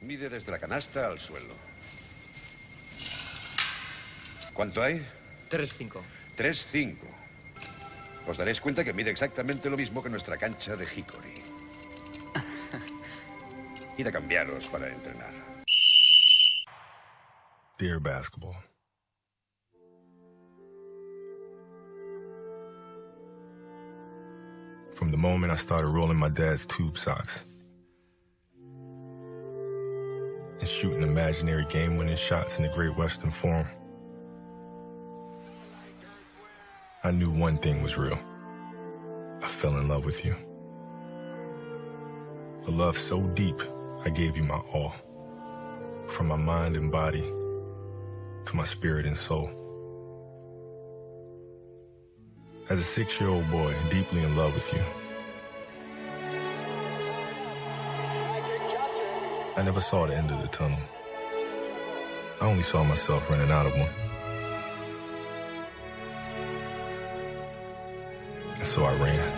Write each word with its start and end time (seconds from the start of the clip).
Mide 0.00 0.28
desde 0.28 0.52
la 0.52 0.58
canasta 0.58 1.06
al 1.06 1.18
suelo. 1.18 1.54
¿Cuánto 4.54 4.82
hay? 4.82 5.04
3-5. 5.50 6.00
3-5. 6.36 6.96
Os 8.26 8.36
daréis 8.36 8.60
cuenta 8.60 8.84
que 8.84 8.92
mide 8.92 9.10
exactamente 9.10 9.70
lo 9.70 9.76
mismo 9.76 10.02
que 10.02 10.10
nuestra 10.10 10.36
cancha 10.36 10.76
de 10.76 10.84
Hickory. 10.84 11.34
Id 13.98 14.06
a 14.06 14.12
cambiaros 14.12 14.68
para 14.68 14.88
entrenar. 14.88 15.32
Dear 17.78 18.00
basketball. 18.00 18.56
From 24.94 25.10
the 25.12 25.16
moment 25.16 25.52
I 25.52 25.56
started 25.56 25.86
rolling 25.86 26.18
my 26.18 26.28
dad's 26.28 26.66
tube 26.66 26.98
socks 26.98 27.47
shooting 30.78 31.02
imaginary 31.02 31.64
game 31.64 31.96
winning 31.96 32.16
shots 32.16 32.56
in 32.56 32.62
the 32.62 32.68
Great 32.68 32.96
Western 32.96 33.30
Forum, 33.30 33.66
I 37.02 37.10
knew 37.10 37.32
one 37.32 37.58
thing 37.58 37.82
was 37.82 37.98
real. 37.98 38.16
I 39.42 39.48
fell 39.48 39.76
in 39.76 39.88
love 39.88 40.04
with 40.04 40.24
you. 40.24 40.36
A 42.68 42.70
love 42.70 42.96
so 42.96 43.22
deep, 43.34 43.60
I 44.04 44.10
gave 44.10 44.36
you 44.36 44.44
my 44.44 44.58
all. 44.72 44.94
From 46.06 46.28
my 46.28 46.36
mind 46.36 46.76
and 46.76 46.92
body 46.92 47.22
to 48.46 48.54
my 48.54 48.64
spirit 48.64 49.04
and 49.04 49.16
soul. 49.16 49.50
As 52.70 52.78
a 52.78 52.84
six 52.84 53.20
year 53.20 53.30
old 53.30 53.50
boy, 53.50 53.74
deeply 53.90 54.22
in 54.22 54.36
love 54.36 54.54
with 54.54 54.72
you, 54.72 55.07
I 59.58 59.62
never 59.62 59.80
saw 59.80 60.06
the 60.06 60.16
end 60.16 60.30
of 60.30 60.40
the 60.40 60.46
tunnel. 60.46 60.78
I 62.40 62.46
only 62.46 62.62
saw 62.62 62.84
myself 62.84 63.28
running 63.28 63.50
out 63.50 63.66
of 63.66 63.72
one. 63.72 63.90
And 68.54 68.64
so 68.64 68.84
I 68.84 68.94
ran. 68.94 69.28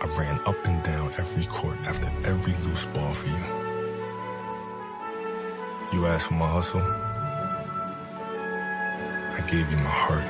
I 0.00 0.06
ran 0.16 0.40
up 0.46 0.64
and 0.64 0.80
down 0.84 1.12
every 1.18 1.46
court 1.46 1.78
after 1.78 2.06
every 2.28 2.52
loose 2.64 2.84
ball 2.84 3.12
for 3.12 3.26
you. 3.26 3.44
You 5.92 6.06
asked 6.06 6.26
for 6.26 6.34
my 6.34 6.46
hustle. 6.46 6.80
I 9.36 9.40
gave 9.50 9.68
you 9.68 9.78
my 9.78 9.90
heart. 9.90 10.28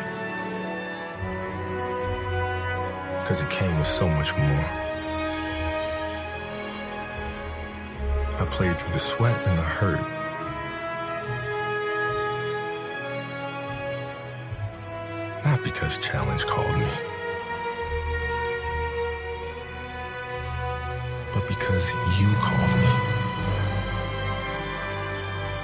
Because 3.21 3.43
it 3.43 3.51
came 3.51 3.77
with 3.77 3.87
so 3.87 4.09
much 4.09 4.35
more. 4.35 4.88
Played 8.51 8.79
through 8.79 8.93
the 8.93 8.99
sweat 8.99 9.47
and 9.47 9.59
the 9.59 9.63
hurt. 9.63 10.01
Not 15.45 15.63
because 15.63 15.99
challenge 15.99 16.45
called 16.47 16.77
me, 16.79 16.91
but 21.35 21.47
because 21.49 21.89
you 22.19 22.29
called 22.37 22.81
me. 22.81 22.93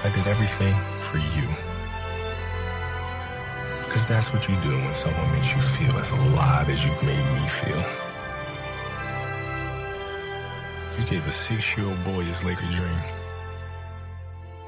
I 0.04 0.10
did 0.14 0.26
everything 0.26 0.74
for 1.08 1.18
you. 1.18 1.48
Because 3.84 4.06
that's 4.06 4.32
what 4.32 4.48
you 4.48 4.54
do 4.62 4.74
when 4.76 4.94
someone 4.94 5.32
makes 5.32 5.54
you 5.54 5.60
feel 5.60 5.96
as 5.98 6.10
alive 6.10 6.68
as 6.68 6.84
you've 6.84 7.02
made 7.02 7.26
me 7.34 7.48
feel. 7.48 8.03
You 10.98 11.04
gave 11.06 11.26
a 11.26 11.32
six 11.32 11.76
year 11.76 11.86
old 11.86 12.04
boy 12.04 12.22
his 12.22 12.42
Laker 12.44 12.66
dream. 12.66 12.98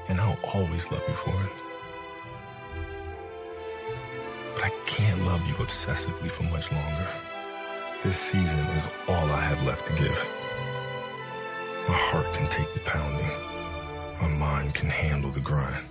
And 0.09 0.19
I'll 0.19 0.39
always 0.53 0.83
love 0.91 1.03
you 1.07 1.13
for 1.13 1.31
it. 1.31 1.51
But 4.55 4.63
I 4.65 4.69
can't 4.85 5.25
love 5.25 5.45
you 5.47 5.53
obsessively 5.55 6.29
for 6.29 6.43
much 6.43 6.71
longer. 6.71 7.07
This 8.03 8.17
season 8.17 8.59
is 8.77 8.87
all 9.07 9.25
I 9.29 9.41
have 9.41 9.63
left 9.63 9.87
to 9.87 9.93
give. 9.93 10.27
My 11.87 11.95
heart 11.95 12.25
can 12.33 12.47
take 12.49 12.73
the 12.73 12.81
pounding. 12.81 13.31
My 14.21 14.27
mind 14.27 14.73
can 14.75 14.89
handle 14.89 15.31
the 15.31 15.39
grind. 15.39 15.85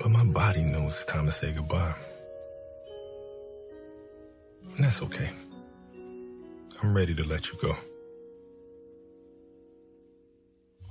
But 0.00 0.10
my 0.10 0.24
body 0.24 0.64
knows 0.64 0.94
it's 0.94 1.04
time 1.04 1.26
to 1.26 1.32
say 1.32 1.52
goodbye. 1.52 1.94
And 4.74 4.84
that's 4.84 5.00
okay. 5.02 5.30
I'm 6.82 6.94
ready 6.94 7.14
to 7.14 7.24
let 7.24 7.48
you 7.52 7.58
go. 7.62 7.76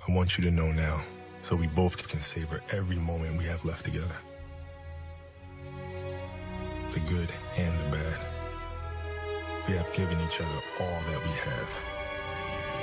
I 0.08 0.12
want 0.12 0.38
you 0.38 0.44
to 0.44 0.52
know 0.52 0.72
now 0.72 1.04
so 1.42 1.56
we 1.56 1.66
both 1.68 2.08
can 2.08 2.22
savor 2.22 2.62
every 2.72 2.98
moment 2.98 3.38
we 3.38 3.46
have 3.46 3.66
left 3.66 3.86
together. 3.86 4.16
The 6.92 7.00
good 7.02 7.32
and 7.58 7.80
the 7.80 7.98
bad. 7.98 8.20
We 9.68 9.74
have 9.74 9.92
given 9.94 10.20
each 10.22 10.40
other 10.40 10.62
all 10.80 11.00
that 11.10 11.22
we 11.24 11.32
have. 11.32 11.70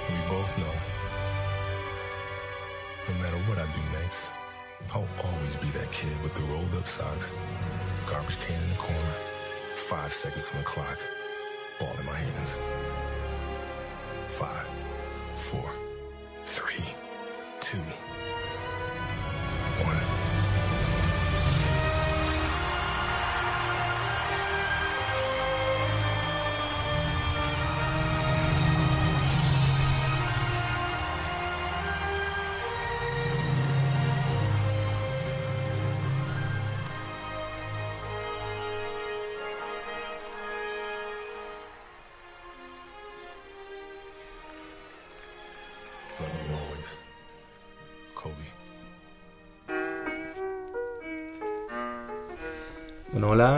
And 0.08 0.18
we 0.18 0.30
both 0.30 0.58
know 0.58 0.74
no 3.08 3.14
matter 3.22 3.36
what 3.48 3.58
I 3.58 3.66
do 3.66 4.00
next, 4.00 4.26
I'll 4.92 5.08
always 5.24 5.54
be 5.56 5.68
that 5.78 5.90
kid 5.92 6.20
with 6.22 6.34
the 6.34 6.42
rolled 6.42 6.74
up 6.74 6.88
socks, 6.88 7.30
garbage 8.06 8.36
can 8.46 8.60
in 8.62 8.68
the 8.68 8.76
corner, 8.76 9.14
five 9.88 10.12
seconds 10.12 10.48
on 10.52 10.58
the 10.58 10.64
clock, 10.64 10.98
ball 11.78 11.94
in 11.98 12.06
my 12.06 12.14
hands. 12.14 12.50
Five, 14.28 14.66
four, 15.34 15.70
three, 16.46 16.84
two, 17.72 17.78
one. 17.78 18.11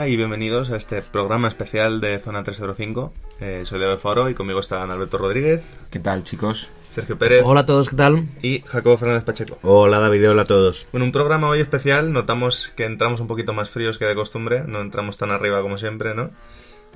Hola 0.05 0.13
y 0.13 0.17
bienvenidos 0.17 0.69
a 0.69 0.77
este 0.77 1.01
programa 1.01 1.47
especial 1.47 1.99
de 1.99 2.19
Zona 2.19 2.43
305. 2.43 3.11
Eh, 3.39 3.63
soy 3.65 3.79
David 3.79 3.97
Foro 3.97 4.29
y 4.29 4.35
conmigo 4.35 4.59
están 4.59 4.91
Alberto 4.91 5.17
Rodríguez, 5.17 5.63
¿Qué 5.89 5.97
tal, 5.97 6.23
chicos? 6.23 6.69
Sergio 6.91 7.17
Pérez 7.17 7.41
Hola 7.43 7.61
a 7.61 7.65
todos, 7.65 7.89
¿qué 7.89 7.95
tal? 7.95 8.27
y 8.43 8.61
Jacobo 8.67 8.99
Fernández 8.99 9.23
Pacheco. 9.23 9.57
Hola, 9.63 9.97
David, 9.97 10.29
hola 10.29 10.43
a 10.43 10.45
todos. 10.45 10.85
Bueno, 10.91 11.05
un 11.05 11.11
programa 11.11 11.49
hoy 11.49 11.59
especial. 11.59 12.13
Notamos 12.13 12.71
que 12.75 12.85
entramos 12.85 13.19
un 13.19 13.25
poquito 13.25 13.53
más 13.53 13.71
fríos 13.71 13.97
que 13.97 14.05
de 14.05 14.13
costumbre, 14.13 14.63
no 14.67 14.79
entramos 14.79 15.17
tan 15.17 15.31
arriba 15.31 15.63
como 15.63 15.79
siempre, 15.79 16.13
¿no? 16.13 16.29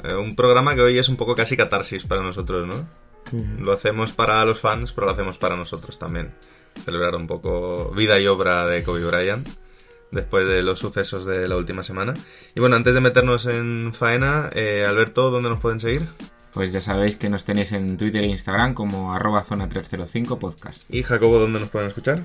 Eh, 0.04 0.14
un 0.14 0.36
programa 0.36 0.76
que 0.76 0.82
hoy 0.82 1.00
es 1.00 1.10
un 1.10 1.18
poco 1.18 1.34
casi 1.34 1.58
catarsis 1.58 2.04
para 2.06 2.22
nosotros, 2.22 2.68
¿no? 2.68 2.76
Lo 3.60 3.72
hacemos 3.72 4.12
para 4.12 4.46
los 4.46 4.60
fans, 4.60 4.94
pero 4.94 5.08
lo 5.08 5.14
hacemos 5.14 5.40
para 5.40 5.58
nosotros 5.58 5.98
también. 5.98 6.36
Celebrar 6.86 7.16
un 7.16 7.26
poco 7.26 7.92
vida 7.96 8.20
y 8.20 8.28
obra 8.28 8.68
de 8.68 8.84
Kobe 8.84 9.04
Bryant 9.04 9.50
después 10.12 10.48
de 10.48 10.64
los 10.64 10.80
sucesos 10.80 11.26
de 11.26 11.48
la 11.48 11.58
última 11.58 11.82
semana. 11.82 12.14
Y 12.56 12.60
bueno, 12.60 12.76
antes 12.76 12.94
de 12.94 13.02
meternos 13.02 13.46
en 13.46 13.94
faena, 13.94 14.50
eh, 14.54 14.86
Alberto, 14.88 15.32
¿dónde 15.32 15.50
nos 15.50 15.60
pueden 15.60 15.80
seguir? 15.80 16.04
Pues 16.54 16.72
ya 16.72 16.82
sabéis 16.82 17.16
que 17.16 17.30
nos 17.30 17.46
tenéis 17.46 17.72
en 17.74 17.96
Twitter 17.98 18.24
e 18.24 18.28
Instagram 18.28 18.74
como 18.74 19.14
arroba 19.14 19.44
zona 19.44 19.70
305 19.70 20.40
podcast. 20.40 20.84
Y 20.94 21.04
Jacobo, 21.04 21.40
¿dónde 21.40 21.60
nos 21.60 21.70
pueden 21.70 21.90
escuchar? 21.90 22.24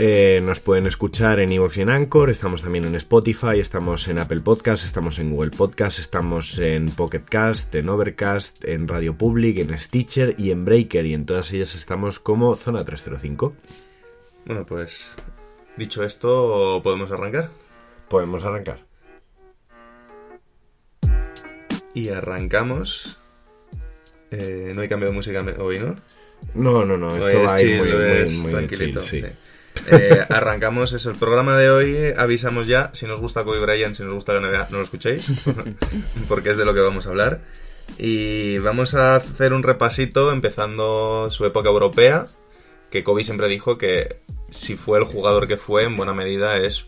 Eh, 0.00 0.40
nos 0.44 0.60
pueden 0.60 0.86
escuchar 0.86 1.40
en 1.40 1.50
Evox 1.50 1.76
y 1.76 1.80
en 1.80 1.90
Anchor, 1.90 2.30
estamos 2.30 2.62
también 2.62 2.84
en 2.84 2.94
Spotify, 2.94 3.58
estamos 3.58 4.06
en 4.06 4.20
Apple 4.20 4.40
Podcast, 4.40 4.84
estamos 4.84 5.18
en 5.18 5.32
Google 5.32 5.50
Podcast, 5.50 5.98
estamos 5.98 6.56
en 6.60 6.86
Pocket 6.86 7.24
Cast, 7.28 7.74
en 7.74 7.88
Overcast, 7.88 8.64
en 8.64 8.86
Radio 8.86 9.18
Public, 9.18 9.58
en 9.58 9.76
Stitcher 9.76 10.36
y 10.38 10.52
en 10.52 10.64
Breaker 10.64 11.04
y 11.04 11.14
en 11.14 11.26
todas 11.26 11.52
ellas 11.52 11.74
estamos 11.74 12.20
como 12.20 12.54
Zona 12.54 12.84
305. 12.84 13.52
Bueno, 14.46 14.64
pues 14.64 15.10
dicho 15.78 16.02
esto, 16.02 16.80
podemos 16.82 17.10
arrancar. 17.12 17.50
Podemos 18.08 18.44
arrancar. 18.44 18.84
Y 21.94 22.10
arrancamos. 22.10 23.34
Eh, 24.30 24.72
no 24.74 24.82
hay 24.82 24.88
cambio 24.88 25.08
de 25.08 25.14
música 25.14 25.44
hoy, 25.58 25.78
¿no? 25.78 25.96
No, 26.54 26.84
no, 26.84 26.98
no, 26.98 27.16
esto 27.16 27.54
es 27.54 27.60
chill, 27.60 27.78
muy, 27.78 27.88
es 27.88 28.32
muy, 28.32 28.42
muy 28.42 28.52
tranquilito. 28.52 29.00
chill, 29.00 29.20
sí. 29.20 29.26
sí. 29.26 29.86
Eh, 29.90 30.26
arrancamos 30.28 30.92
eso, 30.92 31.10
el 31.10 31.16
programa 31.16 31.56
de 31.56 31.70
hoy. 31.70 31.96
Avisamos 32.16 32.66
ya, 32.66 32.90
si 32.92 33.06
nos 33.06 33.20
gusta 33.20 33.44
Kobe 33.44 33.60
Bryant, 33.60 33.94
si 33.94 34.02
nos 34.02 34.12
gusta 34.12 34.34
la 34.34 34.40
NBA, 34.40 34.68
no 34.70 34.78
lo 34.78 34.82
escuchéis, 34.82 35.26
porque 36.28 36.50
es 36.50 36.58
de 36.58 36.64
lo 36.64 36.74
que 36.74 36.80
vamos 36.80 37.06
a 37.06 37.10
hablar. 37.10 37.40
Y 37.96 38.58
vamos 38.58 38.94
a 38.94 39.16
hacer 39.16 39.52
un 39.52 39.62
repasito 39.62 40.30
empezando 40.30 41.30
su 41.30 41.46
época 41.46 41.70
europea, 41.70 42.24
que 42.90 43.02
Kobe 43.02 43.24
siempre 43.24 43.48
dijo 43.48 43.78
que 43.78 44.20
si 44.50 44.76
fue 44.76 44.98
el 44.98 45.04
jugador 45.04 45.46
que 45.48 45.56
fue, 45.56 45.84
en 45.84 45.96
buena 45.96 46.14
medida 46.14 46.56
es 46.56 46.86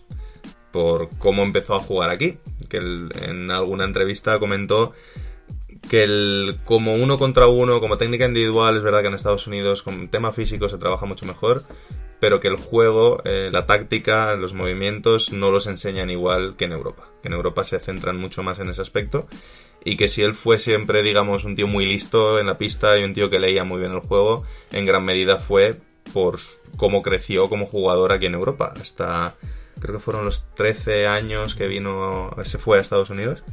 por 0.73 1.09
cómo 1.19 1.43
empezó 1.43 1.75
a 1.75 1.81
jugar 1.81 2.11
aquí. 2.11 2.39
Que 2.69 2.79
en 2.79 3.51
alguna 3.51 3.85
entrevista 3.85 4.39
comentó 4.39 4.93
que 5.89 6.05
el, 6.05 6.59
como 6.65 6.95
uno 6.95 7.19
contra 7.19 7.47
uno, 7.47 7.81
como 7.81 7.99
técnica 7.99 8.27
individual, 8.27 8.77
es 8.77 8.83
verdad 8.83 9.01
que 9.01 9.09
en 9.09 9.15
Estados 9.15 9.47
Unidos 9.47 9.83
con 9.83 10.09
tema 10.09 10.33
físico 10.33 10.69
se 10.69 10.79
trabaja 10.79 11.07
mucho 11.07 11.27
mejor, 11.27 11.61
pero 12.21 12.39
que 12.39 12.49
el 12.49 12.57
juego, 12.57 13.21
eh, 13.25 13.51
la 13.53 13.67
táctica, 13.67 14.37
los 14.37 14.55
movimientos 14.55 15.33
no 15.33 15.51
los 15.51 15.67
enseñan 15.67 16.11
igual 16.11 16.55
que 16.57 16.67
en 16.67 16.73
Europa. 16.73 17.09
Que 17.23 17.29
en 17.29 17.35
Europa 17.35 17.65
se 17.65 17.79
centran 17.81 18.19
mucho 18.19 18.43
más 18.43 18.61
en 18.61 18.69
ese 18.69 18.83
aspecto 18.83 19.27
y 19.85 19.97
que 19.97 20.09
si 20.09 20.23
él 20.23 20.35
fue 20.35 20.59
siempre, 20.59 21.03
digamos, 21.03 21.45
un 21.45 21.57
tío 21.57 21.67
muy 21.67 21.87
listo 21.87 22.39
en 22.39 22.47
la 22.47 22.59
pista 22.59 22.99
y 22.99 23.05
un 23.05 23.15
tío 23.15 23.31
que 23.31 23.41
leía 23.41 23.65
muy 23.65 23.81
bien 23.81 23.93
el 23.93 24.01
juego, 24.01 24.45
en 24.73 24.87
gran 24.87 25.05
medida 25.05 25.39
fue 25.39 25.75
por 26.13 26.39
cómo 26.81 27.03
creció 27.03 27.51
como 27.51 27.67
jugador 27.67 28.11
aquí 28.11 28.25
en 28.25 28.33
Europa. 28.33 28.73
Hasta, 28.81 29.37
creo 29.81 29.97
que 29.97 30.03
fueron 30.03 30.25
los 30.25 30.47
13 30.55 31.07
años 31.07 31.55
que 31.55 31.69
vino, 31.69 32.35
se 32.45 32.57
fue 32.57 32.79
a 32.79 32.81
Estados 32.81 33.11
Unidos. 33.11 33.45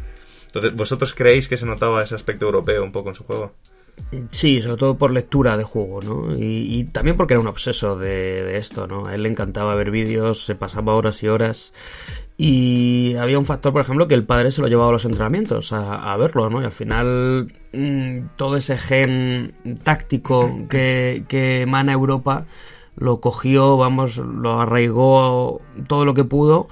Entonces, 0.45 0.73
¿vosotros 0.73 1.13
creéis 1.13 1.49
que 1.49 1.57
se 1.57 1.65
notaba 1.65 2.01
ese 2.01 2.15
aspecto 2.15 2.45
europeo 2.45 2.81
un 2.85 2.93
poco 2.93 3.09
en 3.09 3.15
su 3.15 3.25
juego? 3.25 3.53
Sí, 4.31 4.61
sobre 4.61 4.77
todo 4.77 4.97
por 4.97 5.11
lectura 5.11 5.57
de 5.57 5.65
juego, 5.65 6.01
¿no? 6.01 6.31
Y, 6.37 6.85
también 6.85 7.17
porque 7.17 7.33
era 7.33 7.41
un 7.41 7.47
obseso 7.47 7.97
de, 7.97 8.41
de, 8.43 8.57
esto, 8.57 8.87
¿no? 8.87 9.05
A 9.05 9.15
él 9.15 9.23
le 9.23 9.29
encantaba 9.29 9.75
ver 9.75 9.91
vídeos, 9.91 10.45
se 10.45 10.55
pasaba 10.55 10.95
horas 10.95 11.21
y 11.21 11.27
horas. 11.27 11.73
Y 12.37 13.15
había 13.15 13.39
un 13.39 13.45
factor, 13.45 13.73
por 13.73 13.81
ejemplo, 13.81 14.07
que 14.07 14.15
el 14.15 14.23
padre 14.23 14.51
se 14.51 14.61
lo 14.61 14.67
llevaba 14.67 14.89
a 14.89 14.93
los 14.93 15.03
entrenamientos 15.03 15.73
a, 15.73 16.15
verlo, 16.15 16.49
¿no? 16.49 16.61
Y 16.61 16.65
al 16.65 16.71
final 16.71 17.51
mm, 17.73 18.35
todo 18.37 18.55
ese 18.55 18.77
gen 18.77 19.55
táctico 19.83 20.67
que, 20.69 21.25
que 21.27 21.63
emana 21.63 21.91
Europa 21.91 22.45
lo 22.97 23.21
cogió, 23.21 23.77
vamos, 23.77 24.17
lo 24.17 24.59
arraigó 24.59 25.61
todo 25.87 26.05
lo 26.05 26.13
que 26.13 26.23
pudo 26.23 26.67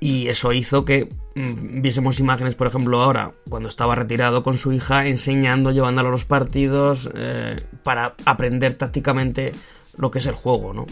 y 0.00 0.28
eso 0.28 0.52
hizo 0.52 0.84
que 0.84 1.08
mm, 1.34 1.82
viésemos 1.82 2.20
imágenes, 2.20 2.54
por 2.54 2.66
ejemplo, 2.66 3.02
ahora, 3.02 3.34
cuando 3.48 3.68
estaba 3.68 3.94
retirado 3.94 4.42
con 4.42 4.56
su 4.56 4.72
hija, 4.72 5.06
enseñando, 5.06 5.72
llevándolo 5.72 6.08
a 6.08 6.12
los 6.12 6.24
partidos, 6.24 7.10
eh, 7.14 7.60
para 7.82 8.14
aprender 8.24 8.74
tácticamente 8.74 9.52
lo 9.98 10.10
que 10.10 10.18
es 10.18 10.26
el 10.26 10.34
juego, 10.34 10.72
¿no? 10.72 10.86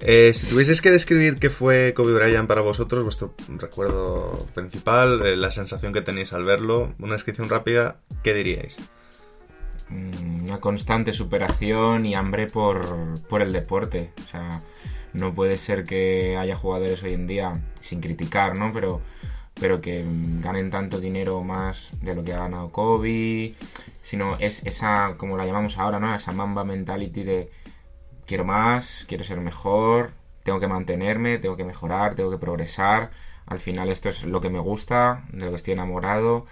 Eh, 0.00 0.32
si 0.34 0.46
tuvieses 0.46 0.82
que 0.82 0.90
describir 0.90 1.36
qué 1.36 1.48
fue 1.48 1.94
Kobe 1.94 2.12
Bryant 2.12 2.46
para 2.46 2.60
vosotros, 2.60 3.04
vuestro 3.04 3.34
recuerdo 3.48 4.36
principal, 4.54 5.24
eh, 5.24 5.36
la 5.36 5.50
sensación 5.50 5.94
que 5.94 6.02
tenéis 6.02 6.32
al 6.34 6.44
verlo, 6.44 6.94
una 6.98 7.14
descripción 7.14 7.48
rápida, 7.48 8.00
¿qué 8.22 8.34
diríais? 8.34 8.76
Mm, 9.88 10.44
una 10.48 10.60
constante 10.60 11.12
superación 11.12 12.06
y 12.06 12.14
hambre 12.14 12.46
por, 12.46 13.20
por 13.28 13.42
el 13.42 13.52
deporte. 13.52 14.12
O 14.24 14.28
sea, 14.28 14.48
no 15.12 15.34
puede 15.34 15.58
ser 15.58 15.84
que 15.84 16.36
haya 16.36 16.56
jugadores 16.56 17.02
hoy 17.02 17.14
en 17.14 17.26
día, 17.26 17.52
sin 17.80 18.00
criticar, 18.00 18.58
¿no? 18.58 18.72
Pero, 18.72 19.02
pero 19.54 19.80
que 19.80 20.04
ganen 20.40 20.70
tanto 20.70 21.00
dinero 21.00 21.42
más 21.42 21.90
de 22.02 22.14
lo 22.14 22.24
que 22.24 22.32
ha 22.32 22.38
ganado 22.40 22.70
Kobe, 22.72 23.54
sino 24.02 24.36
es 24.38 24.64
esa, 24.66 25.16
como 25.16 25.36
la 25.36 25.46
llamamos 25.46 25.78
ahora, 25.78 26.00
¿no? 26.00 26.14
Esa 26.14 26.32
mamba 26.32 26.64
mentality 26.64 27.22
de 27.24 27.50
quiero 28.26 28.44
más, 28.44 29.04
quiero 29.08 29.24
ser 29.24 29.40
mejor, 29.40 30.12
tengo 30.42 30.60
que 30.60 30.68
mantenerme, 30.68 31.38
tengo 31.38 31.56
que 31.56 31.64
mejorar, 31.64 32.14
tengo 32.14 32.30
que 32.30 32.38
progresar. 32.38 33.10
Al 33.46 33.60
final 33.60 33.90
esto 33.90 34.08
es 34.08 34.24
lo 34.24 34.40
que 34.40 34.50
me 34.50 34.58
gusta, 34.58 35.24
de 35.30 35.44
lo 35.44 35.50
que 35.50 35.56
estoy 35.56 35.74
enamorado 35.74 36.46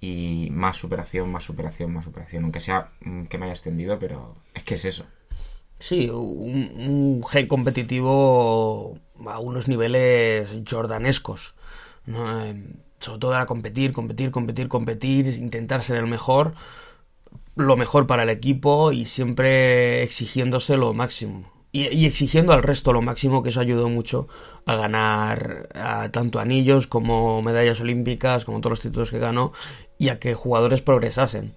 y 0.00 0.48
más 0.52 0.76
superación, 0.76 1.30
más 1.30 1.44
superación, 1.44 1.92
más 1.92 2.04
superación. 2.04 2.44
Aunque 2.44 2.60
sea 2.60 2.92
mm, 3.00 3.24
que 3.24 3.38
me 3.38 3.46
haya 3.46 3.54
extendido, 3.54 3.98
pero 3.98 4.36
es 4.54 4.62
que 4.64 4.74
es 4.74 4.84
eso. 4.84 5.06
Sí, 5.78 6.08
un, 6.08 7.22
gen 7.22 7.46
competitivo 7.46 8.98
a 9.26 9.38
unos 9.38 9.68
niveles 9.68 10.50
jordanescos. 10.68 11.54
Eh, 12.06 12.64
sobre 12.98 13.18
todo 13.18 13.34
era 13.34 13.46
competir, 13.46 13.92
competir, 13.92 14.30
competir, 14.30 14.68
competir, 14.68 15.26
intentar 15.26 15.82
ser 15.82 15.98
el 15.98 16.06
mejor, 16.06 16.54
lo 17.56 17.76
mejor 17.76 18.06
para 18.06 18.22
el 18.22 18.30
equipo 18.30 18.92
y 18.92 19.04
siempre 19.04 20.02
exigiéndose 20.02 20.76
lo 20.76 20.94
máximo. 20.94 21.52
Y, 21.72 22.06
exigiendo 22.06 22.54
al 22.54 22.62
resto 22.62 22.94
lo 22.94 23.02
máximo, 23.02 23.42
que 23.42 23.50
eso 23.50 23.60
ayudó 23.60 23.90
mucho 23.90 24.28
a 24.64 24.76
ganar 24.76 25.68
tanto 26.10 26.38
anillos 26.38 26.86
como 26.86 27.42
medallas 27.42 27.82
olímpicas, 27.82 28.46
como 28.46 28.62
todos 28.62 28.70
los 28.70 28.80
títulos 28.80 29.10
que 29.10 29.18
ganó, 29.18 29.52
y 29.98 30.08
a 30.08 30.18
que 30.18 30.34
jugadores 30.34 30.82
progresasen. 30.82 31.54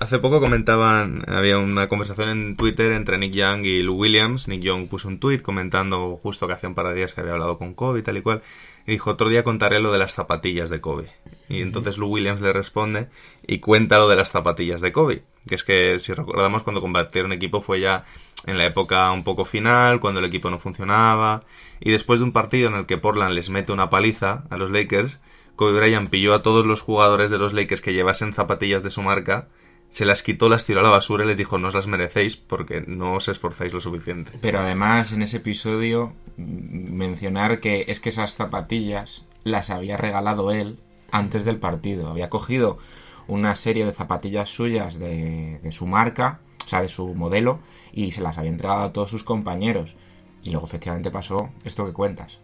Hace 0.00 0.18
poco 0.20 0.40
comentaban, 0.40 1.24
había 1.26 1.58
una 1.58 1.88
conversación 1.88 2.28
en 2.28 2.56
Twitter 2.56 2.92
entre 2.92 3.18
Nick 3.18 3.32
Young 3.32 3.64
y 3.64 3.82
Lou 3.82 3.96
Williams. 3.96 4.46
Nick 4.46 4.62
Young 4.62 4.88
puso 4.88 5.08
un 5.08 5.18
tweet 5.18 5.40
comentando 5.40 6.14
justo 6.16 6.46
que 6.46 6.52
hace 6.52 6.68
un 6.68 6.74
par 6.74 6.88
de 6.88 6.94
días 6.94 7.14
que 7.14 7.20
había 7.20 7.32
hablado 7.32 7.58
con 7.58 7.74
Kobe 7.74 8.00
y 8.00 8.02
tal 8.02 8.16
y 8.16 8.22
cual. 8.22 8.42
Y 8.86 8.92
dijo, 8.92 9.10
otro 9.10 9.28
día 9.28 9.42
contaré 9.42 9.80
lo 9.80 9.92
de 9.92 9.98
las 9.98 10.14
zapatillas 10.14 10.70
de 10.70 10.80
Kobe. 10.80 11.10
Y 11.48 11.62
entonces 11.62 11.98
Lou 11.98 12.10
Williams 12.10 12.40
le 12.40 12.52
responde 12.52 13.08
y 13.46 13.58
cuenta 13.58 13.98
lo 13.98 14.08
de 14.08 14.16
las 14.16 14.30
zapatillas 14.30 14.80
de 14.80 14.92
Kobe. 14.92 15.24
Que 15.48 15.56
es 15.56 15.64
que, 15.64 15.98
si 15.98 16.12
recordamos, 16.12 16.62
cuando 16.62 16.80
compartieron 16.80 17.32
equipo 17.32 17.60
fue 17.60 17.80
ya 17.80 18.04
en 18.46 18.56
la 18.56 18.66
época 18.66 19.10
un 19.10 19.24
poco 19.24 19.44
final, 19.44 20.00
cuando 20.00 20.20
el 20.20 20.26
equipo 20.26 20.48
no 20.48 20.58
funcionaba. 20.58 21.42
Y 21.80 21.90
después 21.90 22.20
de 22.20 22.24
un 22.24 22.32
partido 22.32 22.68
en 22.68 22.76
el 22.76 22.86
que 22.86 22.98
Portland 22.98 23.34
les 23.34 23.50
mete 23.50 23.72
una 23.72 23.90
paliza 23.90 24.44
a 24.48 24.56
los 24.56 24.70
Lakers, 24.70 25.18
Kobe 25.58 25.72
Bryant 25.72 26.08
pilló 26.08 26.34
a 26.34 26.42
todos 26.42 26.64
los 26.64 26.80
jugadores 26.80 27.30
de 27.30 27.38
los 27.38 27.52
Lakers 27.52 27.80
que 27.80 27.92
llevasen 27.92 28.32
zapatillas 28.32 28.82
de 28.82 28.90
su 28.90 29.02
marca 29.02 29.48
se 29.88 30.04
las 30.04 30.22
quitó, 30.22 30.48
las 30.48 30.64
tiró 30.64 30.80
a 30.80 30.82
la 30.82 30.90
basura 30.90 31.24
y 31.24 31.26
les 31.26 31.36
dijo 31.38 31.58
no 31.58 31.68
os 31.68 31.74
las 31.74 31.86
merecéis 31.86 32.36
porque 32.36 32.84
no 32.86 33.14
os 33.14 33.28
esforzáis 33.28 33.72
lo 33.72 33.80
suficiente. 33.80 34.32
Pero 34.40 34.60
además 34.60 35.12
en 35.12 35.22
ese 35.22 35.38
episodio 35.38 36.12
mencionar 36.36 37.60
que 37.60 37.86
es 37.88 38.00
que 38.00 38.10
esas 38.10 38.34
zapatillas 38.34 39.24
las 39.44 39.70
había 39.70 39.96
regalado 39.96 40.52
él 40.52 40.78
antes 41.10 41.44
del 41.44 41.56
partido. 41.56 42.08
Había 42.08 42.28
cogido 42.28 42.78
una 43.26 43.54
serie 43.54 43.86
de 43.86 43.92
zapatillas 43.92 44.50
suyas 44.50 44.98
de, 44.98 45.58
de 45.62 45.72
su 45.72 45.86
marca, 45.86 46.40
o 46.64 46.68
sea, 46.68 46.82
de 46.82 46.88
su 46.88 47.14
modelo, 47.14 47.60
y 47.92 48.10
se 48.10 48.20
las 48.20 48.36
había 48.38 48.50
entregado 48.50 48.82
a 48.82 48.92
todos 48.92 49.10
sus 49.10 49.24
compañeros. 49.24 49.96
Y 50.42 50.50
luego 50.50 50.66
efectivamente 50.66 51.10
pasó 51.10 51.50
esto 51.64 51.86
que 51.86 51.92
cuentas. 51.92 52.40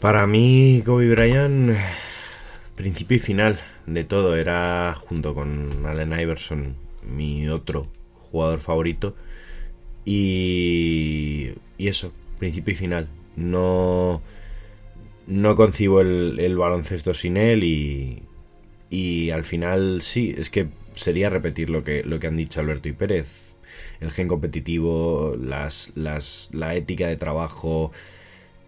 Para 0.00 0.26
mí, 0.26 0.82
Kobe 0.84 1.10
Bryant, 1.10 1.76
principio 2.74 3.16
y 3.16 3.20
final 3.20 3.60
de 3.86 4.04
todo. 4.04 4.36
Era, 4.36 4.94
junto 4.94 5.34
con 5.34 5.86
Allen 5.86 6.18
Iverson, 6.18 6.76
mi 7.06 7.48
otro 7.48 7.86
jugador 8.14 8.60
favorito. 8.60 9.14
Y, 10.04 11.50
y 11.78 11.88
eso, 11.88 12.12
principio 12.38 12.72
y 12.72 12.76
final. 12.76 13.08
No, 13.36 14.22
no 15.26 15.56
concibo 15.56 16.00
el, 16.00 16.56
baloncesto 16.56 17.14
sin 17.14 17.36
él 17.36 17.64
y, 17.64 18.22
y 18.90 19.30
al 19.30 19.44
final 19.44 20.02
sí, 20.02 20.34
es 20.36 20.50
que 20.50 20.68
sería 20.94 21.30
repetir 21.30 21.70
lo 21.70 21.84
que, 21.84 22.02
lo 22.02 22.18
que 22.18 22.26
han 22.26 22.36
dicho 22.36 22.60
Alberto 22.60 22.88
y 22.88 22.92
Pérez. 22.92 23.54
El 24.00 24.10
gen 24.10 24.28
competitivo, 24.28 25.36
las, 25.40 25.92
las, 25.94 26.50
la 26.52 26.74
ética 26.74 27.06
de 27.06 27.16
trabajo, 27.16 27.92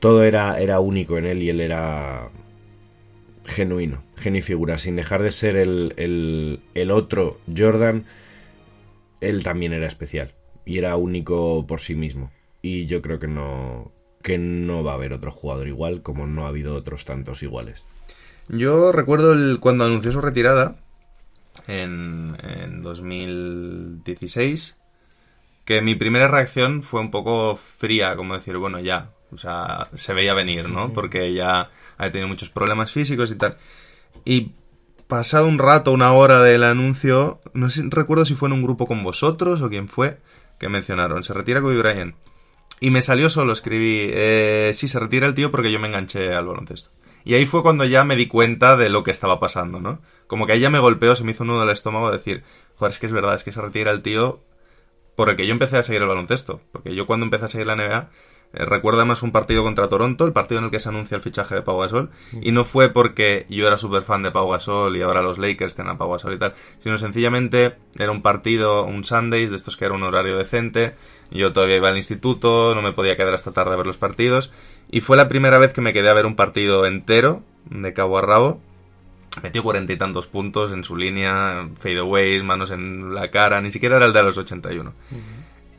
todo 0.04 0.22
era, 0.22 0.60
era 0.60 0.80
único 0.80 1.16
en 1.16 1.24
él 1.24 1.42
y 1.42 1.48
él 1.48 1.62
era 1.62 2.28
genuino, 3.46 4.04
genio 4.16 4.42
figura, 4.42 4.76
sin 4.76 4.96
dejar 4.96 5.22
de 5.22 5.30
ser 5.30 5.56
el, 5.56 6.60
el, 6.74 6.90
otro 6.90 7.40
Jordan, 7.56 8.04
él 9.22 9.42
también 9.42 9.72
era 9.72 9.86
especial 9.86 10.34
y 10.66 10.76
era 10.76 10.96
único 10.96 11.66
por 11.66 11.80
sí 11.80 11.94
mismo. 11.94 12.30
Y 12.60 12.84
yo 12.84 13.00
creo 13.00 13.18
que 13.18 13.28
no, 13.28 13.92
que 14.20 14.36
no 14.36 14.84
va 14.84 14.92
a 14.92 14.96
haber 14.96 15.14
otro 15.14 15.30
jugador 15.30 15.68
igual 15.68 16.02
como 16.02 16.26
no 16.26 16.44
ha 16.44 16.48
habido 16.48 16.74
otros 16.74 17.06
tantos 17.06 17.42
iguales. 17.42 17.86
Yo 18.50 18.92
recuerdo 18.92 19.32
el, 19.32 19.58
cuando 19.58 19.86
anunció 19.86 20.12
su 20.12 20.20
retirada 20.20 20.76
en, 21.66 22.36
en 22.42 22.82
2016 22.82 24.76
que 25.64 25.80
mi 25.80 25.94
primera 25.94 26.28
reacción 26.28 26.82
fue 26.82 27.00
un 27.00 27.10
poco 27.10 27.56
fría, 27.56 28.16
como 28.16 28.34
decir, 28.34 28.58
bueno, 28.58 28.80
ya, 28.80 29.08
o 29.34 29.36
sea, 29.36 29.88
se 29.94 30.14
veía 30.14 30.32
venir, 30.32 30.68
¿no? 30.68 30.92
Porque 30.92 31.34
ya 31.34 31.70
había 31.98 32.12
tenido 32.12 32.28
muchos 32.28 32.50
problemas 32.50 32.92
físicos 32.92 33.30
y 33.32 33.36
tal. 33.36 33.58
Y 34.24 34.52
pasado 35.08 35.46
un 35.48 35.58
rato, 35.58 35.92
una 35.92 36.12
hora 36.12 36.40
del 36.40 36.62
anuncio, 36.62 37.40
no 37.52 37.68
sé, 37.68 37.82
recuerdo 37.86 38.24
si 38.24 38.34
fue 38.34 38.48
en 38.48 38.54
un 38.54 38.62
grupo 38.62 38.86
con 38.86 39.02
vosotros 39.02 39.60
o 39.60 39.68
quién 39.68 39.88
fue, 39.88 40.18
que 40.58 40.68
mencionaron, 40.68 41.22
se 41.22 41.34
retira 41.34 41.60
Kobe 41.60 41.78
Bryant. 41.78 42.14
Y 42.80 42.90
me 42.90 43.02
salió 43.02 43.30
solo, 43.30 43.52
escribí, 43.52 44.10
eh, 44.12 44.72
sí, 44.74 44.88
se 44.88 45.00
retira 45.00 45.26
el 45.26 45.34
tío 45.34 45.50
porque 45.50 45.72
yo 45.72 45.78
me 45.78 45.88
enganché 45.88 46.32
al 46.32 46.46
baloncesto. 46.46 46.90
Y 47.24 47.34
ahí 47.34 47.46
fue 47.46 47.62
cuando 47.62 47.84
ya 47.84 48.04
me 48.04 48.16
di 48.16 48.28
cuenta 48.28 48.76
de 48.76 48.90
lo 48.90 49.02
que 49.02 49.10
estaba 49.10 49.40
pasando, 49.40 49.80
¿no? 49.80 50.00
Como 50.26 50.46
que 50.46 50.52
ahí 50.52 50.60
ya 50.60 50.70
me 50.70 50.78
golpeó, 50.78 51.16
se 51.16 51.24
me 51.24 51.30
hizo 51.30 51.42
un 51.42 51.48
nudo 51.48 51.60
del 51.60 51.70
estómago 51.70 52.10
decir, 52.10 52.44
joder, 52.76 52.92
es 52.92 52.98
que 52.98 53.06
es 53.06 53.12
verdad, 53.12 53.34
es 53.34 53.44
que 53.44 53.52
se 53.52 53.60
retira 53.60 53.90
el 53.90 54.02
tío 54.02 54.42
por 55.16 55.30
el 55.30 55.36
que 55.36 55.46
yo 55.46 55.52
empecé 55.52 55.78
a 55.78 55.82
seguir 55.82 56.02
el 56.02 56.08
baloncesto. 56.08 56.60
Porque 56.72 56.94
yo 56.94 57.06
cuando 57.06 57.24
empecé 57.24 57.46
a 57.46 57.48
seguir 57.48 57.66
la 57.66 57.76
NBA 57.76 58.10
Eh, 58.54 58.64
recuerdo 58.64 59.00
además 59.00 59.22
un 59.22 59.32
partido 59.32 59.62
contra 59.62 59.88
Toronto, 59.88 60.24
el 60.24 60.32
partido 60.32 60.60
en 60.60 60.66
el 60.66 60.70
que 60.70 60.80
se 60.80 60.88
anuncia 60.88 61.16
el 61.16 61.22
fichaje 61.22 61.54
de 61.54 61.62
Pau 61.62 61.78
Gasol, 61.78 62.10
y 62.40 62.52
no 62.52 62.64
fue 62.64 62.88
porque 62.88 63.46
yo 63.48 63.66
era 63.66 63.78
súper 63.78 64.02
fan 64.02 64.22
de 64.22 64.30
Pau 64.30 64.48
Gasol 64.48 64.96
y 64.96 65.02
ahora 65.02 65.22
los 65.22 65.38
Lakers 65.38 65.74
tienen 65.74 65.94
a 65.94 65.98
Pau 65.98 66.10
Gasol 66.10 66.34
y 66.34 66.38
tal, 66.38 66.54
sino 66.78 66.96
sencillamente 66.96 67.76
era 67.98 68.10
un 68.10 68.22
partido, 68.22 68.84
un 68.84 69.04
Sundays, 69.04 69.50
de 69.50 69.56
estos 69.56 69.76
que 69.76 69.84
era 69.84 69.94
un 69.94 70.02
horario 70.02 70.36
decente, 70.38 70.94
yo 71.30 71.52
todavía 71.52 71.76
iba 71.76 71.88
al 71.88 71.96
instituto, 71.96 72.74
no 72.74 72.82
me 72.82 72.92
podía 72.92 73.16
quedar 73.16 73.34
hasta 73.34 73.52
tarde 73.52 73.72
a 73.72 73.76
ver 73.76 73.86
los 73.86 73.98
partidos, 73.98 74.52
y 74.90 75.00
fue 75.00 75.16
la 75.16 75.28
primera 75.28 75.58
vez 75.58 75.72
que 75.72 75.80
me 75.80 75.92
quedé 75.92 76.08
a 76.08 76.14
ver 76.14 76.26
un 76.26 76.36
partido 76.36 76.86
entero, 76.86 77.42
de 77.70 77.92
cabo 77.92 78.18
a 78.18 78.22
rabo, 78.22 78.60
metió 79.42 79.62
cuarenta 79.62 79.92
y 79.92 79.96
tantos 79.96 80.26
puntos 80.26 80.72
en 80.72 80.84
su 80.84 80.96
línea, 80.96 81.68
fadeaways, 81.78 82.44
manos 82.44 82.70
en 82.70 83.14
la 83.14 83.30
cara, 83.30 83.60
ni 83.60 83.70
siquiera 83.70 83.96
era 83.96 84.06
el 84.06 84.12
de 84.12 84.22
los 84.22 84.38
81. 84.38 84.92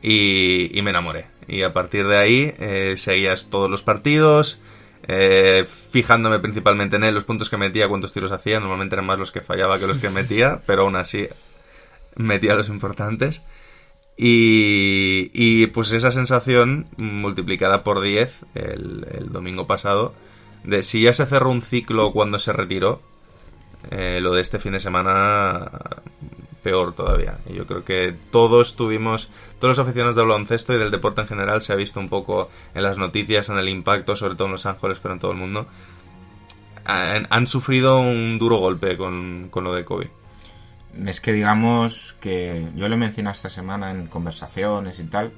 Y, 0.02 0.76
y 0.76 0.82
me 0.82 0.90
enamoré. 0.90 1.26
Y 1.48 1.62
a 1.62 1.72
partir 1.72 2.06
de 2.06 2.16
ahí 2.16 2.54
eh, 2.58 2.94
seguías 2.96 3.48
todos 3.50 3.70
los 3.70 3.82
partidos, 3.82 4.60
eh, 5.08 5.66
fijándome 5.90 6.40
principalmente 6.40 6.96
en 6.96 7.04
él, 7.04 7.14
los 7.14 7.24
puntos 7.24 7.48
que 7.48 7.56
metía, 7.56 7.88
cuántos 7.88 8.12
tiros 8.12 8.32
hacía. 8.32 8.58
Normalmente 8.60 8.94
eran 8.96 9.06
más 9.06 9.18
los 9.18 9.32
que 9.32 9.40
fallaba 9.40 9.78
que 9.78 9.86
los 9.86 9.98
que 9.98 10.10
metía, 10.10 10.60
pero 10.66 10.82
aún 10.82 10.96
así 10.96 11.28
metía 12.16 12.54
los 12.54 12.68
importantes. 12.68 13.42
Y, 14.16 15.30
y 15.34 15.66
pues 15.68 15.92
esa 15.92 16.10
sensación 16.10 16.88
multiplicada 16.96 17.84
por 17.84 18.00
10 18.00 18.46
el, 18.54 19.06
el, 19.12 19.28
domingo 19.30 19.66
pasado, 19.66 20.14
de 20.64 20.82
si 20.82 21.02
ya 21.02 21.12
se 21.12 21.26
cerró 21.26 21.50
un 21.50 21.60
ciclo 21.60 22.12
cuando 22.12 22.38
se 22.38 22.54
retiró, 22.54 23.02
eh, 23.90 24.18
lo 24.22 24.34
de 24.34 24.40
este 24.40 24.58
fin 24.58 24.72
de 24.72 24.80
semana 24.80 25.70
peor 26.66 26.94
todavía. 26.94 27.38
Y 27.48 27.54
yo 27.54 27.64
creo 27.64 27.84
que 27.84 28.12
todos 28.32 28.74
tuvimos, 28.74 29.30
todos 29.60 29.78
los 29.78 29.78
aficionados 29.78 30.16
del 30.16 30.26
baloncesto 30.26 30.74
y 30.74 30.78
del 30.78 30.90
deporte 30.90 31.20
en 31.20 31.28
general 31.28 31.62
se 31.62 31.72
ha 31.72 31.76
visto 31.76 32.00
un 32.00 32.08
poco 32.08 32.50
en 32.74 32.82
las 32.82 32.98
noticias, 32.98 33.48
en 33.50 33.58
el 33.58 33.68
impacto, 33.68 34.16
sobre 34.16 34.34
todo 34.34 34.46
en 34.46 34.52
Los 34.52 34.66
Ángeles, 34.66 34.98
pero 35.00 35.14
en 35.14 35.20
todo 35.20 35.30
el 35.30 35.36
mundo. 35.36 35.68
Han, 36.86 37.46
sufrido 37.46 38.00
un 38.00 38.40
duro 38.40 38.56
golpe 38.56 38.96
con, 38.96 39.46
con 39.48 39.62
lo 39.62 39.74
de 39.74 39.84
COVID. 39.84 40.08
Es 41.06 41.20
que 41.20 41.32
digamos 41.32 42.16
que 42.20 42.66
yo 42.74 42.88
le 42.88 42.96
mencioné 42.96 43.30
esta 43.30 43.48
semana 43.48 43.92
en 43.92 44.08
conversaciones 44.08 44.98
y 44.98 45.04
tal, 45.04 45.30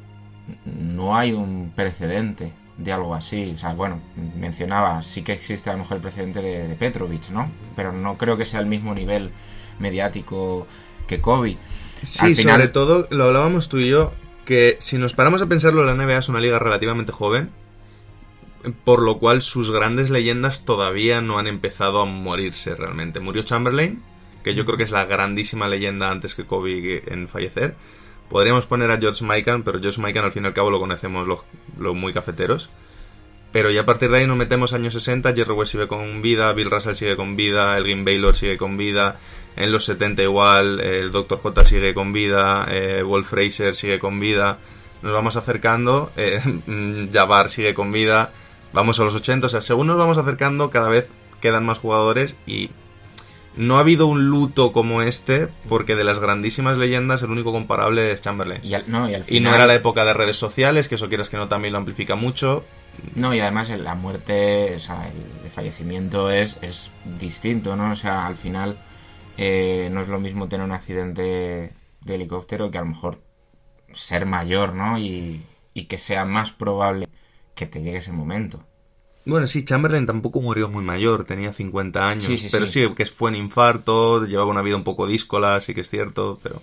no 0.64 1.14
hay 1.14 1.32
un 1.32 1.72
precedente 1.76 2.52
de 2.78 2.90
algo 2.90 3.14
así. 3.14 3.52
O 3.54 3.58
sea, 3.58 3.74
bueno, 3.74 4.00
mencionaba, 4.38 5.02
sí 5.02 5.22
que 5.22 5.34
existe 5.34 5.68
a 5.68 5.74
lo 5.74 5.80
mejor 5.80 5.98
el 5.98 6.02
precedente 6.02 6.40
de, 6.40 6.68
de 6.68 6.74
Petrovic, 6.74 7.28
¿no? 7.28 7.50
Pero 7.76 7.92
no 7.92 8.16
creo 8.16 8.38
que 8.38 8.46
sea 8.46 8.60
el 8.60 8.66
mismo 8.66 8.94
nivel 8.94 9.30
mediático 9.78 10.66
que 11.08 11.20
Kobe. 11.20 11.58
Sí, 12.02 12.18
Al 12.20 12.36
final... 12.36 12.54
sobre 12.54 12.68
todo 12.68 13.08
lo 13.10 13.24
hablábamos 13.24 13.68
tú 13.68 13.78
y 13.78 13.88
yo, 13.88 14.12
que 14.44 14.76
si 14.78 14.98
nos 14.98 15.14
paramos 15.14 15.42
a 15.42 15.46
pensarlo, 15.46 15.84
la 15.84 15.94
NBA 15.94 16.18
es 16.18 16.28
una 16.28 16.40
liga 16.40 16.60
relativamente 16.60 17.10
joven, 17.10 17.50
por 18.84 19.02
lo 19.02 19.18
cual 19.18 19.42
sus 19.42 19.70
grandes 19.70 20.10
leyendas 20.10 20.64
todavía 20.64 21.20
no 21.20 21.38
han 21.38 21.46
empezado 21.46 22.00
a 22.00 22.04
morirse 22.04 22.74
realmente. 22.74 23.20
Murió 23.20 23.42
Chamberlain, 23.42 24.02
que 24.44 24.54
yo 24.54 24.64
creo 24.64 24.78
que 24.78 24.84
es 24.84 24.90
la 24.90 25.04
grandísima 25.06 25.68
leyenda 25.68 26.10
antes 26.10 26.34
que 26.34 26.44
Kobe 26.44 27.02
en 27.06 27.28
fallecer. 27.28 27.74
Podríamos 28.28 28.66
poner 28.66 28.90
a 28.90 28.98
George 28.98 29.24
Mikan, 29.24 29.62
pero 29.62 29.80
George 29.80 30.00
Mikan 30.02 30.24
al 30.24 30.32
fin 30.32 30.44
y 30.44 30.46
al 30.46 30.52
cabo 30.52 30.70
lo 30.70 30.78
conocemos 30.78 31.26
los, 31.26 31.40
los 31.78 31.94
muy 31.94 32.12
cafeteros. 32.12 32.68
Pero 33.52 33.70
ya 33.70 33.82
a 33.82 33.86
partir 33.86 34.10
de 34.10 34.18
ahí 34.18 34.26
nos 34.26 34.36
metemos 34.36 34.74
años 34.74 34.92
60, 34.92 35.34
Jerry 35.34 35.52
West 35.52 35.72
sigue 35.72 35.88
con 35.88 36.20
vida, 36.20 36.52
Bill 36.52 36.70
Russell 36.70 36.94
sigue 36.94 37.16
con 37.16 37.34
vida, 37.34 37.76
Elgin 37.78 38.04
Baylor 38.04 38.36
sigue 38.36 38.58
con 38.58 38.76
vida, 38.76 39.18
en 39.58 39.72
los 39.72 39.84
70 39.84 40.22
igual, 40.22 40.80
el 40.80 41.10
Dr. 41.10 41.38
J 41.38 41.64
sigue 41.64 41.92
con 41.92 42.12
vida, 42.12 42.66
eh, 42.70 43.02
Wolf 43.02 43.28
Fraser 43.28 43.74
sigue 43.74 43.98
con 43.98 44.20
vida, 44.20 44.58
nos 45.02 45.12
vamos 45.12 45.36
acercando, 45.36 46.10
eh, 46.16 46.40
Jabbar 47.12 47.50
sigue 47.50 47.74
con 47.74 47.90
vida, 47.90 48.30
vamos 48.72 49.00
a 49.00 49.04
los 49.04 49.14
80, 49.14 49.46
o 49.46 49.50
sea, 49.50 49.60
según 49.60 49.88
nos 49.88 49.98
vamos 49.98 50.16
acercando 50.16 50.70
cada 50.70 50.88
vez 50.88 51.08
quedan 51.40 51.64
más 51.64 51.78
jugadores 51.78 52.36
y 52.46 52.70
no 53.56 53.76
ha 53.76 53.80
habido 53.80 54.06
un 54.06 54.26
luto 54.28 54.72
como 54.72 55.02
este 55.02 55.48
porque 55.68 55.96
de 55.96 56.04
las 56.04 56.20
grandísimas 56.20 56.78
leyendas 56.78 57.22
el 57.22 57.30
único 57.30 57.52
comparable 57.52 58.12
es 58.12 58.22
Chamberlain. 58.22 58.60
Y, 58.64 58.74
al, 58.74 58.84
no, 58.86 59.10
y, 59.10 59.14
al 59.14 59.24
final... 59.24 59.36
y 59.36 59.40
no 59.40 59.54
era 59.54 59.66
la 59.66 59.74
época 59.74 60.04
de 60.04 60.14
redes 60.14 60.36
sociales, 60.36 60.86
que 60.86 60.94
eso 60.94 61.08
quieras 61.08 61.28
que 61.28 61.36
no 61.36 61.48
también 61.48 61.72
lo 61.72 61.78
amplifica 61.78 62.14
mucho. 62.14 62.64
No, 63.16 63.34
y 63.34 63.40
además 63.40 63.70
la 63.70 63.96
muerte, 63.96 64.74
o 64.76 64.80
sea, 64.80 65.10
el 65.44 65.50
fallecimiento 65.50 66.30
es, 66.30 66.56
es 66.62 66.90
distinto, 67.18 67.74
¿no? 67.74 67.92
O 67.92 67.96
sea, 67.96 68.26
al 68.26 68.36
final 68.36 68.76
eh, 69.38 69.88
no 69.92 70.02
es 70.02 70.08
lo 70.08 70.18
mismo 70.18 70.48
tener 70.48 70.66
un 70.66 70.72
accidente 70.72 71.72
de 72.00 72.14
helicóptero 72.14 72.70
que 72.70 72.78
a 72.78 72.82
lo 72.82 72.88
mejor 72.88 73.20
ser 73.92 74.26
mayor, 74.26 74.74
¿no? 74.74 74.98
Y, 74.98 75.40
y 75.74 75.84
que 75.84 75.98
sea 75.98 76.24
más 76.24 76.50
probable 76.50 77.08
que 77.54 77.66
te 77.66 77.80
llegue 77.80 77.98
ese 77.98 78.12
momento. 78.12 78.64
Bueno, 79.24 79.46
sí, 79.46 79.64
Chamberlain 79.64 80.06
tampoco 80.06 80.40
murió 80.40 80.68
muy 80.68 80.82
mayor, 80.82 81.24
tenía 81.24 81.52
50 81.52 82.08
años, 82.08 82.24
sí, 82.24 82.38
sí, 82.38 82.48
pero 82.50 82.66
sí. 82.66 82.82
sí. 82.82 82.94
que 82.94 83.04
fue 83.06 83.30
en 83.30 83.36
infarto, 83.36 84.24
llevaba 84.24 84.50
una 84.50 84.62
vida 84.62 84.76
un 84.76 84.84
poco 84.84 85.06
díscola, 85.06 85.60
sí 85.60 85.74
que 85.74 85.82
es 85.82 85.90
cierto, 85.90 86.40
pero... 86.42 86.62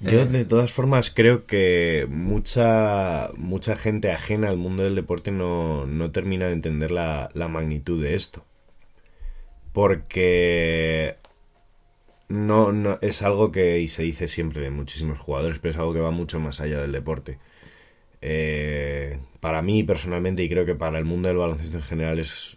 Yo, 0.00 0.22
eh. 0.22 0.26
de 0.26 0.44
todas 0.44 0.72
formas, 0.72 1.10
creo 1.10 1.46
que 1.46 2.06
mucha, 2.10 3.30
mucha 3.36 3.76
gente 3.76 4.10
ajena 4.10 4.48
al 4.48 4.56
mundo 4.56 4.82
del 4.82 4.94
deporte 4.94 5.30
no, 5.30 5.86
no 5.86 6.10
termina 6.10 6.46
de 6.46 6.54
entender 6.54 6.90
la, 6.90 7.30
la 7.34 7.48
magnitud 7.48 8.02
de 8.02 8.14
esto. 8.14 8.44
Porque 9.72 11.16
no, 12.28 12.72
no, 12.72 12.98
es 13.02 13.22
algo 13.22 13.52
que, 13.52 13.86
se 13.88 14.02
dice 14.02 14.28
siempre 14.28 14.62
de 14.62 14.70
muchísimos 14.70 15.18
jugadores, 15.18 15.58
pero 15.58 15.72
es 15.72 15.78
algo 15.78 15.92
que 15.92 16.00
va 16.00 16.10
mucho 16.10 16.40
más 16.40 16.60
allá 16.60 16.80
del 16.80 16.92
deporte. 16.92 17.38
Eh, 18.22 19.18
para 19.40 19.60
mí 19.60 19.82
personalmente 19.82 20.42
y 20.42 20.48
creo 20.48 20.64
que 20.64 20.74
para 20.74 20.98
el 20.98 21.04
mundo 21.04 21.28
del 21.28 21.36
baloncesto 21.36 21.76
en 21.76 21.82
general 21.82 22.18
es 22.18 22.56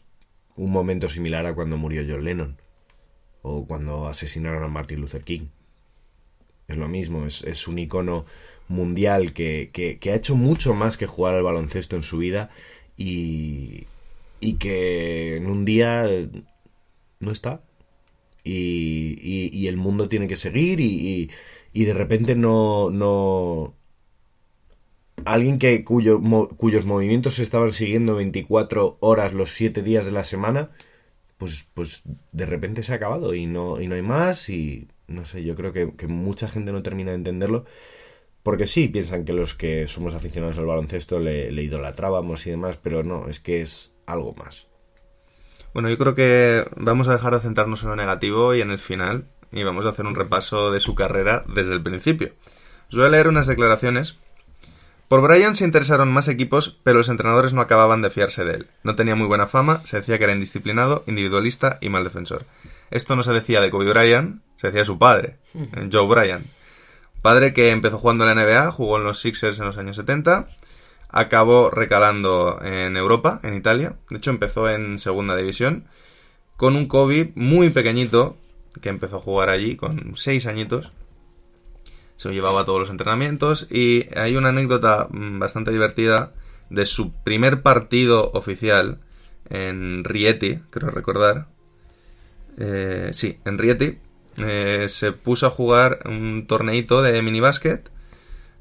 un 0.55 0.71
momento 0.71 1.09
similar 1.09 1.45
a 1.45 1.53
cuando 1.55 1.75
murió 1.75 2.05
John 2.07 2.23
Lennon 2.23 2.57
o 3.41 3.65
cuando 3.67 4.07
asesinaron 4.07 4.63
a 4.63 4.69
Martin 4.69 5.01
Luther 5.01 5.23
King. 5.23 5.47
Es 6.67 6.77
lo 6.77 6.87
mismo, 6.87 7.25
es, 7.25 7.67
un 7.67 7.79
icono 7.79 8.25
mundial 8.67 9.33
que, 9.33 9.69
que, 9.73 9.99
que, 9.99 10.11
ha 10.11 10.15
hecho 10.15 10.35
mucho 10.35 10.73
más 10.73 10.97
que 10.97 11.05
jugar 11.05 11.35
al 11.35 11.43
baloncesto 11.43 11.95
en 11.95 12.03
su 12.03 12.17
vida 12.17 12.49
y, 12.97 13.87
y 14.39 14.53
que 14.55 15.37
en 15.37 15.47
un 15.47 15.65
día 15.65 16.05
no 17.19 17.31
está. 17.31 17.61
Y, 18.47 19.67
el 19.67 19.77
mundo 19.77 20.07
tiene 20.07 20.27
que 20.27 20.35
seguir 20.35 20.79
y, 20.79 21.29
de 21.73 21.93
repente 21.93 22.35
no, 22.35 22.89
no, 22.89 23.75
alguien 25.25 25.59
que 25.59 25.83
cuyo, 25.83 26.19
mo, 26.19 26.49
cuyos 26.49 26.85
movimientos 26.85 27.35
se 27.35 27.43
estaban 27.43 27.71
siguiendo 27.71 28.15
24 28.15 28.97
horas 28.99 29.33
los 29.33 29.51
7 29.51 29.83
días 29.83 30.05
de 30.05 30.11
la 30.11 30.23
semana, 30.23 30.69
pues, 31.37 31.69
pues 31.73 32.03
de 32.31 32.45
repente 32.45 32.83
se 32.83 32.93
ha 32.93 32.95
acabado 32.95 33.33
y 33.35 33.45
no, 33.45 33.81
y 33.81 33.87
no 33.87 33.95
hay 33.95 34.01
más 34.01 34.49
y 34.49 34.87
no 35.07 35.25
sé, 35.25 35.43
yo 35.43 35.55
creo 35.55 35.73
que, 35.73 35.93
que, 35.95 36.07
mucha 36.07 36.49
gente 36.49 36.71
no 36.71 36.83
termina 36.83 37.11
de 37.11 37.17
entenderlo 37.17 37.65
porque 38.47 38.65
sí, 38.65 38.87
piensan 38.87 39.25
que 39.25 39.33
los 39.33 39.55
que 39.55 39.89
somos 39.89 40.13
aficionados 40.13 40.57
al 40.57 40.65
baloncesto 40.65 41.19
le, 41.19 41.51
le 41.51 41.63
idolatrábamos 41.63 42.47
y 42.47 42.51
demás, 42.51 42.79
pero 42.81 43.03
no, 43.03 43.27
es 43.27 43.41
que 43.41 43.59
es 43.61 43.93
algo 44.05 44.33
más. 44.35 44.69
Bueno, 45.73 45.89
yo 45.89 45.97
creo 45.97 46.15
que 46.15 46.67
vamos 46.75 47.07
a 47.07 47.13
dejar 47.13 47.33
de 47.33 47.41
centrarnos 47.41 47.83
en 47.83 47.89
lo 47.89 47.95
negativo 47.95 48.55
y 48.55 48.61
en 48.61 48.71
el 48.71 48.79
final 48.79 49.25
y 49.51 49.63
vamos 49.63 49.85
a 49.85 49.89
hacer 49.89 50.05
un 50.05 50.15
repaso 50.15 50.71
de 50.71 50.79
su 50.79 50.95
carrera 50.95 51.43
desde 51.47 51.73
el 51.73 51.83
principio. 51.83 52.33
Os 52.89 52.95
voy 52.97 53.05
a 53.05 53.09
leer 53.09 53.27
unas 53.27 53.47
declaraciones 53.47 54.17
por 55.07 55.21
Brian 55.21 55.55
se 55.55 55.63
interesaron 55.63 56.11
más 56.11 56.27
equipos, 56.27 56.77
pero 56.83 56.97
los 56.97 57.07
entrenadores 57.07 57.53
no 57.53 57.61
acababan 57.61 58.01
de 58.01 58.09
fiarse 58.09 58.43
de 58.43 58.55
él. 58.55 58.67
No 58.83 58.95
tenía 58.95 59.15
muy 59.15 59.27
buena 59.27 59.47
fama, 59.47 59.79
se 59.85 59.97
decía 59.97 60.17
que 60.17 60.25
era 60.25 60.33
indisciplinado, 60.33 61.05
individualista 61.07 61.77
y 61.79 61.87
mal 61.87 62.03
defensor. 62.03 62.45
Esto 62.91 63.15
no 63.15 63.23
se 63.23 63.31
decía 63.31 63.61
de 63.61 63.69
Kobe 63.69 63.89
Bryant, 63.89 64.41
se 64.57 64.67
decía 64.67 64.81
de 64.81 64.85
su 64.85 64.99
padre, 64.99 65.37
Joe 65.89 66.07
Bryant. 66.07 66.45
Padre 67.21 67.53
que 67.53 67.69
empezó 67.69 67.99
jugando 67.99 68.29
en 68.29 68.35
la 68.35 68.43
NBA, 68.43 68.71
jugó 68.71 68.97
en 68.97 69.05
los 69.05 69.19
Sixers 69.21 69.59
en 69.59 69.65
los 69.65 69.77
años 69.77 69.95
70, 69.95 70.49
acabó 71.09 71.69
recalando 71.69 72.59
en 72.63 72.97
Europa, 72.97 73.39
en 73.43 73.53
Italia. 73.53 73.97
De 74.09 74.17
hecho, 74.17 74.31
empezó 74.31 74.69
en 74.69 74.99
segunda 74.99 75.35
división, 75.35 75.85
con 76.55 76.75
un 76.75 76.87
Kobe 76.87 77.31
muy 77.35 77.69
pequeñito, 77.69 78.37
que 78.81 78.89
empezó 78.89 79.17
a 79.17 79.21
jugar 79.21 79.49
allí 79.49 79.75
con 79.75 80.13
seis 80.15 80.45
añitos 80.45 80.91
se 82.17 82.27
lo 82.27 82.33
llevaba 82.33 82.61
a 82.61 82.65
todos 82.65 82.79
los 82.79 82.89
entrenamientos 82.89 83.67
y 83.69 84.07
hay 84.17 84.35
una 84.35 84.49
anécdota 84.49 85.07
mm, 85.09 85.39
bastante 85.39 85.71
divertida 85.71 86.33
de 86.69 86.85
su 86.85 87.13
primer 87.13 87.61
partido 87.61 88.31
oficial 88.33 88.99
en 89.49 90.03
Rieti, 90.03 90.59
creo 90.71 90.89
recordar. 90.89 91.47
Eh, 92.57 93.11
sí, 93.13 93.39
en 93.45 93.57
Rieti. 93.57 93.99
Eh, 94.39 94.87
se 94.89 95.13
puso 95.13 95.47
a 95.47 95.51
jugar 95.51 95.99
un 96.05 96.45
torneito 96.47 97.01
de 97.01 97.21
minibásquet 97.21 97.89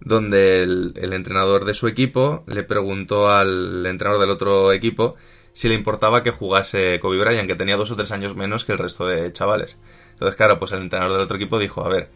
donde 0.01 0.63
el, 0.63 1.13
entrenador 1.13 1.65
de 1.65 1.75
su 1.75 1.89
equipo 1.89 2.45
le 2.47 2.63
preguntó 2.63 3.31
al 3.31 3.85
entrenador 3.87 4.21
del 4.21 4.31
otro 4.31 4.73
equipo 4.73 5.17
si 5.53 5.69
le 5.69 5.75
importaba 5.75 6.23
que 6.23 6.31
jugase 6.31 7.01
Kobe 7.01 7.19
Bryant, 7.19 7.49
que 7.49 7.55
tenía 7.55 7.77
dos 7.77 7.91
o 7.91 7.97
tres 7.97 8.13
años 8.13 8.37
menos 8.37 8.65
que 8.65 8.73
el 8.73 8.79
resto 8.79 9.07
de 9.07 9.33
chavales. 9.33 9.79
Entonces, 10.13 10.37
claro, 10.37 10.59
pues 10.59 10.73
el 10.73 10.83
entrenador 10.83 11.15
del 11.15 11.23
otro 11.23 11.37
equipo 11.37 11.59
dijo, 11.59 11.85
a 11.85 11.89
ver, 11.89 12.11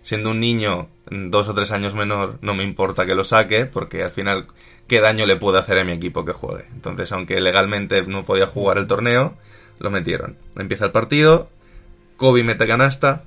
siendo 0.00 0.30
un 0.30 0.40
niño 0.40 0.88
dos 1.10 1.48
o 1.48 1.54
tres 1.54 1.70
años 1.70 1.94
menor, 1.94 2.38
no 2.40 2.54
me 2.54 2.64
importa 2.64 3.04
que 3.04 3.14
lo 3.14 3.24
saque, 3.24 3.66
porque 3.66 4.02
al 4.02 4.10
final, 4.10 4.46
¿qué 4.86 5.00
daño 5.00 5.26
le 5.26 5.36
puede 5.36 5.58
hacer 5.58 5.78
a 5.78 5.84
mi 5.84 5.92
equipo 5.92 6.24
que 6.24 6.32
juegue? 6.32 6.64
Entonces, 6.72 7.12
aunque 7.12 7.40
legalmente 7.40 8.02
no 8.06 8.24
podía 8.24 8.46
jugar 8.46 8.78
el 8.78 8.86
torneo, 8.86 9.36
lo 9.78 9.90
metieron. 9.90 10.38
Empieza 10.56 10.86
el 10.86 10.92
partido, 10.92 11.46
Kobe 12.16 12.42
mete 12.42 12.66
canasta, 12.66 13.24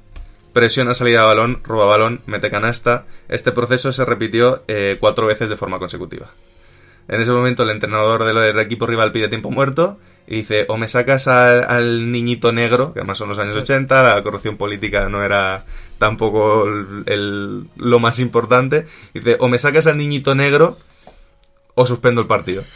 presiona 0.53 0.93
salida 0.93 1.21
de 1.21 1.27
balón, 1.27 1.61
roba 1.63 1.85
balón, 1.85 2.21
mete 2.25 2.49
canasta. 2.49 3.05
Este 3.29 3.51
proceso 3.51 3.91
se 3.91 4.05
repitió 4.05 4.63
eh, 4.67 4.97
cuatro 4.99 5.27
veces 5.27 5.49
de 5.49 5.57
forma 5.57 5.79
consecutiva. 5.79 6.27
En 7.07 7.19
ese 7.19 7.31
momento 7.31 7.63
el 7.63 7.71
entrenador 7.71 8.23
del 8.23 8.59
equipo 8.59 8.87
rival 8.87 9.11
pide 9.11 9.27
tiempo 9.27 9.51
muerto 9.51 9.99
y 10.27 10.37
dice 10.37 10.65
o 10.69 10.77
me 10.77 10.87
sacas 10.87 11.27
al, 11.27 12.11
niñito 12.11 12.51
negro, 12.51 12.93
que 12.93 12.99
además 12.99 13.17
son 13.17 13.29
los 13.29 13.39
años 13.39 13.55
80, 13.57 14.15
la 14.15 14.23
corrupción 14.23 14.55
política 14.55 15.09
no 15.09 15.23
era 15.23 15.65
tampoco 15.97 16.65
lo 16.65 17.99
más 17.99 18.19
importante, 18.19 18.85
dice 19.13 19.37
o 19.39 19.47
me 19.47 19.57
sacas 19.57 19.87
al 19.87 19.97
niñito 19.97 20.35
negro 20.35 20.77
suspendo 21.85 22.21
el 22.21 22.27
partido. 22.27 22.63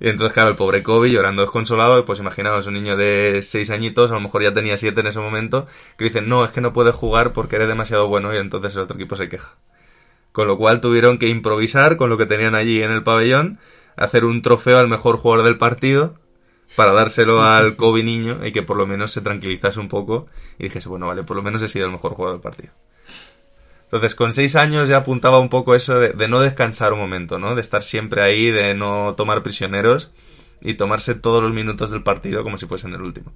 Y 0.00 0.08
entonces, 0.08 0.32
claro, 0.34 0.50
el 0.50 0.56
pobre 0.56 0.82
Kobe 0.82 1.10
llorando 1.10 1.42
desconsolado, 1.42 2.04
pues 2.04 2.18
imaginaos, 2.18 2.66
un 2.66 2.74
niño 2.74 2.96
de 2.96 3.40
6 3.42 3.70
añitos, 3.70 4.10
a 4.10 4.14
lo 4.14 4.20
mejor 4.20 4.42
ya 4.42 4.52
tenía 4.52 4.76
7 4.76 5.00
en 5.00 5.06
ese 5.06 5.20
momento, 5.20 5.66
que 5.96 6.04
dicen, 6.04 6.28
no, 6.28 6.44
es 6.44 6.50
que 6.50 6.60
no 6.60 6.72
puede 6.72 6.92
jugar 6.92 7.32
porque 7.32 7.56
eres 7.56 7.68
demasiado 7.68 8.08
bueno 8.08 8.34
y 8.34 8.36
entonces 8.36 8.74
el 8.74 8.82
otro 8.82 8.96
equipo 8.96 9.16
se 9.16 9.28
queja. 9.28 9.54
Con 10.32 10.46
lo 10.46 10.58
cual 10.58 10.80
tuvieron 10.80 11.18
que 11.18 11.28
improvisar 11.28 11.96
con 11.96 12.10
lo 12.10 12.18
que 12.18 12.26
tenían 12.26 12.54
allí 12.54 12.82
en 12.82 12.92
el 12.92 13.02
pabellón, 13.02 13.58
hacer 13.96 14.24
un 14.24 14.42
trofeo 14.42 14.78
al 14.78 14.88
mejor 14.88 15.16
jugador 15.16 15.44
del 15.46 15.56
partido 15.56 16.18
para 16.74 16.92
dárselo 16.92 17.42
al 17.42 17.76
Kobe 17.76 18.02
niño 18.02 18.40
y 18.44 18.52
que 18.52 18.62
por 18.62 18.76
lo 18.76 18.86
menos 18.86 19.12
se 19.12 19.20
tranquilizase 19.20 19.80
un 19.80 19.88
poco 19.88 20.26
y 20.58 20.64
dijese, 20.64 20.88
bueno, 20.88 21.06
vale, 21.06 21.22
por 21.22 21.36
lo 21.36 21.42
menos 21.42 21.62
he 21.62 21.68
sido 21.68 21.86
el 21.86 21.92
mejor 21.92 22.12
jugador 22.14 22.36
del 22.38 22.42
partido. 22.42 22.72
Entonces, 23.86 24.14
con 24.14 24.32
seis 24.32 24.56
años 24.56 24.88
ya 24.88 24.98
apuntaba 24.98 25.38
un 25.38 25.48
poco 25.48 25.74
eso 25.74 25.98
de, 25.98 26.28
no 26.28 26.40
descansar 26.40 26.92
un 26.92 26.98
momento, 26.98 27.38
¿no? 27.38 27.54
De 27.54 27.62
estar 27.62 27.82
siempre 27.82 28.22
ahí, 28.22 28.50
de 28.50 28.74
no 28.74 29.14
tomar 29.16 29.42
prisioneros 29.42 30.10
y 30.60 30.74
tomarse 30.74 31.14
todos 31.14 31.42
los 31.42 31.52
minutos 31.52 31.90
del 31.90 32.02
partido 32.02 32.42
como 32.42 32.58
si 32.58 32.66
fuesen 32.66 32.92
el 32.94 33.02
último. 33.02 33.32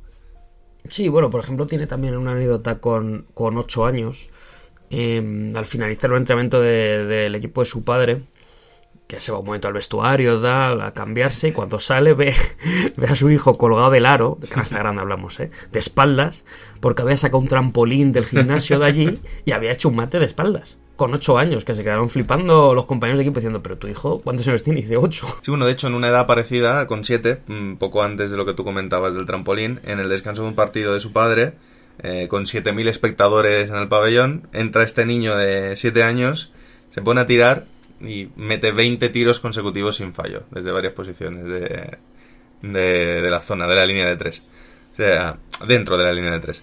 Sí, 0.88 1.08
bueno, 1.08 1.30
por 1.30 1.40
ejemplo, 1.42 1.66
tiene 1.66 1.86
también 1.86 2.16
una 2.16 2.32
anécdota 2.32 2.78
con, 2.78 3.26
con 3.34 3.56
ocho 3.58 3.86
años 3.86 4.30
Em, 4.90 5.56
al 5.56 5.66
finalizar 5.66 6.10
el 6.10 6.16
entrenamiento 6.16 6.60
del 6.60 7.32
equipo 7.36 7.60
de 7.60 7.64
su 7.64 7.84
padre, 7.84 8.22
que 9.10 9.18
se 9.18 9.32
va 9.32 9.40
un 9.40 9.46
momento 9.46 9.66
al 9.66 9.74
vestuario, 9.74 10.38
da 10.38 10.86
a 10.86 10.94
cambiarse 10.94 11.48
y 11.48 11.52
cuando 11.52 11.80
sale 11.80 12.14
ve, 12.14 12.32
ve 12.96 13.06
a 13.08 13.16
su 13.16 13.28
hijo 13.28 13.54
colgado 13.54 13.90
del 13.90 14.06
aro, 14.06 14.38
de 14.40 14.46
canasta 14.46 14.78
grande 14.78 15.02
hablamos, 15.02 15.40
¿eh? 15.40 15.50
de 15.72 15.78
espaldas, 15.80 16.44
porque 16.78 17.02
había 17.02 17.16
sacado 17.16 17.38
un 17.38 17.48
trampolín 17.48 18.12
del 18.12 18.24
gimnasio 18.24 18.78
de 18.78 18.86
allí 18.86 19.18
y 19.44 19.50
había 19.50 19.72
hecho 19.72 19.88
un 19.88 19.96
mate 19.96 20.20
de 20.20 20.26
espaldas. 20.26 20.78
Con 20.94 21.12
ocho 21.12 21.38
años, 21.38 21.64
que 21.64 21.74
se 21.74 21.82
quedaron 21.82 22.08
flipando 22.08 22.72
los 22.72 22.86
compañeros 22.86 23.18
de 23.18 23.24
equipo 23.24 23.40
diciendo, 23.40 23.64
pero 23.64 23.78
tu 23.78 23.88
hijo, 23.88 24.20
¿cuántos 24.20 24.46
años 24.46 24.62
tiene? 24.62 24.78
Y 24.78 24.82
dice 24.82 24.96
ocho. 24.96 25.26
Sí, 25.42 25.50
bueno, 25.50 25.66
de 25.66 25.72
hecho, 25.72 25.88
en 25.88 25.94
una 25.94 26.06
edad 26.06 26.28
parecida, 26.28 26.86
con 26.86 27.04
siete, 27.04 27.40
un 27.48 27.78
poco 27.78 28.04
antes 28.04 28.30
de 28.30 28.36
lo 28.36 28.46
que 28.46 28.54
tú 28.54 28.64
comentabas 28.64 29.14
del 29.14 29.26
trampolín, 29.26 29.80
en 29.84 29.98
el 29.98 30.08
descanso 30.08 30.42
de 30.42 30.48
un 30.48 30.54
partido 30.54 30.94
de 30.94 31.00
su 31.00 31.12
padre, 31.12 31.54
eh, 32.02 32.28
con 32.28 32.44
7.000 32.44 32.86
espectadores 32.86 33.70
en 33.70 33.76
el 33.76 33.88
pabellón, 33.88 34.46
entra 34.52 34.84
este 34.84 35.04
niño 35.04 35.36
de 35.36 35.74
7 35.74 36.04
años, 36.04 36.52
se 36.90 37.02
pone 37.02 37.22
a 37.22 37.26
tirar 37.26 37.64
y 38.00 38.30
mete 38.36 38.72
20 38.72 39.08
tiros 39.10 39.40
consecutivos 39.40 39.96
sin 39.96 40.14
fallo, 40.14 40.44
desde 40.50 40.72
varias 40.72 40.92
posiciones 40.92 41.44
de, 41.44 41.98
de, 42.62 43.30
la 43.30 43.40
zona, 43.40 43.66
de 43.66 43.74
la 43.74 43.86
línea 43.86 44.06
de 44.06 44.16
3. 44.16 44.42
O 44.92 44.96
sea, 44.96 45.38
dentro 45.66 45.96
de 45.96 46.04
la 46.04 46.12
línea 46.12 46.30
de 46.30 46.40
3. 46.40 46.62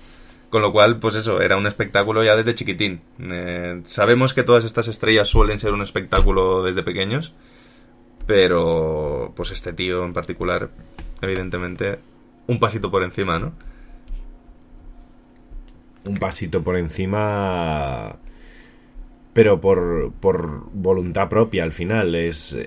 Con 0.49 0.61
lo 0.61 0.71
cual, 0.71 0.99
pues 0.99 1.15
eso, 1.15 1.41
era 1.41 1.57
un 1.57 1.67
espectáculo 1.67 2.23
ya 2.23 2.35
desde 2.35 2.55
chiquitín. 2.55 3.01
Eh, 3.19 3.81
sabemos 3.85 4.33
que 4.33 4.43
todas 4.43 4.63
estas 4.63 4.87
estrellas 4.87 5.27
suelen 5.27 5.59
ser 5.59 5.73
un 5.73 5.81
espectáculo 5.81 6.63
desde 6.63 6.83
pequeños, 6.83 7.33
pero 8.25 9.33
pues 9.35 9.51
este 9.51 9.73
tío 9.73 10.05
en 10.05 10.13
particular, 10.13 10.69
evidentemente, 11.21 11.99
un 12.47 12.59
pasito 12.59 12.89
por 12.89 13.03
encima, 13.03 13.39
¿no? 13.39 13.53
un 16.07 16.17
pasito 16.17 16.63
por 16.63 16.77
encima, 16.77 18.15
pero 19.37 19.61
por, 19.61 20.13
por 20.19 20.63
voluntad 20.73 21.29
propia 21.29 21.63
al 21.63 21.71
final. 21.71 22.15
Es, 22.15 22.57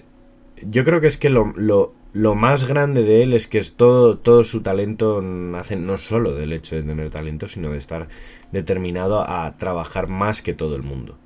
yo 0.62 0.84
creo 0.84 1.00
que 1.00 1.08
es 1.08 1.16
que 1.16 1.28
lo, 1.28 1.52
lo, 1.56 1.92
lo 2.12 2.36
más 2.36 2.64
grande 2.64 3.02
de 3.02 3.24
él 3.24 3.34
es 3.34 3.48
que 3.48 3.58
es 3.58 3.74
todo, 3.74 4.18
todo 4.18 4.44
su 4.44 4.62
talento 4.62 5.20
nace 5.20 5.74
no 5.74 5.96
solo 5.96 6.32
del 6.32 6.52
hecho 6.52 6.76
de 6.76 6.84
tener 6.84 7.10
talento, 7.10 7.48
sino 7.48 7.72
de 7.72 7.78
estar 7.78 8.06
determinado 8.52 9.28
a 9.28 9.56
trabajar 9.58 10.06
más 10.06 10.42
que 10.42 10.54
todo 10.54 10.76
el 10.76 10.84
mundo. 10.84 11.18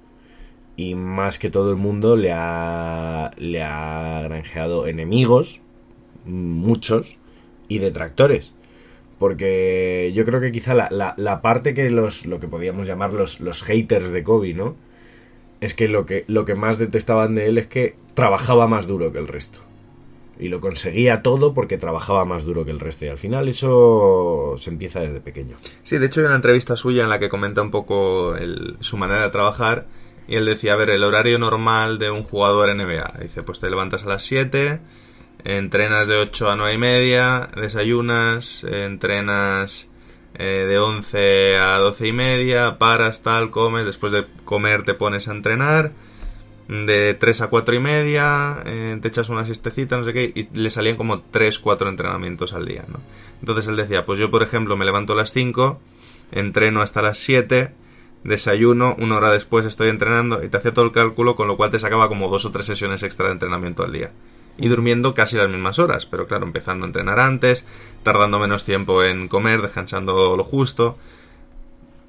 Y 0.78 0.94
más 0.94 1.38
que 1.38 1.50
todo 1.50 1.68
el 1.68 1.76
mundo 1.76 2.16
le 2.16 2.32
ha, 2.32 3.30
le 3.36 3.62
ha 3.62 4.22
granjeado 4.22 4.86
enemigos, 4.86 5.60
muchos, 6.24 7.18
y 7.68 7.80
detractores 7.80 8.54
porque 9.18 10.10
yo 10.14 10.24
creo 10.24 10.40
que 10.40 10.52
quizá 10.52 10.74
la, 10.74 11.14
la, 11.16 11.42
parte 11.42 11.72
que 11.72 11.88
los, 11.88 12.26
lo 12.26 12.40
que 12.40 12.48
podíamos 12.48 12.86
llamar 12.86 13.12
los, 13.12 13.40
los 13.40 13.62
haters 13.62 14.10
de 14.10 14.22
Kobe, 14.24 14.54
¿no? 14.54 14.76
Es 15.64 15.72
que 15.72 15.88
lo, 15.88 16.04
que 16.04 16.26
lo 16.28 16.44
que 16.44 16.54
más 16.54 16.76
detestaban 16.76 17.34
de 17.34 17.46
él 17.46 17.56
es 17.56 17.66
que 17.66 17.96
trabajaba 18.12 18.66
más 18.66 18.86
duro 18.86 19.12
que 19.12 19.18
el 19.18 19.26
resto. 19.26 19.60
Y 20.38 20.48
lo 20.48 20.60
conseguía 20.60 21.22
todo 21.22 21.54
porque 21.54 21.78
trabajaba 21.78 22.26
más 22.26 22.44
duro 22.44 22.66
que 22.66 22.70
el 22.70 22.80
resto. 22.80 23.06
Y 23.06 23.08
al 23.08 23.16
final 23.16 23.48
eso 23.48 24.56
se 24.58 24.68
empieza 24.68 25.00
desde 25.00 25.22
pequeño. 25.22 25.56
Sí, 25.82 25.96
de 25.96 26.04
hecho 26.04 26.20
hay 26.20 26.26
una 26.26 26.36
entrevista 26.36 26.76
suya 26.76 27.04
en 27.04 27.08
la 27.08 27.18
que 27.18 27.30
comenta 27.30 27.62
un 27.62 27.70
poco 27.70 28.34
su 28.80 28.98
manera 28.98 29.22
de 29.22 29.30
trabajar. 29.30 29.86
Y 30.28 30.34
él 30.34 30.44
decía, 30.44 30.74
a 30.74 30.76
ver, 30.76 30.90
el 30.90 31.02
horario 31.02 31.38
normal 31.38 31.98
de 31.98 32.10
un 32.10 32.24
jugador 32.24 32.68
NBA. 32.68 33.20
Dice, 33.22 33.42
pues 33.42 33.58
te 33.58 33.70
levantas 33.70 34.02
a 34.02 34.08
las 34.08 34.22
7, 34.22 34.80
entrenas 35.44 36.08
de 36.08 36.16
8 36.16 36.50
a 36.50 36.56
9 36.56 36.74
y 36.74 36.78
media, 36.78 37.48
desayunas, 37.56 38.64
entrenas 38.64 39.88
eh, 40.36 40.64
de 40.66 40.78
11 40.78 41.56
a 41.58 41.78
12 41.78 42.08
y 42.08 42.12
media, 42.12 42.78
paras, 42.78 43.22
tal, 43.22 43.50
comes, 43.50 43.86
después 43.86 44.12
de 44.12 44.26
comer 44.44 44.82
te 44.82 44.94
pones 44.94 45.28
a 45.28 45.32
entrenar, 45.32 45.92
de 46.68 47.14
3 47.14 47.42
a 47.42 47.46
4 47.48 47.74
y 47.74 47.78
media, 47.78 48.62
eh, 48.64 48.98
te 49.00 49.08
echas 49.08 49.28
una 49.28 49.44
siestecita, 49.44 49.96
no 49.96 50.04
sé 50.04 50.12
qué, 50.12 50.32
y 50.34 50.48
le 50.58 50.70
salían 50.70 50.96
como 50.96 51.20
3, 51.20 51.58
4 51.58 51.88
entrenamientos 51.88 52.52
al 52.52 52.66
día, 52.66 52.84
¿no? 52.88 53.00
Entonces 53.40 53.68
él 53.68 53.76
decía, 53.76 54.04
pues 54.04 54.18
yo 54.18 54.30
por 54.30 54.42
ejemplo 54.42 54.76
me 54.76 54.84
levanto 54.84 55.12
a 55.12 55.16
las 55.16 55.32
5, 55.32 55.80
entreno 56.32 56.80
hasta 56.82 57.02
las 57.02 57.18
7, 57.18 57.72
desayuno, 58.24 58.96
una 58.98 59.16
hora 59.16 59.30
después 59.30 59.66
estoy 59.66 59.88
entrenando 59.88 60.42
y 60.42 60.48
te 60.48 60.56
hacía 60.56 60.74
todo 60.74 60.84
el 60.84 60.92
cálculo, 60.92 61.36
con 61.36 61.46
lo 61.46 61.56
cual 61.56 61.70
te 61.70 61.78
sacaba 61.78 62.08
como 62.08 62.28
dos 62.28 62.44
o 62.44 62.50
tres 62.50 62.66
sesiones 62.66 63.02
extra 63.02 63.26
de 63.26 63.32
entrenamiento 63.34 63.84
al 63.84 63.92
día 63.92 64.12
y 64.56 64.68
durmiendo 64.68 65.14
casi 65.14 65.36
las 65.36 65.48
mismas 65.48 65.78
horas, 65.78 66.06
pero 66.06 66.26
claro, 66.26 66.46
empezando 66.46 66.86
a 66.86 66.88
entrenar 66.88 67.20
antes, 67.20 67.66
tardando 68.02 68.38
menos 68.38 68.64
tiempo 68.64 69.02
en 69.02 69.28
comer, 69.28 69.62
descansando 69.62 70.36
lo 70.36 70.44
justo. 70.44 70.96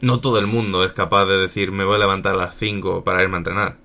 No 0.02 0.20
todo 0.20 0.40
el 0.40 0.48
mundo 0.48 0.84
es 0.84 0.94
capaz 0.94 1.26
de 1.26 1.38
decir 1.38 1.72
me 1.72 1.86
voy 1.86 1.96
a 1.96 2.00
levantar 2.00 2.36
a 2.36 2.38
las 2.38 2.56
5 2.58 3.04
para 3.04 3.24
irme 3.24 3.36
a 3.36 3.38
entrenar. 3.40 3.78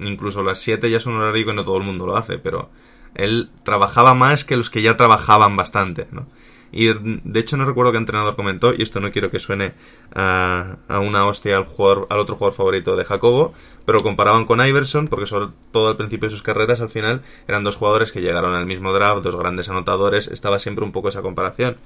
Incluso 0.00 0.42
las 0.42 0.58
7 0.58 0.90
ya 0.90 0.96
es 0.96 1.06
un 1.06 1.16
horario 1.16 1.46
que 1.46 1.52
no 1.52 1.64
todo 1.64 1.76
el 1.76 1.84
mundo 1.84 2.06
lo 2.06 2.16
hace, 2.16 2.38
pero 2.38 2.70
él 3.14 3.50
trabajaba 3.62 4.14
más 4.14 4.44
que 4.44 4.56
los 4.56 4.70
que 4.70 4.82
ya 4.82 4.96
trabajaban 4.96 5.56
bastante, 5.56 6.08
¿no? 6.10 6.26
Y 6.72 6.86
de 6.86 7.38
hecho 7.38 7.58
no 7.58 7.66
recuerdo 7.66 7.92
qué 7.92 7.98
entrenador 7.98 8.34
comentó, 8.34 8.72
y 8.74 8.82
esto 8.82 8.98
no 8.98 9.12
quiero 9.12 9.30
que 9.30 9.38
suene 9.38 9.74
a, 10.14 10.78
una 10.88 11.26
hostia 11.26 11.58
al, 11.58 11.64
jugador, 11.64 12.06
al 12.08 12.18
otro 12.18 12.36
jugador 12.36 12.56
favorito 12.56 12.96
de 12.96 13.04
Jacobo, 13.04 13.52
pero 13.84 13.98
lo 13.98 14.04
comparaban 14.04 14.46
con 14.46 14.66
Iverson, 14.66 15.08
porque 15.08 15.26
sobre 15.26 15.52
todo 15.70 15.88
al 15.88 15.96
principio 15.96 16.28
de 16.28 16.30
sus 16.30 16.42
carreras, 16.42 16.80
al 16.80 16.88
final, 16.88 17.22
eran 17.46 17.62
dos 17.62 17.76
jugadores 17.76 18.10
que 18.10 18.22
llegaron 18.22 18.54
al 18.54 18.64
mismo 18.64 18.92
draft, 18.92 19.22
dos 19.22 19.36
grandes 19.36 19.68
anotadores, 19.68 20.28
estaba 20.28 20.58
siempre 20.58 20.84
un 20.84 20.92
poco 20.92 21.10
esa 21.10 21.20
comparación. 21.20 21.76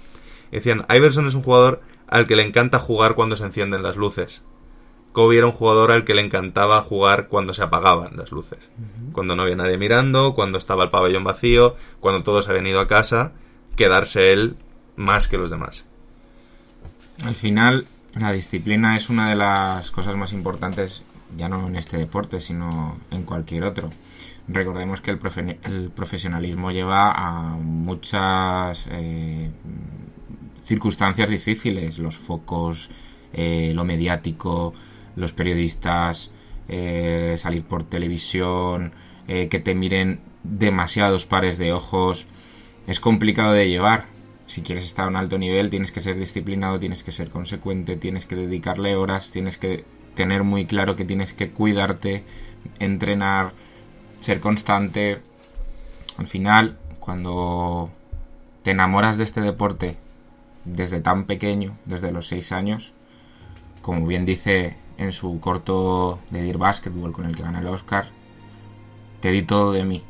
Y 0.53 0.57
decían, 0.57 0.87
Iverson 0.88 1.27
es 1.27 1.35
un 1.35 1.42
jugador 1.42 1.81
al 2.07 2.29
que 2.29 2.37
le 2.37 2.46
encanta 2.46 2.79
jugar 2.79 3.16
cuando 3.16 3.37
se 3.37 3.44
encienden 3.44 3.83
las 3.83 3.96
luces. 3.96 4.42
Kobe 5.12 5.38
era 5.38 5.46
un 5.46 5.53
jugador 5.53 5.92
al 5.92 6.05
que 6.05 6.14
le 6.14 6.22
encantaba 6.22 6.81
jugar 6.83 7.29
cuando 7.29 7.55
se 7.55 7.62
apagaban 7.62 8.18
las 8.18 8.31
luces. 8.31 8.70
Cuando 9.12 9.35
no 9.35 9.42
había 9.42 9.57
nadie 9.57 9.79
mirando, 9.79 10.35
cuando 10.35 10.59
estaba 10.59 10.85
el 10.85 10.90
pabellón 10.90 11.25
vacío, 11.25 11.75
cuando 12.01 12.22
todos 12.22 12.49
habían 12.49 12.66
ido 12.66 12.81
a 12.81 12.87
casa, 12.87 13.33
quedarse 13.77 14.33
él 14.33 14.59
más 14.97 15.29
que 15.29 15.37
los 15.37 15.51
demás. 15.51 15.85
Al 17.25 17.35
final, 17.35 17.87
la 18.15 18.33
disciplina 18.33 18.97
es 18.97 19.11
una 19.11 19.29
de 19.29 19.37
las 19.37 19.91
cosas 19.91 20.17
más 20.17 20.33
importantes, 20.33 21.03
ya 21.37 21.49
no 21.49 21.67
en 21.67 21.77
este 21.77 21.97
deporte, 21.97 22.41
sino 22.41 22.97
en 23.11 23.23
cualquier 23.23 23.65
otro. 23.65 23.91
Recordemos 24.49 25.01
que 25.01 25.11
el, 25.11 25.19
profesionalismo 25.91 26.71
lleva 26.71 27.11
a 27.11 27.57
muchas 27.57 28.87
eh, 28.91 29.51
circunstancias 30.65 31.29
difíciles, 31.29 31.99
los 31.99 32.17
focos, 32.17 32.89
eh, 33.33 33.73
lo 33.75 33.85
mediático, 33.85 34.73
los 35.17 35.33
periodistas, 35.33 36.31
eh, 36.69 37.35
salir 37.39 37.65
por 37.65 37.83
televisión, 37.85 38.93
que 39.27 39.59
te 39.59 39.75
miren 39.75 40.21
demasiados 40.45 41.27
pares 41.27 41.59
de 41.59 41.73
ojos, 41.73 42.29
es 42.87 43.01
complicado 43.01 43.55
de 43.55 43.69
llevar 43.69 44.07
si 44.47 44.63
quieres 44.63 44.85
estar 44.85 45.07
a 45.07 45.09
un 45.09 45.17
alto 45.17 45.39
nivel 45.39 45.71
tienes 45.71 45.93
que 45.93 46.01
ser 46.01 46.17
disciplinado, 46.17 46.79
tienes 46.79 47.03
que 47.03 47.13
ser 47.13 47.31
consecuente, 47.31 47.97
tienes 47.97 48.27
que 48.27 48.37
dedicarle 48.37 48.97
horas, 48.97 49.31
tienes 49.31 49.59
que 49.59 49.85
tener 50.15 50.45
muy 50.45 50.67
claro 50.67 50.97
que 50.97 51.05
tienes 51.05 51.35
que 51.35 51.51
cuidarte, 51.51 52.25
entrenar, 52.79 53.53
ser 54.21 54.41
constante. 54.41 55.21
Al 56.17 56.27
final, 56.27 56.79
cuando 57.01 57.91
te 58.63 58.71
enamoras 58.71 59.19
de 59.19 59.25
este 59.25 59.41
deporte 59.41 59.97
desde 60.65 61.01
tan 61.01 61.25
pequeño, 61.25 61.77
desde 61.85 62.13
los 62.13 62.29
6 62.29 62.53
años, 62.53 62.93
como 63.83 64.07
bien 64.07 64.25
dice 64.25 64.77
en 64.99 65.13
su 65.13 65.39
corto 65.41 66.19
de 66.31 66.43
Dear 66.43 66.59
Basketball 66.59 67.13
con 67.13 67.27
el 67.27 67.37
que 67.37 67.43
gana 67.43 67.61
el 67.61 67.67
Oscar, 67.67 68.07
te 69.21 69.31
di 69.31 69.43
todo 69.43 69.73
de 69.73 69.85
mí. 69.85 70.03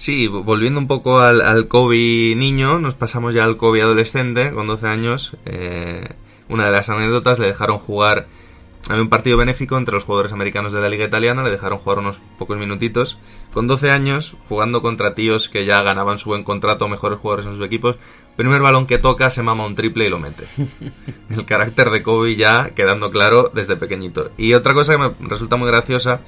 Sí, 0.00 0.28
volviendo 0.28 0.80
un 0.80 0.86
poco 0.86 1.18
al, 1.18 1.42
al 1.42 1.68
Kobe 1.68 2.34
niño, 2.34 2.78
nos 2.78 2.94
pasamos 2.94 3.34
ya 3.34 3.44
al 3.44 3.58
Kobe 3.58 3.82
adolescente, 3.82 4.50
con 4.50 4.66
12 4.66 4.88
años. 4.88 5.36
Eh, 5.44 6.08
una 6.48 6.64
de 6.64 6.72
las 6.72 6.88
anécdotas 6.88 7.38
le 7.38 7.48
dejaron 7.48 7.78
jugar 7.78 8.26
había 8.88 9.02
un 9.02 9.10
partido 9.10 9.36
benéfico 9.36 9.76
entre 9.76 9.92
los 9.92 10.04
jugadores 10.04 10.32
americanos 10.32 10.72
de 10.72 10.80
la 10.80 10.88
liga 10.88 11.04
italiana, 11.04 11.42
le 11.42 11.50
dejaron 11.50 11.78
jugar 11.78 11.98
unos 11.98 12.18
pocos 12.38 12.56
minutitos. 12.56 13.18
Con 13.52 13.66
12 13.66 13.90
años, 13.90 14.38
jugando 14.48 14.80
contra 14.80 15.14
tíos 15.14 15.50
que 15.50 15.66
ya 15.66 15.82
ganaban 15.82 16.18
su 16.18 16.30
buen 16.30 16.44
contrato, 16.44 16.88
mejores 16.88 17.18
jugadores 17.18 17.44
en 17.44 17.56
sus 17.56 17.66
equipos, 17.66 17.96
primer 18.36 18.62
balón 18.62 18.86
que 18.86 18.96
toca 18.96 19.28
se 19.28 19.42
mama 19.42 19.66
un 19.66 19.74
triple 19.74 20.06
y 20.06 20.08
lo 20.08 20.18
mete. 20.18 20.44
El 21.28 21.44
carácter 21.44 21.90
de 21.90 22.02
Kobe 22.02 22.36
ya 22.36 22.70
quedando 22.70 23.10
claro 23.10 23.52
desde 23.54 23.76
pequeñito. 23.76 24.30
Y 24.38 24.54
otra 24.54 24.72
cosa 24.72 24.92
que 24.92 24.98
me 24.98 25.28
resulta 25.28 25.56
muy 25.56 25.68
graciosa, 25.68 26.22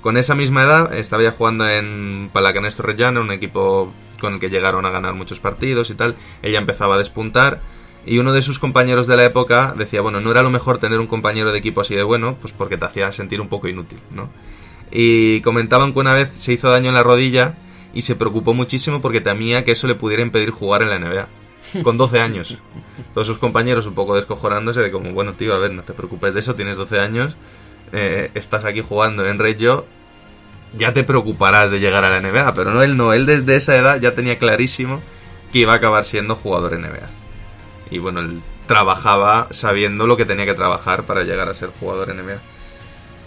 con 0.00 0.16
esa 0.16 0.34
misma 0.34 0.62
edad 0.62 0.94
estaba 0.94 1.22
ya 1.22 1.32
jugando 1.32 1.68
en 1.68 2.30
Palacanestro 2.32 2.86
Reggiano, 2.86 3.20
un 3.20 3.32
equipo 3.32 3.92
con 4.20 4.34
el 4.34 4.40
que 4.40 4.50
llegaron 4.50 4.84
a 4.86 4.90
ganar 4.90 5.14
muchos 5.14 5.40
partidos 5.40 5.90
y 5.90 5.94
tal. 5.94 6.16
Ella 6.42 6.58
empezaba 6.58 6.96
a 6.96 6.98
despuntar 6.98 7.60
y 8.06 8.18
uno 8.18 8.32
de 8.32 8.42
sus 8.42 8.58
compañeros 8.58 9.06
de 9.06 9.16
la 9.16 9.24
época 9.24 9.74
decía, 9.76 10.00
bueno, 10.00 10.20
no 10.20 10.30
era 10.30 10.42
lo 10.42 10.50
mejor 10.50 10.78
tener 10.78 10.98
un 10.98 11.06
compañero 11.06 11.52
de 11.52 11.58
equipo 11.58 11.80
así 11.80 11.94
de 11.94 12.02
bueno, 12.02 12.36
pues 12.40 12.52
porque 12.52 12.76
te 12.76 12.84
hacía 12.84 13.12
sentir 13.12 13.40
un 13.40 13.48
poco 13.48 13.68
inútil, 13.68 14.00
¿no? 14.10 14.30
Y 14.90 15.40
comentaban 15.42 15.92
que 15.92 15.98
una 15.98 16.14
vez 16.14 16.30
se 16.36 16.52
hizo 16.52 16.70
daño 16.70 16.88
en 16.88 16.94
la 16.94 17.02
rodilla 17.02 17.56
y 17.92 18.02
se 18.02 18.16
preocupó 18.16 18.54
muchísimo 18.54 19.00
porque 19.00 19.20
temía 19.20 19.64
que 19.64 19.72
eso 19.72 19.86
le 19.86 19.94
pudiera 19.94 20.22
impedir 20.22 20.50
jugar 20.50 20.82
en 20.82 20.90
la 20.90 20.98
NBA. 20.98 21.28
Con 21.82 21.98
12 21.98 22.20
años. 22.20 22.56
Todos 23.12 23.26
sus 23.26 23.36
compañeros 23.36 23.86
un 23.86 23.94
poco 23.94 24.16
descojorándose 24.16 24.80
de 24.80 24.90
como, 24.90 25.12
bueno, 25.12 25.34
tío, 25.34 25.54
a 25.54 25.58
ver, 25.58 25.72
no 25.72 25.82
te 25.82 25.92
preocupes 25.92 26.32
de 26.32 26.40
eso, 26.40 26.54
tienes 26.54 26.76
12 26.78 26.98
años, 26.98 27.36
eh, 27.92 28.30
estás 28.34 28.64
aquí 28.64 28.82
jugando 28.86 29.26
en 29.26 29.38
Reggio, 29.38 29.86
ya 30.74 30.92
te 30.92 31.04
preocuparás 31.04 31.70
de 31.70 31.80
llegar 31.80 32.04
a 32.04 32.10
la 32.10 32.20
NBA. 32.20 32.54
Pero 32.54 32.72
no, 32.72 32.82
él 32.82 32.96
no, 32.96 33.12
él 33.12 33.26
desde 33.26 33.56
esa 33.56 33.76
edad 33.76 34.00
ya 34.00 34.14
tenía 34.14 34.38
clarísimo 34.38 35.00
que 35.52 35.60
iba 35.60 35.72
a 35.72 35.76
acabar 35.76 36.04
siendo 36.04 36.36
jugador 36.36 36.78
NBA. 36.78 37.08
Y 37.90 37.98
bueno, 37.98 38.20
él 38.20 38.42
trabajaba 38.66 39.48
sabiendo 39.50 40.06
lo 40.06 40.16
que 40.16 40.26
tenía 40.26 40.46
que 40.46 40.54
trabajar 40.54 41.04
para 41.04 41.24
llegar 41.24 41.48
a 41.48 41.54
ser 41.54 41.70
jugador 41.80 42.14
NBA. 42.14 42.38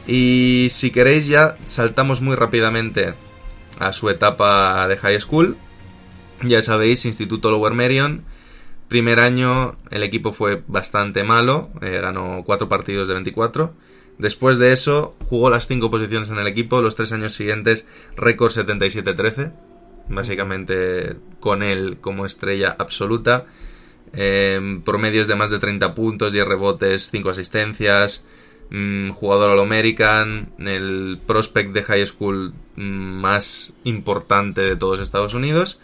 Y 0.07 0.67
si 0.71 0.91
queréis 0.91 1.27
ya 1.27 1.57
saltamos 1.65 2.21
muy 2.21 2.35
rápidamente 2.35 3.13
a 3.79 3.93
su 3.93 4.09
etapa 4.09 4.87
de 4.87 4.97
high 4.97 5.19
school. 5.19 5.57
Ya 6.43 6.61
sabéis, 6.61 7.05
Instituto 7.05 7.51
Lower 7.51 7.73
Merion. 7.73 8.23
Primer 8.87 9.19
año 9.19 9.75
el 9.89 10.03
equipo 10.03 10.33
fue 10.33 10.63
bastante 10.67 11.23
malo, 11.23 11.69
eh, 11.81 11.99
ganó 12.01 12.43
4 12.45 12.67
partidos 12.67 13.07
de 13.07 13.13
24. 13.13 13.73
Después 14.17 14.57
de 14.57 14.73
eso 14.73 15.15
jugó 15.29 15.49
las 15.49 15.67
5 15.67 15.89
posiciones 15.89 16.29
en 16.29 16.37
el 16.37 16.47
equipo, 16.47 16.81
los 16.81 16.95
3 16.95 17.13
años 17.13 17.33
siguientes 17.33 17.85
récord 18.15 18.51
77-13, 18.51 19.53
básicamente 20.09 21.15
con 21.39 21.63
él 21.63 21.97
como 21.99 22.25
estrella 22.25 22.75
absoluta. 22.77 23.45
Eh, 24.13 24.81
promedios 24.83 25.27
de 25.27 25.35
más 25.35 25.49
de 25.49 25.59
30 25.59 25.95
puntos, 25.95 26.33
10 26.33 26.47
rebotes, 26.47 27.09
5 27.11 27.29
asistencias. 27.29 28.23
Mm, 28.73 29.09
jugador 29.11 29.51
All-American, 29.51 30.53
el 30.59 31.19
prospect 31.27 31.73
de 31.73 31.83
high 31.83 32.07
school 32.07 32.53
mm, 32.77 32.81
más 32.81 33.73
importante 33.83 34.61
de 34.61 34.77
todos 34.77 35.01
Estados 35.01 35.33
Unidos. 35.33 35.79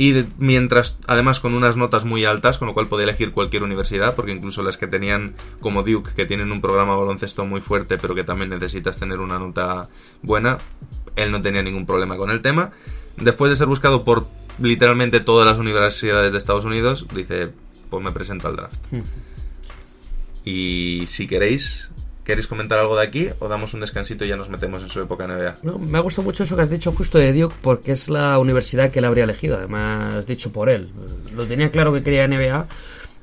Y 0.00 0.26
mientras, 0.38 0.96
además, 1.08 1.40
con 1.40 1.54
unas 1.54 1.76
notas 1.76 2.04
muy 2.04 2.24
altas, 2.24 2.56
con 2.56 2.68
lo 2.68 2.74
cual 2.74 2.86
podía 2.86 3.02
elegir 3.02 3.32
cualquier 3.32 3.64
universidad, 3.64 4.14
porque 4.14 4.30
incluso 4.30 4.62
las 4.62 4.76
que 4.76 4.86
tenían, 4.86 5.34
como 5.58 5.82
Duke, 5.82 6.12
que 6.14 6.24
tienen 6.24 6.52
un 6.52 6.60
programa 6.60 6.92
de 6.92 7.00
baloncesto 7.00 7.44
muy 7.44 7.60
fuerte, 7.60 7.98
pero 7.98 8.14
que 8.14 8.22
también 8.22 8.50
necesitas 8.50 8.96
tener 8.96 9.18
una 9.18 9.40
nota 9.40 9.88
buena, 10.22 10.58
él 11.16 11.32
no 11.32 11.42
tenía 11.42 11.64
ningún 11.64 11.84
problema 11.84 12.16
con 12.16 12.30
el 12.30 12.42
tema. 12.42 12.70
Después 13.16 13.50
de 13.50 13.56
ser 13.56 13.66
buscado 13.66 14.04
por 14.04 14.28
literalmente 14.60 15.18
todas 15.18 15.44
las 15.44 15.58
universidades 15.58 16.30
de 16.30 16.38
Estados 16.38 16.64
Unidos, 16.64 17.04
dice, 17.12 17.50
pues 17.90 18.04
me 18.04 18.12
presento 18.12 18.46
al 18.46 18.54
draft. 18.54 18.76
y 20.44 21.06
si 21.08 21.26
queréis, 21.26 21.90
¿queréis 22.28 22.46
comentar 22.46 22.78
algo 22.78 22.94
de 22.94 23.02
aquí 23.02 23.28
o 23.38 23.48
damos 23.48 23.72
un 23.72 23.80
descansito 23.80 24.22
y 24.24 24.28
ya 24.28 24.36
nos 24.36 24.50
metemos 24.50 24.82
en 24.82 24.90
su 24.90 25.00
época 25.00 25.26
NBA? 25.26 25.56
No, 25.62 25.78
me 25.78 25.96
ha 25.96 26.02
gustado 26.02 26.24
mucho 26.26 26.44
eso 26.44 26.54
que 26.56 26.62
has 26.62 26.68
dicho 26.70 26.92
justo 26.92 27.16
de 27.16 27.32
Duke 27.32 27.56
porque 27.62 27.92
es 27.92 28.10
la 28.10 28.38
universidad 28.38 28.90
que 28.90 28.98
él 28.98 29.06
habría 29.06 29.24
elegido, 29.24 29.56
además 29.56 30.26
dicho 30.26 30.52
por 30.52 30.68
él. 30.68 30.90
Lo 31.34 31.46
tenía 31.46 31.70
claro 31.70 31.92
que 31.94 32.02
quería 32.02 32.28
NBA, 32.28 32.66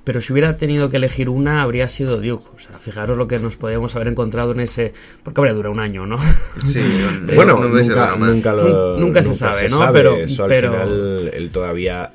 pero 0.03 0.21
si 0.21 0.33
hubiera 0.33 0.57
tenido 0.57 0.89
que 0.89 0.97
elegir 0.97 1.29
una 1.29 1.61
habría 1.61 1.87
sido 1.87 2.17
Duke. 2.19 2.45
O 2.55 2.57
sea, 2.59 2.79
fijaros 2.79 3.15
lo 3.15 3.27
que 3.27 3.37
nos 3.37 3.57
podíamos 3.57 3.95
haber 3.95 4.07
encontrado 4.07 4.53
en 4.53 4.61
ese... 4.61 4.93
Porque 5.23 5.39
habría 5.39 5.53
durado 5.53 5.71
un 5.73 5.79
año, 5.79 6.07
¿no? 6.07 6.17
Sí, 6.65 6.81
bueno, 7.35 7.59
no 7.59 7.67
nunca, 7.69 8.15
más. 8.15 8.29
nunca, 8.29 8.53
lo- 8.53 8.97
Nunca 8.97 9.21
se 9.21 9.35
sabe, 9.35 9.69
¿no? 9.69 9.87
Pero- 9.93 10.15
eso 10.17 10.43
al 10.45 10.49
pero- 10.49 10.71
final, 10.71 11.31
él 11.31 11.49
todavía, 11.51 12.11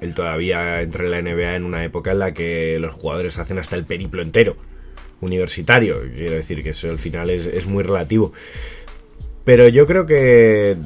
él 0.00 0.14
todavía 0.14 0.82
entra 0.82 1.04
en 1.04 1.10
la 1.12 1.22
NBA 1.22 1.54
en 1.54 1.64
una 1.64 1.84
época 1.84 2.10
en 2.10 2.18
la 2.18 2.34
que 2.34 2.78
los 2.80 2.92
jugadores 2.92 3.38
hacen 3.38 3.58
hasta 3.60 3.76
el 3.76 3.84
periplo 3.84 4.20
entero 4.20 4.56
universitario. 5.24 6.00
Quiero 6.14 6.34
decir 6.34 6.62
que 6.62 6.70
eso 6.70 6.88
al 6.88 6.98
final 6.98 7.30
es, 7.30 7.46
es 7.46 7.66
muy 7.66 7.82
relativo. 7.82 8.32
Pero 9.44 9.68
yo 9.68 9.86
creo 9.86 10.06
que 10.06 10.76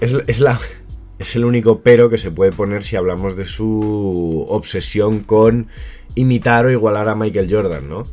es, 0.00 0.16
es 0.26 0.40
la, 0.40 0.60
es 1.18 1.36
el 1.36 1.44
único 1.44 1.80
pero 1.80 2.10
que 2.10 2.18
se 2.18 2.30
puede 2.30 2.52
poner 2.52 2.84
si 2.84 2.96
hablamos 2.96 3.36
de 3.36 3.44
su 3.44 4.46
obsesión 4.48 5.20
con 5.20 5.68
imitar 6.14 6.66
o 6.66 6.70
igualar 6.70 7.08
a 7.08 7.14
Michael 7.14 7.52
Jordan, 7.52 7.88
¿no? 7.88 8.04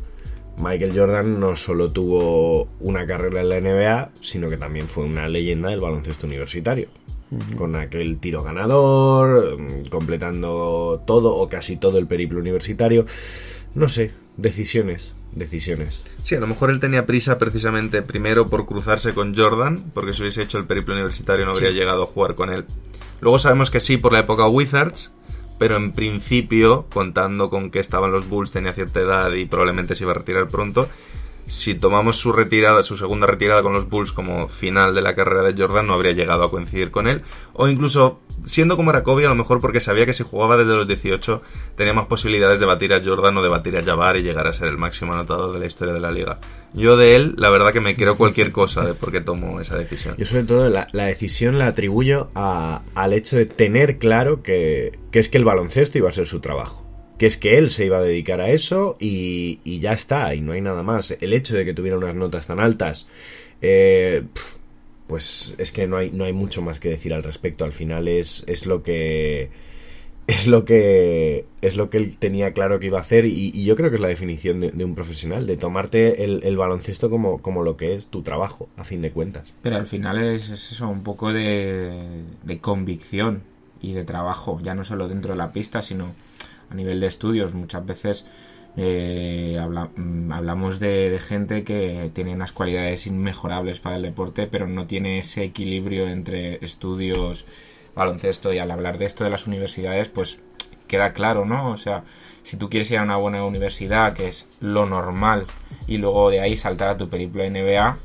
Michael 0.58 0.98
Jordan 0.98 1.38
no 1.38 1.54
solo 1.54 1.92
tuvo 1.92 2.68
una 2.80 3.06
carrera 3.06 3.42
en 3.42 3.48
la 3.48 3.60
NBA, 3.60 4.10
sino 4.20 4.48
que 4.48 4.56
también 4.56 4.88
fue 4.88 5.04
una 5.04 5.28
leyenda 5.28 5.68
del 5.68 5.80
baloncesto 5.80 6.26
universitario. 6.26 6.88
Con 7.56 7.74
aquel 7.74 8.18
tiro 8.18 8.44
ganador, 8.44 9.58
completando 9.90 11.02
todo 11.06 11.34
o 11.34 11.48
casi 11.48 11.76
todo 11.76 11.98
el 11.98 12.06
periplo 12.06 12.38
universitario. 12.38 13.04
No 13.74 13.88
sé, 13.88 14.12
decisiones, 14.36 15.15
decisiones. 15.36 16.02
Sí, 16.22 16.34
a 16.34 16.40
lo 16.40 16.48
mejor 16.48 16.70
él 16.70 16.80
tenía 16.80 17.06
prisa 17.06 17.38
precisamente 17.38 18.02
primero 18.02 18.48
por 18.48 18.66
cruzarse 18.66 19.14
con 19.14 19.36
Jordan, 19.36 19.92
porque 19.94 20.12
si 20.12 20.22
hubiese 20.22 20.42
hecho 20.42 20.58
el 20.58 20.66
periplo 20.66 20.94
universitario 20.94 21.46
no 21.46 21.52
habría 21.52 21.70
llegado 21.70 22.02
a 22.02 22.06
jugar 22.06 22.34
con 22.34 22.50
él. 22.50 22.64
Luego 23.20 23.38
sabemos 23.38 23.70
que 23.70 23.80
sí 23.80 23.96
por 23.96 24.12
la 24.12 24.20
época 24.20 24.48
Wizards, 24.48 25.12
pero 25.58 25.76
en 25.76 25.92
principio, 25.92 26.86
contando 26.92 27.48
con 27.48 27.70
que 27.70 27.78
estaban 27.78 28.12
los 28.12 28.28
Bulls, 28.28 28.50
tenía 28.50 28.72
cierta 28.72 29.00
edad 29.00 29.32
y 29.32 29.46
probablemente 29.46 29.94
se 29.94 30.04
iba 30.04 30.12
a 30.12 30.16
retirar 30.16 30.48
pronto. 30.48 30.88
Si 31.46 31.74
tomamos 31.76 32.16
su 32.16 32.32
retirada, 32.32 32.82
su 32.82 32.96
segunda 32.96 33.26
retirada 33.28 33.62
con 33.62 33.72
los 33.72 33.88
Bulls 33.88 34.10
como 34.12 34.48
final 34.48 34.94
de 34.94 35.00
la 35.00 35.14
carrera 35.14 35.42
de 35.42 35.54
Jordan, 35.60 35.86
no 35.86 35.94
habría 35.94 36.10
llegado 36.12 36.42
a 36.42 36.50
coincidir 36.50 36.90
con 36.90 37.06
él. 37.06 37.22
O 37.52 37.68
incluso, 37.68 38.18
siendo 38.44 38.76
como 38.76 38.90
era 38.90 39.04
Kobe, 39.04 39.26
a 39.26 39.28
lo 39.28 39.36
mejor 39.36 39.60
porque 39.60 39.80
sabía 39.80 40.06
que 40.06 40.12
si 40.12 40.24
jugaba 40.24 40.56
desde 40.56 40.74
los 40.74 40.88
18 40.88 41.42
tenía 41.76 41.92
más 41.92 42.06
posibilidades 42.06 42.58
de 42.58 42.66
batir 42.66 42.92
a 42.92 43.00
Jordan 43.04 43.36
o 43.36 43.42
de 43.42 43.48
batir 43.48 43.76
a 43.76 43.84
Jabbar 43.84 44.16
y 44.16 44.22
llegar 44.22 44.48
a 44.48 44.52
ser 44.52 44.66
el 44.68 44.76
máximo 44.76 45.14
anotador 45.14 45.52
de 45.52 45.60
la 45.60 45.66
historia 45.66 45.94
de 45.94 46.00
la 46.00 46.10
liga. 46.10 46.38
Yo 46.74 46.96
de 46.96 47.14
él, 47.14 47.34
la 47.38 47.48
verdad 47.50 47.72
que 47.72 47.80
me 47.80 47.94
creo 47.94 48.16
cualquier 48.16 48.50
cosa 48.50 48.84
de 48.84 48.94
por 48.94 49.12
qué 49.12 49.20
tomó 49.20 49.60
esa 49.60 49.76
decisión. 49.78 50.16
Yo 50.18 50.26
sobre 50.26 50.42
todo 50.42 50.68
la, 50.68 50.88
decisión 51.06 51.58
la 51.58 51.68
atribuyo 51.68 52.28
a- 52.34 52.82
al 52.96 53.12
hecho 53.12 53.36
de 53.36 53.46
tener 53.46 53.98
claro 53.98 54.42
que 54.42 54.98
es 55.12 55.28
que 55.28 55.38
el 55.38 55.44
baloncesto 55.44 55.96
iba 55.98 56.08
a 56.10 56.12
ser 56.12 56.26
su 56.26 56.40
trabajo. 56.40 56.85
Que 57.18 57.26
es 57.26 57.36
que 57.36 57.56
él 57.56 57.70
se 57.70 57.86
iba 57.86 57.98
a 57.98 58.02
dedicar 58.02 58.40
a 58.40 58.50
eso 58.50 58.96
y, 59.00 59.60
y 59.64 59.80
ya 59.80 59.92
está, 59.92 60.34
y 60.34 60.40
no 60.40 60.52
hay 60.52 60.60
nada 60.60 60.82
más. 60.82 61.16
El 61.20 61.32
hecho 61.32 61.56
de 61.56 61.64
que 61.64 61.72
tuviera 61.72 61.96
unas 61.96 62.14
notas 62.14 62.46
tan 62.46 62.60
altas, 62.60 63.08
eh, 63.62 64.22
pues 65.06 65.54
es 65.58 65.72
que 65.72 65.86
no 65.86 65.96
hay, 65.96 66.10
no 66.10 66.24
hay 66.24 66.32
mucho 66.32 66.62
más 66.62 66.80
que 66.80 66.90
decir 66.90 67.14
al 67.14 67.22
respecto. 67.22 67.64
Al 67.64 67.72
final 67.72 68.08
es, 68.08 68.44
es 68.46 68.66
lo 68.66 68.82
que 68.82 69.50
es 70.26 70.48
lo 70.48 70.64
que 70.64 71.44
es 71.62 71.76
lo 71.76 71.88
que 71.88 71.98
él 71.98 72.16
tenía 72.18 72.52
claro 72.52 72.80
que 72.80 72.86
iba 72.86 72.98
a 72.98 73.02
hacer 73.02 73.26
y, 73.26 73.64
yo 73.64 73.76
creo 73.76 73.90
que 73.90 73.96
es 73.96 74.02
la 74.02 74.08
definición 74.08 74.60
de, 74.60 74.84
un 74.84 74.94
profesional, 74.94 75.46
de 75.46 75.56
tomarte 75.56 76.24
el, 76.24 76.42
el 76.42 76.56
baloncesto 76.56 77.10
como, 77.10 77.40
como 77.40 77.62
lo 77.62 77.76
que 77.76 77.94
es 77.94 78.08
tu 78.08 78.22
trabajo, 78.22 78.68
a 78.76 78.84
fin 78.84 79.02
de 79.02 79.12
cuentas. 79.12 79.54
Pero 79.62 79.76
al 79.76 79.86
final 79.86 80.18
es, 80.18 80.50
es 80.50 80.72
eso, 80.72 80.88
un 80.88 81.02
poco 81.02 81.32
de, 81.32 82.22
de 82.42 82.58
convicción 82.58 83.42
y 83.80 83.92
de 83.92 84.04
trabajo, 84.04 84.58
ya 84.62 84.74
no 84.74 84.84
solo 84.84 85.08
dentro 85.08 85.32
de 85.32 85.38
la 85.38 85.52
pista, 85.52 85.82
sino 85.82 86.14
a 86.70 86.74
nivel 86.74 87.00
de 87.00 87.06
estudios. 87.06 87.54
Muchas 87.54 87.84
veces 87.84 88.26
eh, 88.76 89.58
mm, 89.96 90.32
hablamos 90.32 90.80
de, 90.80 91.10
de 91.10 91.18
gente 91.18 91.64
que 91.64 92.10
tiene 92.12 92.34
unas 92.34 92.52
cualidades 92.52 93.06
inmejorables 93.06 93.80
para 93.80 93.96
el 93.96 94.02
deporte, 94.02 94.46
pero 94.46 94.66
no 94.66 94.86
tiene 94.86 95.18
ese 95.18 95.44
equilibrio 95.44 96.08
entre 96.08 96.64
estudios, 96.64 97.46
baloncesto 97.94 98.52
y 98.52 98.58
al 98.58 98.70
hablar 98.70 98.98
de 98.98 99.06
esto 99.06 99.24
de 99.24 99.30
las 99.30 99.46
universidades, 99.46 100.08
pues 100.08 100.40
queda 100.86 101.12
claro, 101.12 101.44
¿no? 101.44 101.70
O 101.70 101.76
sea, 101.76 102.04
si 102.44 102.56
tú 102.56 102.70
quieres 102.70 102.90
ir 102.90 102.98
a 102.98 103.02
una 103.02 103.16
buena 103.16 103.44
universidad, 103.44 104.12
que 104.12 104.28
es 104.28 104.46
lo 104.60 104.86
normal 104.86 105.46
y 105.86 105.98
luego 105.98 106.30
de 106.30 106.40
ahí 106.40 106.56
saltar 106.56 106.88
a 106.88 106.98
tu 106.98 107.08
periplo 107.08 107.42
de 107.42 107.50
NBA. 107.50 107.98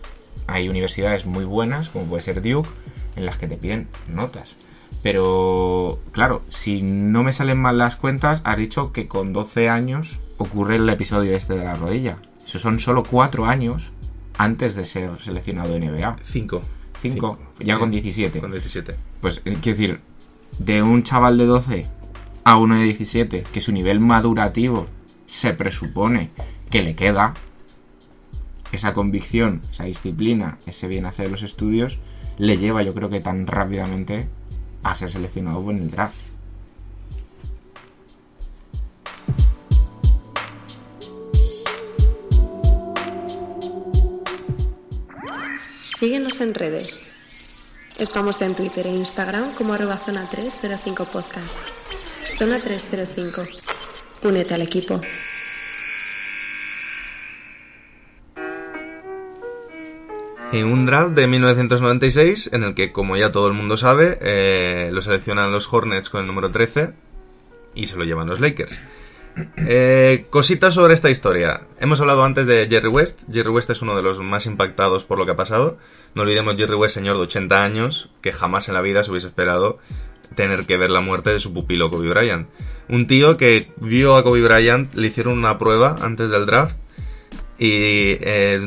Hay 0.47 0.69
universidades 0.69 1.25
muy 1.25 1.45
buenas, 1.45 1.89
como 1.89 2.05
puede 2.05 2.21
ser 2.21 2.41
Duke, 2.41 2.69
en 3.15 3.25
las 3.25 3.37
que 3.37 3.47
te 3.47 3.57
piden 3.57 3.87
notas. 4.07 4.55
Pero, 5.03 5.99
claro, 6.11 6.43
si 6.49 6.81
no 6.81 7.23
me 7.23 7.33
salen 7.33 7.59
mal 7.59 7.77
las 7.77 7.95
cuentas, 7.95 8.41
has 8.43 8.57
dicho 8.57 8.91
que 8.91 9.07
con 9.07 9.33
12 9.33 9.69
años 9.69 10.19
ocurre 10.37 10.75
el 10.75 10.87
episodio 10.89 11.35
este 11.35 11.55
de 11.55 11.63
la 11.63 11.75
rodilla. 11.75 12.17
Eso 12.45 12.59
son 12.59 12.79
solo 12.79 13.03
4 13.03 13.45
años 13.45 13.93
antes 14.37 14.75
de 14.75 14.85
ser 14.85 15.09
seleccionado 15.19 15.73
de 15.73 15.79
NBA. 15.79 16.17
5. 16.23 16.61
5, 17.01 17.39
ya 17.59 17.79
con 17.79 17.89
17. 17.89 18.39
Con 18.39 18.51
17. 18.51 18.95
Pues, 19.21 19.41
eh, 19.45 19.57
quiero 19.61 19.77
decir, 19.77 20.01
de 20.59 20.83
un 20.83 21.03
chaval 21.03 21.37
de 21.37 21.45
12 21.45 21.87
a 22.43 22.57
uno 22.57 22.75
de 22.75 22.83
17, 22.83 23.43
que 23.51 23.61
su 23.61 23.71
nivel 23.71 23.99
madurativo 23.99 24.87
se 25.25 25.53
presupone 25.53 26.29
que 26.69 26.83
le 26.83 26.95
queda, 26.95 27.33
esa 28.71 28.93
convicción, 28.93 29.61
esa 29.71 29.85
disciplina, 29.85 30.57
ese 30.65 30.87
bien 30.87 31.05
hacer 31.05 31.29
los 31.29 31.43
estudios, 31.43 31.99
le 32.37 32.57
lleva 32.57 32.83
yo 32.83 32.93
creo 32.93 33.09
que 33.09 33.19
tan 33.19 33.47
rápidamente 33.47 34.29
a 34.83 34.95
ser 34.95 35.09
seleccionado 35.09 35.69
en 35.71 35.77
el 35.79 35.91
draft. 35.91 36.15
Síguenos 45.83 46.41
en 46.41 46.55
redes. 46.55 47.03
Estamos 47.99 48.41
en 48.41 48.55
Twitter 48.55 48.87
e 48.87 48.89
Instagram 48.89 49.53
como 49.53 49.75
arroba 49.75 49.97
zona 49.97 50.27
305 50.27 51.05
podcast. 51.05 51.55
Zona 52.39 52.57
305. 52.57 53.43
Únete 54.23 54.55
al 54.55 54.63
equipo. 54.63 54.99
En 60.51 60.65
un 60.65 60.85
draft 60.85 61.13
de 61.13 61.27
1996 61.27 62.49
en 62.51 62.63
el 62.63 62.73
que, 62.73 62.91
como 62.91 63.15
ya 63.15 63.31
todo 63.31 63.47
el 63.47 63.53
mundo 63.53 63.77
sabe, 63.77 64.19
eh, 64.21 64.89
lo 64.91 65.01
seleccionan 65.01 65.51
los 65.53 65.71
Hornets 65.71 66.09
con 66.09 66.21
el 66.21 66.27
número 66.27 66.51
13 66.51 66.93
y 67.73 67.87
se 67.87 67.95
lo 67.95 68.03
llevan 68.03 68.27
los 68.27 68.41
Lakers. 68.41 68.77
Eh, 69.55 70.25
cositas 70.29 70.73
sobre 70.73 70.93
esta 70.93 71.09
historia. 71.09 71.61
Hemos 71.79 72.01
hablado 72.01 72.25
antes 72.25 72.47
de 72.47 72.67
Jerry 72.69 72.89
West. 72.89 73.21
Jerry 73.31 73.49
West 73.49 73.69
es 73.69 73.81
uno 73.81 73.95
de 73.95 74.03
los 74.03 74.19
más 74.19 74.45
impactados 74.45 75.05
por 75.05 75.17
lo 75.17 75.25
que 75.25 75.31
ha 75.31 75.37
pasado. 75.37 75.77
No 76.15 76.23
olvidemos 76.23 76.55
Jerry 76.57 76.75
West, 76.75 76.95
señor 76.95 77.15
de 77.15 77.23
80 77.23 77.63
años, 77.63 78.09
que 78.21 78.33
jamás 78.33 78.67
en 78.67 78.73
la 78.73 78.81
vida 78.81 79.05
se 79.05 79.11
hubiese 79.11 79.27
esperado 79.27 79.79
tener 80.35 80.65
que 80.65 80.75
ver 80.75 80.89
la 80.89 80.99
muerte 80.99 81.29
de 81.29 81.39
su 81.39 81.53
pupilo 81.53 81.89
Kobe 81.89 82.09
Bryant. 82.09 82.49
Un 82.89 83.07
tío 83.07 83.37
que 83.37 83.71
vio 83.77 84.17
a 84.17 84.23
Kobe 84.23 84.41
Bryant, 84.41 84.93
le 84.95 85.07
hicieron 85.07 85.37
una 85.37 85.57
prueba 85.57 85.95
antes 86.01 86.29
del 86.29 86.45
draft 86.45 86.75
y 87.61 88.17
eh, 88.21 88.59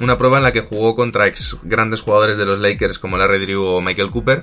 una 0.00 0.16
prueba 0.16 0.38
en 0.38 0.42
la 0.42 0.52
que 0.52 0.62
jugó 0.62 0.96
contra 0.96 1.26
ex 1.26 1.58
grandes 1.64 2.00
jugadores 2.00 2.38
de 2.38 2.46
los 2.46 2.60
Lakers 2.60 2.98
como 2.98 3.18
Larry 3.18 3.44
Drew 3.44 3.62
o 3.62 3.82
Michael 3.82 4.08
Cooper 4.08 4.40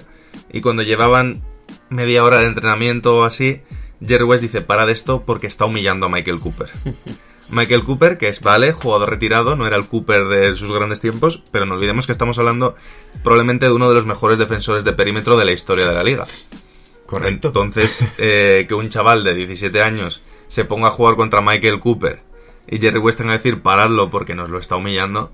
y 0.54 0.62
cuando 0.62 0.84
llevaban 0.84 1.42
media 1.90 2.24
hora 2.24 2.38
de 2.38 2.46
entrenamiento 2.46 3.18
o 3.18 3.24
así, 3.24 3.64
Jerry 4.00 4.26
West 4.26 4.44
dice 4.44 4.62
para 4.62 4.86
de 4.86 4.92
esto 4.92 5.24
porque 5.26 5.48
está 5.48 5.66
humillando 5.66 6.06
a 6.06 6.10
Michael 6.10 6.38
Cooper. 6.38 6.70
Michael 7.50 7.84
Cooper, 7.84 8.20
que 8.20 8.28
es, 8.28 8.42
vale, 8.42 8.74
jugador 8.74 9.10
retirado, 9.10 9.56
no 9.56 9.66
era 9.66 9.78
el 9.78 9.88
Cooper 9.88 10.26
de 10.26 10.56
sus 10.56 10.72
grandes 10.72 11.02
tiempos, 11.02 11.42
pero 11.52 11.66
no 11.66 11.74
olvidemos 11.74 12.06
que 12.06 12.12
estamos 12.12 12.38
hablando 12.38 12.76
probablemente 13.24 13.66
de 13.66 13.72
uno 13.72 13.90
de 13.90 13.96
los 13.96 14.06
mejores 14.06 14.38
defensores 14.38 14.84
de 14.84 14.94
perímetro 14.94 15.36
de 15.36 15.46
la 15.46 15.52
historia 15.52 15.88
de 15.88 15.96
la 15.96 16.04
liga. 16.04 16.28
Correcto. 17.08 17.48
Entonces, 17.48 18.06
eh, 18.20 18.66
que 18.68 18.76
un 18.76 18.90
chaval 18.90 19.24
de 19.24 19.34
17 19.34 19.82
años 19.82 20.22
se 20.46 20.64
ponga 20.64 20.90
a 20.90 20.92
jugar 20.92 21.16
contra 21.16 21.42
Michael 21.42 21.80
Cooper 21.80 22.29
y 22.70 22.80
Jerry 22.80 23.00
West 23.00 23.18
tenga 23.18 23.32
que 23.32 23.40
decir 23.40 23.62
paradlo 23.62 24.10
porque 24.10 24.36
nos 24.36 24.50
lo 24.50 24.60
está 24.60 24.76
humillando, 24.76 25.32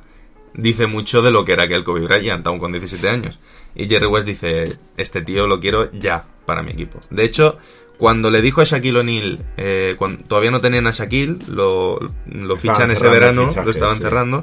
dice 0.53 0.87
mucho 0.87 1.21
de 1.21 1.31
lo 1.31 1.45
que 1.45 1.53
era 1.53 1.63
aquel 1.63 1.83
Kobe 1.83 2.01
Bryant, 2.01 2.45
aún 2.47 2.59
con 2.59 2.71
17 2.71 3.07
años. 3.09 3.39
Y 3.75 3.89
Jerry 3.89 4.07
West 4.07 4.27
dice, 4.27 4.77
este 4.97 5.21
tío 5.21 5.47
lo 5.47 5.59
quiero 5.59 5.91
ya 5.91 6.23
para 6.45 6.63
mi 6.63 6.71
equipo. 6.71 6.99
De 7.09 7.25
hecho, 7.25 7.57
cuando 7.97 8.29
le 8.29 8.41
dijo 8.41 8.61
a 8.61 8.63
Shaquille 8.63 8.99
O'Neal, 8.99 9.45
eh, 9.57 9.95
cuando 9.97 10.23
todavía 10.23 10.51
no 10.51 10.61
tenían 10.61 10.87
a 10.87 10.91
Shaquille, 10.91 11.39
lo, 11.47 11.99
lo 12.25 12.57
fichan 12.57 12.91
ese 12.91 13.07
verano, 13.09 13.49
lo 13.63 13.71
estaban 13.71 13.97
sí. 13.97 14.03
cerrando. 14.03 14.41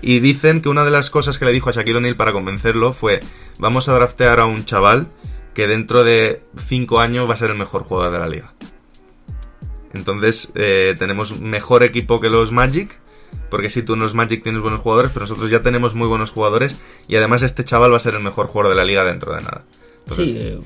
Y 0.00 0.18
dicen 0.18 0.60
que 0.60 0.68
una 0.68 0.84
de 0.84 0.90
las 0.90 1.10
cosas 1.10 1.38
que 1.38 1.44
le 1.44 1.52
dijo 1.52 1.70
a 1.70 1.72
Shaquille 1.72 1.98
O'Neal 1.98 2.16
para 2.16 2.32
convencerlo 2.32 2.92
fue, 2.92 3.20
vamos 3.58 3.88
a 3.88 3.94
draftear 3.94 4.40
a 4.40 4.46
un 4.46 4.64
chaval 4.64 5.06
que 5.54 5.66
dentro 5.66 6.02
de 6.02 6.42
5 6.66 7.00
años 7.00 7.28
va 7.28 7.34
a 7.34 7.36
ser 7.36 7.50
el 7.50 7.58
mejor 7.58 7.84
jugador 7.84 8.12
de 8.12 8.18
la 8.18 8.26
liga. 8.26 8.54
Entonces 9.94 10.52
eh, 10.54 10.94
tenemos 10.98 11.40
mejor 11.40 11.82
equipo 11.82 12.20
que 12.20 12.28
los 12.28 12.52
Magic. 12.52 13.00
Porque 13.50 13.70
si 13.70 13.82
tú 13.82 13.94
en 13.94 14.00
los 14.00 14.14
Magic 14.14 14.42
tienes 14.42 14.60
buenos 14.60 14.80
jugadores, 14.80 15.10
pero 15.12 15.24
nosotros 15.24 15.50
ya 15.50 15.62
tenemos 15.62 15.94
muy 15.94 16.06
buenos 16.06 16.30
jugadores. 16.30 16.76
Y 17.08 17.16
además 17.16 17.42
este 17.42 17.64
chaval 17.64 17.92
va 17.92 17.96
a 17.96 18.00
ser 18.00 18.14
el 18.14 18.22
mejor 18.22 18.46
jugador 18.46 18.72
de 18.72 18.76
la 18.76 18.84
liga 18.84 19.04
dentro 19.04 19.34
de 19.34 19.42
nada. 19.42 19.64
Sí, 20.06 20.36
eh, 20.38 20.60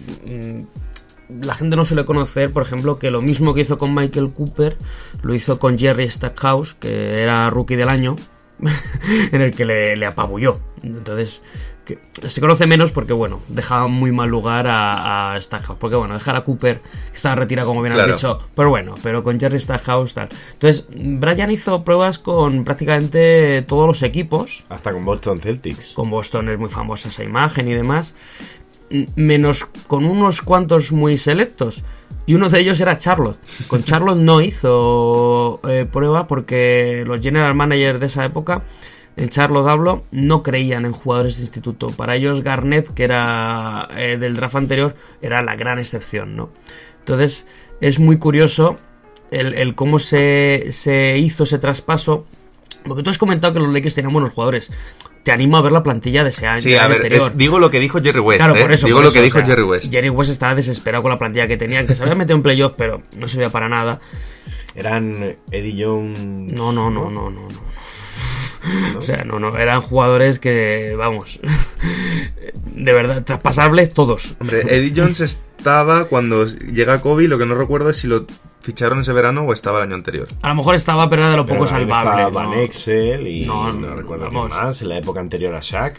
mm, 1.28 1.44
la 1.44 1.54
gente 1.54 1.76
no 1.76 1.84
suele 1.84 2.04
conocer, 2.04 2.52
por 2.52 2.62
ejemplo, 2.62 2.98
que 2.98 3.10
lo 3.10 3.22
mismo 3.22 3.54
que 3.54 3.62
hizo 3.62 3.76
con 3.76 3.94
Michael 3.94 4.32
Cooper, 4.32 4.76
lo 5.22 5.34
hizo 5.34 5.58
con 5.58 5.78
Jerry 5.78 6.08
Stackhouse, 6.08 6.74
que 6.74 7.20
era 7.20 7.50
rookie 7.50 7.76
del 7.76 7.88
año, 7.88 8.16
en 9.32 9.40
el 9.40 9.54
que 9.54 9.64
le, 9.64 9.96
le 9.96 10.06
apabulló. 10.06 10.60
Entonces, 10.82 11.42
que 11.86 11.98
se 12.28 12.40
conoce 12.42 12.66
menos 12.66 12.92
porque, 12.92 13.12
bueno, 13.14 13.40
dejaba 13.48 13.86
muy 13.86 14.12
mal 14.12 14.28
lugar 14.28 14.66
a, 14.66 15.32
a 15.34 15.40
Stackhouse. 15.40 15.78
Porque, 15.78 15.96
bueno, 15.96 16.14
dejar 16.14 16.36
a 16.36 16.42
Cooper, 16.44 16.76
que 16.78 17.16
estaba 17.16 17.36
retirado, 17.36 17.68
como 17.68 17.80
bien 17.80 17.94
Claro. 17.94 18.12
has 18.12 18.20
dicho, 18.20 18.40
pero 18.54 18.68
bueno, 18.68 18.94
pero 19.02 19.22
con 19.24 19.40
Jerry 19.40 19.58
Stackhouse, 19.60 20.12
tal. 20.14 20.28
Entonces, 20.54 20.86
Brian 20.90 21.50
hizo 21.50 21.84
pruebas 21.84 22.18
con 22.18 22.64
prácticamente 22.64 23.62
todos 23.62 23.86
los 23.86 24.02
equipos 24.02 24.64
Hasta 24.68 24.92
con 24.92 25.04
Boston 25.04 25.38
Celtics. 25.38 25.92
con 25.94 26.10
Boston 26.10 26.48
es 26.50 26.58
muy 26.58 26.68
famosa 26.68 27.08
esa 27.08 27.22
imagen 27.24 27.68
y 27.68 27.74
demás, 27.74 28.14
menos 29.14 29.64
con 29.86 30.04
unos 30.04 30.42
cuantos 30.42 30.92
muy 30.92 31.16
selectos. 31.18 31.84
Y 32.28 32.34
uno 32.34 32.48
de 32.48 32.58
ellos 32.58 32.80
era 32.80 32.98
Charlotte. 32.98 33.38
Con 33.68 33.84
Charlotte 33.84 34.18
no 34.18 34.40
hizo 34.40 35.60
eh, 35.68 35.86
prueba 35.90 36.26
porque 36.26 37.04
los 37.06 37.20
general 37.20 37.54
managers 37.54 38.00
de 38.00 38.06
esa 38.06 38.24
época, 38.24 38.62
en 39.16 39.28
Charlotte 39.30 39.68
hablo, 39.68 40.04
no 40.10 40.42
creían 40.42 40.84
en 40.84 40.92
jugadores 40.92 41.36
de 41.36 41.42
instituto. 41.42 41.88
Para 41.88 42.16
ellos 42.16 42.42
Garnett, 42.42 42.92
que 42.92 43.04
era 43.04 43.88
eh, 43.96 44.16
del 44.18 44.34
draft 44.36 44.56
anterior, 44.56 44.94
era 45.22 45.42
la 45.42 45.56
gran 45.56 45.78
excepción, 45.78 46.36
¿no? 46.36 46.50
Entonces 46.98 47.46
es 47.80 47.98
muy 47.98 48.18
curioso 48.18 48.76
el, 49.30 49.54
el 49.54 49.74
cómo 49.74 49.98
se, 49.98 50.66
se 50.70 51.18
hizo 51.18 51.44
ese 51.44 51.58
traspaso. 51.58 52.26
Porque 52.84 53.02
tú 53.02 53.10
has 53.10 53.18
comentado 53.18 53.52
que 53.54 53.60
los 53.60 53.72
Lakers 53.72 53.94
tenían 53.96 54.12
buenos 54.12 54.32
jugadores. 54.32 54.70
Te 55.24 55.32
animo 55.32 55.56
a 55.56 55.62
ver 55.62 55.72
la 55.72 55.82
plantilla 55.82 56.22
de 56.22 56.28
ese 56.30 56.46
año 56.46 56.60
sí, 56.60 56.76
a 56.76 56.86
ver, 56.86 56.98
anterior. 56.98 57.20
es- 57.20 57.36
digo 57.36 57.58
lo 57.58 57.68
que 57.68 57.80
dijo 57.80 58.00
Jerry 58.00 58.20
West. 58.20 58.38
Claro, 58.44 58.54
¿eh? 58.56 58.62
por 58.62 58.72
eso. 58.72 58.86
digo 58.86 58.98
por 58.98 59.04
lo 59.04 59.08
eso, 59.08 59.14
que 59.14 59.20
o 59.20 59.24
dijo 59.24 59.38
sea, 59.38 59.46
Jerry 59.48 59.62
West. 59.62 59.90
Jerry 59.90 60.08
West 60.10 60.30
estaba 60.30 60.54
desesperado 60.54 61.02
con 61.02 61.10
la 61.10 61.18
plantilla 61.18 61.48
que 61.48 61.56
tenía, 61.56 61.84
que 61.84 61.96
se 61.96 62.02
había 62.04 62.14
metido 62.14 62.36
en 62.36 62.42
playoff, 62.44 62.74
pero 62.76 63.02
no 63.18 63.26
servía 63.26 63.50
para 63.50 63.68
nada. 63.68 63.98
Eran 64.76 65.12
Eddie 65.50 65.84
Jones. 65.84 66.52
No, 66.52 66.70
no, 66.70 66.90
no, 66.90 67.10
no, 67.10 67.28
no. 67.30 67.40
no. 67.40 67.48
O 68.96 69.02
sea, 69.02 69.24
no, 69.24 69.38
no, 69.38 69.56
eran 69.56 69.80
jugadores 69.80 70.38
que, 70.38 70.94
vamos, 70.96 71.40
de 72.66 72.92
verdad, 72.92 73.22
traspasables 73.24 73.94
todos. 73.94 74.36
Hombre, 74.40 74.62
Eddie 74.68 74.92
Jones 74.96 75.20
estaba 75.20 76.06
cuando 76.06 76.46
llega 76.46 77.00
Kobe, 77.00 77.28
lo 77.28 77.38
que 77.38 77.46
no 77.46 77.54
recuerdo 77.54 77.90
es 77.90 77.96
si 77.98 78.08
lo 78.08 78.26
ficharon 78.62 79.00
ese 79.00 79.12
verano 79.12 79.42
o 79.42 79.52
estaba 79.52 79.78
el 79.78 79.84
año 79.84 79.94
anterior. 79.94 80.26
A 80.42 80.48
lo 80.48 80.56
mejor 80.56 80.74
estaba, 80.74 81.08
pero 81.08 81.22
era 81.22 81.30
de 81.30 81.36
lo 81.36 81.46
Pero 81.46 81.58
poco 81.58 81.66
salvable. 81.70 82.10
estaba 82.10 82.22
¿no? 82.22 82.50
Van 82.50 82.58
Exel 82.60 83.26
y 83.28 83.46
No, 83.46 83.68
no, 83.68 83.88
no, 83.90 83.94
recuerdo 83.94 84.28
quién 84.30 84.48
más, 84.48 84.82
en 84.82 84.88
la 84.88 84.98
época 84.98 85.20
anterior 85.20 85.54
a 85.54 85.60
Shaq. 85.60 85.98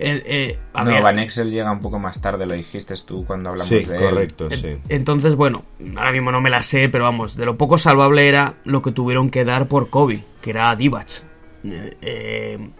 Eh, 0.00 0.22
eh, 0.26 0.58
a 0.74 0.84
No, 0.84 0.92
ver, 0.92 1.02
Van 1.02 1.18
Exel 1.18 1.50
llega 1.50 1.70
un 1.72 1.80
poco 1.80 1.98
más 1.98 2.20
tarde, 2.20 2.46
lo 2.46 2.54
dijiste 2.54 2.94
tú 3.04 3.26
cuando 3.26 3.50
hablamos 3.50 3.68
Sí, 3.68 3.80
de 3.80 3.96
él. 3.96 4.02
correcto, 4.10 4.48
sí. 4.50 4.76
Entonces, 4.88 5.34
bueno, 5.34 5.62
ahora 5.96 6.12
mismo 6.12 6.30
no 6.32 6.40
me 6.40 6.50
la 6.50 6.62
sé, 6.62 6.88
pero 6.88 7.04
vamos, 7.04 7.36
de 7.36 7.44
lo 7.44 7.56
poco 7.56 7.78
salvable 7.78 8.28
era 8.28 8.54
lo 8.64 8.80
que 8.80 8.92
tuvieron 8.92 9.28
que 9.30 9.44
dar 9.44 9.66
por 9.68 9.90
Kobe, 9.90 10.24
que 10.40 10.50
era 10.50 10.74
Divac. 10.76 11.08
Eh, 11.64 12.70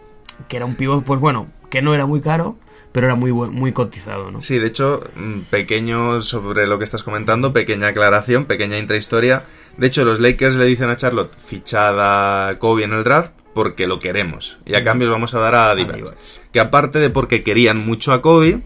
que 0.48 0.56
era 0.56 0.66
un 0.66 0.76
pivot, 0.76 1.04
pues 1.04 1.20
bueno, 1.20 1.48
que 1.70 1.82
no 1.82 1.94
era 1.94 2.06
muy 2.06 2.20
caro, 2.20 2.56
pero 2.92 3.06
era 3.06 3.16
muy, 3.16 3.32
muy 3.32 3.72
cotizado, 3.72 4.30
¿no? 4.30 4.40
Sí, 4.40 4.58
de 4.58 4.66
hecho, 4.66 5.02
mm, 5.16 5.40
pequeño 5.50 6.20
sobre 6.20 6.66
lo 6.66 6.78
que 6.78 6.84
estás 6.84 7.02
comentando, 7.02 7.52
pequeña 7.52 7.88
aclaración, 7.88 8.46
pequeña 8.46 8.78
intrahistoria. 8.78 9.44
De 9.76 9.86
hecho, 9.86 10.04
los 10.04 10.20
Lakers 10.20 10.56
le 10.56 10.64
dicen 10.64 10.90
a 10.90 10.96
Charlotte, 10.96 11.36
fichada 11.36 12.58
Kobe 12.58 12.84
en 12.84 12.92
el 12.92 13.04
draft 13.04 13.32
porque 13.54 13.86
lo 13.86 13.98
queremos. 13.98 14.58
Y 14.64 14.74
a 14.74 14.84
cambio 14.84 15.08
os 15.08 15.12
vamos 15.12 15.34
a 15.34 15.40
dar 15.40 15.54
a. 15.54 15.74
Divac. 15.74 16.16
Que 16.52 16.60
aparte 16.60 16.98
de 16.98 17.10
porque 17.10 17.40
querían 17.40 17.84
mucho 17.84 18.12
a 18.12 18.22
Kobe, 18.22 18.62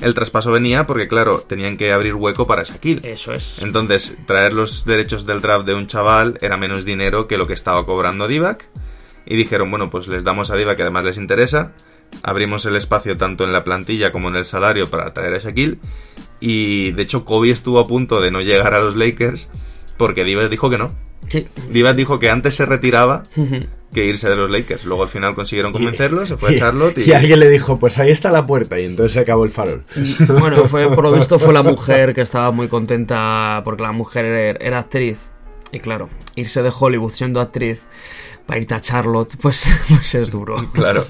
el 0.00 0.14
traspaso 0.14 0.52
venía 0.52 0.86
porque, 0.86 1.08
claro, 1.08 1.40
tenían 1.40 1.76
que 1.76 1.92
abrir 1.92 2.14
hueco 2.14 2.46
para 2.46 2.62
Shaquille. 2.62 3.00
Eso 3.02 3.32
es. 3.32 3.62
Entonces, 3.62 4.16
traer 4.26 4.52
los 4.52 4.84
derechos 4.84 5.26
del 5.26 5.40
draft 5.40 5.66
de 5.66 5.74
un 5.74 5.86
chaval 5.86 6.38
era 6.40 6.56
menos 6.56 6.84
dinero 6.84 7.26
que 7.28 7.38
lo 7.38 7.46
que 7.46 7.54
estaba 7.54 7.84
cobrando 7.86 8.28
Divac. 8.28 8.64
Y 9.26 9.36
dijeron, 9.36 9.70
bueno, 9.70 9.90
pues 9.90 10.06
les 10.06 10.24
damos 10.24 10.50
a 10.50 10.56
Divac 10.56 10.76
que 10.76 10.82
además 10.82 11.04
les 11.04 11.18
interesa. 11.18 11.72
Abrimos 12.22 12.64
el 12.66 12.76
espacio 12.76 13.16
tanto 13.16 13.44
en 13.44 13.52
la 13.52 13.64
plantilla 13.64 14.12
como 14.12 14.28
en 14.28 14.36
el 14.36 14.44
salario 14.44 14.88
para 14.88 15.12
traer 15.12 15.34
a 15.34 15.38
Shaquille. 15.38 15.78
Y 16.40 16.92
de 16.92 17.02
hecho, 17.02 17.24
Kobe 17.24 17.50
estuvo 17.50 17.80
a 17.80 17.86
punto 17.86 18.20
de 18.20 18.30
no 18.30 18.40
llegar 18.40 18.74
a 18.74 18.80
los 18.80 18.94
Lakers 18.94 19.50
porque 19.96 20.24
Divac 20.24 20.48
dijo 20.48 20.70
que 20.70 20.78
no. 20.78 20.94
Sí. 21.28 21.46
Divac 21.70 21.96
dijo 21.96 22.18
que 22.20 22.30
antes 22.30 22.54
se 22.54 22.66
retiraba 22.66 23.24
que 23.92 24.04
irse 24.04 24.28
de 24.28 24.36
los 24.36 24.48
Lakers. 24.48 24.84
Luego 24.84 25.02
al 25.02 25.08
final 25.08 25.34
consiguieron 25.34 25.72
convencerlo, 25.72 26.24
se 26.24 26.36
fue 26.36 26.54
a 26.54 26.58
Charlotte 26.58 26.98
y... 26.98 27.10
y 27.10 27.12
alguien 27.12 27.40
le 27.40 27.48
dijo, 27.48 27.78
pues 27.78 27.98
ahí 27.98 28.10
está 28.10 28.30
la 28.30 28.46
puerta 28.46 28.78
y 28.78 28.84
entonces 28.84 29.12
se 29.12 29.20
acabó 29.20 29.44
el 29.44 29.50
farol. 29.50 29.84
Bueno, 30.38 30.64
fue, 30.66 30.88
por 30.94 31.02
lo 31.02 31.12
visto 31.12 31.38
fue 31.38 31.52
la 31.52 31.62
mujer 31.62 32.14
que 32.14 32.20
estaba 32.20 32.52
muy 32.52 32.68
contenta 32.68 33.60
porque 33.64 33.82
la 33.82 33.92
mujer 33.92 34.24
era, 34.24 34.58
era 34.60 34.78
actriz. 34.78 35.32
Y 35.72 35.80
claro, 35.80 36.08
irse 36.36 36.62
de 36.62 36.70
Hollywood 36.78 37.10
siendo 37.10 37.40
actriz 37.40 37.86
para 38.46 38.60
irte 38.60 38.74
a 38.74 38.80
Charlotte, 38.80 39.36
pues, 39.40 39.68
pues 39.88 40.14
es 40.14 40.30
duro. 40.30 40.56
Claro. 40.72 41.04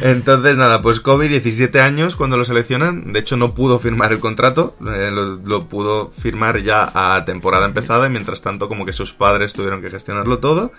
Entonces, 0.00 0.56
nada, 0.56 0.80
pues 0.80 1.00
Kobe, 1.00 1.28
17 1.28 1.80
años 1.80 2.16
cuando 2.16 2.36
lo 2.36 2.44
seleccionan. 2.44 3.12
De 3.12 3.18
hecho, 3.18 3.36
no 3.36 3.54
pudo 3.54 3.78
firmar 3.80 4.12
el 4.12 4.20
contrato. 4.20 4.76
eh, 4.86 5.10
lo, 5.12 5.68
pudo 5.68 6.10
firmar 6.10 6.62
ya 6.62 6.90
a 6.94 7.24
temporada 7.24 7.66
empezada. 7.66 8.06
Y 8.06 8.10
mientras 8.10 8.42
tanto, 8.42 8.68
como 8.68 8.86
que 8.86 8.92
sus 8.92 9.12
padres 9.12 9.52
tuvieron 9.52 9.82
que 9.82 9.88
gestionarlo 9.88 10.38
todo. 10.38 10.72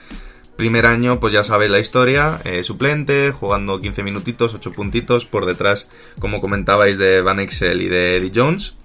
Primer 0.56 0.86
año, 0.86 1.20
pues 1.20 1.34
ya 1.34 1.44
sabéis 1.44 1.72
la 1.72 1.80
historia. 1.80 2.40
eh, 2.46 2.64
suplente, 2.64 3.32
jugando 3.32 3.80
15 3.80 4.04
minutitos, 4.04 4.56
8 4.56 4.72
puntitos. 4.72 5.26
Por 5.26 5.46
detrás, 5.46 5.90
como 6.20 6.40
comentabais, 6.40 6.98
de 6.98 7.22
Van 7.22 7.40
Exel 7.40 7.82
y 7.82 7.90
de 7.90 8.18
Eddie 8.18 8.32
Jones. 8.34 8.76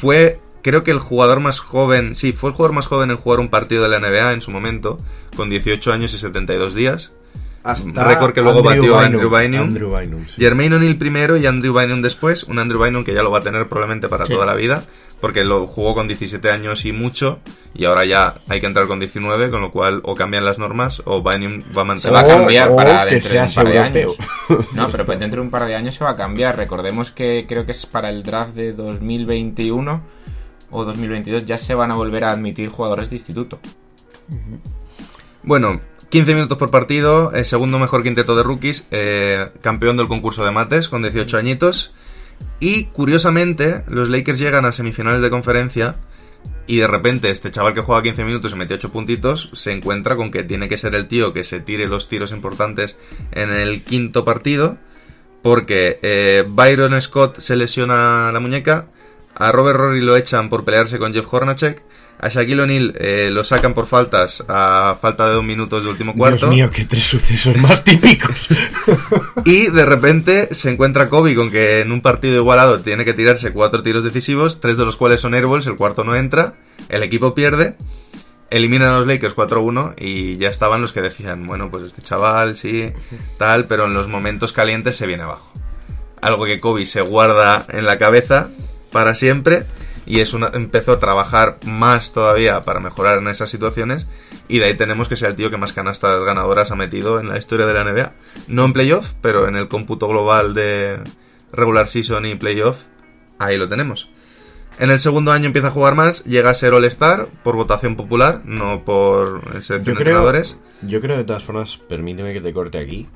Fue 0.00 0.36
creo 0.68 0.84
que 0.84 0.90
el 0.90 0.98
jugador 0.98 1.40
más 1.40 1.58
joven, 1.60 2.14
sí, 2.14 2.32
fue 2.32 2.50
el 2.50 2.56
jugador 2.56 2.74
más 2.74 2.86
joven 2.86 3.10
en 3.10 3.16
jugar 3.16 3.40
un 3.40 3.48
partido 3.48 3.82
de 3.82 3.88
la 3.88 3.98
NBA 3.98 4.32
en 4.32 4.42
su 4.42 4.50
momento, 4.50 4.98
con 5.36 5.48
18 5.50 5.92
años 5.92 6.12
y 6.14 6.18
72 6.18 6.74
días. 6.74 7.12
Récord 7.94 8.32
que 8.32 8.40
luego 8.40 8.62
batió 8.62 8.98
Andrew 8.98 9.28
Bynum. 9.28 9.60
Andrew 9.64 9.94
Bynum, 9.94 10.24
sí. 10.26 10.36
Jermaine 10.38 10.76
O'Neal 10.76 10.96
primero 10.96 11.36
y 11.36 11.44
Andrew 11.44 11.74
Bynum 11.78 12.00
después. 12.00 12.44
Un 12.44 12.58
Andrew 12.58 12.82
Bynum 12.82 13.04
que 13.04 13.12
ya 13.12 13.22
lo 13.22 13.30
va 13.30 13.38
a 13.38 13.42
tener 13.42 13.66
probablemente 13.68 14.08
para 14.08 14.24
Sí. 14.24 14.32
toda 14.32 14.46
la 14.46 14.54
vida, 14.54 14.84
porque 15.20 15.44
lo 15.44 15.66
jugó 15.66 15.94
con 15.94 16.08
17 16.08 16.50
años 16.50 16.86
y 16.86 16.92
mucho, 16.92 17.40
y 17.74 17.84
ahora 17.84 18.06
ya 18.06 18.36
hay 18.48 18.60
que 18.60 18.66
entrar 18.68 18.86
con 18.86 19.00
19, 19.00 19.50
con 19.50 19.60
lo 19.60 19.70
cual 19.70 20.00
o 20.04 20.14
cambian 20.14 20.46
las 20.46 20.58
normas 20.58 21.02
o 21.04 21.20
Bynum 21.22 21.60
va 21.76 21.82
a 21.82 21.98
Se 21.98 22.10
mantener. 22.10 22.14
va 22.14 22.20
a 22.20 22.24
O- 22.24 22.28
cambiar 22.38 22.68
o 22.70 22.76
para 22.76 23.04
que 23.06 23.14
dentro 23.16 23.32
de 23.34 23.40
un 23.42 23.54
par 23.54 23.68
de 23.68 23.78
años. 23.80 24.16
No, 24.72 24.88
pero 24.88 25.04
pues 25.04 25.18
dentro 25.20 25.40
de 25.42 25.44
un 25.46 25.50
par 25.50 25.66
de 25.66 25.74
años 25.74 25.94
se 25.94 26.04
va 26.04 26.10
a 26.10 26.16
cambiar. 26.16 26.56
Recordemos 26.56 27.10
que 27.10 27.44
creo 27.46 27.66
que 27.66 27.72
es 27.72 27.84
para 27.84 28.08
el 28.08 28.22
draft 28.22 28.54
de 28.54 28.72
2021 28.72 30.00
o 30.70 30.84
2022 30.84 31.44
ya 31.44 31.58
se 31.58 31.74
van 31.74 31.90
a 31.90 31.94
volver 31.94 32.24
a 32.24 32.32
admitir 32.32 32.68
jugadores 32.68 33.10
de 33.10 33.16
instituto. 33.16 33.58
Bueno, 35.42 35.80
15 36.10 36.34
minutos 36.34 36.58
por 36.58 36.70
partido, 36.70 37.32
eh, 37.32 37.44
segundo 37.44 37.78
mejor 37.78 38.02
quinteto 38.02 38.36
de 38.36 38.42
rookies, 38.42 38.86
eh, 38.90 39.50
campeón 39.60 39.96
del 39.96 40.08
concurso 40.08 40.44
de 40.44 40.50
mates 40.50 40.88
con 40.88 41.02
18 41.02 41.36
añitos. 41.36 41.94
Y 42.60 42.84
curiosamente, 42.86 43.84
los 43.88 44.08
Lakers 44.08 44.38
llegan 44.38 44.64
a 44.64 44.72
semifinales 44.72 45.22
de 45.22 45.30
conferencia 45.30 45.94
y 46.66 46.76
de 46.76 46.86
repente 46.86 47.30
este 47.30 47.50
chaval 47.50 47.74
que 47.74 47.80
juega 47.80 48.02
15 48.02 48.24
minutos 48.24 48.52
y 48.52 48.56
mete 48.56 48.74
8 48.74 48.92
puntitos 48.92 49.50
se 49.54 49.72
encuentra 49.72 50.16
con 50.16 50.30
que 50.30 50.44
tiene 50.44 50.68
que 50.68 50.76
ser 50.76 50.94
el 50.94 51.08
tío 51.08 51.32
que 51.32 51.42
se 51.42 51.60
tire 51.60 51.88
los 51.88 52.08
tiros 52.08 52.30
importantes 52.30 52.96
en 53.32 53.50
el 53.50 53.82
quinto 53.82 54.24
partido 54.24 54.76
porque 55.42 55.98
eh, 56.02 56.44
Byron 56.46 57.00
Scott 57.00 57.38
se 57.38 57.56
lesiona 57.56 58.30
la 58.32 58.40
muñeca, 58.40 58.88
a 59.38 59.52
Robert 59.52 59.78
Rory 59.78 60.00
lo 60.00 60.16
echan 60.16 60.48
por 60.48 60.64
pelearse 60.64 60.98
con 60.98 61.14
Jeff 61.14 61.32
Hornacek, 61.32 61.82
a 62.20 62.28
Shaquille 62.28 62.62
O'Neal 62.62 62.94
eh, 62.98 63.30
lo 63.32 63.44
sacan 63.44 63.74
por 63.74 63.86
faltas 63.86 64.42
a 64.48 64.98
falta 65.00 65.28
de 65.28 65.34
dos 65.34 65.44
minutos 65.44 65.84
de 65.84 65.90
último 65.90 66.14
cuarto. 66.14 66.46
Dios 66.46 66.50
mío, 66.50 66.70
qué 66.72 66.84
tres 66.84 67.04
sucesos 67.04 67.56
más 67.58 67.84
típicos. 67.84 68.48
Y 69.44 69.68
de 69.68 69.86
repente 69.86 70.52
se 70.52 70.70
encuentra 70.70 71.08
Kobe 71.08 71.34
con 71.36 71.50
que 71.50 71.80
en 71.80 71.92
un 71.92 72.00
partido 72.00 72.36
igualado 72.36 72.80
tiene 72.80 73.04
que 73.04 73.14
tirarse 73.14 73.52
cuatro 73.52 73.82
tiros 73.82 74.02
decisivos, 74.02 74.60
tres 74.60 74.76
de 74.76 74.84
los 74.84 74.96
cuales 74.96 75.20
son 75.20 75.34
airballs, 75.34 75.66
el 75.68 75.76
cuarto 75.76 76.02
no 76.02 76.16
entra, 76.16 76.54
el 76.88 77.04
equipo 77.04 77.34
pierde, 77.34 77.76
eliminan 78.50 78.88
a 78.88 78.98
los 78.98 79.06
Lakers 79.06 79.36
4-1 79.36 79.94
y 79.98 80.38
ya 80.38 80.48
estaban 80.48 80.82
los 80.82 80.92
que 80.92 81.02
decían, 81.02 81.46
bueno, 81.46 81.70
pues 81.70 81.86
este 81.86 82.02
chaval 82.02 82.56
sí, 82.56 82.92
tal, 83.38 83.66
pero 83.66 83.84
en 83.84 83.94
los 83.94 84.08
momentos 84.08 84.52
calientes 84.52 84.96
se 84.96 85.06
viene 85.06 85.22
abajo. 85.22 85.52
Algo 86.20 86.46
que 86.46 86.58
Kobe 86.58 86.84
se 86.84 87.00
guarda 87.00 87.64
en 87.68 87.86
la 87.86 87.98
cabeza 87.98 88.50
para 88.90 89.14
siempre 89.14 89.66
y 90.06 90.20
es 90.20 90.32
una, 90.32 90.50
empezó 90.54 90.92
a 90.92 90.98
trabajar 90.98 91.58
más 91.66 92.12
todavía 92.12 92.60
para 92.62 92.80
mejorar 92.80 93.18
en 93.18 93.28
esas 93.28 93.50
situaciones 93.50 94.06
y 94.48 94.58
de 94.58 94.66
ahí 94.66 94.76
tenemos 94.76 95.08
que 95.08 95.16
sea 95.16 95.28
el 95.28 95.36
tío 95.36 95.50
que 95.50 95.58
más 95.58 95.72
canastas 95.74 96.22
ganadoras 96.24 96.70
ha 96.70 96.76
metido 96.76 97.20
en 97.20 97.28
la 97.28 97.38
historia 97.38 97.66
de 97.66 97.74
la 97.74 97.84
NBA. 97.84 98.12
No 98.46 98.64
en 98.64 98.72
playoff, 98.72 99.12
pero 99.20 99.48
en 99.48 99.56
el 99.56 99.68
cómputo 99.68 100.08
global 100.08 100.54
de 100.54 100.98
regular 101.52 101.88
season 101.88 102.24
y 102.24 102.34
playoff, 102.36 102.84
ahí 103.38 103.58
lo 103.58 103.68
tenemos. 103.68 104.08
En 104.78 104.90
el 104.90 105.00
segundo 105.00 105.32
año 105.32 105.46
empieza 105.46 105.68
a 105.68 105.72
jugar 105.72 105.94
más, 105.96 106.24
llega 106.24 106.50
a 106.50 106.54
ser 106.54 106.72
All-Star 106.72 107.26
por 107.42 107.56
votación 107.56 107.96
popular, 107.96 108.42
no 108.44 108.84
por 108.84 109.42
selección 109.60 109.78
Yo 109.84 109.94
de 109.94 109.96
creo, 109.96 110.22
entrenadores. 110.22 110.58
yo 110.82 111.00
creo 111.00 111.16
de 111.16 111.24
todas 111.24 111.42
formas, 111.44 111.78
permíteme 111.78 112.32
que 112.32 112.40
te 112.40 112.52
corte 112.52 112.78
aquí, 112.78 113.08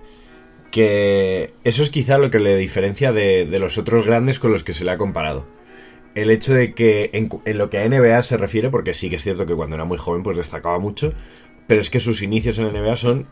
que 0.70 1.54
eso 1.64 1.82
es 1.82 1.90
quizá 1.90 2.18
lo 2.18 2.30
que 2.30 2.40
le 2.40 2.56
diferencia 2.56 3.12
de, 3.12 3.46
de 3.46 3.58
los 3.60 3.78
otros 3.78 4.04
grandes 4.04 4.38
con 4.40 4.50
los 4.52 4.64
que 4.64 4.72
se 4.72 4.84
le 4.84 4.90
ha 4.90 4.98
comparado. 4.98 5.46
El 6.14 6.30
hecho 6.30 6.54
de 6.54 6.74
que 6.74 7.10
en, 7.12 7.58
lo 7.58 7.70
que 7.70 7.78
a 7.78 7.88
NBA 7.88 8.22
se 8.22 8.36
refiere, 8.36 8.70
porque 8.70 8.94
sí 8.94 9.08
que 9.08 9.16
es 9.16 9.22
cierto 9.22 9.46
que 9.46 9.54
cuando 9.54 9.76
era 9.76 9.84
muy 9.84 9.98
joven 9.98 10.22
pues 10.22 10.36
destacaba 10.36 10.78
mucho, 10.78 11.12
pero 11.66 11.80
es 11.80 11.90
que 11.90 12.00
sus 12.00 12.22
inicios 12.22 12.58
en 12.58 12.68
NBA 12.68 12.96
son 12.96 13.24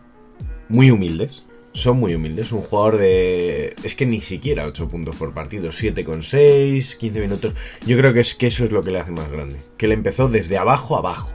muy 0.69 0.91
humildes. 0.91 1.49
Son 1.73 1.99
muy 1.99 2.15
humildes. 2.15 2.51
Un 2.51 2.63
jugador 2.63 2.99
de... 2.99 3.77
Es 3.85 3.95
que 3.95 4.05
ni 4.05 4.21
siquiera 4.21 4.67
8 4.67 4.89
puntos 4.89 5.15
por 5.17 5.33
partido. 5.33 5.71
7 5.71 6.05
con 6.05 6.23
6, 6.23 6.97
15 6.97 7.21
minutos. 7.21 7.55
Yo 7.87 7.97
creo 7.97 8.13
que 8.13 8.21
es 8.21 8.35
que 8.35 8.49
eso 8.49 8.65
es 8.65 8.73
lo 8.73 8.83
que 8.83 8.91
le 8.91 8.99
hace 8.99 9.13
más 9.13 9.31
grande. 9.31 9.61
Que 9.77 9.87
le 9.87 9.95
empezó 9.95 10.29
desde 10.29 10.59
abajo 10.59 10.97
abajo. 10.97 11.31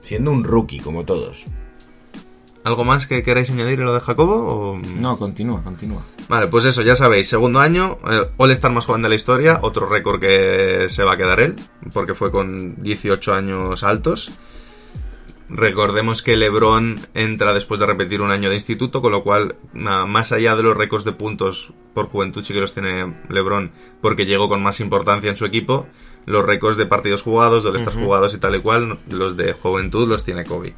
Siendo 0.00 0.30
un 0.30 0.44
rookie, 0.44 0.80
como 0.80 1.04
todos. 1.04 1.44
¿Algo 2.64 2.84
más 2.84 3.06
que 3.06 3.22
queráis 3.22 3.50
añadir 3.50 3.80
en 3.80 3.86
lo 3.86 3.94
de 3.94 4.00
Jacobo? 4.00 4.34
O... 4.34 4.78
No, 4.78 5.16
continúa, 5.16 5.62
continúa. 5.62 6.02
Vale, 6.28 6.48
pues 6.48 6.64
eso, 6.64 6.82
ya 6.82 6.94
sabéis, 6.94 7.28
segundo 7.28 7.60
año, 7.60 7.96
el 8.10 8.28
All-Star 8.36 8.72
más 8.72 8.84
joven 8.84 9.02
de 9.02 9.08
la 9.08 9.14
historia, 9.14 9.60
otro 9.62 9.88
récord 9.88 10.20
que 10.20 10.86
se 10.88 11.04
va 11.04 11.14
a 11.14 11.16
quedar 11.16 11.40
él, 11.40 11.56
porque 11.94 12.14
fue 12.14 12.30
con 12.30 12.82
18 12.82 13.32
años 13.32 13.82
altos. 13.82 14.30
Recordemos 15.48 16.22
que 16.22 16.36
LeBron 16.36 17.00
entra 17.14 17.54
después 17.54 17.80
de 17.80 17.86
repetir 17.86 18.20
un 18.20 18.30
año 18.30 18.50
de 18.50 18.56
instituto, 18.56 19.00
con 19.00 19.12
lo 19.12 19.22
cual, 19.22 19.56
más 19.72 20.32
allá 20.32 20.54
de 20.54 20.62
los 20.62 20.76
récords 20.76 21.06
de 21.06 21.12
puntos 21.12 21.72
por 21.94 22.08
juventud, 22.08 22.44
sí 22.44 22.52
que 22.52 22.60
los 22.60 22.74
tiene 22.74 23.14
LeBron, 23.30 23.72
porque 24.02 24.26
llegó 24.26 24.50
con 24.50 24.62
más 24.62 24.80
importancia 24.80 25.30
en 25.30 25.38
su 25.38 25.46
equipo. 25.46 25.86
Los 26.26 26.44
récords 26.44 26.76
de 26.76 26.84
partidos 26.84 27.22
jugados, 27.22 27.62
de 27.62 27.70
All-Stars 27.70 27.96
jugados 27.96 28.34
y 28.34 28.38
tal 28.38 28.56
y 28.56 28.60
cual, 28.60 28.98
los 29.08 29.38
de 29.38 29.54
juventud 29.54 30.06
los 30.06 30.24
tiene 30.24 30.44
Kobe. 30.44 30.74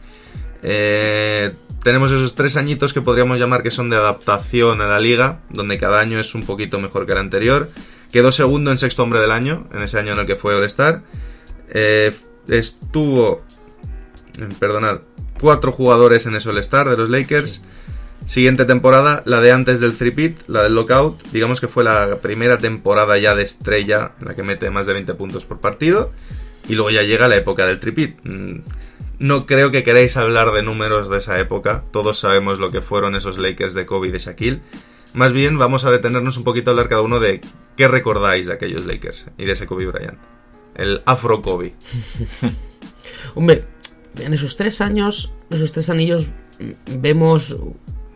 Eh, 0.63 1.55
tenemos 1.83 2.13
esos 2.13 2.35
tres 2.35 2.57
añitos 2.57 2.93
que 2.93 3.01
podríamos 3.01 3.41
llamar 3.41 3.63
que 3.63 3.71
son 3.71 3.89
de 3.89 3.97
adaptación 3.97 4.81
a 4.81 4.87
la 4.87 4.99
liga, 4.99 5.41
donde 5.49 5.79
cada 5.79 6.01
año 6.01 6.21
es 6.21 6.35
un 6.35 6.43
poquito 6.43 6.79
mejor 6.79 7.07
que 7.07 7.13
el 7.13 7.19
anterior. 7.19 7.71
Quedó 8.13 8.33
segundo 8.33 8.71
en 8.71 8.79
sexto 8.79 9.03
hombre 9.03 9.21
del 9.21 9.31
año, 9.31 9.67
en 9.73 9.83
ese 9.83 9.99
año 9.99 10.13
en 10.13 10.19
el 10.19 10.27
que 10.27 10.37
fue 10.37 10.55
All-Star. 10.55 11.03
Eh, 11.71 12.13
estuvo, 12.49 13.43
eh, 14.39 14.49
perdonad, 14.59 15.01
cuatro 15.41 15.73
jugadores 15.73 16.27
en 16.27 16.37
ese 16.37 16.51
All-Star 16.51 16.91
de 16.91 16.97
los 16.97 17.09
Lakers. 17.09 17.63
Siguiente 18.27 18.67
temporada, 18.67 19.23
la 19.25 19.41
de 19.41 19.51
antes 19.51 19.81
del 19.81 19.97
three-peat, 19.97 20.49
la 20.49 20.63
del 20.63 20.75
lockout. 20.75 21.23
Digamos 21.33 21.61
que 21.61 21.69
fue 21.69 21.83
la 21.83 22.19
primera 22.19 22.59
temporada 22.59 23.17
ya 23.17 23.35
de 23.35 23.43
estrella 23.43 24.13
en 24.21 24.27
la 24.27 24.35
que 24.35 24.43
mete 24.43 24.69
más 24.71 24.87
de 24.87 24.93
20 24.93 25.15
puntos 25.15 25.47
por 25.47 25.61
partido. 25.61 26.13
Y 26.69 26.75
luego 26.75 26.91
ya 26.91 27.03
llega 27.03 27.27
la 27.27 27.37
época 27.37 27.67
del 27.67 27.81
tripit. 27.81 28.19
No 29.21 29.45
creo 29.45 29.71
que 29.71 29.85
queráis 29.85 30.17
hablar 30.17 30.51
de 30.51 30.63
números 30.63 31.11
de 31.11 31.19
esa 31.19 31.39
época. 31.39 31.85
Todos 31.93 32.19
sabemos 32.19 32.59
lo 32.59 32.71
que 32.71 32.81
fueron 32.81 33.15
esos 33.15 33.37
Lakers 33.37 33.75
de 33.75 33.85
Kobe 33.85 34.09
y 34.09 34.11
de 34.11 34.19
Shaquille. 34.19 34.63
Más 35.15 35.35
bien 35.35 35.59
vamos 35.59 35.85
a 35.85 35.91
detenernos 35.91 36.39
un 36.39 36.45
poquito 36.45 36.71
a 36.71 36.73
hablar 36.73 36.89
cada 36.89 37.03
uno 37.03 37.21
de 37.21 37.43
qué 37.77 37.87
recordáis 37.87 38.47
de 38.47 38.55
aquellos 38.55 38.87
Lakers 38.87 39.27
y 39.37 39.45
de 39.45 39.53
ese 39.53 39.67
Kobe 39.67 39.89
Bryant. 39.89 40.19
El 40.75 41.03
Afro 41.05 41.43
Kobe. 41.43 41.75
Hombre, 43.35 43.67
en 44.19 44.33
esos 44.33 44.57
tres 44.57 44.81
años, 44.81 45.31
esos 45.51 45.73
tres 45.73 45.91
anillos, 45.91 46.27
vemos 46.99 47.59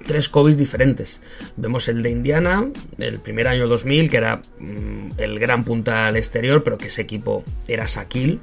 tres 0.06 0.30
Kobe's 0.30 0.56
diferentes. 0.56 1.20
Vemos 1.58 1.86
el 1.88 2.02
de 2.02 2.08
Indiana, 2.08 2.66
el 2.96 3.20
primer 3.20 3.48
año 3.48 3.68
2000, 3.68 4.08
que 4.08 4.16
era 4.16 4.40
mm, 4.58 5.08
el 5.18 5.38
gran 5.38 5.64
punta 5.64 6.06
al 6.06 6.16
exterior, 6.16 6.62
pero 6.62 6.78
que 6.78 6.86
ese 6.86 7.02
equipo 7.02 7.44
era 7.68 7.84
Shaquille. 7.86 8.40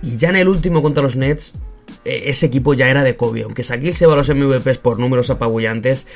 Y 0.00 0.16
ya 0.16 0.30
en 0.30 0.36
el 0.36 0.48
último 0.48 0.82
contra 0.82 1.02
los 1.02 1.14
Nets, 1.14 1.52
ese 2.04 2.46
equipo 2.46 2.74
ya 2.74 2.88
era 2.88 3.02
de 3.02 3.16
Kobe. 3.16 3.42
Aunque 3.42 3.62
Shaquille 3.62 3.92
se 3.92 4.06
va 4.06 4.14
a 4.14 4.16
los 4.16 4.28
MVPs 4.28 4.78
por 4.78 4.98
números 4.98 5.30
apabullantes, 5.30 6.06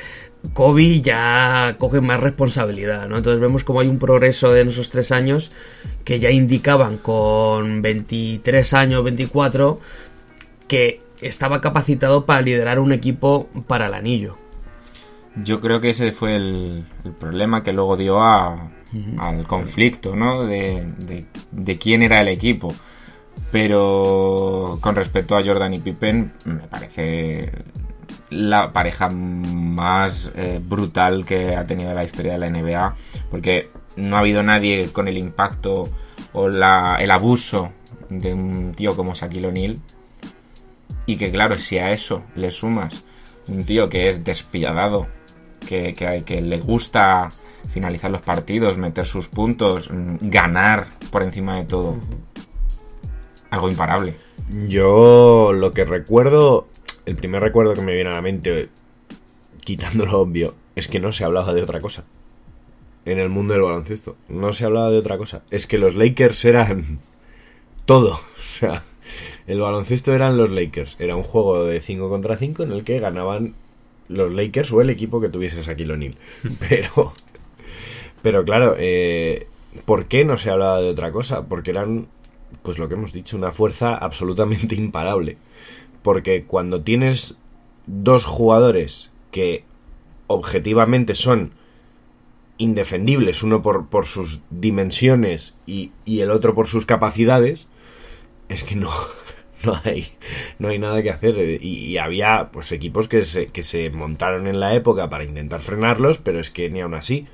Kobe 0.53 1.01
ya 1.01 1.75
coge 1.79 2.01
más 2.01 2.19
responsabilidad, 2.19 3.07
¿no? 3.07 3.17
Entonces 3.17 3.39
vemos 3.41 3.63
como 3.63 3.79
hay 3.79 3.87
un 3.87 3.99
progreso 3.99 4.51
de 4.51 4.61
en 4.61 4.67
esos 4.69 4.89
tres 4.89 5.11
años 5.11 5.51
que 6.03 6.19
ya 6.19 6.31
indicaban 6.31 6.97
con 6.97 7.81
23 7.81 8.73
años, 8.73 9.03
24, 9.03 9.79
que 10.67 11.01
estaba 11.21 11.61
capacitado 11.61 12.25
para 12.25 12.41
liderar 12.41 12.79
un 12.79 12.91
equipo 12.91 13.47
para 13.67 13.87
el 13.87 13.93
anillo. 13.93 14.35
Yo 15.43 15.59
creo 15.61 15.79
que 15.81 15.91
ese 15.91 16.11
fue 16.11 16.35
el, 16.35 16.85
el 17.05 17.11
problema 17.13 17.63
que 17.63 17.73
luego 17.73 17.97
dio 17.97 18.21
a, 18.21 18.71
al 19.17 19.47
conflicto, 19.47 20.15
¿no? 20.15 20.45
De, 20.45 20.85
de- 21.07 21.25
de 21.51 21.77
quién 21.79 22.03
era 22.03 22.21
el 22.21 22.27
equipo. 22.27 22.67
Pero 23.53 24.79
con 24.81 24.95
respecto 24.95 25.37
a 25.37 25.43
Jordan 25.43 25.75
y 25.75 25.79
Pippen, 25.79 26.33
me 26.45 26.67
parece 26.67 27.51
la 28.31 28.73
pareja 28.73 29.09
más 29.09 30.31
eh, 30.33 30.59
brutal 30.59 31.23
que 31.23 31.55
ha 31.55 31.67
tenido 31.67 31.93
la 31.93 32.03
historia 32.03 32.31
de 32.31 32.39
la 32.39 32.47
NBA, 32.47 32.95
porque 33.29 33.67
no 33.95 34.15
ha 34.15 34.21
habido 34.21 34.41
nadie 34.41 34.89
con 34.91 35.07
el 35.07 35.19
impacto 35.19 35.87
o 36.33 36.47
el 36.47 37.11
abuso 37.11 37.71
de 38.09 38.33
un 38.33 38.73
tío 38.73 38.95
como 38.95 39.13
Shaquille 39.13 39.49
O'Neal. 39.49 39.79
Y 41.05 41.17
que 41.17 41.29
claro, 41.29 41.59
si 41.59 41.77
a 41.77 41.89
eso 41.89 42.23
le 42.35 42.49
sumas 42.49 43.05
un 43.47 43.65
tío 43.65 43.87
que 43.87 44.09
es 44.09 44.23
despiadado, 44.23 45.05
que 45.67 46.41
le 46.43 46.57
gusta 46.57 47.27
finalizar 47.69 48.09
los 48.09 48.21
partidos, 48.21 48.79
meter 48.79 49.05
sus 49.05 49.27
puntos, 49.27 49.91
mm, 49.91 50.15
ganar 50.21 50.87
por 51.11 51.21
encima 51.21 51.57
de 51.57 51.65
todo. 51.65 51.99
Algo 53.53 53.69
imparable. 53.69 54.15
Yo 54.67 55.53
lo 55.53 55.69
que 55.73 55.85
recuerdo, 55.85 56.67
el 57.05 57.15
primer 57.15 57.43
recuerdo 57.43 57.75
que 57.75 57.81
me 57.81 57.93
viene 57.93 58.09
a 58.09 58.15
la 58.15 58.21
mente, 58.23 58.69
quitando 59.63 60.07
lo 60.07 60.21
obvio, 60.21 60.55
es 60.75 60.87
que 60.87 60.99
no 60.99 61.11
se 61.11 61.23
hablaba 61.23 61.53
de 61.53 61.61
otra 61.61 61.79
cosa. 61.79 62.03
En 63.05 63.19
el 63.19 63.29
mundo 63.29 63.53
del 63.53 63.61
baloncesto. 63.61 64.15
No 64.27 64.53
se 64.53 64.65
hablaba 64.65 64.89
de 64.89 64.97
otra 64.97 65.19
cosa. 65.19 65.43
Es 65.51 65.67
que 65.67 65.77
los 65.77 65.93
Lakers 65.93 66.43
eran 66.45 66.97
todo. 67.85 68.13
O 68.13 68.41
sea, 68.41 68.81
el 69.45 69.59
baloncesto 69.61 70.13
eran 70.13 70.35
los 70.35 70.49
Lakers. 70.49 70.95
Era 70.97 71.15
un 71.15 71.21
juego 71.21 71.63
de 71.63 71.79
5 71.79 72.09
contra 72.09 72.37
5 72.37 72.63
en 72.63 72.71
el 72.71 72.83
que 72.83 72.99
ganaban 72.99 73.53
los 74.07 74.33
Lakers 74.33 74.71
o 74.71 74.81
el 74.81 74.89
equipo 74.89 75.21
que 75.21 75.29
tuviese 75.29 75.61
Shaquille 75.61 75.93
O'Neal. 75.93 76.15
Pero, 76.67 77.13
pero 78.23 78.45
claro, 78.45 78.75
eh, 78.79 79.45
¿por 79.85 80.05
qué 80.07 80.25
no 80.25 80.37
se 80.37 80.49
hablaba 80.49 80.81
de 80.81 80.89
otra 80.89 81.11
cosa? 81.11 81.43
Porque 81.47 81.69
eran, 81.69 82.07
pues 82.61 82.77
lo 82.77 82.87
que 82.87 82.95
hemos 82.95 83.13
dicho, 83.13 83.37
una 83.37 83.51
fuerza 83.51 83.95
absolutamente 83.95 84.75
imparable. 84.75 85.37
Porque 86.01 86.43
cuando 86.43 86.81
tienes 86.81 87.39
dos 87.85 88.25
jugadores 88.25 89.11
que 89.31 89.63
objetivamente 90.27 91.15
son 91.15 91.51
indefendibles, 92.57 93.43
uno 93.43 93.61
por, 93.61 93.87
por 93.87 94.05
sus 94.05 94.41
dimensiones 94.49 95.55
y, 95.65 95.91
y 96.05 96.21
el 96.21 96.31
otro 96.31 96.53
por 96.53 96.67
sus 96.67 96.85
capacidades, 96.85 97.67
es 98.49 98.63
que 98.63 98.75
no, 98.75 98.91
no 99.65 99.79
hay, 99.83 100.13
no 100.59 100.69
hay 100.69 100.79
nada 100.79 101.01
que 101.01 101.09
hacer. 101.09 101.61
Y, 101.61 101.97
había 101.97 102.49
pues 102.51 102.71
equipos 102.71 103.07
que 103.07 103.21
se, 103.21 103.47
que 103.47 103.63
se 103.63 103.89
montaron 103.89 104.47
en 104.47 104.59
la 104.59 104.75
época 104.75 105.09
para 105.09 105.23
intentar 105.23 105.61
frenarlos, 105.61 106.17
pero 106.17 106.39
es 106.39 106.51
que 106.51 106.69
ni 106.69 106.81
aún 106.81 106.93
así. 106.93 107.25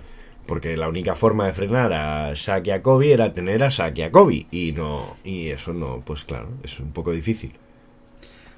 Porque 0.49 0.75
la 0.75 0.89
única 0.89 1.13
forma 1.13 1.45
de 1.45 1.53
frenar 1.53 1.93
a 1.93 2.33
Shaq 2.33 2.65
y 2.65 2.71
a 2.71 2.81
Kobe 2.81 3.13
era 3.13 3.35
tener 3.35 3.63
a 3.63 3.69
Shaq 3.69 3.99
y 3.99 4.01
a 4.01 4.11
Kobe. 4.11 4.47
Y 4.49 4.71
no, 4.71 5.15
y 5.23 5.49
eso 5.49 5.73
no, 5.73 6.01
pues 6.03 6.23
claro, 6.23 6.49
es 6.63 6.79
un 6.79 6.91
poco 6.91 7.11
difícil. 7.11 7.53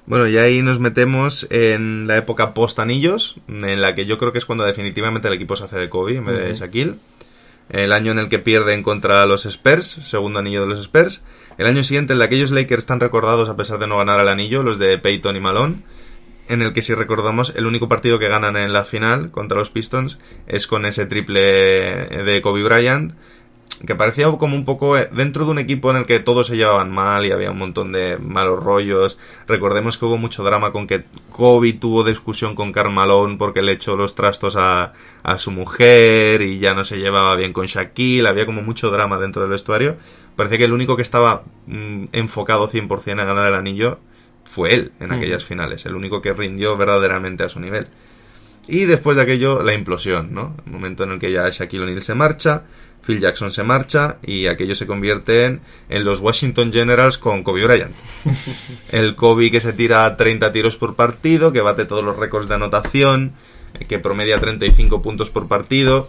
Bueno, 0.06 0.26
y 0.26 0.38
ahí 0.38 0.62
nos 0.62 0.80
metemos 0.80 1.46
en 1.50 2.06
la 2.06 2.16
época 2.16 2.54
post-anillos, 2.54 3.36
en 3.46 3.82
la 3.82 3.94
que 3.94 4.06
yo 4.06 4.16
creo 4.16 4.32
que 4.32 4.38
es 4.38 4.46
cuando 4.46 4.64
definitivamente 4.64 5.28
el 5.28 5.34
equipo 5.34 5.54
se 5.54 5.64
hace 5.64 5.76
de 5.76 5.90
Kobe 5.90 6.16
en 6.16 6.24
vez 6.24 6.38
de 6.38 6.54
Shaquille. 6.54 6.94
El 7.68 7.92
año 7.92 8.12
en 8.12 8.18
el 8.20 8.30
que 8.30 8.38
pierden 8.38 8.82
contra 8.82 9.26
los 9.26 9.44
Spurs, 9.44 9.84
segundo 9.84 10.38
anillo 10.38 10.62
de 10.62 10.68
los 10.68 10.80
Spurs. 10.80 11.22
El 11.58 11.66
año 11.66 11.84
siguiente, 11.84 12.14
el 12.14 12.20
de 12.20 12.24
aquellos 12.24 12.52
Lakers 12.52 12.84
están 12.84 13.00
recordados 13.00 13.50
a 13.50 13.56
pesar 13.58 13.78
de 13.78 13.86
no 13.86 13.98
ganar 13.98 14.18
el 14.18 14.28
anillo, 14.28 14.62
los 14.62 14.78
de 14.78 14.96
Peyton 14.96 15.36
y 15.36 15.40
Malone. 15.40 15.76
En 16.52 16.60
el 16.60 16.74
que, 16.74 16.82
si 16.82 16.92
recordamos, 16.92 17.54
el 17.56 17.64
único 17.64 17.88
partido 17.88 18.18
que 18.18 18.28
ganan 18.28 18.58
en 18.58 18.74
la 18.74 18.84
final 18.84 19.30
contra 19.30 19.56
los 19.56 19.70
Pistons 19.70 20.18
es 20.46 20.66
con 20.66 20.84
ese 20.84 21.06
triple 21.06 21.40
de 21.40 22.42
Kobe 22.42 22.62
Bryant 22.62 23.14
que 23.86 23.94
parecía 23.94 24.30
como 24.36 24.54
un 24.54 24.66
poco 24.66 24.98
eh, 24.98 25.08
dentro 25.14 25.46
de 25.46 25.50
un 25.50 25.58
equipo 25.58 25.90
en 25.90 25.96
el 25.96 26.04
que 26.04 26.20
todos 26.20 26.48
se 26.48 26.58
llevaban 26.58 26.90
mal 26.92 27.24
y 27.24 27.32
había 27.32 27.52
un 27.52 27.56
montón 27.56 27.90
de 27.90 28.18
malos 28.18 28.62
rollos. 28.62 29.16
Recordemos 29.48 29.96
que 29.96 30.04
hubo 30.04 30.18
mucho 30.18 30.44
drama 30.44 30.72
con 30.72 30.86
que 30.86 31.06
Kobe 31.30 31.72
tuvo 31.72 32.04
discusión 32.04 32.54
con 32.54 32.70
Karl 32.70 32.92
Malone 32.92 33.38
porque 33.38 33.62
le 33.62 33.72
echó 33.72 33.96
los 33.96 34.14
trastos 34.14 34.54
a, 34.56 34.92
a 35.22 35.38
su 35.38 35.52
mujer 35.52 36.42
y 36.42 36.58
ya 36.58 36.74
no 36.74 36.84
se 36.84 36.98
llevaba 36.98 37.34
bien 37.34 37.54
con 37.54 37.64
Shaquille. 37.64 38.28
Había 38.28 38.44
como 38.44 38.60
mucho 38.60 38.90
drama 38.90 39.18
dentro 39.18 39.40
del 39.40 39.50
vestuario. 39.52 39.96
Parecía 40.36 40.58
que 40.58 40.64
el 40.66 40.74
único 40.74 40.96
que 40.96 41.02
estaba 41.02 41.44
mm, 41.66 42.08
enfocado 42.12 42.68
100% 42.68 43.20
a 43.20 43.24
ganar 43.24 43.48
el 43.48 43.54
anillo 43.54 44.00
fue 44.52 44.74
él 44.74 44.92
en 45.00 45.12
aquellas 45.12 45.44
finales. 45.44 45.86
El 45.86 45.94
único 45.94 46.20
que 46.20 46.34
rindió 46.34 46.76
verdaderamente 46.76 47.42
a 47.42 47.48
su 47.48 47.58
nivel. 47.58 47.86
Y 48.68 48.84
después 48.84 49.16
de 49.16 49.22
aquello, 49.22 49.62
la 49.62 49.72
implosión, 49.72 50.34
¿no? 50.34 50.54
El 50.66 50.72
momento 50.72 51.04
en 51.04 51.12
el 51.12 51.18
que 51.18 51.32
ya 51.32 51.48
Shaquille 51.48 51.82
O'Neal 51.82 52.02
se 52.02 52.14
marcha, 52.14 52.64
Phil 53.04 53.18
Jackson 53.18 53.50
se 53.50 53.62
marcha 53.62 54.18
y 54.22 54.46
aquello 54.46 54.76
se 54.76 54.86
convierte 54.86 55.46
en, 55.46 55.62
en 55.88 56.04
los 56.04 56.20
Washington 56.20 56.70
Generals 56.70 57.16
con 57.16 57.42
Kobe 57.42 57.64
Bryant. 57.64 57.94
El 58.92 59.16
Kobe 59.16 59.50
que 59.50 59.60
se 59.60 59.72
tira 59.72 60.16
30 60.16 60.52
tiros 60.52 60.76
por 60.76 60.96
partido, 60.96 61.52
que 61.52 61.62
bate 61.62 61.86
todos 61.86 62.04
los 62.04 62.18
récords 62.18 62.48
de 62.48 62.54
anotación, 62.54 63.32
que 63.88 63.98
promedia 63.98 64.38
35 64.38 65.00
puntos 65.00 65.30
por 65.30 65.48
partido, 65.48 66.08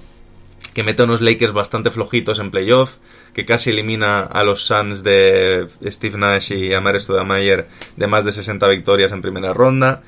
que 0.73 0.83
mete 0.83 1.03
unos 1.03 1.21
Lakers 1.21 1.53
bastante 1.53 1.91
flojitos 1.91 2.39
en 2.39 2.51
playoff, 2.51 2.97
que 3.33 3.45
casi 3.45 3.71
elimina 3.71 4.21
a 4.21 4.43
los 4.43 4.65
Suns 4.65 5.03
de 5.03 5.67
Steve 5.85 6.17
Nash 6.17 6.51
y 6.51 6.73
Amar 6.73 6.99
Stoudemire 6.99 7.65
de 7.97 8.07
más 8.07 8.25
de 8.25 8.31
60 8.31 8.67
victorias 8.67 9.11
en 9.11 9.21
primera 9.21 9.53
ronda. 9.53 10.03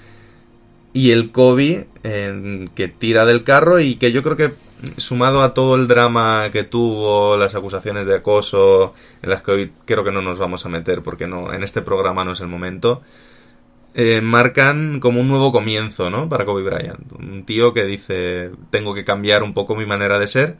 Y 0.93 1.11
el 1.11 1.32
Kobe 1.32 1.88
que 2.03 2.88
tira 2.88 3.26
del 3.26 3.43
carro 3.43 3.80
y 3.80 3.95
que 3.95 4.11
yo 4.11 4.23
creo 4.23 4.38
que 4.38 4.53
sumado 4.97 5.41
a 5.41 5.53
todo 5.53 5.76
el 5.76 5.88
drama 5.88 6.49
que 6.51 6.63
tuvo, 6.63 7.38
las 7.38 7.55
acusaciones 7.55 8.05
de 8.05 8.15
acoso, 8.15 8.93
en 9.21 9.30
las 9.30 9.41
que 9.41 9.71
creo 9.86 10.03
que 10.03 10.11
no 10.11 10.21
nos 10.21 10.38
vamos 10.38 10.65
a 10.65 10.69
meter 10.69 11.01
porque 11.01 11.28
no, 11.28 11.53
en 11.53 11.63
este 11.63 11.82
programa 11.82 12.23
no 12.23 12.34
es 12.34 12.41
el 12.41 12.47
momento, 12.47 13.01
eh, 13.93 14.21
marcan 14.21 14.99
como 14.99 15.21
un 15.21 15.28
nuevo 15.28 15.51
comienzo, 15.51 16.09
¿no? 16.09 16.28
Para 16.28 16.45
Kobe 16.45 16.63
Bryant. 16.63 17.11
Un 17.13 17.45
tío 17.45 17.73
que 17.73 17.86
dice, 17.86 18.51
tengo 18.69 18.93
que 18.93 19.05
cambiar 19.05 19.43
un 19.43 19.53
poco 19.53 19.76
mi 19.76 19.86
manera 19.86 20.19
de 20.19 20.28
ser, 20.28 20.57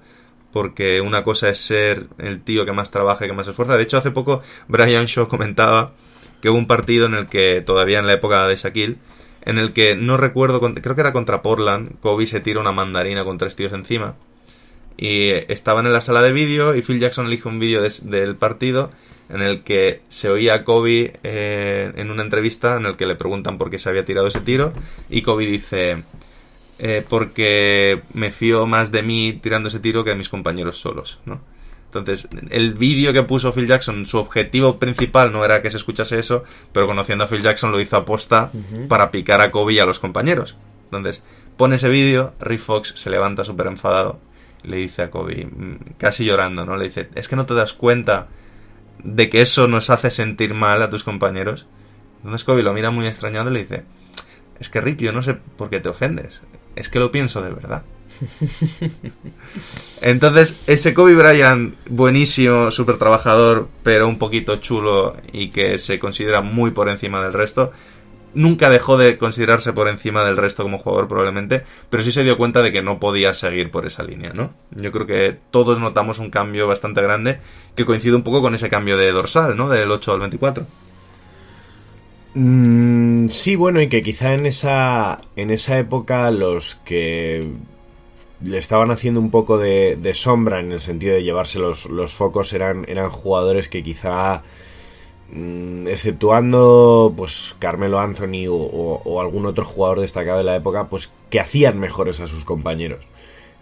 porque 0.56 1.02
una 1.02 1.26
cosa 1.26 1.50
es 1.50 1.58
ser 1.58 2.08
el 2.18 2.42
tío 2.42 2.66
que 2.66 2.72
más 2.72 2.90
trabaja 2.90 3.26
y 3.26 3.28
que 3.28 3.34
más 3.34 3.46
esfuerza. 3.46 3.76
De 3.76 3.84
hecho, 3.84 3.98
hace 3.98 4.12
poco 4.12 4.42
Brian 4.70 5.06
Shaw 5.06 5.28
comentaba 5.28 5.92
que 6.40 6.50
hubo 6.50 6.58
un 6.58 6.66
partido 6.66 7.08
en 7.08 7.14
el 7.14 7.28
que, 7.28 7.60
todavía 7.60 8.00
en 8.00 8.08
la 8.08 8.14
época 8.14 8.48
de 8.48 8.56
Shaquille, 8.56 8.96
en 9.42 9.58
el 9.58 9.74
que 9.74 9.98
no 9.98 10.16
recuerdo, 10.16 10.62
creo 10.62 10.96
que 10.96 11.02
era 11.02 11.12
contra 11.12 11.42
Portland, 11.42 12.00
Kobe 12.00 12.26
se 12.26 12.40
tira 12.40 12.62
una 12.62 12.72
mandarina 12.72 13.26
con 13.26 13.38
tres 13.38 13.58
tíos 13.58 13.74
encima. 13.74 14.16
Y 14.96 15.32
estaban 15.52 15.88
en 15.88 15.92
la 15.92 16.00
sala 16.00 16.22
de 16.22 16.32
vídeo 16.32 16.74
y 16.74 16.82
Phil 16.82 17.02
Jackson 17.02 17.26
elige 17.26 17.50
un 17.50 17.60
vídeo 17.60 17.82
del 17.82 18.38
partido 18.38 18.92
en 19.28 19.42
el 19.42 19.62
que 19.62 20.04
se 20.08 20.30
oía 20.30 20.54
a 20.54 20.64
Kobe 20.64 21.20
eh, 21.24 21.92
en 21.98 22.12
una 22.12 22.24
entrevista 22.24 22.78
en 22.78 22.86
el 22.86 22.96
que 22.96 23.08
le 23.08 23.16
preguntan 23.16 23.58
por 23.58 23.70
qué 23.70 23.78
se 23.78 23.90
había 23.90 24.06
tirado 24.06 24.28
ese 24.28 24.40
tiro 24.40 24.72
y 25.10 25.22
Kobe 25.22 25.48
dice 25.48 26.04
eh, 26.78 27.06
porque 27.08 28.02
me 28.14 28.32
fío 28.32 28.66
más 28.66 28.92
de 28.92 29.04
mí 29.04 29.40
tirando 29.42 29.70
ese 29.70 29.80
tiro 29.80 30.04
que 30.04 30.12
de 30.12 30.16
mis 30.16 30.30
compañeros 30.30 30.78
solos, 30.78 31.20
¿no? 31.26 31.42
Entonces, 31.88 32.28
el 32.50 32.74
vídeo 32.74 33.14
que 33.14 33.24
puso 33.24 33.54
Phil 33.54 33.68
Jackson, 33.68 34.06
su 34.06 34.18
objetivo 34.18 34.80
principal 34.80 35.32
no 35.32 35.46
era 35.46 35.62
que 35.62 35.72
se 35.72 35.78
escuchase 35.78 36.20
eso, 36.20 36.44
pero 36.74 36.88
conociendo 36.88 37.24
a 37.24 37.28
Phil 37.28 37.42
Jackson 37.42 37.72
lo 37.72 37.80
hizo 37.80 37.96
aposta 37.96 38.52
para 38.90 39.12
picar 39.12 39.40
a 39.40 39.50
Kobe 39.50 39.74
y 39.74 39.80
a 39.80 39.86
los 39.86 40.00
compañeros. 40.00 40.58
Entonces, 40.86 41.24
pone 41.56 41.76
ese 41.76 41.88
vídeo, 41.88 42.34
Rick 42.42 42.60
Fox 42.60 42.94
se 42.98 43.10
levanta 43.10 43.46
súper 43.46 43.68
enfadado, 43.68 44.20
le 44.64 44.78
dice 44.78 45.04
a 45.04 45.10
Kobe, 45.10 45.46
mm, 45.46 45.94
casi 45.98 46.26
llorando, 46.26 46.66
¿no? 46.66 46.76
Le 46.76 46.86
dice, 46.86 47.10
es 47.16 47.30
que 47.30 47.38
no 47.38 47.46
te 47.46 47.54
das 47.54 47.72
cuenta 47.72 48.28
de 49.02 49.30
que 49.30 49.40
eso 49.42 49.70
nos 49.70 49.90
hace 49.90 50.12
sentir 50.12 50.54
mal 50.54 50.82
a 50.82 50.90
tus 50.90 51.06
compañeros. 51.06 51.66
Entonces 52.18 52.44
Kobe 52.44 52.64
lo 52.64 52.74
mira 52.74 52.92
muy 52.92 53.06
extrañado 53.06 53.52
y 53.52 53.54
le 53.54 53.60
dice, 53.62 53.84
es 54.60 54.70
que 54.70 54.82
Rick, 54.82 55.00
yo 55.00 55.14
no 55.14 55.22
sé 55.22 55.36
por 55.36 55.70
qué 55.70 55.80
te 55.80 55.90
ofendes, 55.90 56.42
es 56.76 56.90
que 56.90 57.00
lo 57.00 57.12
pienso 57.12 57.42
de 57.42 57.54
verdad. 57.54 57.84
Entonces, 60.02 60.56
ese 60.68 60.94
Kobe 60.94 61.16
Bryant, 61.16 61.76
buenísimo, 61.90 62.72
súper 62.72 62.98
trabajador, 62.98 63.68
pero 63.84 64.08
un 64.08 64.18
poquito 64.18 64.58
chulo 64.58 65.18
y 65.34 65.50
que 65.50 65.78
se 65.78 66.00
considera 66.00 66.42
muy 66.42 66.72
por 66.72 66.90
encima 66.90 67.22
del 67.22 67.34
resto, 67.34 67.72
nunca 68.34 68.70
dejó 68.70 68.98
de 68.98 69.18
considerarse 69.18 69.74
por 69.74 69.88
encima 69.88 70.24
del 70.24 70.38
resto 70.38 70.64
como 70.64 70.78
jugador 70.78 71.08
probablemente, 71.08 71.64
pero 71.90 72.04
sí 72.04 72.12
se 72.12 72.24
dio 72.24 72.38
cuenta 72.38 72.62
de 72.62 72.72
que 72.72 72.82
no 72.82 73.00
podía 73.00 73.34
seguir 73.34 73.72
por 73.72 73.86
esa 73.86 74.04
línea, 74.04 74.34
¿no? 74.34 74.54
Yo 74.72 74.92
creo 74.92 75.08
que 75.08 75.40
todos 75.52 75.80
notamos 75.80 76.20
un 76.20 76.30
cambio 76.30 76.68
bastante 76.68 77.02
grande 77.02 77.40
que 77.76 77.86
coincide 77.86 78.16
un 78.16 78.24
poco 78.24 78.42
con 78.42 78.54
ese 78.54 78.70
cambio 78.70 78.98
de 78.98 79.12
dorsal, 79.12 79.58
¿no? 79.58 79.70
Del 79.70 79.90
8 79.90 80.14
al 80.14 80.20
24. 80.20 80.68
Mm, 82.38 83.30
sí, 83.30 83.56
bueno, 83.56 83.82
y 83.82 83.88
que 83.88 84.04
quizá 84.04 84.34
en 84.34 84.46
esa, 84.46 85.22
en 85.38 85.52
esa 85.52 85.80
época 85.80 86.30
los 86.32 86.76
que 86.84 87.50
le 88.42 88.58
estaban 88.58 88.92
haciendo 88.92 89.22
un 89.22 89.32
poco 89.32 89.58
de, 89.58 90.12
sombra 90.14 90.60
en 90.60 90.74
el 90.74 90.82
sentido 90.82 91.16
de 91.16 91.24
llevarse 91.24 91.60
los, 91.60 91.86
los, 91.86 92.14
focos 92.14 92.52
eran, 92.52 92.86
eran 92.90 93.10
jugadores 93.10 93.70
que 93.70 93.84
quizá 93.84 94.44
mm, 95.32 95.88
exceptuando 95.88 97.14
pues 97.16 97.56
Carmelo 97.60 98.00
Anthony 98.02 98.48
o, 98.50 98.56
o, 98.56 99.02
o, 99.06 99.22
algún 99.22 99.46
otro 99.46 99.64
jugador 99.66 100.02
destacado 100.02 100.40
de 100.40 100.44
la 100.44 100.58
época 100.58 100.90
pues 100.90 101.14
que 101.30 101.40
hacían 101.40 101.80
mejores 101.80 102.20
a 102.20 102.28
sus 102.28 102.44
compañeros 102.44 103.08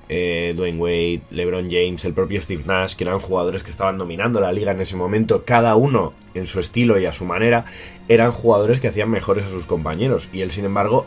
eh, 0.09 0.53
Dwayne 0.55 0.79
Wade, 0.79 1.21
LeBron 1.31 1.69
James, 1.69 2.03
el 2.05 2.13
propio 2.13 2.41
Steve 2.41 2.63
Nash 2.65 2.95
que 2.95 3.03
eran 3.03 3.19
jugadores 3.19 3.63
que 3.63 3.71
estaban 3.71 3.97
dominando 3.97 4.39
la 4.39 4.51
liga 4.51 4.71
en 4.71 4.81
ese 4.81 4.95
momento 4.95 5.43
cada 5.45 5.75
uno 5.75 6.13
en 6.33 6.45
su 6.45 6.59
estilo 6.59 6.99
y 6.99 7.05
a 7.05 7.13
su 7.13 7.25
manera 7.25 7.65
eran 8.07 8.31
jugadores 8.31 8.79
que 8.79 8.87
hacían 8.87 9.09
mejores 9.09 9.45
a 9.45 9.49
sus 9.49 9.65
compañeros 9.65 10.29
y 10.33 10.41
él 10.41 10.51
sin 10.51 10.65
embargo 10.65 11.05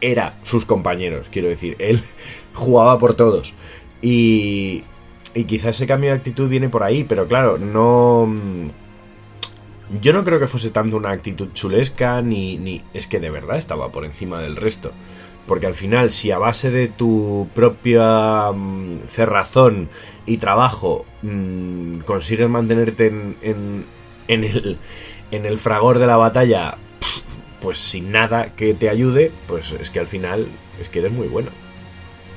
era 0.00 0.34
sus 0.42 0.64
compañeros, 0.64 1.28
quiero 1.30 1.48
decir, 1.48 1.76
él 1.78 2.02
jugaba 2.54 2.98
por 2.98 3.14
todos. 3.14 3.54
Y, 4.02 4.84
y 5.34 5.44
quizá 5.44 5.70
ese 5.70 5.86
cambio 5.86 6.10
de 6.10 6.16
actitud 6.16 6.48
viene 6.48 6.68
por 6.68 6.82
ahí, 6.82 7.04
pero 7.04 7.26
claro, 7.26 7.58
no... 7.58 8.28
Yo 10.00 10.12
no 10.12 10.24
creo 10.24 10.38
que 10.38 10.46
fuese 10.46 10.70
tanto 10.70 10.96
una 10.96 11.10
actitud 11.10 11.48
chulesca, 11.52 12.22
ni, 12.22 12.56
ni... 12.58 12.82
Es 12.94 13.06
que 13.06 13.18
de 13.18 13.30
verdad 13.30 13.58
estaba 13.58 13.90
por 13.90 14.04
encima 14.04 14.40
del 14.40 14.56
resto. 14.56 14.92
Porque 15.50 15.66
al 15.66 15.74
final, 15.74 16.12
si 16.12 16.30
a 16.30 16.38
base 16.38 16.70
de 16.70 16.86
tu 16.86 17.48
propia 17.56 18.52
mm, 18.52 19.00
cerrazón 19.08 19.88
y 20.24 20.36
trabajo 20.36 21.04
mm, 21.22 22.02
consigues 22.06 22.48
mantenerte 22.48 23.08
en, 23.08 23.36
en, 23.42 23.84
en 24.28 24.44
el, 24.44 24.78
en 25.32 25.46
el 25.46 25.58
fragor 25.58 25.98
de 25.98 26.06
la 26.06 26.16
batalla, 26.16 26.76
pues 27.60 27.78
sin 27.78 28.12
nada 28.12 28.54
que 28.54 28.74
te 28.74 28.88
ayude, 28.88 29.32
pues 29.48 29.72
es 29.72 29.90
que 29.90 29.98
al 29.98 30.06
final 30.06 30.46
es 30.80 30.88
que 30.88 31.00
eres 31.00 31.10
muy 31.10 31.26
bueno. 31.26 31.50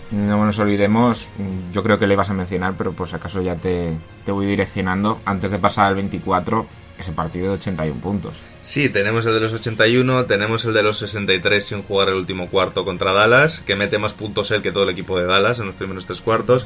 No 0.10 0.44
nos 0.44 0.58
olvidemos, 0.58 1.30
yo 1.72 1.84
creo 1.84 2.00
que 2.00 2.08
le 2.08 2.16
ibas 2.16 2.32
a 2.32 2.34
mencionar, 2.34 2.74
pero 2.76 2.94
por 2.94 3.08
si 3.08 3.16
acaso 3.16 3.44
ya 3.44 3.56
te, 3.56 3.94
te 4.26 4.32
voy 4.32 4.48
direccionando. 4.48 5.22
Antes 5.24 5.52
de 5.52 5.60
pasar 5.60 5.86
al 5.86 5.94
24, 5.94 6.66
ese 6.98 7.12
partido 7.12 7.48
de 7.48 7.54
81 7.54 8.00
puntos. 8.02 8.34
Sí, 8.62 8.90
tenemos 8.90 9.26
el 9.26 9.34
de 9.34 9.40
los 9.40 9.54
81, 9.54 10.26
tenemos 10.26 10.66
el 10.66 10.74
de 10.74 10.84
los 10.84 10.98
63 10.98 11.66
sin 11.66 11.84
jugar 11.84 12.10
el 12.10 12.16
último 12.16 12.50
cuarto 12.50 12.86
contra 12.86 13.12
Dallas, 13.12 13.62
que 13.66 13.76
mete 13.76 13.98
más 13.98 14.14
puntos 14.14 14.52
él 14.52 14.62
que 14.62 14.72
todo 14.72 14.84
el 14.84 14.90
equipo 14.90 15.18
de 15.18 15.26
Dallas 15.26 15.60
en 15.60 15.68
los 15.68 15.76
primeros 15.76 16.06
tres 16.06 16.22
cuartos. 16.22 16.66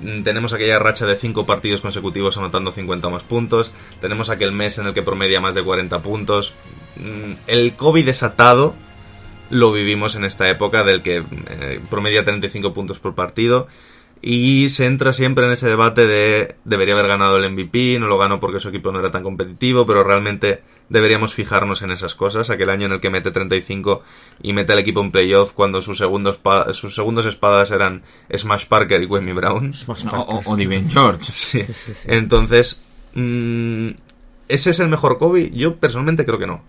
Mm, 0.00 0.22
Tenemos 0.22 0.52
aquella 0.52 0.78
racha 0.78 1.06
de 1.06 1.16
cinco 1.16 1.46
partidos 1.46 1.80
consecutivos 1.80 2.36
anotando 2.36 2.72
50 2.72 3.08
o 3.08 3.10
más 3.10 3.22
puntos. 3.22 3.72
Tenemos 4.00 4.30
aquel 4.30 4.52
mes 4.52 4.78
en 4.78 4.86
el 4.86 4.94
que 4.94 5.02
promedia 5.02 5.40
más 5.40 5.54
de 5.54 5.62
40 5.62 6.02
puntos. 6.02 6.54
Mm, 6.96 7.34
El 7.46 7.74
COVID 7.74 8.04
desatado 8.04 8.74
lo 9.50 9.72
vivimos 9.72 10.14
en 10.14 10.24
esta 10.24 10.48
época 10.48 10.84
del 10.84 11.02
que 11.02 11.16
eh, 11.18 11.80
promedia 11.90 12.24
35 12.24 12.72
puntos 12.72 12.98
por 12.98 13.14
partido. 13.14 13.68
Y 14.26 14.70
se 14.70 14.86
entra 14.86 15.12
siempre 15.12 15.44
en 15.44 15.52
ese 15.52 15.68
debate 15.68 16.06
de 16.06 16.56
debería 16.64 16.94
haber 16.94 17.08
ganado 17.08 17.36
el 17.36 17.52
MVP, 17.52 17.98
no 18.00 18.06
lo 18.06 18.16
ganó 18.16 18.40
porque 18.40 18.58
su 18.58 18.70
equipo 18.70 18.90
no 18.90 18.98
era 18.98 19.10
tan 19.10 19.22
competitivo, 19.22 19.84
pero 19.84 20.02
realmente 20.02 20.62
deberíamos 20.88 21.34
fijarnos 21.34 21.82
en 21.82 21.90
esas 21.90 22.14
cosas. 22.14 22.48
Aquel 22.48 22.70
año 22.70 22.86
en 22.86 22.92
el 22.92 23.00
que 23.00 23.10
mete 23.10 23.32
35 23.32 24.00
y 24.42 24.54
mete 24.54 24.72
al 24.72 24.78
equipo 24.78 25.02
en 25.02 25.10
playoff 25.10 25.52
cuando 25.52 25.82
sus 25.82 25.98
segundos, 25.98 26.40
sus 26.72 26.94
segundos 26.94 27.26
espadas 27.26 27.70
eran 27.70 28.02
Smash 28.34 28.64
Parker 28.64 29.02
y 29.02 29.04
Wemmy 29.04 29.32
Brown. 29.32 29.72
O, 29.86 30.42
o, 30.46 30.56
George. 30.88 31.30
Sí. 31.30 31.62
Entonces, 32.06 32.80
mm, 33.12 33.90
¿ese 34.48 34.70
es 34.70 34.80
el 34.80 34.88
mejor 34.88 35.18
Kobe? 35.18 35.50
Yo 35.50 35.76
personalmente 35.76 36.24
creo 36.24 36.38
que 36.38 36.46
no. 36.46 36.62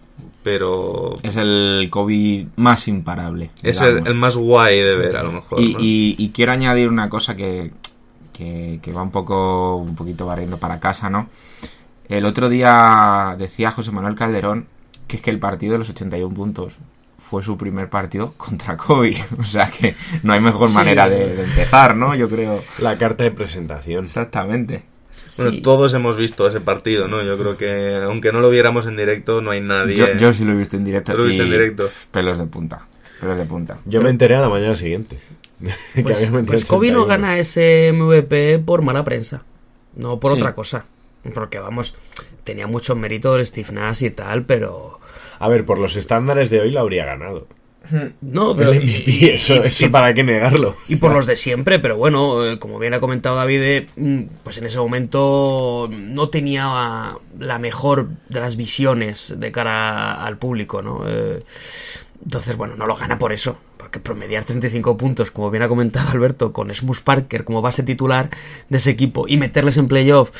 Pero 0.45 1.15
Es 1.23 1.37
el 1.37 1.87
Kobe 1.89 2.45
más 2.55 2.87
imparable. 2.87 3.49
es 3.63 3.81
el, 3.81 4.13
más 4.13 4.37
guay 4.37 4.79
de 4.79 4.95
ver, 4.95 5.17
a 5.17 5.23
lo 5.23 5.31
mejor. 5.31 5.59
Y, 5.59 5.73
¿no? 5.73 5.79
y- 5.81 6.15
y 6.19 6.29
quiero 6.29 6.51
añadir 6.51 6.87
una 6.87 7.09
cosa 7.09 7.35
que, 7.35 7.71
que, 8.31 8.79
que 8.81 8.91
va 8.93 9.01
un 9.01 9.09
poco 9.09 9.75
un 9.77 9.95
poquito 9.95 10.27
barriendo 10.27 10.57
para 10.59 10.79
casa, 10.79 11.09
¿no? 11.09 11.29
El 12.07 12.25
otro 12.25 12.47
día 12.47 13.35
decía 13.39 13.71
José 13.71 13.89
Manuel 13.91 14.13
Calderón 14.13 14.67
que 15.07 15.15
es 15.17 15.21
que 15.23 15.31
el 15.31 15.39
partido 15.39 15.73
de 15.73 15.79
los 15.79 15.89
81 15.89 16.33
puntos 16.35 16.73
fue 17.17 17.41
su 17.41 17.57
primer 17.57 17.89
partido 17.89 18.33
contra 18.37 18.77
Kobe. 18.77 19.17
O 19.39 19.43
sea 19.43 19.71
que 19.71 19.95
no 20.21 20.33
hay 20.33 20.39
mejor 20.41 20.69
Sí. 20.69 20.75
manera 20.75 21.09
de, 21.09 21.35
de 21.35 21.43
empezar, 21.43 21.95
¿no? 21.97 22.13
Yo 22.13 22.29
creo. 22.29 22.61
La 22.77 22.99
carta 22.99 23.23
de 23.23 23.31
presentación. 23.31 24.05
Exactamente. 24.05 24.83
Bueno, 25.37 25.51
Sí. 25.51 25.61
todos 25.61 25.93
hemos 25.93 26.17
visto 26.17 26.47
ese 26.47 26.61
partido, 26.61 27.07
¿no? 27.07 27.21
Yo 27.23 27.37
creo 27.37 27.57
que, 27.57 27.95
aunque 28.03 28.31
no 28.31 28.39
lo 28.39 28.49
viéramos 28.49 28.85
en 28.87 28.95
directo, 28.97 29.41
no 29.41 29.51
hay 29.51 29.61
nadie. 29.61 29.95
Yo, 29.95 30.07
yo 30.15 30.33
sí 30.33 30.45
lo 30.45 30.53
he 30.53 30.55
visto 30.55 30.77
en 30.77 30.85
directo. 30.85 31.11
¿Tú 31.11 31.17
lo 31.19 31.23
viste 31.25 31.43
y 31.43 31.45
en 31.45 31.51
directo? 31.51 31.89
Pelos 32.11 32.37
de 32.37 32.45
punta. 32.45 32.87
Pelos 33.19 33.37
de 33.37 33.45
punta. 33.45 33.77
Yo 33.85 34.01
me 34.01 34.09
enteré 34.09 34.35
a 34.35 34.41
la 34.41 34.49
mañana 34.49 34.75
siguiente. 34.75 35.17
Pues, 36.03 36.29
pues 36.45 36.65
Kobe 36.65 36.91
no 36.91 37.03
81. 37.03 37.05
gana 37.05 37.39
ese 37.39 37.91
MVP 37.93 38.59
por 38.59 38.81
mala 38.81 39.03
prensa, 39.05 39.43
no 39.95 40.19
por 40.19 40.33
Sí. 40.33 40.37
otra 40.37 40.53
cosa. 40.53 40.85
Porque 41.33 41.59
vamos, 41.59 41.95
tenía 42.43 42.67
mucho 42.67 42.95
mérito 42.95 43.35
el 43.37 43.45
Steve 43.45 43.69
Nash 43.71 44.03
y 44.03 44.09
tal, 44.11 44.43
pero. 44.45 44.99
A 45.39 45.47
ver, 45.49 45.65
por 45.65 45.79
los 45.79 45.95
estándares 45.95 46.49
de 46.49 46.59
hoy 46.59 46.71
la 46.71 46.81
habría 46.81 47.05
ganado. 47.05 47.47
No, 48.21 48.55
pero. 48.55 48.71
El 48.71 48.83
MVP, 48.83 49.35
eso, 49.35 49.63
eso 49.63 49.91
para 49.91 50.13
qué 50.13 50.23
negarlo. 50.23 50.75
Y 50.87 50.97
por 50.97 51.13
los 51.13 51.25
de 51.25 51.35
siempre, 51.35 51.79
pero 51.79 51.97
bueno, 51.97 52.45
eh, 52.45 52.59
como 52.59 52.79
bien 52.79 52.93
ha 52.93 52.99
comentado 52.99 53.35
David, 53.35 53.61
eh, 53.61 53.87
mm, 53.95 54.21
pues 54.43 54.57
en 54.57 54.65
ese 54.65 54.79
momento 54.79 55.89
no 55.91 56.29
tenía 56.29 57.17
la 57.39 57.59
mejor 57.59 58.09
de 58.29 58.39
las 58.39 58.55
visiones 58.55 59.35
de 59.37 59.51
cara 59.51 60.23
al 60.25 60.37
público, 60.37 60.81
¿no? 60.81 61.03
Eh, 61.07 61.43
entonces, 62.23 62.57
bueno, 62.57 62.75
no 62.75 62.87
lo 62.87 62.95
gana 62.95 63.19
por 63.19 63.31
eso, 63.31 63.57
porque 63.77 63.99
promediar 63.99 64.43
35 64.43 64.97
puntos, 64.97 65.31
como 65.31 65.51
bien 65.51 65.63
ha 65.63 65.67
comentado 65.67 66.09
Alberto, 66.09 66.51
con 66.51 66.73
Smus 66.73 67.01
Parker 67.01 67.43
como 67.43 67.61
base 67.61 67.83
titular 67.83 68.29
de 68.69 68.77
ese 68.77 68.91
equipo 68.91 69.27
y 69.27 69.37
meterles 69.37 69.77
en 69.77 69.87
playoff 69.87 70.31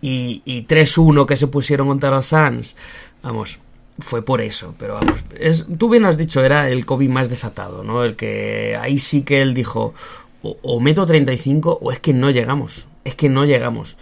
y, 0.00 0.42
y 0.44 0.66
3-1 0.66 1.26
que 1.26 1.36
se 1.36 1.46
pusieron 1.46 1.88
contra 1.88 2.10
los 2.10 2.26
Suns, 2.26 2.76
vamos, 3.22 3.58
fue 3.98 4.24
por 4.24 4.40
eso, 4.40 4.74
pero 4.78 4.94
vamos, 4.94 5.22
es, 5.38 5.66
tú 5.78 5.88
bien 5.88 6.04
has 6.04 6.18
dicho, 6.18 6.44
era 6.44 6.68
el 6.68 6.84
Kobe 6.84 7.08
más 7.08 7.28
desatado, 7.30 7.82
¿no? 7.84 8.04
El 8.04 8.16
que 8.16 8.76
ahí 8.80 8.98
sí 8.98 9.22
que 9.22 9.40
él 9.42 9.54
dijo, 9.54 9.94
o, 10.42 10.56
o 10.62 10.80
meto 10.80 11.06
35 11.06 11.78
o 11.80 11.92
es 11.92 12.00
que 12.00 12.12
no 12.12 12.30
llegamos, 12.30 12.86
es 13.04 13.14
que 13.14 13.28
no 13.28 13.44
llegamos. 13.44 13.96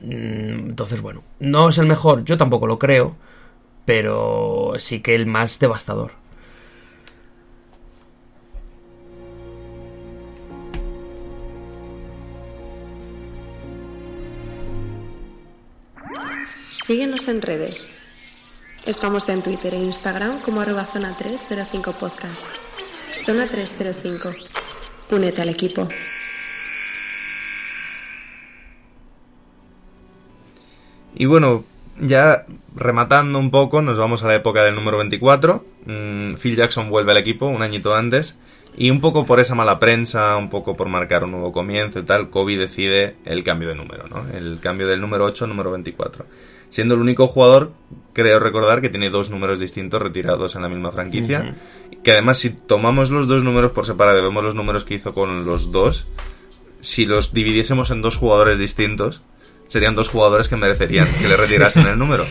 Mm, 0.00 0.70
Entonces, 0.70 1.00
bueno, 1.00 1.22
no 1.40 1.68
es 1.68 1.78
el 1.78 1.86
mejor, 1.86 2.24
yo 2.24 2.36
tampoco 2.36 2.66
lo 2.66 2.78
creo, 2.78 3.16
pero 3.84 4.74
sí 4.78 5.00
que 5.00 5.14
el 5.14 5.26
más 5.26 5.58
devastador. 5.58 6.12
Síguenos 16.70 17.28
en 17.28 17.42
redes. 17.42 17.92
Estamos 18.88 19.28
en 19.28 19.42
Twitter 19.42 19.74
e 19.74 19.84
Instagram 19.84 20.40
como 20.40 20.62
arroba 20.62 20.86
zona 20.86 21.14
305 21.14 21.92
podcast. 21.92 22.42
Zona 23.26 23.46
305. 23.46 24.30
Únete 25.10 25.42
al 25.42 25.50
equipo. 25.50 25.86
Y 31.14 31.26
bueno, 31.26 31.66
ya 32.00 32.46
rematando 32.74 33.38
un 33.38 33.50
poco, 33.50 33.82
nos 33.82 33.98
vamos 33.98 34.22
a 34.22 34.28
la 34.28 34.36
época 34.36 34.62
del 34.62 34.74
número 34.74 34.96
24. 34.96 35.62
Mm, 35.84 36.34
Phil 36.36 36.56
Jackson 36.56 36.88
vuelve 36.88 37.12
al 37.12 37.18
equipo 37.18 37.46
un 37.46 37.60
añito 37.60 37.94
antes. 37.94 38.38
Y 38.74 38.88
un 38.88 39.02
poco 39.02 39.26
por 39.26 39.38
esa 39.38 39.54
mala 39.54 39.78
prensa, 39.78 40.34
un 40.38 40.48
poco 40.48 40.76
por 40.76 40.88
marcar 40.88 41.24
un 41.24 41.32
nuevo 41.32 41.52
comienzo 41.52 41.98
y 41.98 42.04
tal, 42.04 42.30
Kobe 42.30 42.56
decide 42.56 43.16
el 43.26 43.44
cambio 43.44 43.68
de 43.68 43.74
número, 43.74 44.08
¿no? 44.08 44.24
El 44.32 44.60
cambio 44.60 44.88
del 44.88 45.02
número 45.02 45.26
8 45.26 45.44
al 45.44 45.50
número 45.50 45.72
24. 45.72 46.24
Siendo 46.70 46.94
el 46.94 47.00
único 47.00 47.26
jugador, 47.28 47.72
creo 48.12 48.40
recordar, 48.40 48.80
que 48.80 48.88
tiene 48.88 49.10
dos 49.10 49.30
números 49.30 49.58
distintos 49.58 50.02
retirados 50.02 50.54
en 50.54 50.62
la 50.62 50.68
misma 50.68 50.90
franquicia. 50.90 51.54
Que 52.02 52.12
además, 52.12 52.38
si 52.38 52.50
tomamos 52.50 53.10
los 53.10 53.26
dos 53.26 53.44
números 53.44 53.72
por 53.72 53.86
separado 53.86 54.18
y 54.18 54.22
vemos 54.22 54.44
los 54.44 54.54
números 54.54 54.84
que 54.84 54.94
hizo 54.94 55.14
con 55.14 55.44
los 55.46 55.72
dos, 55.72 56.06
si 56.80 57.06
los 57.06 57.32
dividiésemos 57.32 57.90
en 57.90 58.02
dos 58.02 58.16
jugadores 58.16 58.58
distintos, 58.58 59.22
serían 59.66 59.94
dos 59.94 60.08
jugadores 60.08 60.48
que 60.48 60.56
merecerían 60.56 61.08
que 61.20 61.28
le 61.28 61.36
retirasen 61.38 61.86
el 61.86 61.98
número. 61.98 62.26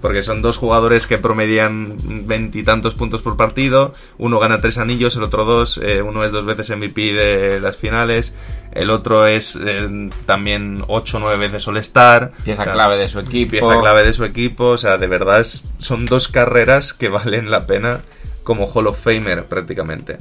Porque 0.00 0.22
son 0.22 0.40
dos 0.40 0.56
jugadores 0.56 1.06
que 1.06 1.18
promedian 1.18 1.96
veintitantos 2.26 2.94
puntos 2.94 3.20
por 3.20 3.36
partido. 3.36 3.92
Uno 4.16 4.38
gana 4.38 4.58
tres 4.60 4.78
anillos, 4.78 5.14
el 5.16 5.22
otro 5.24 5.44
dos. 5.44 5.78
eh, 5.82 6.00
uno 6.00 6.24
es 6.24 6.32
dos 6.32 6.46
veces 6.46 6.70
MVP 6.74 7.12
de 7.12 7.60
las 7.60 7.76
finales. 7.76 8.32
El 8.72 8.88
otro 8.90 9.26
es 9.26 9.58
eh, 9.62 10.08
también 10.24 10.84
ocho 10.88 11.18
o 11.18 11.20
nueve 11.20 11.36
veces 11.48 11.68
All-Star. 11.68 12.32
Pieza 12.44 12.62
O 12.62 12.64
sea, 12.64 12.72
clave 12.72 12.96
de 12.96 13.08
su 13.08 13.18
equipo. 13.20 13.50
Pieza 13.50 13.78
clave 13.80 14.02
de 14.04 14.12
su 14.14 14.24
equipo. 14.24 14.68
O 14.68 14.78
sea, 14.78 14.96
de 14.96 15.06
verdad 15.06 15.40
es- 15.40 15.64
son 15.78 16.06
dos 16.06 16.28
carreras 16.28 16.94
que 16.94 17.08
valen 17.10 17.50
la 17.50 17.66
pena 17.66 18.00
como 18.42 18.66
Hall 18.66 18.86
of 18.86 18.98
Famer 18.98 19.44
prácticamente. 19.46 20.16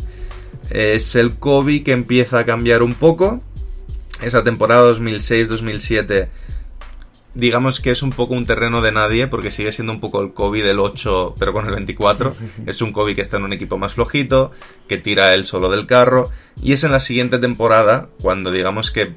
Es 0.69 1.15
el 1.15 1.35
Kobe 1.35 1.83
que 1.83 1.93
empieza 1.93 2.39
a 2.39 2.45
cambiar 2.45 2.83
un 2.83 2.95
poco. 2.95 3.41
Esa 4.21 4.43
temporada 4.43 4.81
2006-2007 4.91 6.27
digamos 7.33 7.79
que 7.79 7.91
es 7.91 8.01
un 8.01 8.11
poco 8.11 8.33
un 8.33 8.45
terreno 8.45 8.81
de 8.81 8.91
nadie 8.91 9.27
porque 9.27 9.51
sigue 9.51 9.71
siendo 9.71 9.93
un 9.93 9.99
poco 9.99 10.21
el 10.21 10.33
Kobe 10.33 10.63
del 10.63 10.79
8 10.79 11.35
pero 11.37 11.53
con 11.53 11.65
el 11.65 11.71
24 11.71 12.35
es 12.65 12.81
un 12.81 12.91
Kobe 12.91 13.15
que 13.15 13.21
está 13.21 13.37
en 13.37 13.43
un 13.43 13.53
equipo 13.53 13.77
más 13.77 13.93
flojito 13.93 14.51
que 14.87 14.97
tira 14.97 15.33
él 15.33 15.45
solo 15.45 15.69
del 15.69 15.85
carro. 15.85 16.31
Y 16.61 16.73
es 16.73 16.83
en 16.83 16.91
la 16.91 16.99
siguiente 16.99 17.39
temporada 17.39 18.09
cuando 18.21 18.51
digamos 18.51 18.91
que 18.91 19.13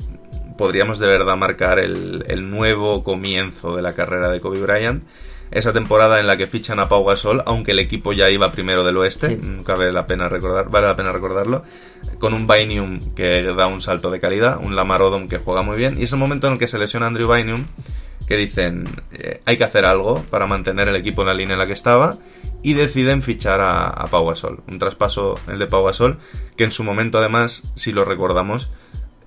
podríamos 0.57 0.99
de 0.99 1.09
verdad 1.09 1.37
marcar 1.37 1.79
el, 1.79 2.25
el 2.29 2.51
nuevo 2.51 3.03
comienzo 3.03 3.75
de 3.75 3.83
la 3.83 3.95
carrera 3.95 4.29
de 4.29 4.41
Kobe 4.41 4.61
Bryant 4.61 5.03
esa 5.53 5.73
temporada 5.73 6.19
en 6.21 6.27
la 6.27 6.37
que 6.37 6.47
fichan 6.47 6.81
a 6.81 6.89
Pau 6.89 7.05
Gasol, 7.05 7.43
aunque 7.47 7.73
el 7.73 7.79
equipo 7.79 8.13
ya 8.13 8.29
iba 8.31 8.53
primero 8.53 8.85
del 8.85 8.97
oeste, 8.97 9.29
Sí. 9.29 9.37
mm, 9.37 9.63
cabe 9.65 9.93
la 9.93 10.07
pena 10.07 10.29
recordar, 10.29 10.69
vale 10.71 10.87
la 10.87 10.97
pena 10.97 11.13
recordarlo, 11.13 11.63
con 12.19 12.35
un 12.35 12.47
Bynum 12.47 13.15
que 13.15 13.43
da 13.57 13.67
un 13.67 13.81
salto 13.81 14.11
de 14.11 14.21
calidad, 14.21 14.59
un 14.63 14.75
Lamar 14.77 15.03
Odom 15.03 15.29
que 15.29 15.39
juega 15.39 15.63
muy 15.63 15.77
bien, 15.77 15.99
y 15.99 16.05
es 16.05 16.13
el 16.13 16.19
momento 16.19 16.47
en 16.47 16.55
el 16.55 16.59
que 16.59 16.67
se 16.67 16.79
lesiona 16.79 17.07
Andrew 17.07 17.31
Bynum, 17.33 17.67
que 18.27 18.37
dicen, 18.37 18.89
eh, 19.13 19.41
hay 19.45 19.57
que 19.57 19.65
hacer 19.65 19.85
algo 19.85 20.25
para 20.31 20.47
mantener 20.47 20.89
el 20.89 20.97
equipo 20.97 21.23
en 21.23 21.29
la 21.29 21.35
línea 21.35 21.55
en 21.55 21.59
la 21.59 21.67
que 21.67 21.73
estaba, 21.73 22.19
y 22.63 22.75
deciden 22.75 23.23
fichar 23.23 23.61
a, 23.61 23.89
a 23.89 24.07
Pau 24.07 24.27
Gasol. 24.29 24.63
Un 24.69 24.79
traspaso, 24.79 25.39
el 25.49 25.59
de 25.59 25.67
Pau 25.67 25.85
Gasol, 25.85 26.19
que 26.57 26.63
en 26.65 26.71
su 26.71 26.85
momento 26.85 27.19
además, 27.19 27.65
si 27.75 27.93
lo 27.93 28.05
recordamos, 28.05 28.71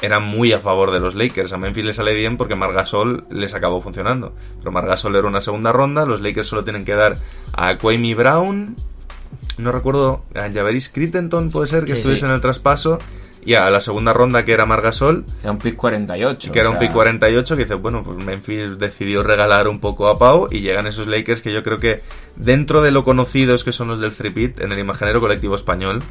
era 0.01 0.19
muy 0.19 0.51
a 0.53 0.59
favor 0.59 0.91
de 0.91 0.99
los 0.99 1.15
Lakers. 1.15 1.53
A 1.53 1.57
Memphis 1.57 1.85
le 1.85 1.93
sale 1.93 2.13
bien 2.13 2.37
porque 2.37 2.55
Margasol 2.55 3.25
les 3.29 3.53
acabó 3.53 3.81
funcionando. 3.81 4.33
Pero 4.59 4.71
Margasol 4.71 5.15
era 5.15 5.27
una 5.27 5.41
segunda 5.41 5.71
ronda, 5.71 6.05
los 6.05 6.21
Lakers 6.21 6.47
solo 6.47 6.63
tienen 6.63 6.85
que 6.85 6.93
dar 6.95 7.17
a 7.53 7.77
Kwame 7.77 8.13
Brown, 8.15 8.75
no 9.57 9.71
recuerdo, 9.71 10.23
a 10.35 10.51
Javeris 10.53 10.89
Crittenton 10.89 11.49
puede 11.49 11.67
ser 11.67 11.85
que 11.85 11.93
Sí, 11.93 11.99
estuviese 11.99 12.21
sí. 12.21 12.25
en 12.25 12.31
el 12.31 12.41
traspaso, 12.41 12.99
y 13.45 13.53
a 13.53 13.69
la 13.69 13.79
segunda 13.79 14.11
ronda 14.11 14.43
que 14.43 14.53
era 14.53 14.65
Margasol, 14.65 15.23
Era 15.43 15.51
un 15.51 15.59
pick 15.59 15.75
48. 15.75 16.51
que 16.51 16.59
era 16.59 16.69
un 16.71 16.79
pick 16.79 16.91
48 16.91 17.55
que 17.55 17.63
dice, 17.63 17.75
bueno, 17.75 18.03
pues 18.03 18.17
Memphis 18.17 18.77
decidió 18.79 19.21
regalar 19.23 19.67
un 19.67 19.79
poco 19.79 20.07
a 20.07 20.17
Pau 20.17 20.47
y 20.51 20.61
llegan 20.61 20.87
esos 20.87 21.05
Lakers 21.07 21.41
que 21.41 21.53
yo 21.53 21.61
creo 21.63 21.77
que 21.77 22.01
dentro 22.35 22.81
de 22.81 22.89
lo 22.91 23.03
conocidos 23.05 23.63
que 23.63 23.71
son 23.71 23.87
los 23.87 23.99
del 23.99 24.11
3 24.13 24.59
en 24.61 24.71
el 24.71 24.79
imaginario 24.79 25.21
colectivo 25.21 25.55
español, 25.55 26.01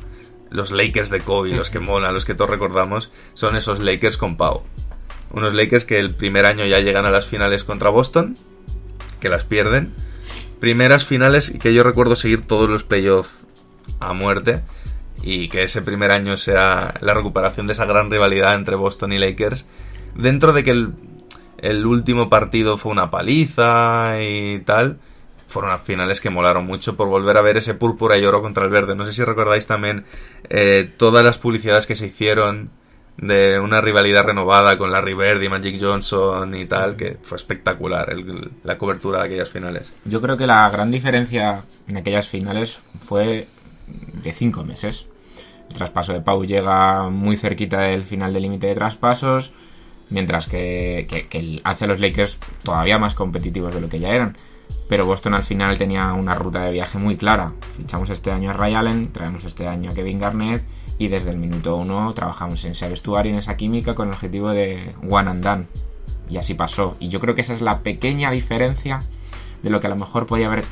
los 0.50 0.70
Lakers 0.70 1.10
de 1.10 1.20
Kobe, 1.20 1.52
los 1.52 1.70
que 1.70 1.80
molan, 1.80 2.14
los 2.14 2.24
que 2.24 2.34
todos 2.34 2.50
recordamos, 2.50 3.10
son 3.34 3.56
esos 3.56 3.80
Lakers 3.80 4.16
con 4.16 4.36
Pau. 4.36 4.62
Unos 5.30 5.52
Lakers 5.52 5.84
que 5.84 5.98
el 5.98 6.14
primer 6.14 6.46
año 6.46 6.64
ya 6.64 6.80
llegan 6.80 7.06
a 7.06 7.10
las 7.10 7.26
finales 7.26 7.64
contra 7.64 7.90
Boston, 7.90 8.38
que 9.20 9.28
las 9.28 9.44
pierden. 9.44 9.92
Primeras 10.60 11.06
finales 11.06 11.52
que 11.60 11.74
yo 11.74 11.82
recuerdo 11.82 12.14
seguir 12.14 12.46
todos 12.46 12.70
los 12.70 12.84
playoffs 12.84 13.30
a 14.00 14.12
muerte 14.12 14.62
y 15.22 15.48
que 15.48 15.64
ese 15.64 15.82
primer 15.82 16.10
año 16.10 16.36
sea 16.36 16.94
la 17.00 17.14
recuperación 17.14 17.66
de 17.66 17.72
esa 17.72 17.86
gran 17.86 18.10
rivalidad 18.10 18.54
entre 18.54 18.76
Boston 18.76 19.12
y 19.12 19.18
Lakers. 19.18 19.66
Dentro 20.14 20.52
de 20.52 20.62
que 20.62 20.70
el, 20.70 20.92
el 21.58 21.86
último 21.86 22.28
partido 22.30 22.78
fue 22.78 22.92
una 22.92 23.10
paliza 23.10 24.22
y 24.22 24.60
tal, 24.60 24.98
fueron 25.54 25.70
unas 25.70 25.82
finales 25.82 26.20
que 26.20 26.28
molaron 26.30 26.66
mucho 26.66 26.96
por 26.96 27.08
volver 27.08 27.38
a 27.38 27.40
ver 27.42 27.56
ese 27.56 27.72
púrpura 27.74 28.18
y 28.18 28.24
oro 28.26 28.42
contra 28.42 28.64
el 28.64 28.70
verde. 28.70 28.94
No 28.94 29.04
sé 29.06 29.12
si 29.12 29.24
recordáis 29.24 29.66
también 29.66 30.04
eh, 30.50 30.90
todas 30.96 31.24
las 31.24 31.38
publicidades 31.38 31.86
que 31.86 31.94
se 31.94 32.06
hicieron 32.06 32.70
de 33.16 33.60
una 33.60 33.80
rivalidad 33.80 34.24
renovada 34.24 34.76
con 34.76 34.90
Larry 34.90 35.14
Bird 35.14 35.40
y 35.40 35.48
Magic 35.48 35.78
Johnson 35.80 36.52
y 36.56 36.66
tal, 36.66 36.96
que 36.96 37.16
fue 37.22 37.36
espectacular 37.36 38.12
la 38.64 38.76
cobertura 38.76 39.20
de 39.20 39.26
aquellas 39.26 39.48
finales. 39.50 39.92
Yo 40.04 40.20
creo 40.20 40.36
que 40.36 40.46
la 40.48 40.68
gran 40.68 40.90
diferencia 40.90 41.62
en 41.86 41.96
aquellas 41.96 42.26
finales 42.28 42.80
fue 43.06 43.46
de 43.86 44.32
cinco 44.32 44.64
meses. 44.64 45.06
El 45.70 45.76
traspaso 45.76 46.12
de 46.12 46.20
Pau 46.20 46.44
llega 46.44 47.08
muy 47.08 47.36
cerquita 47.36 47.80
del 47.82 48.02
final 48.04 48.32
del 48.34 48.42
límite 48.42 48.66
de 48.66 48.74
traspasos, 48.74 49.52
mientras 50.10 50.46
que, 50.48 51.06
que- 51.08 51.28
que 51.28 51.60
hace 51.64 51.84
a 51.84 51.88
los 51.88 52.00
Lakers 52.00 52.38
todavía 52.64 52.98
más 52.98 53.14
competitivos 53.14 53.72
de 53.74 53.80
lo 53.80 53.88
que 53.88 54.00
ya 54.00 54.10
eran. 54.10 54.36
Pero 54.88 55.06
Boston 55.06 55.34
al 55.34 55.44
final 55.44 55.78
tenía 55.78 56.12
una 56.12 56.34
ruta 56.34 56.62
de 56.62 56.72
viaje 56.72 56.98
muy 56.98 57.16
clara. 57.16 57.52
Fichamos 57.76 58.10
este 58.10 58.30
año 58.30 58.50
a 58.50 58.52
Ray 58.52 58.74
Allen, 58.74 59.12
traemos 59.12 59.44
este 59.44 59.66
año 59.66 59.90
a 59.90 59.94
Kevin 59.94 60.18
Garnett 60.18 60.62
y 60.98 61.08
desde 61.08 61.30
el 61.30 61.38
minuto 61.38 61.76
uno 61.76 62.12
trabajamos 62.14 62.64
en 62.64 62.72
ese 62.72 62.88
vestuario, 62.88 63.32
en 63.32 63.38
esa 63.38 63.56
química 63.56 63.94
con 63.94 64.08
el 64.08 64.14
objetivo 64.14 64.50
de 64.50 64.94
one 65.08 65.30
and 65.30 65.44
done. 65.44 65.66
Y 66.28 66.36
así 66.36 66.54
pasó. 66.54 66.96
Y 67.00 67.08
yo 67.08 67.20
creo 67.20 67.34
que 67.34 67.40
esa 67.40 67.54
es 67.54 67.60
la 67.60 67.80
pequeña 67.80 68.30
diferencia 68.30 69.02
de 69.62 69.70
lo 69.70 69.80
que 69.80 69.86
a 69.86 69.90
lo 69.90 69.96
mejor 69.96 70.26
podía 70.26 70.46
haber 70.46 70.64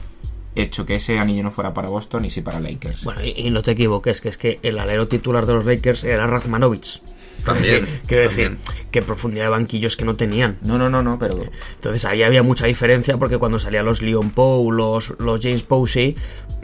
hecho 0.55 0.85
que 0.85 0.97
ese 0.97 1.19
anillo 1.19 1.43
no 1.43 1.51
fuera 1.51 1.73
para 1.73 1.89
Boston 1.89 2.27
y 2.27 2.31
sí 2.31 2.43
para 2.43 2.61
Lakers. 2.61 3.05
Bueno, 3.05 3.25
y, 3.25 3.33
y 3.37 3.51
no 3.51 3.63
te 3.63 3.71
equivoques, 3.71 4.21
que 4.21 4.29
es 4.29 4.37
que 4.37 4.61
el 4.63 4.79
alero 4.79 5.09
titular 5.09 5.47
de 5.47 5.55
los 5.55 5.65
Lakers 5.65 6.05
era 6.05 6.27
Razmanovich. 6.27 7.03
También, 7.45 7.87
Quiero 8.07 8.23
decir, 8.25 8.45
también. 8.57 8.63
que 8.91 9.03
profundidad 9.03 9.45
de 9.45 9.51
banquillos 9.51 9.97
que 9.97 10.05
no 10.05 10.15
tenían. 10.17 10.59
No, 10.63 10.79
no, 10.79 10.89
no, 10.89 11.03
no, 11.03 11.19
pero 11.19 11.43
Entonces 11.75 12.05
ahí 12.05 12.23
había 12.23 12.43
mucha 12.43 12.67
diferencia 12.67 13.17
porque 13.17 13.39
cuando 13.39 13.59
salían 13.59 13.85
los 13.85 14.03
Leon 14.03 14.31
Poe, 14.31 14.73
los, 14.75 15.15
los 15.19 15.41
James 15.41 15.63
Posey, 15.63 16.17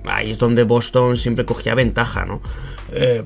ahí 0.05 0.31
es 0.31 0.39
donde 0.39 0.63
Boston 0.65 1.17
siempre 1.17 1.45
cogía 1.45 1.75
ventaja, 1.75 2.25
¿no? 2.25 2.41
Eh, 2.93 3.23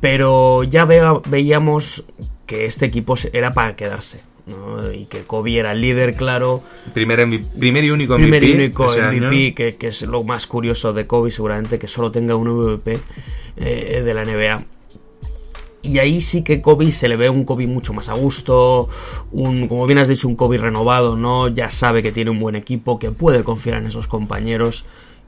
pero 0.00 0.64
ya 0.64 0.84
vea- 0.84 1.20
veíamos 1.28 2.04
que 2.46 2.64
este 2.66 2.86
equipo 2.86 3.14
era 3.32 3.52
para 3.52 3.76
quedarse, 3.76 4.20
¿no? 4.46 4.92
Y 4.92 5.06
que 5.06 5.22
Kobe 5.24 5.58
era 5.58 5.72
el 5.72 5.80
líder, 5.80 6.14
claro. 6.16 6.62
Primer, 6.92 7.26
MVP 7.26 7.46
primer 7.58 7.84
y 7.84 7.90
único 7.90 8.14
MVP. 8.14 8.22
Primer 8.30 8.44
y 8.44 8.52
único 8.54 8.84
MVP, 8.84 9.54
que, 9.54 9.76
que 9.76 9.86
es 9.88 10.02
lo 10.02 10.22
más 10.24 10.46
curioso 10.46 10.92
de 10.92 11.06
Kobe, 11.06 11.30
seguramente 11.30 11.78
que 11.78 11.86
solo 11.86 12.10
tenga 12.10 12.34
un 12.34 12.48
MVP 12.48 12.98
eh, 13.58 14.02
de 14.04 14.14
la 14.14 14.24
NBA. 14.24 14.64
Y 15.84 15.98
ahí 15.98 16.22
sí 16.22 16.42
que 16.42 16.62
Kobe 16.62 16.90
se 16.92 17.08
le 17.08 17.16
ve 17.16 17.28
un 17.28 17.44
Kobe 17.44 17.66
mucho 17.66 17.92
más 17.92 18.08
a 18.08 18.14
gusto, 18.14 18.88
un, 19.32 19.68
como 19.68 19.86
bien 19.86 19.98
has 19.98 20.08
dicho, 20.08 20.26
un 20.26 20.34
Kobe 20.34 20.56
renovado, 20.56 21.14
¿no? 21.14 21.48
Ya 21.48 21.68
sabe 21.68 22.02
que 22.02 22.10
tiene 22.10 22.30
un 22.30 22.40
buen 22.40 22.56
equipo, 22.56 22.98
que 22.98 23.10
puede 23.10 23.44
confiar 23.44 23.76
en 23.76 23.86
esos 23.86 24.08
compañeros. 24.08 24.86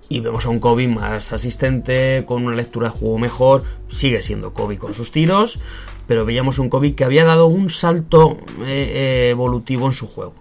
Y 0.09 0.21
vemos 0.21 0.47
a 0.47 0.49
un 0.49 0.59
Kobe 0.59 0.89
más 0.89 1.35
asistente, 1.35 2.25
con 2.27 2.47
una 2.47 2.57
lectura 2.57 2.89
de 2.89 2.99
juego 2.99 3.19
mejor. 3.19 3.65
Sigue 3.89 4.23
siendo 4.23 4.55
Kobe 4.55 4.79
con 4.79 4.95
sus 4.95 5.13
tiros, 5.13 5.59
pero 6.07 6.25
veíamos 6.25 6.59
un 6.59 6.71
Kobe 6.71 6.95
que 6.95 7.05
había 7.05 7.27
dado 7.27 7.47
un 7.49 7.69
salto 7.69 8.39
eh, 8.61 8.93
eh, 8.95 9.29
evolutivo 9.33 9.85
en 9.85 9.93
su 9.93 10.07
juego. 10.07 10.33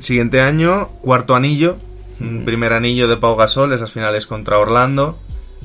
Siguiente 0.00 0.42
año, 0.42 0.88
cuarto 1.00 1.34
anillo. 1.34 1.78
un 2.20 2.44
Primer 2.44 2.74
anillo 2.74 3.08
de 3.08 3.16
Pau 3.16 3.36
Gasol, 3.36 3.72
esas 3.72 3.90
finales 3.90 4.26
contra 4.26 4.58
Orlando. 4.58 5.16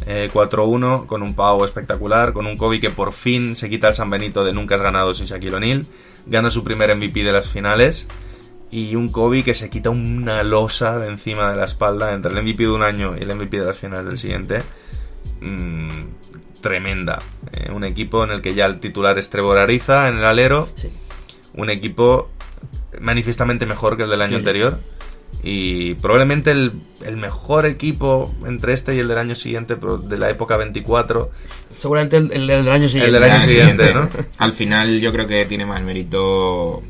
Eh, 0.06 0.30
4-1, 0.34 1.06
con 1.08 1.24
un 1.24 1.34
Pau 1.36 1.64
espectacular, 1.66 2.34
con 2.34 2.45
un 2.48 2.58
Kobe 2.58 2.80
que 2.80 2.89
por 2.91 3.14
fin 3.14 3.56
se 3.56 3.70
quita 3.70 3.89
el 3.89 3.95
San 3.95 4.10
Benito 4.10 4.43
de 4.45 4.54
nunca 4.54 4.76
has 4.76 4.82
ganado 4.82 5.14
sin 5.14 5.26
Shaquille 5.26 5.56
O'Neal. 5.56 5.86
Gana 6.26 6.50
su 6.50 6.64
primer 6.64 6.95
MVP 6.95 7.24
de 7.24 7.32
las 7.32 7.48
finales. 7.50 8.08
Y 8.70 8.95
un 8.95 9.10
Kobe 9.10 9.43
que 9.43 9.54
se 9.56 9.70
quita 9.70 9.89
una 9.89 10.43
losa 10.43 11.00
de 11.00 11.08
encima 11.08 11.52
de 11.52 11.58
la 11.58 11.66
espalda 11.66 12.14
entre 12.14 12.32
el 12.34 12.43
MVP 12.43 12.64
de 12.64 12.70
un 12.70 12.84
año 12.84 13.16
y 13.18 13.24
el 13.24 13.34
MVP 13.34 13.60
de 13.60 13.66
las 13.66 13.78
finales 13.78 14.06
del 14.08 14.18
siguiente. 14.18 14.62
Mm, 15.41 15.89
tremenda. 16.62 17.20
Eh, 17.54 17.72
un 17.72 17.84
equipo 17.84 18.24
en 18.24 18.32
el 18.32 18.41
que 18.41 18.54
ya 18.56 18.66
el 18.66 18.80
titular 18.80 19.18
es 19.20 19.30
Trevor 19.30 19.58
Ariza 19.58 20.10
en 20.10 20.18
el 20.18 20.26
alero 20.26 20.68
Sí. 20.76 20.89
un 21.54 21.70
equipo 21.70 22.30
manifiestamente 23.00 23.66
mejor 23.66 23.95
que 23.98 24.04
el 24.04 24.10
del 24.10 24.22
año 24.22 24.38
Sí, 24.38 24.43
sí, 24.43 24.48
anterior. 24.48 24.80
Y 25.43 25.93
probablemente 25.95 26.51
el, 26.51 26.73
el 27.05 27.15
mejor 27.15 27.65
equipo 27.65 28.34
entre 28.45 28.73
este 28.73 28.95
y 28.95 28.99
el 28.99 29.07
del 29.07 29.17
año 29.17 29.36
siguiente, 29.36 29.78
pero 29.78 29.97
de 29.97 30.17
la 30.17 30.30
época 30.30 30.57
24. 30.57 31.32
Seguramente 31.69 32.17
el, 32.17 32.32
el 32.32 32.47
del 32.47 32.69
año 32.69 32.89
siguiente. 32.89 33.15
El 33.15 33.21
del 33.21 33.32
año 33.32 33.41
siguiente, 33.41 33.93
¿no? 33.93 34.09
Al 34.39 34.53
final 34.53 34.99
yo 34.99 35.11
creo 35.11 35.28
que 35.28 35.45
tiene 35.45 35.65
más 35.65 35.82
mérito 35.84 36.82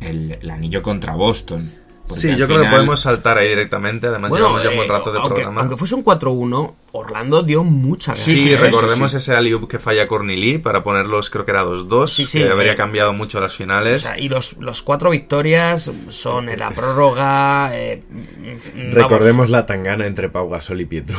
el, 0.00 0.38
el 0.40 0.50
anillo 0.50 0.82
contra 0.82 1.14
Boston. 1.14 1.70
Porque 2.08 2.20
Sí, 2.22 2.28
yo 2.36 2.46
creo 2.46 2.48
que 2.48 2.64
final- 2.64 2.70
podemos 2.72 3.00
saltar 3.00 3.38
ahí 3.38 3.48
directamente. 3.48 4.06
Además, 4.08 4.32
llevamos 4.32 4.62
ya 4.62 4.70
un 4.70 4.76
buen 4.76 4.88
eh, 4.88 4.92
rato 4.92 5.12
de 5.12 5.18
aunque, 5.18 5.34
programa. 5.34 5.60
aunque 5.60 5.76
fuese 5.76 5.94
un 5.94 6.02
4-1, 6.04 6.74
Orlando 6.92 7.42
dio 7.42 7.62
mucha 7.64 8.14
Sí, 8.14 8.52
¿eh? 8.52 8.56
recordemos 8.56 9.12
ese 9.14 9.34
alley 9.36 9.54
que 9.68 9.78
falla 9.78 10.08
Lee 10.24 10.58
para 10.58 10.82
ponerlos, 10.82 11.28
creo 11.30 11.44
que 11.44 11.50
era 11.50 11.64
2-2, 11.64 12.08
Sí, 12.08 12.26
sí, 12.26 12.38
que 12.38 12.48
habría 12.50 12.72
eh, 12.72 12.76
cambiado 12.76 13.12
mucho 13.12 13.40
las 13.40 13.52
O 13.54 13.56
finales. 13.58 14.02
sea, 14.02 14.18
y 14.18 14.28
los, 14.28 14.56
los 14.56 14.82
cuatro 14.82 15.10
victorias 15.10 15.90
son 16.08 16.48
en 16.48 16.58
la 16.58 16.70
prórroga. 16.74 17.70
eh, 17.76 18.02
vamos, 18.10 18.94
Recordemos 18.94 19.50
la 19.50 19.66
tangana 19.66 20.06
entre 20.06 20.28
Pau 20.30 20.48
Gasol 20.48 20.80
y 20.80 20.86
Pietro. 20.86 21.16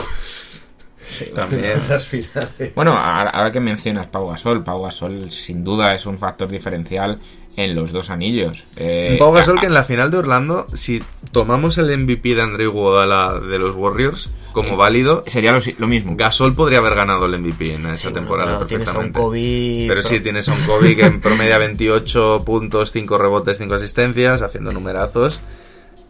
También. 1.36 1.66
Esas 1.76 2.06
finales. 2.06 2.74
Bueno, 2.76 2.92
ahora, 2.92 3.30
ahora 3.32 3.52
que 3.52 3.60
mencionas 3.60 4.08
Pau 4.08 4.30
Gasol, 4.30 4.64
Pau 4.64 4.84
Gasol 4.84 5.32
sin 5.32 5.64
duda 5.64 5.94
es 5.96 6.06
un 6.06 6.18
factor 6.18 6.48
diferencial 6.50 7.20
en 7.60 7.76
los 7.76 7.92
dos 7.92 8.10
anillos. 8.10 8.66
Eh, 8.78 9.16
Pau 9.20 9.32
Gasol 9.32 9.58
a- 9.58 9.62
que 9.62 9.68
en 9.68 9.74
la 9.74 9.84
final 9.84 10.10
de 10.12 10.18
Orlando, 10.18 10.68
si 10.74 11.04
tomamos 11.32 11.78
el 11.78 11.90
MVP 11.98 12.36
de 12.36 12.42
Andrew 12.42 12.70
Iguodala 12.72 13.40
de 13.40 13.60
los 13.60 13.76
Warriors 13.76 14.30
como 14.54 14.76
válido, 14.78 15.24
sería 15.28 15.52
lo, 15.52 15.60
lo 15.78 15.88
mismo. 15.88 16.16
Gasol 16.18 16.56
podría 16.56 16.80
haber 16.80 16.96
ganado 16.96 17.26
el 17.28 17.40
MVP 17.40 17.76
en 17.76 17.86
esa 17.86 17.96
Sí, 17.96 18.04
bueno, 18.08 18.20
temporada 18.22 18.52
claro, 18.54 18.66
tienes 18.66 18.88
a 18.88 18.92
un 18.92 18.98
perfectamente. 19.12 19.20
Kobe, 19.20 19.86
Pero 19.88 20.02
sí, 20.02 20.20
tienes 20.22 20.50
a 20.50 20.54
un 20.54 20.62
Kobe 20.64 20.96
que 20.96 21.06
en 21.06 21.22
promedia 21.22 21.58
28 21.60 22.44
puntos, 22.46 22.92
5 22.92 23.18
rebotes, 23.18 23.58
5 23.60 23.74
asistencias, 23.76 24.42
haciendo 24.42 24.72
numerazos. 24.74 25.40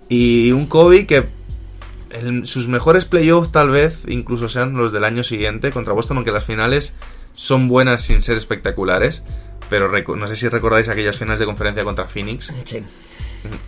Y 0.08 0.52
un 0.54 0.68
Kobe 0.68 1.06
que 1.06 1.26
en 2.12 2.48
sus 2.48 2.68
mejores 2.68 3.06
playoffs 3.06 3.52
tal 3.52 3.70
vez 3.70 4.04
incluso 4.08 4.50
sean 4.50 4.74
los 4.76 4.92
del 4.92 5.04
año 5.04 5.24
siguiente 5.24 5.70
contra 5.72 5.94
Boston, 5.94 6.18
aunque 6.18 6.32
las 6.32 6.46
finales 6.46 6.96
son 7.40 7.70
buenas 7.70 8.02
sin 8.02 8.22
ser 8.22 8.36
espectaculares. 8.38 9.24
Pero 9.70 9.88
no 10.16 10.28
sé 10.28 10.36
si 10.36 10.50
recordáis 10.50 10.90
aquellas 10.90 11.16
finales 11.18 11.40
de 11.40 11.46
conferencia 11.46 11.84
contra 11.84 12.06
Phoenix, 12.08 12.52
Sí. 12.66 12.84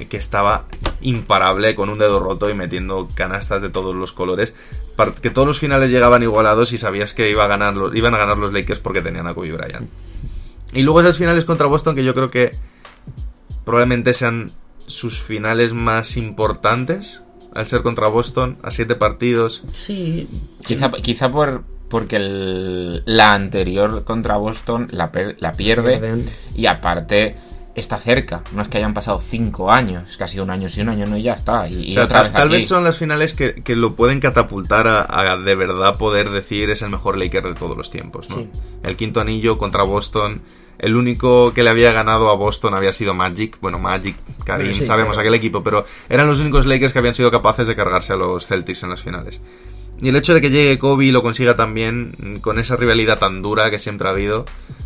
que 0.09 0.17
estaba 0.17 0.65
imparable 0.99 1.76
con 1.76 1.89
un 1.89 1.99
dedo 1.99 2.19
roto 2.19 2.49
y 2.49 2.55
metiendo 2.55 3.07
canastas 3.13 3.61
de 3.61 3.69
todos 3.69 3.95
los 3.95 4.11
colores. 4.11 4.53
Que 5.22 5.30
todos 5.30 5.47
los 5.47 5.59
finales 5.59 5.91
llegaban 5.91 6.24
igualados 6.24 6.74
y 6.74 6.78
sabías 6.80 7.13
que 7.13 7.30
iba 7.30 7.43
a 7.45 7.47
ganar 7.47 7.76
los- 7.78 7.95
iban 7.95 8.13
a 8.15 8.17
ganar 8.17 8.38
los 8.39 8.51
Lakers 8.51 8.80
porque 8.80 9.01
tenían 9.01 9.28
a 9.28 9.34
Kobe 9.36 9.51
Bryant. 9.51 9.88
Y 10.74 10.82
luego 10.82 11.01
esas 11.01 11.17
finales 11.17 11.45
contra 11.45 11.67
Boston 11.67 11.95
que 11.95 12.03
yo 12.03 12.13
creo 12.15 12.32
que 12.32 12.51
probablemente 13.63 14.13
sean 14.13 14.51
sus 14.88 15.22
finales 15.22 15.74
más 15.74 16.17
importantes 16.17 17.22
al 17.53 17.67
ser 17.67 17.84
contra 17.84 18.07
Boston 18.07 18.57
a 18.63 18.72
siete 18.72 18.95
partidos. 18.95 19.63
Sí, 19.74 20.28
Quizá, 20.65 20.89
quizá 20.91 21.32
por 21.32 21.63
porque 21.92 22.16
el- 22.16 23.04
la 23.06 23.34
anterior 23.34 24.04
contra 24.04 24.38
Boston 24.38 24.88
la, 24.89 25.12
per- 25.12 25.36
la 25.39 25.52
pierde 25.52 26.00
Pierden. 26.00 26.26
y 26.56 26.66
aparte 26.66 27.36
está 27.76 27.98
cerca. 27.98 28.42
No 28.54 28.64
es 28.64 28.68
que 28.68 28.80
hayan 28.80 28.94
pasado 28.94 29.20
cinco 29.22 29.72
años, 29.72 30.10
es 30.10 30.18
que 30.18 30.24
ha 30.24 30.28
sido 30.28 30.44
un 30.44 30.50
año 30.50 30.68
sí, 30.68 30.82
un 30.82 30.89
año 30.89 31.06
no 31.06 31.16
y 31.18 31.22
ya 31.24 31.34
está. 31.34 31.68
Y, 31.70 31.86
y 31.88 31.92
O 31.92 31.94
sea, 31.94 32.04
otra 32.06 32.18
tal, 32.18 32.24
vez 32.28 32.34
tal 32.34 32.48
aquí. 32.48 32.58
vez 32.58 32.68
son 32.68 32.84
las 32.84 32.98
finales 32.98 33.34
que, 33.34 33.54
que 33.56 33.76
lo 33.76 33.96
pueden 33.96 34.20
catapultar 34.20 34.88
a, 34.88 35.04
a 35.32 35.38
de 35.38 35.56
verdad 35.56 35.98
poder 35.98 36.32
decir 36.32 36.70
es 36.72 36.82
el 36.82 36.89
mejor 36.89 37.18
Laker 37.18 37.44
de 37.44 37.54
todos 37.54 37.78
los 37.78 37.92
tiempos, 37.92 38.30
¿no? 38.30 38.38
Sí. 38.38 38.50
El 38.84 38.96
quinto 38.98 39.22
anillo 39.22 39.58
contra 39.60 39.84
Boston. 39.84 40.42
El 40.80 40.96
único 40.96 41.54
que 41.54 41.62
le 41.62 41.70
había 41.70 41.92
ganado 41.92 42.30
a 42.32 42.36
Boston 42.36 42.74
había 42.74 42.92
sido 42.92 43.14
Magic. 43.14 43.58
Bueno, 43.62 43.78
Magic, 43.78 44.16
Karim, 44.44 44.74
sí, 44.74 44.84
sabemos 44.84 45.16
aquel 45.20 45.36
equipo, 45.36 45.62
pero 45.64 45.86
eran 46.10 46.26
los 46.28 46.39
únicos 46.39 46.66
Lakers 46.66 46.92
que 46.92 46.98
habían 46.98 47.14
sido 47.14 47.30
capaces 47.30 47.68
de 47.68 47.76
cargarse 47.76 48.14
a 48.14 48.16
los 48.16 48.48
Celtics 48.48 48.82
en 48.82 48.89
las 48.89 49.02
finales. 49.04 49.39
Y 50.02 50.10
el 50.10 50.16
hecho 50.16 50.34
de 50.34 50.41
que 50.41 50.49
llegue 50.49 50.80
Kobe 50.80 51.06
y 51.06 51.12
lo 51.12 51.22
consiga 51.22 51.56
también, 51.56 52.16
mm, 52.18 52.36
con 52.38 52.60
esa 52.60 52.76
rivalidad 52.76 53.20
tan 53.20 53.41
dura 53.41 53.70
que 53.70 53.80
siempre 53.80 54.08
ha 54.08 54.12
habido, 54.12 54.45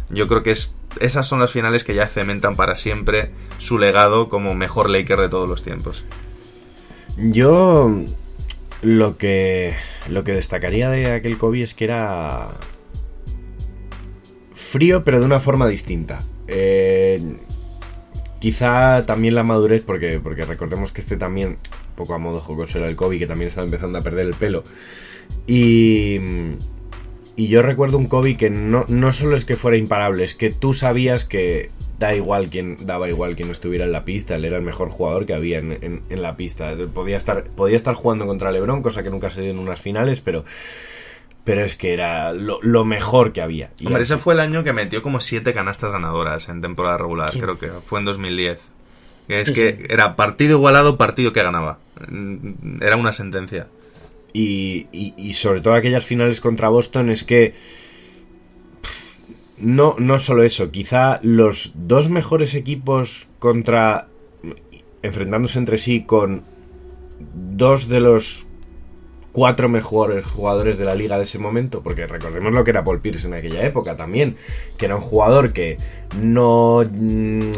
yo 0.10 0.28
creo 0.28 0.44
que 0.44 0.52
es, 0.52 0.74
esas 1.00 1.28
son 1.28 1.40
las 1.40 1.52
finales 1.52 1.84
que 1.84 1.96
ya 1.96 2.08
cementan 2.08 2.56
para 2.56 2.76
siempre 2.76 3.32
su 3.58 3.78
legado 3.78 4.30
como 4.30 4.54
mejor 4.54 4.90
Laker 4.90 5.20
de 5.20 5.30
todos 5.30 5.48
los 5.48 5.64
tiempos. 5.64 6.04
Yo 7.18 7.92
lo 8.82 9.18
que 9.18 9.74
lo 10.10 10.24
que 10.24 10.34
destacaría 10.34 10.90
de 10.90 11.14
aquel 11.14 11.38
Kobe 11.38 11.64
es 11.64 11.74
que 11.74 11.86
era 11.86 12.50
frío, 14.54 15.04
pero 15.04 15.20
de 15.20 15.26
una 15.26 15.40
forma 15.40 15.68
distinta. 15.68 16.24
Eh, 16.48 17.38
quizá 18.40 19.06
también 19.06 19.36
la 19.36 19.44
madurez, 19.44 19.82
porque, 19.82 20.20
porque 20.20 20.46
recordemos 20.46 20.92
que 20.92 21.02
este 21.02 21.18
también, 21.18 21.58
poco 21.96 22.14
a 22.14 22.18
modo 22.18 22.40
jocoso 22.40 22.78
era 22.80 22.88
el 22.88 22.96
Kobe, 22.96 23.20
que 23.20 23.28
también 23.28 23.48
estaba 23.48 23.66
empezando 23.66 23.98
a 23.98 24.02
perder 24.02 24.26
el 24.28 24.34
pelo. 24.34 24.64
Y, 25.48 26.20
y 27.36 27.48
yo 27.48 27.62
recuerdo 27.62 27.98
un 27.98 28.08
Kobe 28.08 28.38
que 28.38 28.50
no, 28.50 28.86
no 28.88 29.12
solo 29.12 29.36
es 29.36 29.46
que 29.46 29.56
fuera 29.56 29.78
imparable, 29.78 30.24
es 30.24 30.36
que 30.36 30.52
tú 30.52 30.74
sabías 30.74 31.26
que 31.26 31.70
da 32.00 32.14
igual 32.14 32.50
quien 32.50 32.86
daba 32.86 33.08
igual 33.08 33.36
quien 33.36 33.50
estuviera 33.52 33.86
en 33.86 33.92
la 33.94 34.04
pista, 34.06 34.36
él 34.36 34.46
era 34.46 34.58
el 34.58 34.64
mejor 34.64 34.90
jugador 34.90 35.26
que 35.26 35.34
había 35.34 35.60
en, 35.60 35.72
en- 35.82 36.02
en 36.10 36.22
la 36.22 36.36
pista. 36.36 36.74
Podía 36.94 37.18
estar, 37.18 37.46
podía 37.46 37.78
estar 37.78 37.96
jugando 37.96 38.26
contra 38.26 38.52
LeBron, 38.52 38.82
cosa 38.82 39.02
que 39.04 39.10
nunca 39.10 39.30
se 39.30 39.42
dio 39.42 39.52
en 39.52 39.60
unas 39.60 39.80
finales, 39.80 40.20
pero, 40.22 40.44
pero 41.44 41.64
es 41.64 41.76
que 41.78 41.94
era 41.94 42.34
lo, 42.34 42.60
lo 42.62 42.84
mejor 42.86 43.32
que 43.32 43.42
había. 43.42 43.70
Y 43.80 43.88
Hombre, 43.88 44.04
ese 44.04 44.18
fue 44.18 44.34
el 44.34 44.40
año 44.42 44.64
que 44.64 44.74
metió 44.74 45.02
como 45.02 45.22
siete 45.22 45.54
canastas 45.54 45.92
ganadoras 45.92 46.50
en 46.50 46.60
temporada 46.62 46.98
regular, 46.98 47.32
creo 47.32 47.58
que 47.58 47.68
fue 47.68 48.00
en 48.00 48.06
2010. 48.06 48.60
Que 49.28 49.42
es 49.42 49.48
Sí, 49.48 49.54
que 49.56 49.76
sí. 49.80 49.84
era 49.90 50.16
partido 50.16 50.58
igualado, 50.58 50.98
partido 50.98 51.34
que 51.34 51.42
ganaba. 51.44 51.80
Era 52.82 52.96
una 52.98 53.12
sentencia. 53.12 53.68
Y, 54.34 54.88
y- 54.92 55.34
sobre 55.34 55.62
todo 55.62 55.76
aquellas 55.76 56.06
finales 56.06 56.42
contra 56.42 56.68
Boston 56.68 57.10
es 57.10 57.24
que 57.24 57.54
no, 59.58 59.96
no 59.98 60.20
solo 60.20 60.44
eso, 60.44 60.72
quizá 60.72 61.20
los 61.24 61.72
dos 61.76 62.10
mejores 62.10 62.54
equipos 62.54 63.30
contra 63.40 64.08
enfrentándose 65.02 65.58
entre 65.60 65.78
sí 65.78 66.02
con 66.02 66.44
dos 67.34 67.88
de 67.88 68.02
los 68.02 68.46
cuatro 69.32 69.68
mejores 69.70 70.26
jugadores 70.26 70.78
de 70.78 70.86
la 70.86 70.96
liga 70.96 71.18
de 71.18 71.24
ese 71.24 71.40
momento, 71.40 71.82
porque 71.82 72.08
recordemos 72.08 72.54
lo 72.54 72.64
que 72.64 72.72
era 72.72 72.84
Paul 72.84 73.02
Pierce 73.02 73.28
en 73.28 73.34
aquella 73.34 73.66
época 73.66 73.96
también, 73.98 74.36
que 74.78 74.86
era 74.86 74.96
un 74.96 75.02
jugador 75.02 75.52
que 75.54 75.78
no 76.22 76.84
mm, 76.90 77.52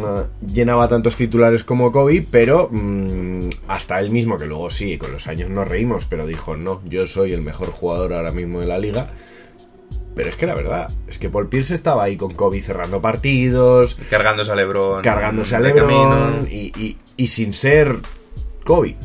llenaba 0.52 0.88
tantos 0.88 1.16
titulares 1.16 1.64
como 1.64 1.92
Kobe, 1.92 2.26
pero 2.30 2.70
mm, 2.72 3.26
hasta 3.68 4.00
él 4.00 4.12
mismo, 4.12 4.38
que 4.38 4.45
luego 4.45 4.70
sí, 4.70 4.98
con 4.98 5.12
los 5.12 5.28
años 5.28 5.50
nos 5.50 5.68
reímos, 5.68 6.06
pero 6.06 6.26
dijo, 6.26 6.56
no, 6.58 6.82
yo 6.86 7.06
soy 7.06 7.34
el 7.34 7.41
mejor 7.41 7.70
jugador 7.70 8.14
ahora 8.14 8.32
mismo 8.32 8.60
de 8.60 8.68
la 8.68 8.78
liga. 8.78 9.10
Pero 10.16 10.30
es 10.30 10.36
que 10.36 10.48
la 10.48 10.56
verdad, 10.56 10.91
es 11.08 11.20
que 11.20 11.30
Paul 11.30 11.48
Pierce 11.48 11.74
estaba 11.76 12.04
ahí 12.04 12.18
con 12.18 12.34
Kobe 12.34 12.60
cerrando 12.62 13.02
partidos, 13.02 13.95
Cargándose 14.10 14.52
a 14.52 14.56
LeBron. 14.56 15.02
cargándose 15.04 15.56
a 15.56 15.60
LeBron 15.60 15.88
camino. 15.88 16.48
y, 16.50 16.72
y- 16.82 16.98
y 17.16 17.28
sin 17.28 17.54
ser 17.54 17.95
Kobe. 18.64 18.95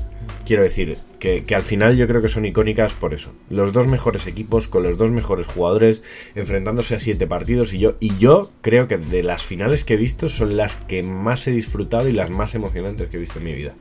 Quiero 0.47 0.63
decir, 0.63 0.97
que, 1.19 1.45
que 1.45 1.55
al 1.55 1.63
final 1.63 1.97
yo 1.97 2.09
creo 2.09 2.23
que 2.23 2.29
son 2.29 2.45
icónicas 2.47 2.95
por 2.95 3.13
eso. 3.15 3.31
Los 3.51 3.73
dos 3.73 3.87
mejores 3.87 4.27
equipos 4.27 4.69
con 4.69 4.83
los 4.83 4.97
dos 4.97 5.11
mejores 5.11 5.47
jugadores 5.47 6.03
enfrentándose 6.35 6.95
a 6.97 7.01
siete 7.01 7.27
partidos 7.27 7.73
y 7.75 7.79
yo, 7.79 7.95
y 8.01 8.17
yo 8.19 8.51
creo 8.61 8.89
que 8.89 8.97
de 8.97 9.23
las 9.23 9.45
finales 9.45 9.85
que 9.85 9.95
he 9.95 9.99
visto 9.99 10.29
son 10.29 10.57
las 10.57 10.77
que 10.77 11.03
más 11.03 11.47
he 11.47 11.51
disfrutado 11.53 12.09
y 12.09 12.13
las 12.13 12.31
más 12.31 12.55
emocionantes 12.55 13.09
que 13.11 13.19
he 13.19 13.21
visto 13.21 13.39
en 13.39 13.45
mi 13.45 13.53
vida. 13.55 13.75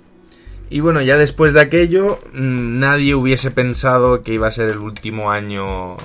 Y 0.72 0.80
bueno, 0.80 1.02
ya 1.02 1.18
después 1.18 1.52
de 1.52 1.60
aquello, 1.60 2.22
mm, 2.32 2.80
nadie 2.80 3.14
hubiese 3.14 3.52
pensado 3.52 4.24
que 4.24 4.34
iba 4.34 4.48
a 4.48 4.52
ser 4.52 4.70
el 4.70 4.78
último 4.78 5.30
año 5.30 5.98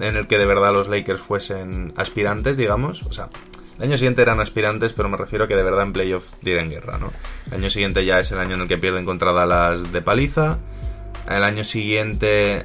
en 0.00 0.16
el 0.16 0.26
que 0.26 0.38
de 0.38 0.46
verdad 0.46 0.72
los 0.72 0.88
Lakers 0.88 1.20
fuesen 1.20 1.92
aspirantes, 1.96 2.56
digamos. 2.56 3.02
O 3.02 3.12
sea, 3.12 3.28
el 3.76 3.84
año 3.84 3.98
siguiente 3.98 4.22
eran 4.22 4.40
aspirantes, 4.40 4.94
pero 4.94 5.10
me 5.10 5.18
refiero 5.18 5.44
a 5.44 5.48
que 5.48 5.54
de 5.54 5.62
verdad 5.62 5.82
en 5.82 5.92
playoff 5.92 6.32
dieran 6.40 6.70
guerra, 6.70 6.96
¿no? 6.96 7.12
El 7.48 7.58
año 7.60 7.68
siguiente 7.68 8.06
ya 8.06 8.18
es 8.18 8.32
el 8.32 8.38
año 8.38 8.54
en 8.54 8.62
el 8.62 8.68
que 8.68 8.78
pierden 8.78 9.04
contra 9.04 9.34
Dallas 9.34 9.92
de 9.92 10.00
paliza. 10.00 10.60
El 11.28 11.44
año 11.44 11.62
siguiente... 11.62 12.64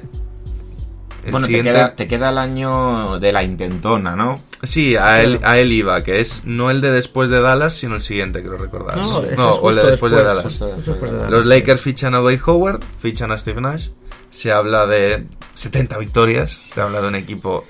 El 1.24 1.30
bueno, 1.30 1.46
siguiente... 1.46 1.70
te, 1.70 1.76
queda, 1.76 1.94
te 1.94 2.06
queda 2.08 2.30
el 2.30 2.38
año 2.38 3.18
de 3.20 3.32
la 3.32 3.44
intentona, 3.44 4.16
¿no? 4.16 4.40
Sí, 4.62 4.96
a 4.96 5.22
él, 5.22 5.40
a 5.42 5.58
él 5.58 5.72
iba, 5.72 6.02
que 6.04 6.20
es 6.20 6.44
no 6.44 6.70
el 6.70 6.80
de 6.80 6.90
después 6.90 7.30
de 7.30 7.40
Dallas, 7.40 7.74
sino 7.74 7.96
el 7.96 8.00
siguiente, 8.00 8.42
creo 8.42 8.58
recordar. 8.58 8.96
No, 8.96 9.22
es 9.22 9.38
o 9.38 9.70
el 9.70 9.76
de 9.76 9.90
después, 9.90 10.12
de. 10.12 10.22
Dallas. 10.22 10.44
Justo 10.44 10.68
Justo 10.74 10.92
después 10.92 11.10
de 11.10 11.16
Dallas, 11.16 11.32
Los 11.32 11.42
sí. 11.42 11.48
Lakers 11.48 11.80
fichan 11.80 12.14
a 12.14 12.18
Dwight 12.18 12.40
Howard, 12.46 12.80
fichan 13.00 13.32
a 13.32 13.38
Steve 13.38 13.60
Nash. 13.60 13.88
Se 14.30 14.52
habla 14.52 14.86
de 14.86 15.26
70 15.54 15.98
victorias, 15.98 16.58
se 16.72 16.80
habla 16.80 17.02
de 17.02 17.08
un 17.08 17.14
equipo 17.16 17.64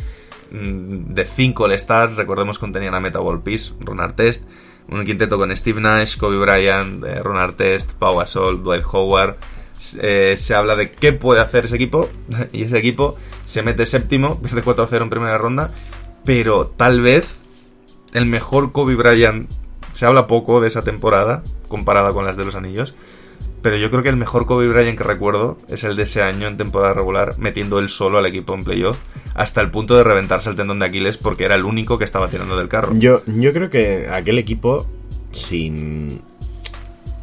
mm, 0.51 1.13
de 1.15 1.25
5 1.25 1.65
All-Stars. 1.65 2.17
Recordemos 2.17 2.59
que 2.59 2.61
contenían 2.61 2.95
a 2.95 3.01
Meta 3.01 3.21
World 3.21 3.43
Peace, 3.43 3.73
Ron 3.81 4.01
Artest. 4.01 4.47
Un 4.89 5.05
quinteto 5.05 5.39
con 5.39 5.57
Steve 5.57 5.81
Nash, 5.81 6.19
Kobe 6.19 6.39
Bryant, 6.39 7.05
eh, 7.05 7.23
Ron 7.23 7.39
Artest, 7.39 7.93
Pau 7.93 8.19
Gasol, 8.19 8.63
Dwight 8.63 8.85
Howard. 8.93 9.37
Eh, 10.01 10.35
se 10.37 10.55
habla 10.55 10.77
de 10.77 10.93
qué 10.93 11.13
puede 11.13 11.41
hacer 11.41 11.65
ese 11.67 11.77
equipo. 11.77 12.09
Y 12.53 12.65
ese 12.65 12.79
equipo 12.79 13.17
se 13.45 13.63
mete 13.63 13.87
séptimo, 13.87 14.41
pierde 14.41 14.63
4-0 14.63 15.03
en 15.03 15.11
primera 15.11 15.39
ronda. 15.39 15.71
Pero 16.25 16.67
tal 16.69 17.01
vez 17.01 17.39
el 18.13 18.27
mejor 18.27 18.73
Kobe 18.73 18.95
Bryant. 18.95 19.51
Se 19.93 20.07
habla 20.07 20.27
poco 20.27 20.61
de 20.61 20.69
esa 20.69 20.83
temporada 20.83 21.43
comparada 21.69 22.13
con 22.13 22.25
las 22.25 22.37
de 22.37 22.45
los 22.45 22.55
anillos. 22.55 22.95
Pero 23.63 23.77
yo 23.77 23.91
creo 23.91 24.03
que 24.03 24.09
el 24.09 24.17
mejor 24.17 24.47
Kobe 24.47 24.69
Bryant 24.69 24.99
que 24.99 25.05
recuerdo 25.05 25.59
es 25.69 25.85
el 25.85 25.95
de 25.95 26.03
ese 26.03 26.23
año 26.23 26.49
en 26.49 26.57
temporada 26.57 26.95
regular, 26.95 27.37
metiendo 27.39 27.79
él 27.79 27.89
solo 27.89 28.19
al 28.19 28.27
equipo 28.27 28.55
en 28.55 28.65
playoff, 28.65 28.99
hasta 29.35 29.61
el 29.61 29.71
punto 29.71 29.97
de 29.97 30.03
reventarse 30.03 30.51
el 30.51 30.57
tendón 30.57 30.81
de 30.81 30.87
Aquiles 30.87 31.17
porque 31.17 31.45
era 31.45 31.55
el 31.55 31.65
único 31.65 31.97
que 31.97 32.05
estaba 32.05 32.29
tirando 32.29 32.57
del 32.57 32.69
carro. 32.69 32.93
Yo, 32.97 33.23
yo 33.27 33.53
creo 33.53 33.71
que 33.71 34.09
aquel 34.11 34.39
equipo, 34.39 34.87
sin, 35.31 36.23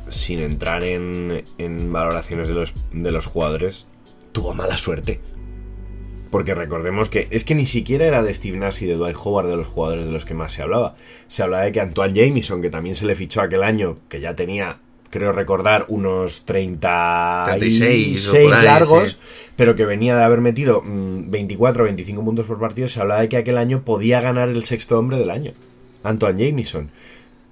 sin 0.10 0.39
entrar 0.39 0.84
en, 0.84 1.43
en 1.57 1.91
valoraciones 1.91 2.47
de 2.47 2.53
los, 2.53 2.74
de 2.91 3.12
los 3.12 3.26
jugadores, 3.26 3.88
tuvo 4.32 4.53
mala 4.53 4.78
suerte. 4.78 5.20
Porque 6.32 6.53
recordemos 6.53 7.10
que 7.10 7.28
es 7.32 7.43
que 7.43 7.55
ni 7.55 7.66
siquiera 7.66 8.05
era 8.05 8.22
de 8.22 8.34
Steve 8.34 8.57
Nash 8.57 8.84
y 8.84 8.86
de 8.86 8.95
Dwight 8.95 9.18
Howard 9.24 9.47
de 9.47 9.57
los 9.57 9.68
jugadores 9.68 10.05
de 10.05 10.12
los 10.12 10.26
que 10.26 10.36
más 10.36 10.51
se 10.51 10.62
hablaba. 10.62 10.95
Se 11.28 11.41
hablaba 11.41 11.64
de 11.64 11.72
que 11.72 11.82
Antoine 11.82 12.14
Jamison, 12.20 12.62
que 12.62 12.70
también 12.70 12.95
se 12.95 13.07
le 13.07 13.16
fichó 13.16 13.41
aquel 13.41 13.64
año, 13.64 13.97
que 14.10 14.22
ya 14.22 14.36
tenía, 14.36 14.78
creo 15.10 15.32
recordar, 15.32 15.86
unos 15.88 16.45
36 16.45 17.80
36 17.80 18.30
o 18.30 18.43
por 18.43 18.53
ahí, 18.53 18.66
largos, 18.66 19.20
pero 19.55 19.76
que 19.76 19.86
venía 19.86 20.16
de 20.16 20.24
haber 20.24 20.41
metido 20.41 20.84
mm, 20.86 21.32
24 21.32 21.84
o 21.84 21.86
25 21.86 22.24
puntos 22.24 22.45
por 22.45 22.60
partido, 22.60 22.88
se 22.88 23.01
hablaba 23.01 23.22
de 23.22 23.30
que 23.30 23.38
aquel 23.38 23.57
año 23.57 23.82
podía 23.84 24.22
ganar 24.22 24.49
el 24.49 24.64
sexto 24.66 24.99
hombre 24.99 25.18
del 25.18 25.32
año. 25.32 25.53
Antoine 26.03 26.45
Jamison. 26.45 26.91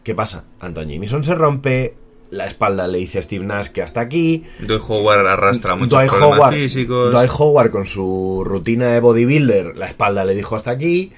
¿Qué 0.03 0.13
pasa? 0.13 0.45
Antoine 0.59 0.93
Jamison 0.93 1.23
se 1.23 1.33
rompe, 1.33 1.95
la 2.31 2.45
espalda 2.45 2.87
le 2.87 2.97
dice 2.99 3.19
a 3.19 3.21
Steve 3.21 3.45
Nash 3.45 3.67
que 3.67 3.81
hasta 3.81 4.01
aquí, 4.01 4.43
Dwight 4.59 4.81
Howard 4.87 5.27
arrastra 5.27 5.75
muchos 5.75 5.97
Dwight 5.97 6.09
problemas 6.09 6.39
Howard, 6.39 6.53
físicos. 6.53 7.11
Dwight 7.11 7.31
Howard 7.37 7.71
con 7.71 7.85
su 7.85 8.43
rutina 8.45 8.87
de 8.87 8.99
bodybuilder, 8.99 9.77
la 9.77 9.87
espalda 9.87 10.25
le 10.25 10.35
dijo 10.35 10.55
hasta 10.55 10.71
aquí. 10.71 11.11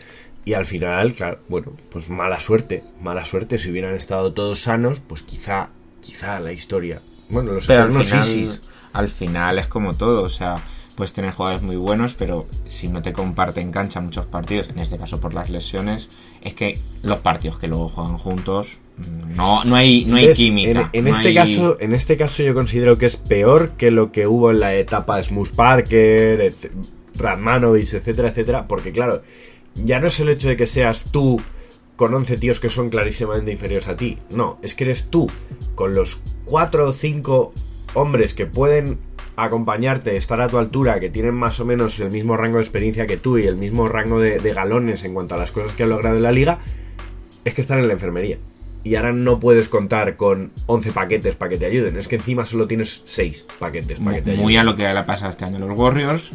Y 0.45 0.53
al 0.53 0.65
final, 0.65 1.13
claro, 1.13 1.39
bueno, 1.47 1.73
pues 1.91 2.09
mala 2.09 2.39
suerte, 2.39 2.83
mala 3.01 3.23
suerte. 3.25 3.57
Si 3.57 3.69
hubieran 3.69 3.95
estado 3.95 4.33
todos 4.33 4.63
sanos, 4.63 4.99
pues 4.99 5.21
quizá, 5.21 5.69
quizá 6.01 6.39
la 6.39 6.51
historia. 6.51 7.01
Bueno, 7.29 7.51
los 7.51 7.67
Pero 7.67 7.83
al 7.83 7.91
final, 7.91 8.19
ISIS. 8.19 8.61
al 8.93 9.09
final 9.09 9.59
es 9.59 9.67
como 9.67 9.93
todo, 9.93 10.23
o 10.23 10.29
sea, 10.29 10.55
puedes 10.95 11.13
tener 11.13 11.33
jugadores 11.33 11.61
muy 11.61 11.75
buenos, 11.75 12.15
pero 12.15 12.47
si 12.65 12.87
no 12.87 13.01
te 13.01 13.13
comparten 13.13 13.71
cancha 13.71 14.01
muchos 14.01 14.25
partidos, 14.25 14.69
en 14.69 14.79
este 14.79 14.97
caso 14.97 15.19
por 15.19 15.33
las 15.33 15.49
lesiones, 15.49 16.09
es 16.41 16.55
que 16.55 16.79
los 17.03 17.19
partidos 17.19 17.59
que 17.59 17.67
luego 17.67 17.89
juegan 17.89 18.17
juntos, 18.17 18.79
no, 19.35 19.63
no 19.63 19.75
hay, 19.75 20.05
no 20.05 20.15
hay 20.17 20.31
química. 20.33 20.89
En, 20.93 20.99
en 20.99 21.05
no 21.05 21.11
este 21.15 21.27
hay- 21.29 21.35
caso, 21.35 21.77
en 21.79 21.93
este 21.93 22.17
caso 22.17 22.43
yo 22.43 22.53
considero 22.53 22.97
que 22.97 23.05
es 23.05 23.17
peor 23.17 23.71
que 23.77 23.91
lo 23.91 24.11
que 24.11 24.27
hubo 24.27 24.51
en 24.51 24.59
la 24.59 24.75
etapa 24.75 25.21
Smooth 25.21 25.51
Parker, 25.55 26.41
etc- 26.41 26.71
Radmanovich, 27.15 27.93
etcétera, 27.93 28.29
etcétera, 28.29 28.67
porque 28.67 28.91
claro, 28.91 29.21
ya 29.75 29.99
no 29.99 30.07
es 30.07 30.19
el 30.19 30.29
hecho 30.29 30.47
de 30.49 30.57
que 30.57 30.65
seas 30.65 31.05
tú 31.11 31.41
con 31.95 32.13
11 32.13 32.37
tíos 32.37 32.59
que 32.59 32.69
son 32.69 32.89
clarísimamente 32.89 33.51
inferiores 33.51 33.87
a 33.89 33.97
ti, 33.97 34.17
no, 34.29 34.57
es 34.61 34.73
que 34.73 34.85
eres 34.85 35.09
tú 35.09 35.27
con 35.75 35.93
los 35.93 36.21
4 36.45 36.87
o 36.89 36.93
5 36.93 37.53
hombres 37.95 38.33
que 38.33 38.45
pueden 38.45 38.99
acompañarte, 39.35 40.15
estar 40.17 40.41
a 40.41 40.47
tu 40.47 40.57
altura, 40.57 40.99
que 40.99 41.09
tienen 41.09 41.33
más 41.33 41.59
o 41.59 41.65
menos 41.65 41.99
el 41.99 42.09
mismo 42.11 42.35
rango 42.37 42.57
de 42.57 42.63
experiencia 42.63 43.07
que 43.07 43.17
tú 43.17 43.37
y 43.37 43.47
el 43.47 43.55
mismo 43.55 43.87
rango 43.87 44.19
de, 44.19 44.39
de 44.39 44.53
galones 44.53 45.03
en 45.03 45.13
cuanto 45.13 45.35
a 45.35 45.37
las 45.37 45.51
cosas 45.51 45.73
que 45.73 45.83
han 45.83 45.89
logrado 45.89 46.17
en 46.17 46.23
la 46.23 46.31
liga, 46.31 46.59
es 47.45 47.53
que 47.53 47.61
están 47.61 47.79
en 47.79 47.87
la 47.87 47.93
enfermería. 47.93 48.37
Y 48.83 48.95
ahora 48.95 49.11
no 49.11 49.39
puedes 49.39 49.67
contar 49.69 50.15
con 50.17 50.51
11 50.67 50.91
paquetes 50.91 51.35
para 51.35 51.49
que 51.49 51.57
te 51.57 51.65
ayuden. 51.65 51.97
Es 51.97 52.07
que 52.07 52.15
encima 52.15 52.45
solo 52.45 52.67
tienes 52.67 53.01
6 53.05 53.45
paquetes 53.59 53.99
para 53.99 54.15
que 54.17 54.21
te 54.21 54.29
ayuden. 54.31 54.43
Muy 54.43 54.57
a 54.57 54.63
lo 54.63 54.75
que 54.75 54.83
le 54.83 54.89
ha 54.97 55.05
pasado 55.05 55.29
este 55.29 55.45
año 55.45 55.57
a 55.57 55.59
los 55.59 55.77
Warriors. 55.77 56.31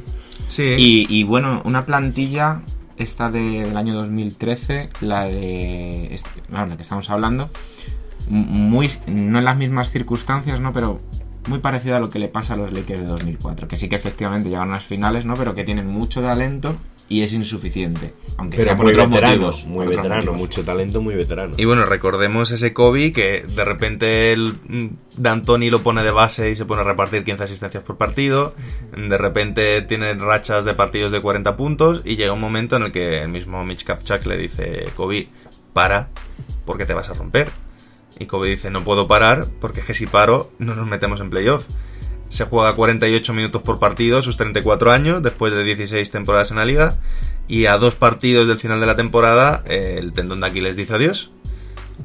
Sí. 0.47 0.75
Y, 0.77 1.07
y, 1.09 1.25
bueno, 1.25 1.63
una 1.65 1.87
plantilla, 1.87 2.61
esta 2.99 3.31
de- 3.31 3.63
del 3.65 3.77
año 3.77 3.95
2013, 3.95 4.91
la 5.01 5.25
de. 5.25 6.13
este- 6.13 6.43
bueno, 6.51 6.67
la 6.67 6.77
que 6.77 6.83
estamos 6.83 7.09
hablando, 7.11 7.49
muy. 8.29 8.91
No 9.07 9.39
en 9.39 9.45
las 9.45 9.57
mismas 9.57 9.91
circunstancias, 9.91 10.61
¿no? 10.61 10.73
Pero 10.73 11.01
muy 11.49 11.59
parecido 11.59 11.97
a 11.97 12.01
lo 12.01 12.09
que 12.11 12.19
le 12.19 12.29
pasa 12.29 12.55
a 12.55 12.57
los 12.57 12.73
Lakers 12.73 13.03
de 13.03 13.07
2004. 13.09 13.69
Que 13.69 13.77
sí 13.77 13.89
que 13.89 13.97
efectivamente 13.97 14.49
llegan 14.49 14.71
a 14.71 14.75
las 14.75 14.85
finales, 14.85 15.25
¿no? 15.25 15.35
Pero 15.35 15.55
que 15.55 15.65
tienen 15.65 15.87
mucho 15.87 16.21
talento 16.23 16.75
y 17.09 17.23
es 17.23 17.33
insuficiente. 17.33 18.15
Aunque 18.37 18.57
Pero 18.57 18.71
sea 18.71 18.77
por 18.77 18.87
muy 18.87 18.95
otros 18.95 19.11
veterano, 19.11 19.35
motivos. 19.35 19.67
muy 19.67 19.83
otros 19.85 19.97
veterano, 19.97 20.21
motivos. 20.23 20.39
mucho 20.41 20.65
talento, 20.65 21.01
muy 21.01 21.15
veterano. 21.15 21.55
Y 21.57 21.65
bueno, 21.67 21.85
recordemos 21.87 22.51
ese 22.51 22.73
Kobe 22.73 23.13
que 23.13 23.45
de 23.47 23.65
repente 23.65 24.33
el 24.33 24.55
mm, 24.67 24.87
D'Antoni 25.19 25.71
lo 25.71 25.83
pone 25.83 26.03
de 26.03 26.11
base 26.11 26.51
y 26.51 26.57
se 26.57 26.65
pone 26.65 26.81
a 26.81 26.85
repartir 26.85 27.23
15 27.25 27.45
asistencias 27.45 27.85
por 27.85 27.97
partido. 27.97 28.55
De 28.97 29.19
repente 29.19 29.83
tiene 29.83 30.15
rachas 30.15 30.65
de 30.65 30.75
partidos 30.75 31.13
de 31.13 31.21
40 31.21 31.57
puntos 31.57 32.03
y 32.05 32.17
llega 32.17 32.33
un 32.33 32.41
momento 32.41 32.77
en 32.77 32.85
el 32.85 32.93
que 32.93 33.23
el 33.23 33.29
mismo 33.29 33.65
Mitch 33.65 33.85
Kapchak 33.85 34.27
le 34.27 34.37
dice, 34.37 34.87
Kobe, 34.97 35.29
para, 35.73 36.09
porque 36.65 36.87
te 36.87 36.95
vas 36.95 37.11
a 37.11 37.15
romper. 37.15 37.51
Y 38.19 38.27
Kobe 38.27 38.49
dice, 38.49 38.71
no 38.71 38.83
puedo 38.83 39.07
parar 39.07 39.49
porque 39.61 39.81
es 39.81 39.87
que 39.87 39.95
si 39.95 40.07
paro 40.07 40.51
no 40.59 40.75
nos 40.75 40.87
metemos 40.89 41.21
en 41.21 41.31
playoff. 41.31 41.67
Se 42.35 42.47
juega 42.47 42.75
48 42.75 43.33
minutos 43.33 43.63
por 43.63 43.79
partido, 43.79 44.21
sus 44.21 44.37
34 44.37 44.91
años, 44.91 45.23
después 45.23 45.55
de 45.55 45.63
16 45.63 46.11
temporadas 46.11 46.51
en 46.51 46.57
la 46.57 46.65
liga. 46.65 46.97
Y 47.47 47.67
a 47.67 47.79
dos 47.79 47.95
partidos 47.95 48.49
del 48.49 48.59
final 48.59 48.81
de 48.81 48.87
la 48.87 48.97
temporada, 48.97 49.63
el 49.67 50.13
tendón 50.13 50.41
de 50.41 50.49
Aquiles 50.49 50.75
dice 50.75 50.95
adiós. 50.95 51.31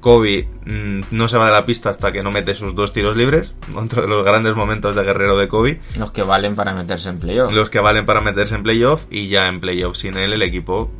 Kobe 0.01 0.47
mm, 0.67 1.05
no 1.09 1.27
se 1.27 1.35
va 1.35 1.47
de 1.47 1.51
la 1.51 1.65
pista 1.65 1.89
hasta 1.89 2.11
que 2.11 2.21
no 2.21 2.29
mete 2.29 2.53
sus 2.53 2.75
dos 2.75 2.93
tiros 2.93 3.17
libres. 3.17 3.55
Otro 3.75 4.03
de 4.03 4.07
los 4.07 4.23
grandes 4.23 4.53
momentos 4.53 4.95
de 4.95 5.03
guerrero 5.03 5.35
de 5.35 5.47
Kobe. 5.47 5.81
Los 5.97 6.11
que 6.11 6.21
valen 6.21 6.53
para 6.53 6.75
meterse 6.75 7.09
en 7.09 7.17
playoff. 7.17 7.51
Los 7.51 7.71
que 7.71 7.79
valen 7.79 8.05
para 8.05 8.21
meterse 8.21 8.53
en 8.53 8.61
playoff. 8.61 9.05
Y 9.09 9.29
ya 9.29 9.47
en 9.47 9.59
playoff 9.59 9.97
sin 9.97 10.15
él, 10.15 10.33
el 10.33 10.43
equipo 10.43 10.91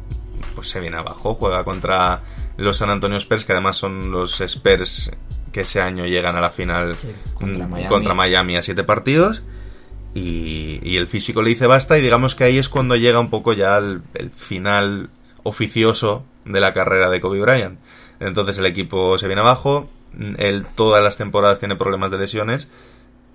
pues 0.55 0.69
se 0.69 0.79
viene 0.79 0.97
abajo. 0.97 1.35
Juega 1.35 1.63
contra 1.63 2.23
los 2.57 2.77
San 2.77 2.89
Antonio 2.89 3.19
Spurs, 3.19 3.45
que 3.45 3.51
además 3.51 3.77
son 3.77 4.09
los 4.09 4.41
Spurs 4.41 5.11
que 5.51 5.61
ese 5.61 5.81
año 5.81 6.05
llegan 6.05 6.35
a 6.35 6.41
la 6.41 6.51
final 6.51 6.95
contra 7.33 7.67
Miami. 7.67 7.89
contra 7.89 8.13
Miami 8.13 8.57
a 8.57 8.61
siete 8.61 8.83
partidos. 8.83 9.43
Y, 10.15 10.79
y 10.81 10.97
el 10.97 11.07
físico 11.07 11.41
le 11.41 11.49
dice 11.49 11.67
basta. 11.67 11.97
Y 11.97 12.01
digamos 12.01 12.35
que 12.35 12.43
ahí 12.43 12.57
es 12.57 12.69
cuando 12.69 12.95
llega 12.95 13.19
un 13.19 13.29
poco 13.29 13.53
ya 13.53 13.77
el, 13.77 14.01
el 14.15 14.31
final 14.31 15.09
oficioso 15.43 16.23
de 16.45 16.59
la 16.59 16.73
carrera 16.73 17.09
de 17.09 17.21
Kobe 17.21 17.39
Bryant. 17.41 17.79
Entonces 18.19 18.57
el 18.57 18.65
equipo 18.65 19.17
se 19.17 19.27
viene 19.27 19.41
abajo. 19.41 19.89
Él 20.37 20.65
todas 20.75 21.03
las 21.03 21.17
temporadas 21.17 21.59
tiene 21.59 21.75
problemas 21.75 22.11
de 22.11 22.17
lesiones. 22.17 22.69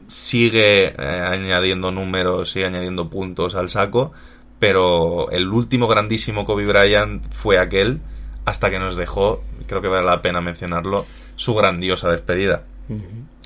Sigue 0.08 0.94
eh, 0.98 1.24
añadiendo 1.26 1.90
números, 1.90 2.50
sigue 2.50 2.66
añadiendo 2.66 3.08
puntos 3.08 3.54
al 3.54 3.70
saco. 3.70 4.12
Pero 4.58 5.30
el 5.30 5.48
último 5.48 5.88
grandísimo 5.88 6.44
Kobe 6.44 6.66
Bryant 6.66 7.24
fue 7.32 7.58
aquel 7.58 8.00
hasta 8.44 8.70
que 8.70 8.78
nos 8.78 8.96
dejó, 8.96 9.42
creo 9.66 9.80
que 9.80 9.88
vale 9.88 10.04
la 10.04 10.22
pena 10.22 10.40
mencionarlo, 10.40 11.06
su 11.36 11.54
grandiosa 11.54 12.10
despedida. 12.10 12.64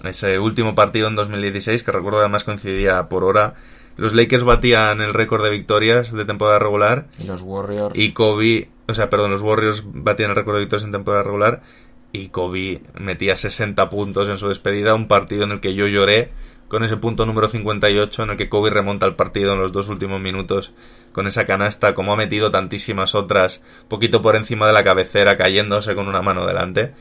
Ese 0.05 0.39
último 0.39 0.75
partido 0.75 1.09
en 1.09 1.17
2016, 1.17 1.83
que 1.83 1.93
recuerdo 1.93 2.21
además 2.21 2.45
coincidía 2.45 3.09
por 3.09 3.25
hora, 3.25 3.55
los 3.97 4.15
Lakers 4.15 4.45
batían 4.45 5.01
el 5.01 5.13
récord 5.13 5.43
de 5.43 5.51
victorias 5.51 6.13
de 6.13 6.25
temporada 6.25 6.61
regular 6.61 7.07
Y 7.19 7.25
los 7.25 7.43
Warriors. 7.43 7.99
y 7.99 8.13
Kobe, 8.13 8.69
o 8.87 8.95
sea, 8.95 9.11
perdón, 9.11 9.33
los 9.33 9.43
Warriors 9.43 9.83
batían 9.87 10.31
el 10.31 10.37
récord 10.37 10.55
de 10.55 10.61
victorias 10.61 10.85
en 10.85 10.93
temporada 10.93 11.25
regular 11.25 11.63
y 12.13 12.29
Kobe 12.29 12.83
metía 12.99 13.37
60 13.37 13.91
puntos 13.91 14.29
en 14.29 14.39
su 14.39 14.49
despedida, 14.49 14.95
un 14.95 15.09
partido 15.09 15.45
en 15.45 15.51
el 15.51 15.61
que 15.61 15.75
yo 15.75 15.87
lloré 15.89 16.31
con 16.69 16.85
ese 16.85 16.97
punto 16.97 17.27
número 17.27 17.49
58 17.49 18.23
en 18.23 18.31
el 18.31 18.37
que 18.37 18.49
Kobe 18.49 18.71
remonta 18.71 19.07
el 19.07 19.17
partido 19.17 19.55
en 19.55 19.61
los 19.61 19.73
dos 19.73 19.89
últimos 19.89 20.21
minutos 20.21 20.73
con 21.13 21.27
esa 21.27 21.47
canasta, 21.47 21.95
como 21.95 22.13
ha 22.13 22.17
metido 22.17 22.51
tantísimas 22.51 23.15
otras, 23.15 23.63
poquito 23.89 24.23
por 24.23 24.37
encima 24.37 24.67
de 24.67 24.75
la 24.75 24.85
cabecera, 24.85 25.37
cayéndose 25.37 25.95
con 25.95 26.07
una 26.07 26.23
mano 26.23 26.47
delante. 26.47 26.93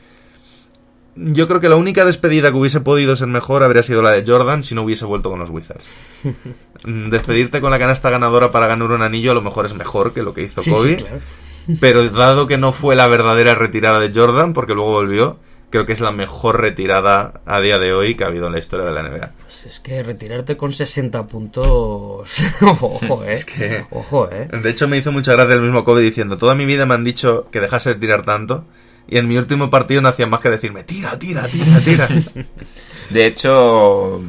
Yo 1.20 1.48
creo 1.48 1.60
que 1.60 1.68
la 1.68 1.76
única 1.76 2.04
despedida 2.04 2.50
que 2.50 2.56
hubiese 2.56 2.80
podido 2.80 3.16
ser 3.16 3.26
mejor 3.28 3.62
habría 3.62 3.82
sido 3.82 4.02
la 4.02 4.12
de 4.12 4.24
Jordan 4.24 4.62
si 4.62 4.74
no 4.74 4.82
hubiese 4.82 5.04
vuelto 5.04 5.30
con 5.30 5.38
los 5.38 5.50
Wizards. 5.50 5.84
Mm, 6.86 7.10
Despedirte 7.10 7.60
con 7.60 7.72
la 7.72 7.78
canasta 7.80 8.08
ganadora 8.08 8.52
para 8.52 8.68
ganar 8.68 8.92
un 8.92 9.02
anillo 9.02 9.32
a 9.32 9.34
lo 9.34 9.42
mejor 9.42 9.66
es 9.66 9.74
mejor 9.74 10.14
que 10.14 10.22
lo 10.22 10.32
que 10.32 10.44
hizo 10.44 10.62
Sí, 10.62 10.70
Kobe. 10.70 10.96
sí, 10.96 11.02
claro. 11.02 11.18
Pero 11.80 12.08
dado 12.10 12.46
que 12.46 12.56
no 12.56 12.72
fue 12.72 12.94
la 12.94 13.08
verdadera 13.08 13.56
retirada 13.56 13.98
de 13.98 14.12
Jordan, 14.14 14.52
porque 14.52 14.74
luego 14.74 14.92
volvió, 14.92 15.40
creo 15.70 15.86
que 15.86 15.92
es 15.92 16.00
la 16.00 16.12
mejor 16.12 16.60
retirada 16.60 17.40
a 17.46 17.60
día 17.60 17.80
de 17.80 17.92
hoy 17.92 18.14
que 18.14 18.22
ha 18.22 18.28
habido 18.28 18.46
en 18.46 18.52
la 18.52 18.60
historia 18.60 18.86
de 18.86 18.92
la 18.92 19.02
NBA. 19.02 19.32
Pues 19.42 19.66
es 19.66 19.80
que 19.80 20.04
retirarte 20.04 20.56
con 20.56 20.72
60 20.72 21.26
puntos. 21.26 22.30
Ojo, 22.62 23.24
eh. 23.26 23.40
que- 23.44 23.84
Ojo, 23.90 24.28
eh. 24.30 24.48
De 24.62 24.70
hecho, 24.70 24.86
me 24.86 24.96
hizo 24.98 25.10
mucha 25.10 25.32
gracia 25.32 25.56
el 25.56 25.62
mismo 25.62 25.84
Kobe 25.84 26.00
diciendo, 26.02 26.38
toda 26.38 26.54
mi 26.54 26.64
vida 26.64 26.86
me 26.86 26.94
han 26.94 27.02
dicho 27.02 27.48
que 27.50 27.60
dejase 27.60 27.88
de 27.90 27.94
tirar 27.96 28.24
tanto, 28.24 28.64
y 29.08 29.18
en 29.18 29.26
mi 29.28 29.36
último 29.36 29.70
partido 29.70 30.00
no 30.02 30.08
hacían 30.08 30.30
más 30.30 30.40
que 30.40 30.50
decirme, 30.50 30.84
tira, 30.84 31.18
tira, 31.18 31.46
tira, 31.48 31.78
tira. 31.80 32.08
De 33.10 33.26
hecho, 33.26 34.22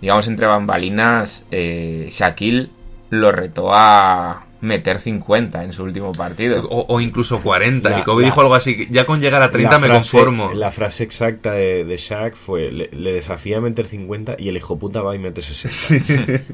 digamos 0.00 0.26
entre 0.26 0.46
bambalinas, 0.46 1.44
eh, 1.50 2.08
Shaquille 2.10 2.70
lo 3.10 3.30
retó 3.32 3.68
a 3.72 4.46
meter 4.60 5.00
50 5.00 5.64
en 5.64 5.72
su 5.72 5.84
último 5.84 6.12
partido. 6.12 6.66
o, 6.68 6.86
o 6.88 7.00
incluso 7.00 7.40
40. 7.40 7.88
La- 7.88 7.98
y 8.00 8.02
Kobe 8.02 8.22
la- 8.22 8.28
dijo 8.28 8.40
algo 8.40 8.54
así, 8.54 8.86
ya 8.90 9.06
con 9.06 9.20
llegar 9.20 9.42
a 9.42 9.50
30 9.50 9.70
La 9.72 9.78
me 9.78 9.86
frase- 9.88 10.10
conformo. 10.10 10.52
La 10.54 10.70
frase 10.70 11.04
exacta 11.04 11.52
de, 11.52 11.84
de 11.84 11.96
Shaq 11.96 12.34
fue: 12.34 12.70
le, 12.72 12.90
le 12.92 13.12
desafía 13.12 13.58
a 13.58 13.60
meter 13.60 13.86
50 13.86 14.36
y 14.38 14.48
el 14.48 14.56
hijo 14.56 14.78
puta 14.78 15.00
va 15.02 15.14
y 15.14 15.18
mete 15.18 15.40
60. 15.40 16.42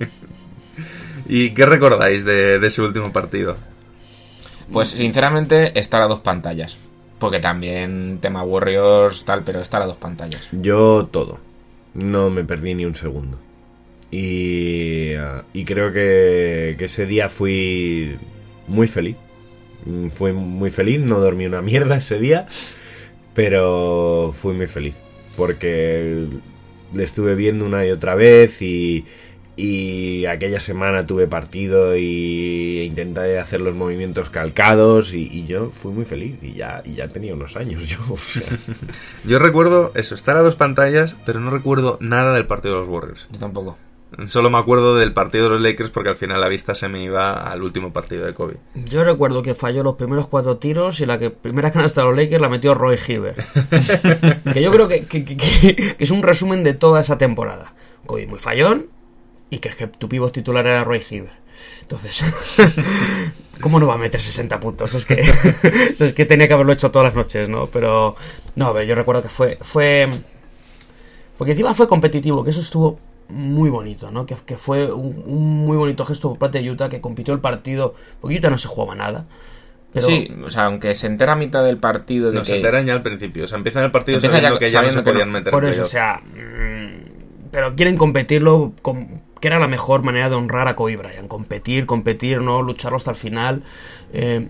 ¿Y 1.28 1.50
qué 1.50 1.66
recordáis 1.66 2.24
de, 2.24 2.58
de 2.58 2.66
ese 2.66 2.82
último 2.82 3.12
partido? 3.12 3.56
Pues 4.72 4.88
sinceramente, 4.90 5.78
estar 5.78 6.02
a 6.02 6.06
dos 6.06 6.20
pantallas. 6.20 6.76
Porque 7.18 7.40
también 7.40 8.18
tema 8.20 8.44
Warriors, 8.44 9.24
tal, 9.24 9.42
pero 9.42 9.60
estar 9.60 9.80
a 9.82 9.86
dos 9.86 9.96
pantallas. 9.96 10.46
Yo 10.52 11.08
todo. 11.10 11.38
No 11.94 12.28
me 12.30 12.44
perdí 12.44 12.74
ni 12.74 12.84
un 12.84 12.94
segundo. 12.94 13.38
Y, 14.10 15.12
y 15.52 15.64
creo 15.64 15.92
que, 15.92 16.76
que 16.78 16.84
ese 16.84 17.06
día 17.06 17.28
fui 17.28 18.16
muy 18.68 18.86
feliz. 18.86 19.16
Mm, 19.84 20.08
Fui 20.08 20.32
muy 20.32 20.70
feliz, 20.70 21.00
no 21.00 21.20
dormí 21.20 21.46
una 21.46 21.62
mierda 21.62 21.96
ese 21.96 22.18
día, 22.18 22.46
pero 23.34 24.32
fui 24.36 24.54
muy 24.54 24.66
feliz. 24.66 24.96
Porque 25.36 26.26
le 26.94 27.02
estuve 27.04 27.34
viendo 27.34 27.64
una 27.64 27.84
y 27.86 27.90
otra 27.90 28.14
vez 28.14 28.62
y, 28.62 29.04
y 29.56 30.26
aquella 30.26 30.60
semana 30.60 31.06
tuve 31.06 31.26
partido 31.26 31.96
y 31.96 32.82
intenté 32.82 33.38
hacer 33.38 33.60
los 33.62 33.74
movimientos 33.74 34.28
calcados 34.30 35.14
y, 35.14 35.22
y 35.32 35.46
yo 35.46 35.70
fui 35.70 35.92
muy 35.92 36.04
feliz 36.04 36.36
y 36.42 36.52
ya, 36.54 36.82
y 36.84 36.94
ya 36.94 37.08
tenía 37.08 37.32
unos 37.34 37.56
años 37.56 37.88
yo. 37.88 37.98
o 38.10 38.16
sea. 38.18 38.42
Yo 39.24 39.38
recuerdo 39.38 39.92
eso, 39.94 40.14
estar 40.14 40.36
a 40.36 40.42
dos 40.42 40.56
pantallas, 40.56 41.16
pero 41.24 41.40
no 41.40 41.50
recuerdo 41.50 41.96
nada 42.00 42.34
del 42.34 42.46
partido 42.46 42.74
de 42.74 42.80
los 42.80 42.88
Warriors. 42.90 43.26
Yo 43.32 43.38
tampoco. 43.38 43.78
Solo 44.26 44.50
me 44.50 44.58
acuerdo 44.58 44.96
del 44.96 45.12
partido 45.12 45.44
de 45.44 45.50
los 45.50 45.60
Lakers 45.60 45.90
porque 45.90 46.10
al 46.10 46.16
final 46.16 46.40
la 46.40 46.48
vista 46.48 46.74
se 46.76 46.88
me 46.88 47.02
iba 47.02 47.32
al 47.50 47.62
último 47.62 47.92
partido 47.92 48.24
de 48.24 48.34
Kobe. 48.34 48.58
Yo 48.74 49.02
recuerdo 49.04 49.42
que 49.42 49.54
falló 49.54 49.82
los 49.82 49.96
primeros 49.96 50.28
cuatro 50.28 50.58
tiros 50.58 51.00
y 51.00 51.06
la 51.06 51.18
que 51.18 51.30
primera 51.30 51.72
canasta 51.72 52.02
de 52.02 52.06
los 52.08 52.16
Lakers 52.16 52.40
la 52.40 52.48
metió 52.48 52.74
Roy 52.74 52.96
Hibbert. 53.06 53.38
que 54.52 54.62
yo 54.62 54.70
creo 54.70 54.86
que, 54.88 55.04
que- 55.06 55.24
que- 55.24 55.36
que 55.36 55.96
es 55.98 56.10
un 56.10 56.22
resumen 56.22 56.62
de 56.62 56.74
toda 56.74 57.00
esa 57.00 57.18
temporada. 57.18 57.74
Kobe 58.06 58.26
muy 58.28 58.38
fallón 58.38 58.86
y 59.50 59.58
que 59.58 59.68
es 59.68 59.76
que 59.76 59.86
tu 59.86 60.08
pivot 60.08 60.32
titular 60.32 60.66
era 60.66 60.84
Roy 60.84 61.02
Hibbert. 61.08 61.32
Entonces, 61.82 62.22
¿cómo 63.60 63.80
no 63.80 63.86
va 63.86 63.94
a 63.94 63.98
meter 63.98 64.20
60 64.20 64.60
puntos? 64.60 64.94
Es 64.94 65.06
que, 65.06 65.20
es 65.90 66.12
que 66.12 66.24
tenía 66.26 66.48
que 66.48 66.54
haberlo 66.54 66.72
hecho 66.72 66.90
todas 66.90 67.06
las 67.06 67.14
noches, 67.16 67.48
¿no? 67.48 67.66
Pero, 67.66 68.16
no, 68.56 68.66
a 68.66 68.72
ver, 68.72 68.86
yo 68.86 68.94
recuerdo 68.94 69.22
que 69.22 69.28
fue, 69.28 69.58
fue, 69.60 70.08
porque 71.38 71.52
encima 71.52 71.74
fue 71.74 71.88
competitivo, 71.88 72.44
que 72.44 72.50
eso 72.50 72.60
estuvo 72.60 72.98
muy 73.28 73.70
bonito, 73.70 74.10
¿no? 74.10 74.26
Que, 74.26 74.34
que 74.44 74.56
fue 74.56 74.92
un, 74.92 75.22
un 75.26 75.64
muy 75.64 75.76
bonito 75.76 76.04
gesto 76.04 76.28
por 76.30 76.38
parte 76.38 76.60
de 76.60 76.70
Utah, 76.70 76.88
que 76.88 77.00
compitió 77.00 77.32
el 77.34 77.40
partido, 77.40 77.94
porque 78.20 78.36
Utah 78.36 78.50
no 78.50 78.58
se 78.58 78.68
jugaba 78.68 78.94
nada. 78.94 79.26
Pero, 79.92 80.06
Sí, 80.08 80.30
o 80.44 80.50
sea, 80.50 80.66
aunque 80.66 80.94
se 80.94 81.06
entera 81.06 81.32
a 81.32 81.36
mitad 81.36 81.64
del 81.64 81.78
partido 81.78 82.28
de 82.28 82.34
No, 82.34 82.40
que... 82.42 82.46
se 82.48 82.56
enteran 82.56 82.84
ya 82.84 82.92
al 82.92 83.02
principio. 83.02 83.44
O 83.44 83.48
sea, 83.48 83.56
empiezan 83.56 83.84
el 83.84 83.90
partido 83.90 84.16
Empieza 84.18 84.36
sabiendo 84.36 84.56
ya 84.56 84.60
que 84.60 84.70
ya 84.70 84.82
no 84.82 84.90
se 84.90 85.02
podían 85.02 85.30
meter 85.30 85.50
por 85.50 85.64
eso, 85.64 85.82
o 85.82 85.86
sea, 85.86 86.20
mm, 86.20 87.50
pero 87.50 87.74
quieren 87.74 87.96
competirlo, 87.96 88.72
con- 88.82 89.22
que 89.40 89.48
era 89.48 89.58
la 89.58 89.68
mejor 89.68 90.02
manera 90.02 90.28
de 90.28 90.36
honrar 90.36 90.68
a 90.68 90.76
Kobe 90.76 90.96
Bryant, 90.96 91.28
competir, 91.28 91.86
competir, 91.86 92.40
no 92.40 92.62
lucharlo 92.62 92.96
hasta 92.96 93.10
el 93.10 93.16
final. 93.16 93.62
eh, 94.12 94.48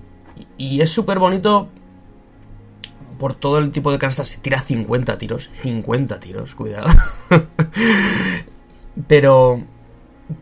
y 0.58 0.82
es 0.82 0.90
súper 0.90 1.18
bonito 1.18 1.68
por 3.18 3.34
todo 3.34 3.58
el 3.58 3.70
tipo 3.70 3.90
de 3.90 3.98
canastas. 3.98 4.28
Se 4.28 4.38
tira 4.38 4.60
50 4.60 5.16
tiros, 5.18 5.48
50 5.54 6.20
tiros, 6.20 6.54
cuidado. 6.54 6.88
pero, 9.08 9.62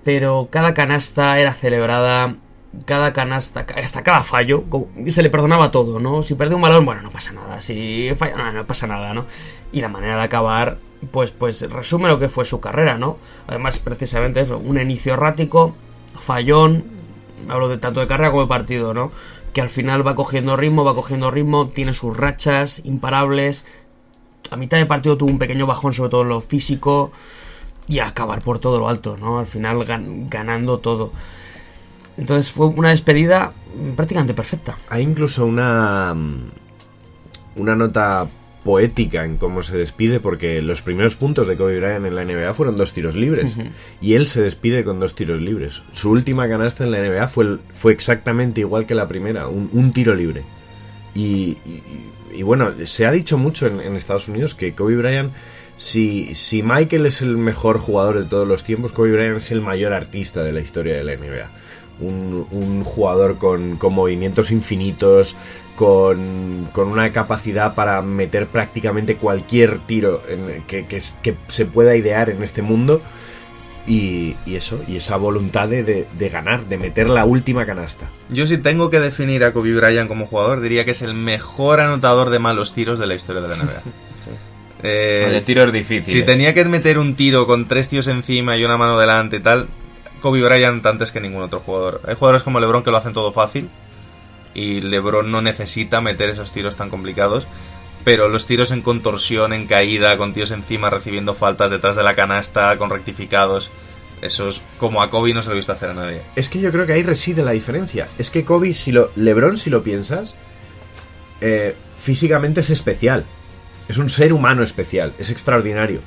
pero 0.03 0.49
cada 0.51 0.75
canasta 0.75 1.39
era 1.39 1.53
celebrada 1.53 2.37
cada 2.87 3.13
canasta, 3.13 3.67
hasta 3.77 4.03
cada 4.03 4.23
fallo, 4.23 4.65
se 5.07 5.23
le 5.23 5.31
perdonaba 5.31 5.71
todo, 5.71 6.01
¿no? 6.01 6.23
Si 6.23 6.35
pierde 6.35 6.55
un 6.55 6.61
balón, 6.63 6.85
bueno, 6.85 7.03
no 7.03 7.11
pasa 7.11 7.33
nada, 7.33 7.61
si 7.61 8.11
falla, 8.17 8.35
no, 8.37 8.53
no 8.53 8.67
pasa 8.67 8.87
nada, 8.87 9.15
¿no? 9.15 9.27
Y 9.73 9.81
la 9.81 9.89
manera 9.89 10.17
de 10.17 10.23
acabar, 10.23 10.79
pues, 11.11 11.31
pues 11.31 11.69
resume 11.71 12.09
lo 12.09 12.19
que 12.19 12.29
fue 12.29 12.45
su 12.45 12.61
carrera, 12.61 12.99
¿no? 12.99 13.19
Además, 13.47 13.79
precisamente 13.79 14.41
eso, 14.41 14.59
un 14.59 14.81
inicio 14.81 15.15
errático, 15.15 15.75
fallón, 16.19 16.85
hablo 17.49 17.69
de 17.69 17.79
tanto 17.79 18.01
de 18.01 18.07
carrera 18.07 18.31
como 18.31 18.43
de 18.43 18.49
partido, 18.49 18.95
¿no? 18.95 19.13
Que 19.53 19.61
al 19.61 19.69
final 19.69 20.07
va 20.07 20.15
cogiendo 20.15 20.57
ritmo, 20.57 20.85
va 20.85 20.95
cogiendo 20.95 21.31
ritmo, 21.31 21.69
tiene 21.69 21.95
sus 21.95 22.17
rachas 22.17 22.83
imparables. 22.85 23.65
A 24.51 24.57
mitad 24.57 24.79
de 24.79 24.87
partido 24.87 25.17
tuvo 25.17 25.31
un 25.31 25.39
pequeño 25.39 25.67
bajón, 25.67 25.93
sobre 25.93 26.11
todo 26.11 26.23
en 26.23 26.29
lo 26.29 26.41
físico, 26.41 27.13
y 27.87 27.99
a 28.01 28.09
acabar 28.09 28.43
por 28.43 28.59
todo 28.59 28.79
lo 28.79 28.89
alto, 28.89 29.17
¿no? 29.17 29.39
Al 29.39 29.47
final 29.47 29.85
ganando 30.29 30.79
todo. 30.79 31.13
Entonces 32.17 32.53
fue 32.53 32.67
una 32.67 32.91
despedida 32.91 33.53
prácticamente 33.97 34.35
perfecta. 34.35 34.77
Hay 34.89 35.03
incluso 35.03 35.45
una 35.45 36.15
una 37.57 37.77
nota 37.77 38.29
poética 38.65 39.25
en 39.25 39.37
cómo 39.37 39.63
se 39.63 39.77
despide 39.77 40.19
porque 40.19 40.61
los 40.63 40.83
primeros 40.83 41.15
puntos 41.17 41.47
de 41.47 41.57
Kobe 41.57 41.79
Bryant 41.79 42.07
en 42.07 42.15
la 42.15 42.25
NBA 42.25 42.55
fueron 42.55 42.77
dos 42.77 42.93
tiros 42.93 43.15
libres 43.15 43.55
y 44.01 44.15
él 44.15 44.27
se 44.27 44.43
despide 44.43 44.83
con 44.85 44.99
dos 44.99 45.15
tiros 45.15 45.41
libres. 45.41 45.83
Su 45.93 46.11
última 46.11 46.49
canasta 46.49 46.83
en 46.83 46.91
la 46.91 46.99
NBA 46.99 47.29
fue, 47.29 47.59
fue 47.73 47.93
exactamente 47.93 48.63
igual 48.63 48.87
que 48.87 48.95
la 48.95 49.07
primera, 49.07 49.47
un, 49.49 49.93
tiro 49.93 50.15
libre. 50.15 50.43
Y, 51.15 51.59
bueno, 52.43 52.73
se 52.85 53.07
ha 53.07 53.13
dicho 53.13 53.39
mucho 53.39 53.67
en, 53.67 53.95
Estados 53.95 54.29
Unidos 54.29 54.55
que 54.55 54.75
Kobe 54.75 54.97
Bryant, 54.97 55.33
si, 55.77 56.35
si 56.35 56.63
Michael 56.63 57.07
es 57.07 57.23
el 57.23 57.37
mejor 57.37 57.79
jugador 57.79 58.19
de 58.19 58.25
todos 58.25 58.49
los 58.49 58.65
tiempos, 58.65 58.93
Kobe 58.93 59.13
Bryant 59.13 59.37
es 59.37 59.53
el 59.53 59.61
mayor 59.61 59.93
artista 59.93 60.43
de 60.43 60.53
la 60.53 60.61
historia 60.61 60.97
de 60.97 61.05
la 61.05 61.15
NBA 61.15 61.64
un, 62.01 62.85
jugador 62.85 63.39
con, 63.39 63.79
movimientos 63.93 64.51
infinitos, 64.51 65.37
con, 65.77 66.69
una 66.75 67.13
capacidad 67.13 67.75
para 67.75 68.03
meter 68.03 68.47
prácticamente 68.47 69.17
cualquier 69.17 69.79
tiro 69.81 70.23
que, 70.67 70.87
que, 70.87 71.01
se 71.49 71.67
pueda 71.67 71.97
idear 71.97 72.31
en 72.31 72.43
este 72.43 72.63
mundo. 72.63 73.01
Y, 73.87 74.37
eso, 74.47 74.83
y 74.89 74.97
esa 74.97 75.19
voluntad 75.19 75.69
de, 75.69 76.07
ganar, 76.33 76.65
de 76.65 76.79
meter 76.79 77.11
la 77.11 77.27
última 77.27 77.67
canasta. 77.67 78.09
Yo 78.31 78.47
si 78.47 78.57
tengo 78.57 78.89
que 78.89 78.99
definir 78.99 79.45
a 79.45 79.53
Kobe 79.53 79.75
Bryant 79.75 80.09
como 80.09 80.25
jugador, 80.25 80.63
diría 80.63 80.87
que 80.87 80.93
es 80.93 81.03
el 81.03 81.13
mejor 81.13 81.81
anotador 81.81 82.31
de 82.31 82.39
malos 82.39 82.73
tiros 82.73 82.99
de 82.99 83.07
la 83.07 83.15
historia 83.15 83.43
de 83.43 83.49
la 83.49 83.57
NBA. 83.57 83.83
Eh, 84.87 85.31
de 85.33 85.41
tiros 85.41 85.73
difíciles. 85.73 86.13
Si 86.13 86.23
tenía 86.25 86.53
que 86.53 86.63
meter 86.67 86.99
un 86.99 87.15
tiro 87.15 87.47
con 87.47 87.67
tres 87.67 87.89
tíos 87.89 88.07
encima 88.07 88.59
y 88.59 88.65
una 88.67 88.77
mano 88.77 88.99
delante 88.99 89.37
y 89.37 89.41
tal, 89.41 89.67
Kobe 90.25 90.43
Bryant 90.43 90.87
antes 90.87 91.13
que 91.13 91.21
ningún 91.21 91.43
otro 91.43 91.61
jugador. 91.61 92.01
Hay 92.07 92.15
jugadores 92.15 92.43
como 92.43 92.59
LeBron 92.59 92.83
que 92.83 92.91
lo 92.91 92.97
hacen 92.97 93.13
todo 93.13 93.31
fácil 93.31 93.69
y 94.55 94.81
LeBron 94.81 95.31
no 95.31 95.43
necesita 95.43 96.01
meter 96.01 96.31
esos 96.31 96.51
tiros 96.51 96.77
tan 96.77 96.89
complicados. 96.89 97.47
Pero 98.05 98.31
los 98.31 98.47
tiros 98.47 98.71
en 98.71 98.81
contorsión, 98.81 99.53
en 99.53 99.67
caída, 99.67 100.17
con 100.17 100.33
tíos 100.33 100.51
encima 100.51 100.89
recibiendo 100.89 101.35
faltas 101.35 101.71
detrás 101.71 101.95
de 101.95 102.05
la 102.05 102.15
canasta, 102.15 102.79
con 102.79 102.89
rectificados, 102.89 103.71
eso 104.23 104.49
es 104.49 104.63
como 104.81 105.03
a 105.03 105.11
Kobe 105.11 105.35
no 105.35 105.43
se 105.43 105.49
lo 105.49 105.57
he 105.57 105.57
visto 105.57 105.73
hacer 105.73 105.91
a 105.91 105.95
nadie. 105.95 106.23
Es 106.37 106.49
que 106.49 106.59
yo 106.59 106.73
creo 106.73 106.87
que 106.87 106.95
ahí 106.95 107.03
reside 107.03 107.45
la 107.45 107.51
diferencia. 107.51 108.09
Es 108.17 108.31
que 108.31 108.47
Kobe, 108.47 108.73
si 108.73 108.93
lo, 108.93 109.11
LeBron, 109.17 109.59
si 109.59 109.69
lo 109.69 109.83
piensas, 109.83 110.37
eh, 111.43 111.77
físicamente 111.99 112.61
es 112.61 112.71
especial. 112.71 113.27
Es 113.89 113.99
un 113.99 114.09
ser 114.09 114.33
humano 114.33 114.63
especial, 114.63 115.13
es 115.19 115.29
extraordinario. 115.29 116.01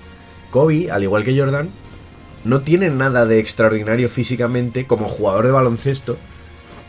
Kobe, 0.50 0.90
al 0.90 1.04
igual 1.04 1.24
que 1.24 1.38
Jordan, 1.38 1.70
no 2.44 2.62
tiene 2.62 2.90
nada 2.90 3.26
de 3.26 3.40
extraordinario 3.40 4.10
físicamente 4.10 4.86
como 4.86 5.10
jugador 5.10 5.46
de 5.46 5.52
baloncesto, 5.52 6.18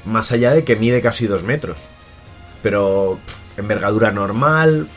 más 0.04 0.32
allá 0.32 0.52
de 0.52 0.64
que 0.64 0.76
mide 0.76 1.00
casi 1.00 1.26
dos 1.26 1.44
metros. 1.44 1.78
Pero 2.62 3.18
envergadura 3.56 4.10
normal, 4.10 4.88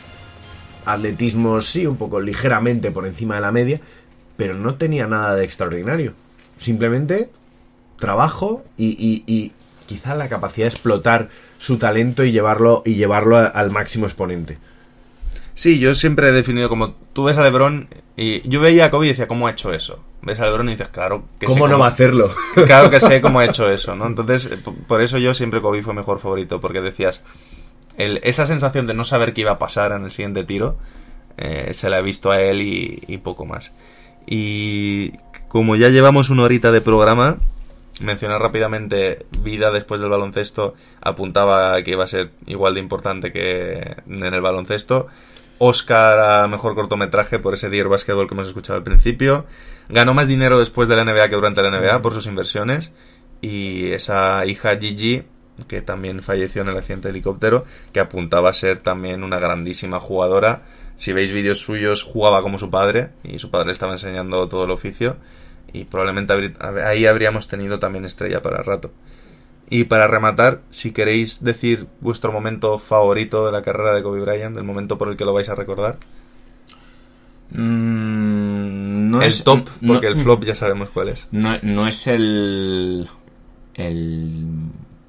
atletismo 0.84 1.60
sí, 1.60 1.86
un 1.86 1.96
poco 1.96 2.20
ligeramente 2.20 2.90
por 2.90 3.06
encima 3.06 3.36
de 3.36 3.40
la 3.40 3.52
media, 3.52 3.80
pero 4.36 4.54
no 4.54 4.76
tenía 4.76 5.06
nada 5.06 5.34
de 5.36 5.44
extraordinario. 5.44 6.14
Simplemente 6.56 7.30
trabajo 7.98 8.64
y, 8.76 9.52
quizá 9.86 10.14
la 10.14 10.28
capacidad 10.28 10.66
de 10.66 10.70
explotar 10.70 11.28
su 11.58 11.76
talento 11.76 12.24
y 12.24 12.32
llevarlo, 12.32 12.82
y 12.84 12.94
llevarlo 12.94 13.36
al 13.36 13.70
máximo 13.70 14.06
exponente. 14.06 14.58
Sí, 15.54 15.78
yo 15.78 15.94
siempre 15.94 16.28
he 16.28 16.32
definido 16.32 16.68
como 16.68 16.92
tú 17.12 17.24
ves 17.24 17.36
a 17.38 17.42
LeBron 17.42 17.88
y 18.16 18.46
yo 18.48 18.60
veía 18.60 18.86
a 18.86 18.90
Kobe 18.90 19.06
y 19.06 19.08
decía, 19.10 19.28
¿cómo 19.28 19.46
ha 19.46 19.50
hecho 19.50 19.72
eso? 19.72 20.00
Ves 20.22 20.40
a 20.40 20.46
LeBron 20.46 20.68
y 20.68 20.72
dices, 20.72 20.88
claro 20.88 21.24
que 21.38 21.46
¿Cómo 21.46 21.68
no 21.68 21.78
va 21.78 21.86
a 21.86 21.90
hacerlo? 21.90 22.30
Claro 22.66 22.90
que 22.90 23.00
sé 23.00 23.20
cómo 23.20 23.40
ha 23.40 23.44
hecho 23.44 23.68
eso, 23.68 23.94
¿no? 23.94 24.06
Entonces, 24.06 24.48
por 24.86 25.02
eso 25.02 25.18
yo 25.18 25.34
siempre 25.34 25.60
Kobe 25.60 25.82
fue 25.82 25.94
mejor 25.94 26.20
favorito, 26.20 26.60
porque 26.60 26.80
decías, 26.80 27.20
el, 27.96 28.20
esa 28.22 28.46
sensación 28.46 28.86
de 28.86 28.94
no 28.94 29.04
saber 29.04 29.34
qué 29.34 29.42
iba 29.42 29.52
a 29.52 29.58
pasar 29.58 29.92
en 29.92 30.04
el 30.04 30.10
siguiente 30.10 30.44
tiro, 30.44 30.78
eh, 31.36 31.70
se 31.74 31.90
la 31.90 31.98
he 31.98 32.02
visto 32.02 32.30
a 32.30 32.40
él 32.40 32.62
y, 32.62 33.02
y 33.06 33.18
poco 33.18 33.44
más. 33.44 33.72
Y 34.26 35.12
como 35.48 35.76
ya 35.76 35.88
llevamos 35.88 36.30
una 36.30 36.44
horita 36.44 36.72
de 36.72 36.80
programa, 36.80 37.38
mencionar 38.00 38.40
rápidamente 38.40 39.26
vida 39.42 39.70
después 39.70 40.00
del 40.00 40.10
baloncesto 40.10 40.74
apuntaba 41.00 41.80
que 41.82 41.92
iba 41.92 42.04
a 42.04 42.08
ser 42.08 42.30
igual 42.46 42.74
de 42.74 42.80
importante 42.80 43.32
que 43.32 43.96
en 44.08 44.24
el 44.24 44.40
baloncesto. 44.40 45.08
Oscar 45.64 46.18
a 46.18 46.48
mejor 46.48 46.74
cortometraje 46.74 47.38
por 47.38 47.54
ese 47.54 47.70
Dear 47.70 47.86
Basketball 47.86 48.26
que 48.26 48.34
hemos 48.34 48.48
escuchado 48.48 48.78
al 48.78 48.82
principio. 48.82 49.46
Ganó 49.88 50.12
más 50.12 50.26
dinero 50.26 50.58
después 50.58 50.88
de 50.88 50.96
la 50.96 51.04
NBA 51.04 51.28
que 51.28 51.36
durante 51.36 51.62
la 51.62 51.70
NBA 51.70 52.02
por 52.02 52.12
sus 52.12 52.26
inversiones. 52.26 52.90
Y 53.40 53.92
esa 53.92 54.44
hija 54.44 54.76
Gigi, 54.76 55.22
que 55.68 55.80
también 55.80 56.20
falleció 56.24 56.62
en 56.62 56.68
el 56.68 56.76
accidente 56.76 57.06
de 57.06 57.12
helicóptero, 57.12 57.64
que 57.92 58.00
apuntaba 58.00 58.50
a 58.50 58.54
ser 58.54 58.80
también 58.80 59.22
una 59.22 59.38
grandísima 59.38 60.00
jugadora. 60.00 60.62
Si 60.96 61.12
veis 61.12 61.30
vídeos 61.30 61.58
suyos, 61.58 62.02
jugaba 62.02 62.42
como 62.42 62.58
su 62.58 62.68
padre 62.68 63.10
y 63.22 63.38
su 63.38 63.52
padre 63.52 63.66
le 63.66 63.72
estaba 63.72 63.92
enseñando 63.92 64.48
todo 64.48 64.64
el 64.64 64.72
oficio. 64.72 65.16
Y 65.72 65.84
probablemente 65.84 66.54
ahí 66.84 67.06
habríamos 67.06 67.46
tenido 67.46 67.78
también 67.78 68.04
estrella 68.04 68.42
para 68.42 68.58
el 68.58 68.64
rato. 68.64 68.90
Y 69.70 69.84
para 69.84 70.06
rematar, 70.06 70.60
si 70.70 70.92
queréis 70.92 71.42
decir 71.42 71.86
vuestro 72.00 72.30
momento 72.30 72.78
favorito 72.78 73.46
de 73.46 73.52
la 73.52 73.62
carrera 73.62 73.94
de 73.94 74.02
Kobe 74.02 74.20
Bryant, 74.20 74.54
del 74.54 74.64
momento 74.64 74.98
por 74.98 75.08
el 75.08 75.16
que 75.16 75.24
lo 75.24 75.32
vais 75.32 75.48
a 75.48 75.54
recordar. 75.54 75.96
Mm, 77.50 79.10
no 79.10 79.22
el 79.22 79.28
es, 79.28 79.44
top, 79.44 79.68
porque 79.86 80.06
el 80.08 80.16
flop 80.16 80.44
ya 80.44 80.54
sabemos 80.54 80.90
cuál 80.90 81.08
es. 81.08 81.26
No, 81.32 81.58
no 81.62 81.86
es 81.86 82.06
el, 82.06 83.08
el, 83.74 84.46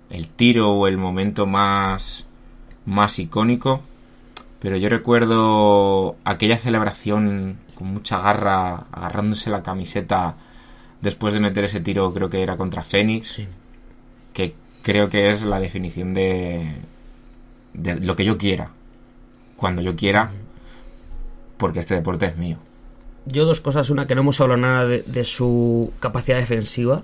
el 0.09 0.27
tiro 0.29 0.71
o 0.71 0.87
el 0.87 0.97
momento 0.97 1.45
más, 1.45 2.25
más 2.85 3.19
icónico, 3.19 3.81
pero 4.59 4.77
yo 4.77 4.87
recuerdo 4.87 6.15
aquella 6.23 6.57
celebración 6.57 7.57
con 7.75 7.87
mucha 7.87 8.21
garra, 8.21 8.85
agarrándose 8.91 9.49
la 9.49 9.63
camiseta 9.63 10.37
después 11.01 11.33
de 11.33 11.41
meter 11.41 11.65
ese 11.65 11.81
tiro, 11.81 12.13
creo 12.13 12.29
que 12.29 12.41
era 12.41 12.55
contra 12.55 12.81
Fénix. 12.81 13.27
Sí 13.27 13.47
que 14.33 14.55
creo 14.81 15.09
que 15.09 15.31
es 15.31 15.43
la 15.43 15.59
definición 15.59 16.13
de, 16.13 16.75
de 17.73 17.95
lo 17.99 18.15
que 18.15 18.25
yo 18.25 18.37
quiera, 18.37 18.71
cuando 19.55 19.81
yo 19.81 19.95
quiera, 19.95 20.31
porque 21.57 21.79
este 21.79 21.95
deporte 21.95 22.25
es 22.25 22.37
mío. 22.37 22.57
Yo 23.25 23.45
dos 23.45 23.61
cosas, 23.61 23.89
una 23.89 24.05
que 24.05 24.15
no 24.15 24.21
hemos 24.21 24.41
hablado 24.41 24.59
nada 24.59 24.85
de 24.85 25.23
su 25.23 25.93
capacidad 25.99 26.37
defensiva, 26.37 27.03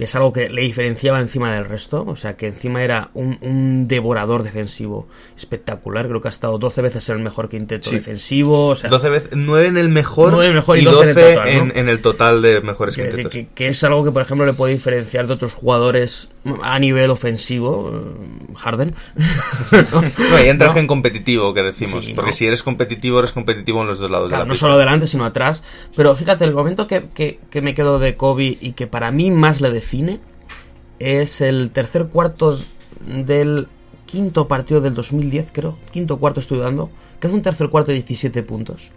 que 0.00 0.04
es 0.04 0.14
algo 0.14 0.32
que 0.32 0.48
le 0.48 0.62
diferenciaba 0.62 1.20
encima 1.20 1.52
del 1.52 1.66
resto, 1.66 2.06
o 2.06 2.16
sea 2.16 2.34
que 2.34 2.46
encima 2.46 2.82
era 2.82 3.10
un, 3.12 3.86
devorador 3.86 4.42
defensivo 4.42 5.08
espectacular, 5.36 6.08
creo 6.08 6.22
que 6.22 6.28
ha 6.28 6.30
estado 6.30 6.56
12 6.56 6.80
veces 6.80 7.06
en 7.10 7.18
el 7.18 7.22
mejor 7.22 7.50
quinteto 7.50 7.90
defensivo, 7.90 8.68
o 8.68 8.74
sea, 8.74 8.88
12 8.88 9.10
veces, 9.10 9.30
9 9.34 9.66
en 9.66 9.76
el 9.76 9.90
mejor, 9.90 10.42
y 10.78 10.84
12, 10.84 11.34
en, 11.74 11.88
el 11.90 12.00
total, 12.00 12.40
de 12.40 12.62
mejores 12.62 12.96
quintetos. 12.96 13.30
Que, 13.54 13.68
es 13.68 13.84
algo 13.84 14.02
que 14.02 14.10
por 14.10 14.22
ejemplo 14.22 14.46
le 14.46 14.54
puede 14.54 14.72
diferenciar 14.72 15.26
de 15.26 15.34
otros 15.34 15.52
jugadores 15.52 16.30
a 16.62 16.78
nivel 16.78 17.10
ofensivo, 17.10 17.92
Harden. 18.56 18.94
no, 19.72 20.42
y 20.42 20.48
entra 20.48 20.72
en 20.78 20.86
competitivo 20.86 21.52
que 21.52 21.62
decimos, 21.62 22.10
porque 22.14 22.32
si 22.32 22.46
eres 22.46 22.62
competitivo, 22.62 23.18
eres 23.18 23.32
competitivo 23.32 23.82
en 23.82 23.88
los 23.88 23.98
dos 23.98 24.10
lados 24.10 24.30
de 24.30 24.38
la 24.38 24.44
No 24.44 24.54
solo 24.54 24.78
delante, 24.78 25.06
sino 25.06 25.24
atrás, 25.24 25.62
pero 25.96 26.14
fíjate, 26.14 26.44
el 26.44 26.54
momento 26.54 26.86
que, 26.86 27.08
que 27.14 27.60
me 27.60 27.74
quedo 27.74 27.98
de 27.98 28.16
Kobe 28.16 28.56
y 28.60 28.72
que 28.72 28.86
para 28.86 29.10
mí 29.10 29.30
más 29.30 29.60
le 29.60 29.70
define 29.70 30.20
es 30.98 31.40
el 31.40 31.70
tercer 31.70 32.06
cuarto 32.06 32.60
del 33.06 33.68
quinto 34.06 34.48
partido 34.48 34.80
del 34.80 34.94
2010, 34.94 35.50
creo. 35.52 35.78
Quinto 35.90 36.18
cuarto 36.18 36.40
estoy 36.40 36.58
dando. 36.58 36.90
Que 37.18 37.26
hace 37.26 37.36
un 37.36 37.42
tercer 37.42 37.68
cuarto 37.68 37.90
de 37.90 37.96
17 37.96 38.42
puntos. 38.42 38.90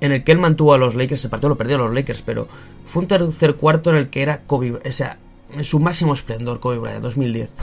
En 0.00 0.12
el 0.12 0.24
que 0.24 0.32
él 0.32 0.38
mantuvo 0.38 0.72
a 0.72 0.78
los 0.78 0.94
Lakers. 0.94 1.20
Ese 1.20 1.28
partido 1.28 1.50
lo 1.50 1.58
perdió 1.58 1.76
a 1.76 1.80
los 1.80 1.92
Lakers, 1.92 2.22
pero 2.22 2.48
fue 2.86 3.02
un 3.02 3.08
tercer 3.08 3.56
cuarto 3.56 3.90
en 3.90 3.96
el 3.96 4.08
que 4.08 4.22
era 4.22 4.42
Kobe. 4.42 4.80
O 4.84 4.90
sea, 4.90 5.18
en 5.52 5.64
su 5.64 5.78
máximo 5.78 6.12
esplendor, 6.12 6.60
Kobe 6.60 6.78
Bryant, 6.78 7.02
2010. 7.02 7.54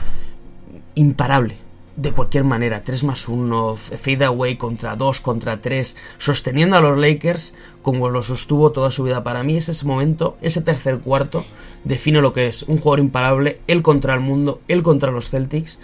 Imparable. 0.95 1.67
de 1.97 2.11
cualquier 2.11 2.43
manera, 2.43 2.83
3 2.83 3.03
más 3.05 3.27
1, 3.27 3.75
fade 3.75 4.23
away 4.23 4.55
contra 4.55 4.95
2, 4.95 5.19
contra 5.19 5.61
3, 5.61 5.97
sosteniendo 6.19 6.77
a 6.77 6.81
los 6.81 6.95
Lakers 6.95 7.55
como 7.81 8.09
lo 8.09 8.21
sostuvo 8.21 8.71
toda 8.71 8.91
su 8.91 9.03
vida. 9.03 9.23
Para 9.23 9.43
mí 9.43 9.57
es 9.57 9.67
ese 9.67 9.83
momento, 9.85 10.37
ese 10.41 10.61
tercer 10.61 10.99
cuarto, 10.99 11.43
define 11.83 12.21
lo 12.21 12.33
que 12.33 12.45
es 12.45 12.63
un 12.63 12.77
jugador 12.77 12.99
imparable, 12.99 13.61
él 13.65 13.81
contra 13.81 14.13
el 14.13 14.19
mundo, 14.19 14.61
él 14.67 14.83
contra 14.83 15.11
los 15.11 15.31
Celtics. 15.31 15.79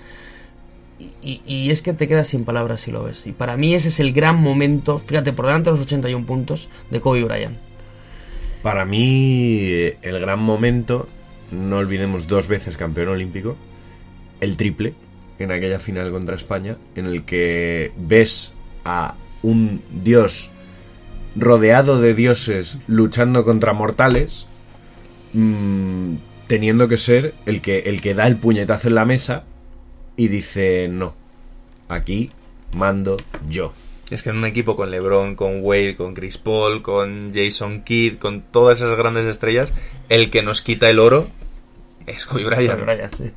Y, 1.21 1.41
y, 1.45 1.71
es 1.71 1.81
que 1.81 1.93
te 1.93 2.07
quedas 2.07 2.27
sin 2.27 2.45
palabras 2.45 2.81
si 2.81 2.91
lo 2.91 3.03
ves. 3.03 3.25
Y 3.25 3.31
para 3.31 3.57
mí 3.57 3.73
ese 3.73 3.87
es 3.87 3.99
el 3.99 4.13
gran 4.13 4.39
momento, 4.39 4.99
fíjate, 4.99 5.33
por 5.33 5.47
delante 5.47 5.71
de 5.71 5.77
los 5.77 5.85
81 5.85 6.25
puntos 6.25 6.69
de 6.91 7.01
Kobe 7.01 7.23
Bryant. 7.23 7.57
Para 8.61 8.85
mí, 8.85 9.57
eh, 9.59 9.97
el 10.01 10.19
gran 10.19 10.39
momento, 10.39 11.07
no 11.53 11.77
olvidemos 11.77 12.27
dos 12.27 12.47
veces 12.47 12.77
campeón 12.77 13.09
olímpico, 13.09 13.55
el 14.41 14.57
triple 14.57 14.93
en 15.39 15.51
aquella 15.51 15.79
final 15.79 16.11
contra 16.11 16.35
España, 16.35 16.77
en 16.95 17.05
el 17.05 17.23
que 17.23 17.91
ves 17.97 18.53
a 18.85 19.15
un 19.41 19.81
dios 20.03 20.51
rodeado 21.35 21.99
de 21.99 22.13
dioses 22.13 22.77
luchando 22.87 23.43
contra 23.43 23.73
mortales, 23.73 24.47
mmm, 25.33 26.15
teniendo 26.47 26.87
que 26.87 26.97
ser 26.97 27.33
el 27.45 27.61
que, 27.61 27.79
el 27.79 28.01
que 28.01 28.13
da 28.13 28.27
el 28.27 28.37
puñetazo 28.37 28.87
en 28.89 28.95
la 28.95 29.05
mesa 29.05 29.43
y 30.15 30.27
dice 30.27 30.87
no, 30.87 31.15
aquí 31.89 32.29
mando 32.75 33.17
yo. 33.49 33.73
Es 34.11 34.21
que 34.21 34.29
en 34.29 34.37
un 34.37 34.45
equipo 34.45 34.75
con 34.75 34.91
LeBron, 34.91 35.35
con 35.35 35.61
Wade, 35.63 35.95
con 35.95 36.13
Chris 36.13 36.37
Paul, 36.37 36.81
con 36.81 37.33
Jason 37.33 37.81
Kidd, 37.81 38.17
con 38.17 38.41
todas 38.41 38.77
esas 38.77 38.95
grandes 38.97 39.25
estrellas, 39.25 39.73
el 40.09 40.29
que 40.29 40.43
nos 40.43 40.61
quita 40.61 40.89
el 40.89 40.99
oro 40.99 41.27
es 42.07 42.25
Kobe 42.25 42.45
Bryant. 42.45 42.79
Kobe 42.79 42.93
Bryant 42.93 43.13
sí. 43.13 43.31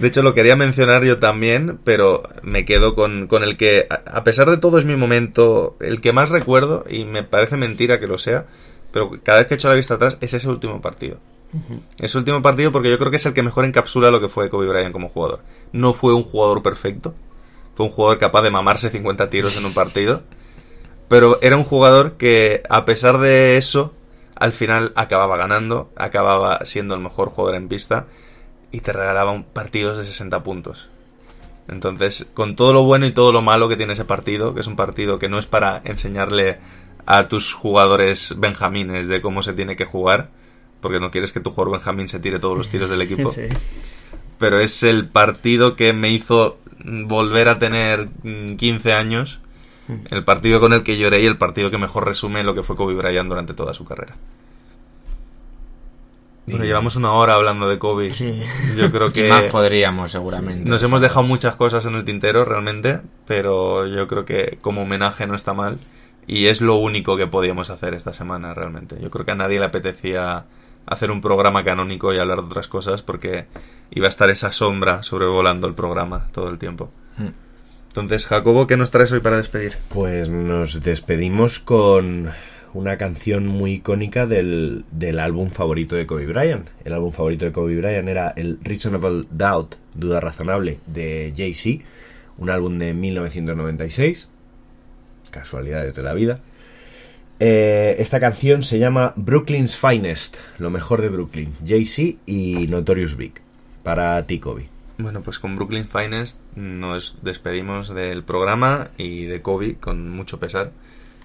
De 0.00 0.08
hecho, 0.08 0.22
lo 0.22 0.34
quería 0.34 0.56
mencionar 0.56 1.04
yo 1.04 1.18
también, 1.18 1.78
pero 1.84 2.22
me 2.42 2.64
quedo 2.64 2.94
con, 2.94 3.26
con, 3.26 3.42
el 3.42 3.56
que, 3.56 3.86
a 3.88 4.24
pesar 4.24 4.50
de 4.50 4.58
todo, 4.58 4.78
es 4.78 4.84
mi 4.84 4.96
momento, 4.96 5.76
el 5.80 6.00
que 6.00 6.12
más 6.12 6.30
recuerdo, 6.30 6.84
y 6.88 7.04
me 7.04 7.22
parece 7.22 7.56
mentira 7.56 8.00
que 8.00 8.06
lo 8.06 8.18
sea, 8.18 8.46
pero 8.92 9.10
cada 9.22 9.38
vez 9.38 9.46
que 9.46 9.54
he 9.54 9.56
hecho 9.56 9.68
la 9.68 9.74
vista 9.74 9.94
atrás, 9.94 10.16
es 10.20 10.34
ese 10.34 10.48
último 10.48 10.80
partido. 10.80 11.18
Uh 11.52 11.58
-huh. 11.58 12.16
Último 12.16 12.42
partido 12.42 12.70
porque 12.70 12.90
yo 12.90 12.98
creo 12.98 13.10
que 13.10 13.16
es 13.16 13.26
el 13.26 13.34
que 13.34 13.42
mejor 13.42 13.64
encapsula 13.64 14.10
lo 14.10 14.20
que 14.20 14.28
fue 14.28 14.50
Kobe 14.50 14.68
Bryant 14.68 14.92
como 14.92 15.08
jugador. 15.08 15.40
No 15.72 15.94
fue 15.94 16.14
un 16.14 16.22
jugador 16.22 16.62
perfecto, 16.62 17.14
fue 17.74 17.86
un 17.86 17.92
jugador 17.92 18.18
capaz 18.18 18.42
de 18.42 18.50
mamarse 18.50 18.90
50 18.90 19.30
tiros 19.30 19.56
en 19.56 19.64
un 19.64 19.74
partido, 19.74 20.22
pero 21.08 21.38
era 21.42 21.56
un 21.56 21.64
jugador 21.64 22.12
que, 22.12 22.62
a 22.68 22.84
pesar 22.84 23.18
de 23.18 23.56
eso, 23.56 23.92
al 24.40 24.52
final 24.52 24.92
acababa 24.96 25.36
ganando, 25.36 25.92
acababa 25.96 26.64
siendo 26.64 26.94
el 26.94 27.00
mejor 27.00 27.28
jugador 27.28 27.54
en 27.54 27.68
pista 27.68 28.06
y 28.72 28.80
te 28.80 28.92
regalaba 28.92 29.30
un 29.30 29.44
partidos 29.44 29.98
de 29.98 30.04
60 30.04 30.42
puntos. 30.42 30.88
Entonces, 31.68 32.26
con 32.34 32.56
todo 32.56 32.72
lo 32.72 32.82
bueno 32.82 33.06
y 33.06 33.12
todo 33.12 33.32
lo 33.32 33.42
malo 33.42 33.68
que 33.68 33.76
tiene 33.76 33.92
ese 33.92 34.04
partido, 34.04 34.54
que 34.54 34.60
es 34.60 34.66
un 34.66 34.76
partido 34.76 35.18
que 35.18 35.28
no 35.28 35.38
es 35.38 35.46
para 35.46 35.82
enseñarle 35.84 36.58
a 37.06 37.28
tus 37.28 37.54
jugadores 37.54 38.34
benjamines 38.38 39.06
de 39.06 39.20
cómo 39.20 39.42
se 39.42 39.52
tiene 39.52 39.76
que 39.76 39.84
jugar, 39.84 40.30
porque 40.80 41.00
no 41.00 41.10
quieres 41.10 41.32
que 41.32 41.40
tu 41.40 41.50
jugador 41.50 41.74
benjamín 41.74 42.08
se 42.08 42.18
tire 42.18 42.38
todos 42.38 42.56
los 42.56 42.68
tiros 42.68 42.90
del 42.90 43.02
equipo. 43.02 43.30
Sí. 43.30 43.42
Pero 44.38 44.58
es 44.58 44.82
el 44.82 45.06
partido 45.06 45.76
que 45.76 45.92
me 45.92 46.10
hizo 46.10 46.58
volver 46.82 47.48
a 47.48 47.58
tener 47.58 48.08
15 48.56 48.92
años, 48.94 49.40
el 50.10 50.24
partido 50.24 50.60
con 50.60 50.72
el 50.72 50.82
que 50.82 50.96
lloré 50.98 51.20
y 51.22 51.26
el 51.26 51.38
partido 51.38 51.70
que 51.70 51.78
mejor 51.78 52.06
resume 52.06 52.42
lo 52.44 52.54
que 52.54 52.62
fue 52.62 52.76
Kobe 52.76 52.94
Bryant 52.94 53.28
durante 53.28 53.54
toda 53.54 53.74
su 53.74 53.84
carrera. 53.84 54.16
Bueno, 56.46 56.64
llevamos 56.64 56.96
una 56.96 57.12
hora 57.12 57.36
hablando 57.36 57.68
de 57.68 57.78
Kobe. 57.78 58.10
Sí. 58.12 58.40
Yo 58.76 58.90
creo 58.90 59.10
que 59.12 59.28
Y 59.28 59.30
más 59.30 59.44
podríamos, 59.44 60.10
seguramente. 60.10 60.68
nos 60.68 60.82
hemos 60.82 61.00
dejado 61.00 61.22
muchas 61.22 61.54
cosas 61.56 61.86
en 61.86 61.94
el 61.94 62.04
tintero 62.04 62.44
realmente, 62.44 63.00
pero 63.26 63.86
yo 63.86 64.06
creo 64.08 64.24
que 64.24 64.58
como 64.60 64.82
homenaje 64.82 65.26
no 65.26 65.34
está 65.34 65.52
mal 65.54 65.78
y 66.26 66.46
es 66.46 66.60
lo 66.60 66.74
único 66.76 67.16
que 67.16 67.26
podíamos 67.26 67.70
hacer 67.70 67.94
esta 67.94 68.12
semana 68.12 68.52
realmente. 68.54 68.96
Yo 69.00 69.10
creo 69.10 69.24
que 69.24 69.32
a 69.32 69.36
nadie 69.36 69.58
le 69.60 69.66
apetecía 69.66 70.44
hacer 70.86 71.10
un 71.12 71.20
programa 71.20 71.62
canónico 71.62 72.12
y 72.12 72.18
hablar 72.18 72.38
de 72.40 72.46
otras 72.46 72.66
cosas 72.66 73.02
porque 73.02 73.46
iba 73.90 74.06
a 74.06 74.08
estar 74.08 74.28
esa 74.30 74.50
sombra 74.50 75.02
sobrevolando 75.04 75.68
el 75.68 75.74
programa 75.74 76.28
todo 76.32 76.48
el 76.48 76.58
tiempo. 76.58 76.90
Mm. 77.16 77.28
Entonces, 77.90 78.24
Jacobo, 78.24 78.68
¿qué 78.68 78.76
nos 78.76 78.92
traes 78.92 79.10
hoy 79.10 79.18
para 79.18 79.38
despedir? 79.38 79.72
Pues 79.88 80.28
nos 80.28 80.80
despedimos 80.80 81.58
con 81.58 82.30
una 82.72 82.96
canción 82.98 83.48
muy 83.48 83.72
icónica 83.72 84.26
del, 84.26 84.84
del, 84.92 85.18
álbum 85.18 85.50
favorito 85.50 85.96
de 85.96 86.06
Kobe 86.06 86.26
Bryant. 86.26 86.68
El 86.84 86.92
álbum 86.92 87.10
favorito 87.10 87.46
de 87.46 87.50
Kobe 87.50 87.76
Bryant 87.78 88.08
era 88.08 88.32
el 88.36 88.60
Reasonable 88.62 89.24
Doubt, 89.32 89.74
Duda 89.94 90.20
Razonable, 90.20 90.78
de 90.86 91.32
Jay-Z, 91.36 91.84
un 92.38 92.50
álbum 92.50 92.78
de 92.78 92.94
1996. 92.94 94.28
Casualidades 95.32 95.96
de 95.96 96.02
la 96.04 96.14
vida. 96.14 96.38
Eh, 97.40 97.96
esta 97.98 98.20
canción 98.20 98.62
se 98.62 98.78
llama 98.78 99.14
Brooklyn's 99.16 99.76
Finest, 99.76 100.36
lo 100.58 100.70
mejor 100.70 101.02
de 101.02 101.08
Brooklyn, 101.08 101.52
Jay-Z 101.66 102.20
y 102.24 102.68
Notorious 102.68 103.16
Big, 103.16 103.32
para 103.82 104.24
ti, 104.28 104.38
Kobe. 104.38 104.68
Bueno, 105.02 105.22
pues 105.22 105.38
con 105.38 105.56
Brooklyn 105.56 105.88
Finest 105.88 106.40
nos 106.56 107.16
despedimos 107.22 107.94
del 107.94 108.22
programa 108.22 108.90
y 108.98 109.24
de 109.24 109.40
Kobe 109.40 109.76
con 109.76 110.10
mucho 110.10 110.38
pesar. 110.38 110.72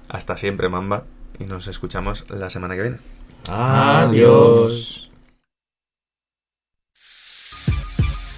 Hasta 0.07 0.37
siempre, 0.37 0.69
Mamba. 0.69 1.03
Y 1.39 1.43
nos 1.43 1.67
escuchamos 1.67 2.23
la 2.29 2.49
semana 2.49 2.75
que 2.75 2.81
viene. 2.81 2.97
Adiós. 3.49 5.11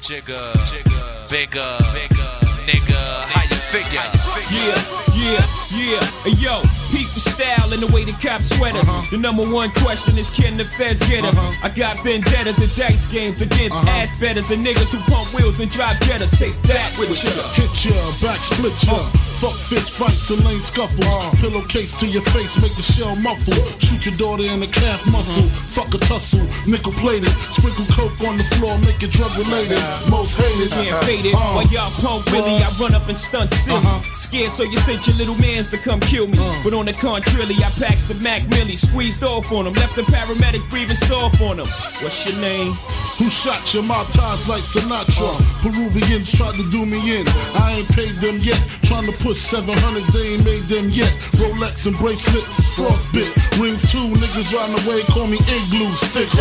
Jigga, 0.02 0.54
jigga, 0.64 1.26
bigger, 1.30 1.78
bigger, 1.94 2.32
nigga, 2.66 3.26
how 3.28 3.44
you 3.44 3.58
figure? 3.72 4.02
Yeah, 4.50 4.82
yeah, 5.14 5.46
yeah. 5.70 6.12
Hey, 6.24 6.36
yo, 6.40 6.62
people 6.90 7.20
style 7.20 7.72
and 7.74 7.82
the 7.82 7.92
way 7.94 8.04
the 8.04 8.14
cops 8.14 8.50
sweaters. 8.56 8.84
Uh-huh. 8.84 9.06
The 9.12 9.18
number 9.18 9.44
one 9.44 9.72
question 9.72 10.18
is 10.18 10.30
can 10.30 10.58
the 10.58 10.66
feds 10.66 11.00
get 11.08 11.24
us? 11.24 11.36
Uh-huh. 11.36 11.68
I 11.68 11.70
got 11.70 11.98
vendettas 12.04 12.58
and 12.60 12.74
dice 12.76 13.06
games 13.06 13.42
against 13.42 13.76
uh-huh. 13.76 13.90
ass 13.90 14.20
betters 14.20 14.52
and 14.52 14.66
niggas 14.66 14.92
who 14.94 15.00
pump 15.12 15.34
wheels 15.34 15.60
and 15.60 15.70
drive 15.70 15.98
jettas. 15.98 16.32
Take 16.38 16.56
that 16.64 16.90
with 17.00 17.12
ya. 17.24 17.32
Hit 17.54 17.74
ya, 17.86 17.96
back 18.22 18.40
split 18.40 18.76
ya. 18.84 18.96
Uh, 18.96 19.12
Fuck 19.38 19.54
fist 19.54 19.94
fights 19.94 20.32
and 20.32 20.44
lame 20.44 20.60
scuffles. 20.60 21.06
Uh. 21.06 21.32
Pillowcase 21.38 21.94
to 22.00 22.08
your 22.08 22.24
face, 22.34 22.60
make 22.60 22.76
the 22.76 22.82
shell 22.82 23.16
muffle. 23.18 23.54
Shoot 23.78 24.08
your 24.08 24.16
daughter 24.18 24.44
in 24.44 24.60
the 24.60 24.68
calf 24.68 25.06
muscle. 25.12 25.44
Uh-huh. 25.44 25.68
Fuck 25.68 25.94
a 25.94 26.00
tussle, 26.00 26.42
nickel 26.66 26.92
plated. 26.94 27.30
Sprinkle 27.54 27.86
coke 27.94 28.20
on 28.26 28.38
the 28.38 28.44
floor, 28.58 28.80
make 28.80 29.02
it 29.04 29.12
drug 29.12 29.30
related. 29.38 29.78
Uh-huh. 29.78 30.10
Most 30.10 30.38
hated. 30.38 30.72
Can't 30.72 31.06
fade 31.06 31.26
it. 31.26 31.36
Uh, 31.36 31.54
While 31.54 31.68
y'all 31.68 31.92
pump 32.02 32.26
Willie, 32.32 32.58
I 32.58 32.70
run 32.80 32.96
up 32.96 33.08
and 33.10 33.18
stunt 33.18 33.54
silly. 33.54 33.78
Uh-huh. 33.78 34.02
Scared, 34.16 34.52
so 34.52 34.64
you 34.64 34.78
sent 34.80 35.06
your 35.06 35.16
little 35.16 35.36
mans 35.36 35.70
to 35.70 35.78
come 35.78 36.00
kill 36.00 36.26
me. 36.26 36.38
Uh. 36.40 36.64
But 36.64 36.74
on 36.74 36.86
the 36.86 36.94
contrary, 36.94 37.56
I 37.62 37.70
packed 37.78 38.08
the 38.08 38.16
Mac 38.16 38.48
Millie, 38.50 38.76
squeezed 38.76 39.24
off 39.24 39.52
on 39.52 39.66
them, 39.66 39.76
left 39.76 39.96
the 39.96 40.02
paramedics 40.02 40.68
breathing 40.72 40.98
soft 40.98 41.40
on 41.42 41.58
them. 41.58 41.68
What's 42.02 42.26
your 42.26 42.42
name? 42.42 42.74
Who 43.22 43.30
shot 43.30 43.74
your 43.74 43.84
My 43.84 44.04
ties 44.10 44.48
like 44.50 44.62
Sinatra. 44.62 45.30
Uh. 45.30 45.62
Peruvians 45.62 46.32
tried 46.32 46.56
to 46.56 46.64
do 46.72 46.86
me 46.86 47.20
in. 47.22 47.28
I 47.54 47.78
ain't 47.78 47.90
paid 47.90 48.20
them 48.20 48.40
yet. 48.40 48.58
Trying 48.84 49.06
to 49.06 49.12
push 49.28 49.52
700s, 49.52 50.08
they 50.14 50.36
ain't 50.36 50.46
made 50.46 50.64
them 50.70 50.90
yet. 50.90 51.12
Rolex 51.36 51.86
and 51.86 51.98
bracelets 51.98 52.60
is 52.60 52.70
frostbit. 52.78 53.28
Rings 53.60 53.82
too, 53.92 54.08
niggas 54.16 54.54
riding 54.56 54.80
away, 54.86 55.02
call 55.04 55.28
me 55.28 55.38
igloo 55.38 55.92
stick. 55.96 56.32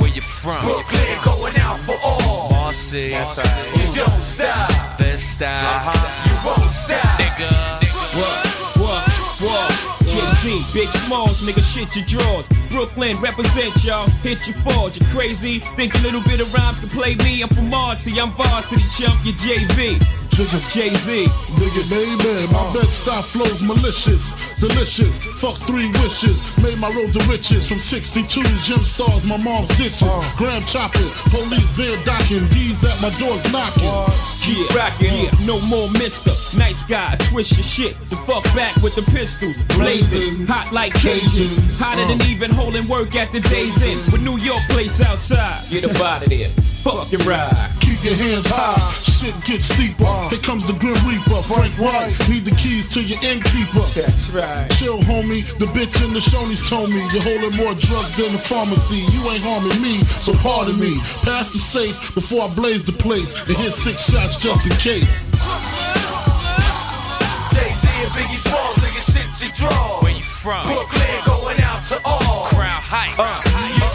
Where 0.00 0.10
you 0.10 0.20
from? 0.20 0.60
Brooklyn, 0.62 1.18
going 1.24 1.56
out 1.56 1.80
for 1.80 1.96
all. 2.02 2.50
Marcy, 2.50 3.16
you 3.16 3.94
don't 3.94 4.22
stop. 4.22 4.98
This 4.98 5.22
style, 5.26 5.76
uh-huh. 5.76 6.28
you 6.28 6.34
won't 6.44 6.72
stop. 6.72 7.18
Nigga, 7.18 7.50
What? 8.20 8.44
What? 8.76 9.08
What? 9.40 9.94
Jay-Z, 10.06 10.62
Big 10.74 10.88
Smalls, 10.90 11.42
nigga, 11.42 11.62
shit 11.64 11.96
your 11.96 12.04
drawers. 12.04 12.46
Brooklyn, 12.68 13.16
represent 13.20 13.82
y'all, 13.82 14.06
hit 14.20 14.46
your 14.46 14.56
fours. 14.58 14.98
You 14.98 15.06
crazy? 15.06 15.60
Think 15.76 15.94
a 15.94 15.98
little 15.98 16.20
bit 16.22 16.40
of 16.40 16.52
rhymes 16.52 16.80
can 16.80 16.90
play 16.90 17.14
me? 17.16 17.42
I'm 17.42 17.48
from 17.48 17.70
Marcy, 17.70 18.20
I'm 18.20 18.30
varsity 18.32 18.82
chump, 18.96 19.24
you 19.24 19.32
JV. 19.32 20.23
Jigga 20.34 20.58
Jay-Z. 20.68 21.26
Nigga, 21.54 21.88
baby, 21.88 22.52
my 22.52 22.72
bed 22.74 22.90
style 22.90 23.22
flows 23.22 23.62
malicious, 23.62 24.34
delicious. 24.58 25.16
Fuck 25.38 25.54
three 25.58 25.88
wishes, 26.02 26.42
made 26.60 26.76
my 26.78 26.88
road 26.88 27.12
to 27.12 27.20
riches. 27.30 27.68
From 27.68 27.78
62's 27.78 28.66
gym 28.66 28.80
stars, 28.80 29.22
my 29.22 29.36
mom's 29.36 29.68
dishes. 29.78 30.02
Uh. 30.02 30.32
Gram 30.36 30.60
chopping, 30.62 31.08
police 31.30 31.70
van 31.78 32.04
docking, 32.04 32.48
D's 32.48 32.82
at 32.82 33.00
my 33.00 33.10
doors 33.20 33.44
knocking. 33.52 33.94
Keep 34.42 34.74
rockin', 34.74 35.14
yeah, 35.14 35.46
no 35.46 35.60
more 35.60 35.88
mister. 35.92 36.32
Nice 36.58 36.82
guy, 36.82 37.14
twist 37.30 37.52
your 37.54 37.62
shit. 37.62 38.10
The 38.10 38.16
fuck 38.26 38.42
back 38.56 38.74
with 38.82 38.96
the 38.96 39.02
pistols. 39.12 39.56
Blazing, 39.78 40.48
hot 40.48 40.72
like 40.72 40.94
Cajun. 40.94 41.46
Hotter 41.78 42.08
than 42.08 42.20
uh. 42.20 42.24
even 42.24 42.50
holding 42.50 42.88
work 42.88 43.14
at 43.14 43.30
the 43.30 43.38
day's 43.38 43.80
end. 43.80 44.00
With 44.10 44.22
New 44.22 44.38
York 44.38 44.62
plates 44.68 45.00
outside. 45.00 45.62
Get 45.70 45.84
up 45.84 45.94
out 46.00 46.24
of 46.24 46.28
there. 46.28 46.48
Fuck 46.82 47.12
your 47.12 47.20
ride. 47.22 47.70
Keep 47.78 48.02
your 48.02 48.14
hands 48.14 48.50
high. 48.50 49.13
Shit 49.24 49.44
gets 49.44 49.64
steeper. 49.72 50.28
Here 50.28 50.38
comes 50.40 50.66
the 50.66 50.74
Grim 50.74 51.00
Reaper. 51.08 51.40
Frank 51.48 51.72
White, 51.78 52.12
need 52.28 52.44
the 52.44 52.54
keys 52.60 52.92
to 52.92 53.00
your 53.02 53.16
innkeeper. 53.24 53.80
That's 53.96 54.28
right. 54.28 54.68
Chill, 54.72 54.98
homie. 55.00 55.48
The 55.56 55.64
bitch 55.72 56.04
in 56.04 56.12
the 56.12 56.20
Shoney's 56.20 56.60
told 56.68 56.90
me 56.90 57.00
you're 57.08 57.24
holding 57.24 57.56
more 57.56 57.72
drugs 57.72 58.14
than 58.18 58.32
the 58.32 58.38
pharmacy. 58.38 59.00
You 59.16 59.24
ain't 59.30 59.40
harming 59.40 59.80
me, 59.80 60.04
so 60.20 60.34
pardon 60.44 60.78
me. 60.78 61.00
Pass 61.24 61.48
the 61.48 61.58
safe 61.58 62.14
before 62.14 62.42
I 62.42 62.54
blaze 62.54 62.84
the 62.84 62.92
place 62.92 63.32
and 63.48 63.56
hit 63.56 63.72
six 63.72 64.12
shots 64.12 64.36
just 64.36 64.60
in 64.68 64.76
case. 64.76 65.24
Jay-Z 67.48 67.88
and 67.88 68.12
Biggie 68.12 68.44
Smalls, 68.44 68.76
nigga, 68.76 69.00
shit 69.08 69.24
you 69.40 69.54
draw. 69.56 70.02
Where 70.02 70.12
you 70.12 70.22
from? 70.22 70.68
Brooklyn 70.68 71.24
going 71.24 71.60
out 71.62 71.86
to 71.86 72.00
all. 72.04 72.44
Crown 72.44 72.82
Heights. 72.84 73.16
Uh, 73.16 73.93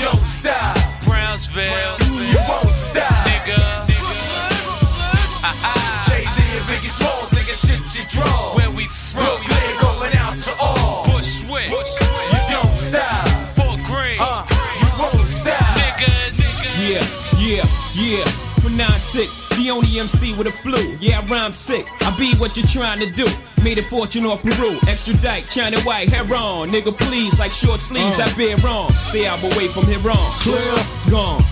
the 19.69 19.75
only 19.75 19.99
MC 19.99 20.33
with 20.33 20.47
a 20.47 20.51
flu. 20.51 20.97
Yeah, 20.99 21.19
I 21.19 21.25
rhyme 21.25 21.53
sick. 21.53 21.87
I 22.01 22.15
be 22.17 22.33
what 22.35 22.57
you're 22.57 22.65
trying 22.65 22.99
to 22.99 23.11
do. 23.11 23.27
Made 23.63 23.77
a 23.77 23.83
fortune 23.83 24.25
off 24.25 24.41
Peru. 24.41 24.79
Extradite, 24.87 25.47
China 25.47 25.79
white, 25.81 26.09
hair 26.09 26.23
on. 26.35 26.69
Nigga, 26.69 26.97
please, 26.97 27.37
like 27.37 27.51
short 27.51 27.79
sleeves, 27.79 28.19
Uh. 28.19 28.23
I 28.23 28.33
bear 28.35 28.57
wrong. 28.57 28.91
Stay 29.09 29.27
out 29.27 29.43
away 29.43 29.67
from 29.67 29.85
here 29.85 29.99
on. 30.09 30.31
Clear. 30.41 30.73
Gone. 31.11 31.43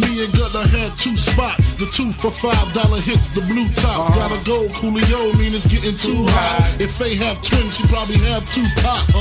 Me 0.00 0.24
and 0.24 0.32
Gutter 0.32 0.66
had 0.66 0.96
two 0.96 1.16
spots. 1.16 1.74
The 1.74 1.86
two 1.86 2.12
for 2.12 2.30
five 2.30 2.72
dollar 2.72 3.00
hits, 3.00 3.28
the 3.30 3.42
blue 3.42 3.68
tops. 3.68 4.10
Uh-huh. 4.10 4.28
Gotta 4.28 4.44
go, 4.44 4.66
Coolio, 4.74 5.38
mean 5.38 5.54
it's 5.54 5.66
getting 5.66 5.94
too 5.94 6.24
hot. 6.26 6.80
If 6.80 6.98
they 6.98 7.14
have 7.14 7.40
twins, 7.42 7.76
she 7.76 7.86
probably 7.86 8.18
have 8.18 8.42
two 8.52 8.66
pops. 8.82 9.12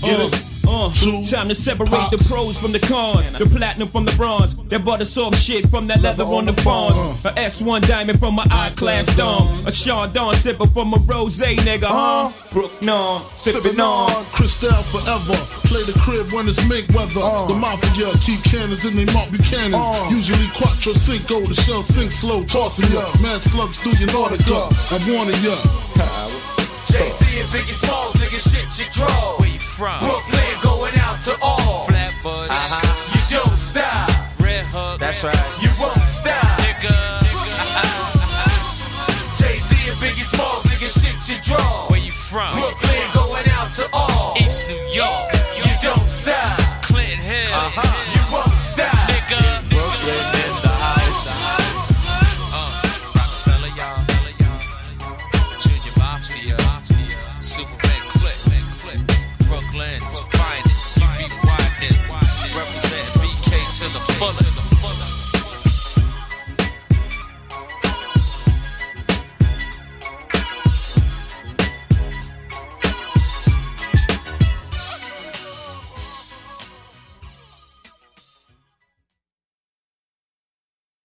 Get 0.00 0.20
uh, 0.20 0.28
it? 0.32 0.49
Uh, 0.66 0.92
Two 0.92 1.24
time 1.24 1.48
to 1.48 1.54
separate 1.54 1.90
the 2.10 2.24
pros 2.28 2.58
from 2.58 2.72
the 2.72 2.78
cons, 2.78 3.32
the 3.38 3.46
platinum 3.46 3.88
from 3.88 4.04
the 4.04 4.12
bronze, 4.12 4.54
that 4.68 4.84
butter 4.84 5.04
soft 5.04 5.36
shit 5.36 5.68
from 5.68 5.86
that 5.88 6.00
leather 6.00 6.22
on 6.24 6.46
the 6.46 6.52
fawns, 6.62 7.24
a 7.24 7.30
S1 7.32 7.86
diamond 7.88 8.18
from 8.20 8.34
my 8.36 8.46
I-class 8.50 9.06
dome, 9.16 9.66
a 9.66 9.72
Chardon 9.72 10.34
sipper 10.34 10.72
from 10.72 10.94
a 10.94 10.98
rose 10.98 11.40
nigga, 11.40 11.84
huh? 11.86 12.30
Brook 12.52 12.70
non, 12.82 13.24
sipping 13.36 13.80
on. 13.80 14.24
Cristal 14.26 14.82
forever. 14.84 15.34
Play 15.66 15.82
the 15.84 15.98
crib 16.00 16.30
when 16.32 16.48
it's 16.48 16.62
mink 16.68 16.88
weather. 16.94 17.14
The 17.14 17.56
mafia 17.58 18.12
keep 18.20 18.42
cannons 18.44 18.84
in 18.84 18.96
they 18.96 19.06
Mark 19.06 19.28
Buchanans. 19.30 20.10
Usually 20.10 20.48
quattro 20.54 20.92
cinco, 20.92 21.40
the 21.46 21.54
shell 21.54 21.82
sink 21.82 22.12
slow, 22.12 22.44
tossing 22.44 22.92
ya. 22.92 23.10
Mad 23.22 23.40
slugs 23.40 23.76
through 23.78 23.94
your 23.94 24.08
Nautica. 24.08 24.70
I'm 24.92 25.12
warning 25.14 25.42
ya. 25.42 25.56
Jay-Z 26.86 27.24
and 27.24 27.48
Biggie 27.50 27.74
Smalls, 27.74 28.14
nigga, 28.14 28.38
shit 28.50 28.86
you 28.86 28.92
draw. 28.92 29.36
From? 29.80 29.96
Brooklyn 29.98 30.60
going 30.60 30.94
out 30.98 31.22
to 31.22 31.38
all. 31.40 31.84
Flatbush. 31.84 32.50
Uh-huh. 32.52 33.16
You 33.16 33.22
don't 33.38 33.56
stop. 33.56 34.10
Red 34.38 34.66
Hook. 34.68 35.00
That's 35.00 35.24
right. 35.24 35.34
You 35.56 35.70
won't 35.80 35.96
stop. 36.04 36.60
Nigga. 36.60 36.92
Jay-Z 39.40 39.72
and 39.88 39.96
Biggie 39.96 40.28
Smalls, 40.28 40.64
nigga, 40.64 40.84
shit 40.92 41.16
you 41.34 41.40
draw. 41.42 41.86
Where 41.88 41.98
you 41.98 42.12
from? 42.12 42.52
Brooklyn 42.60 43.08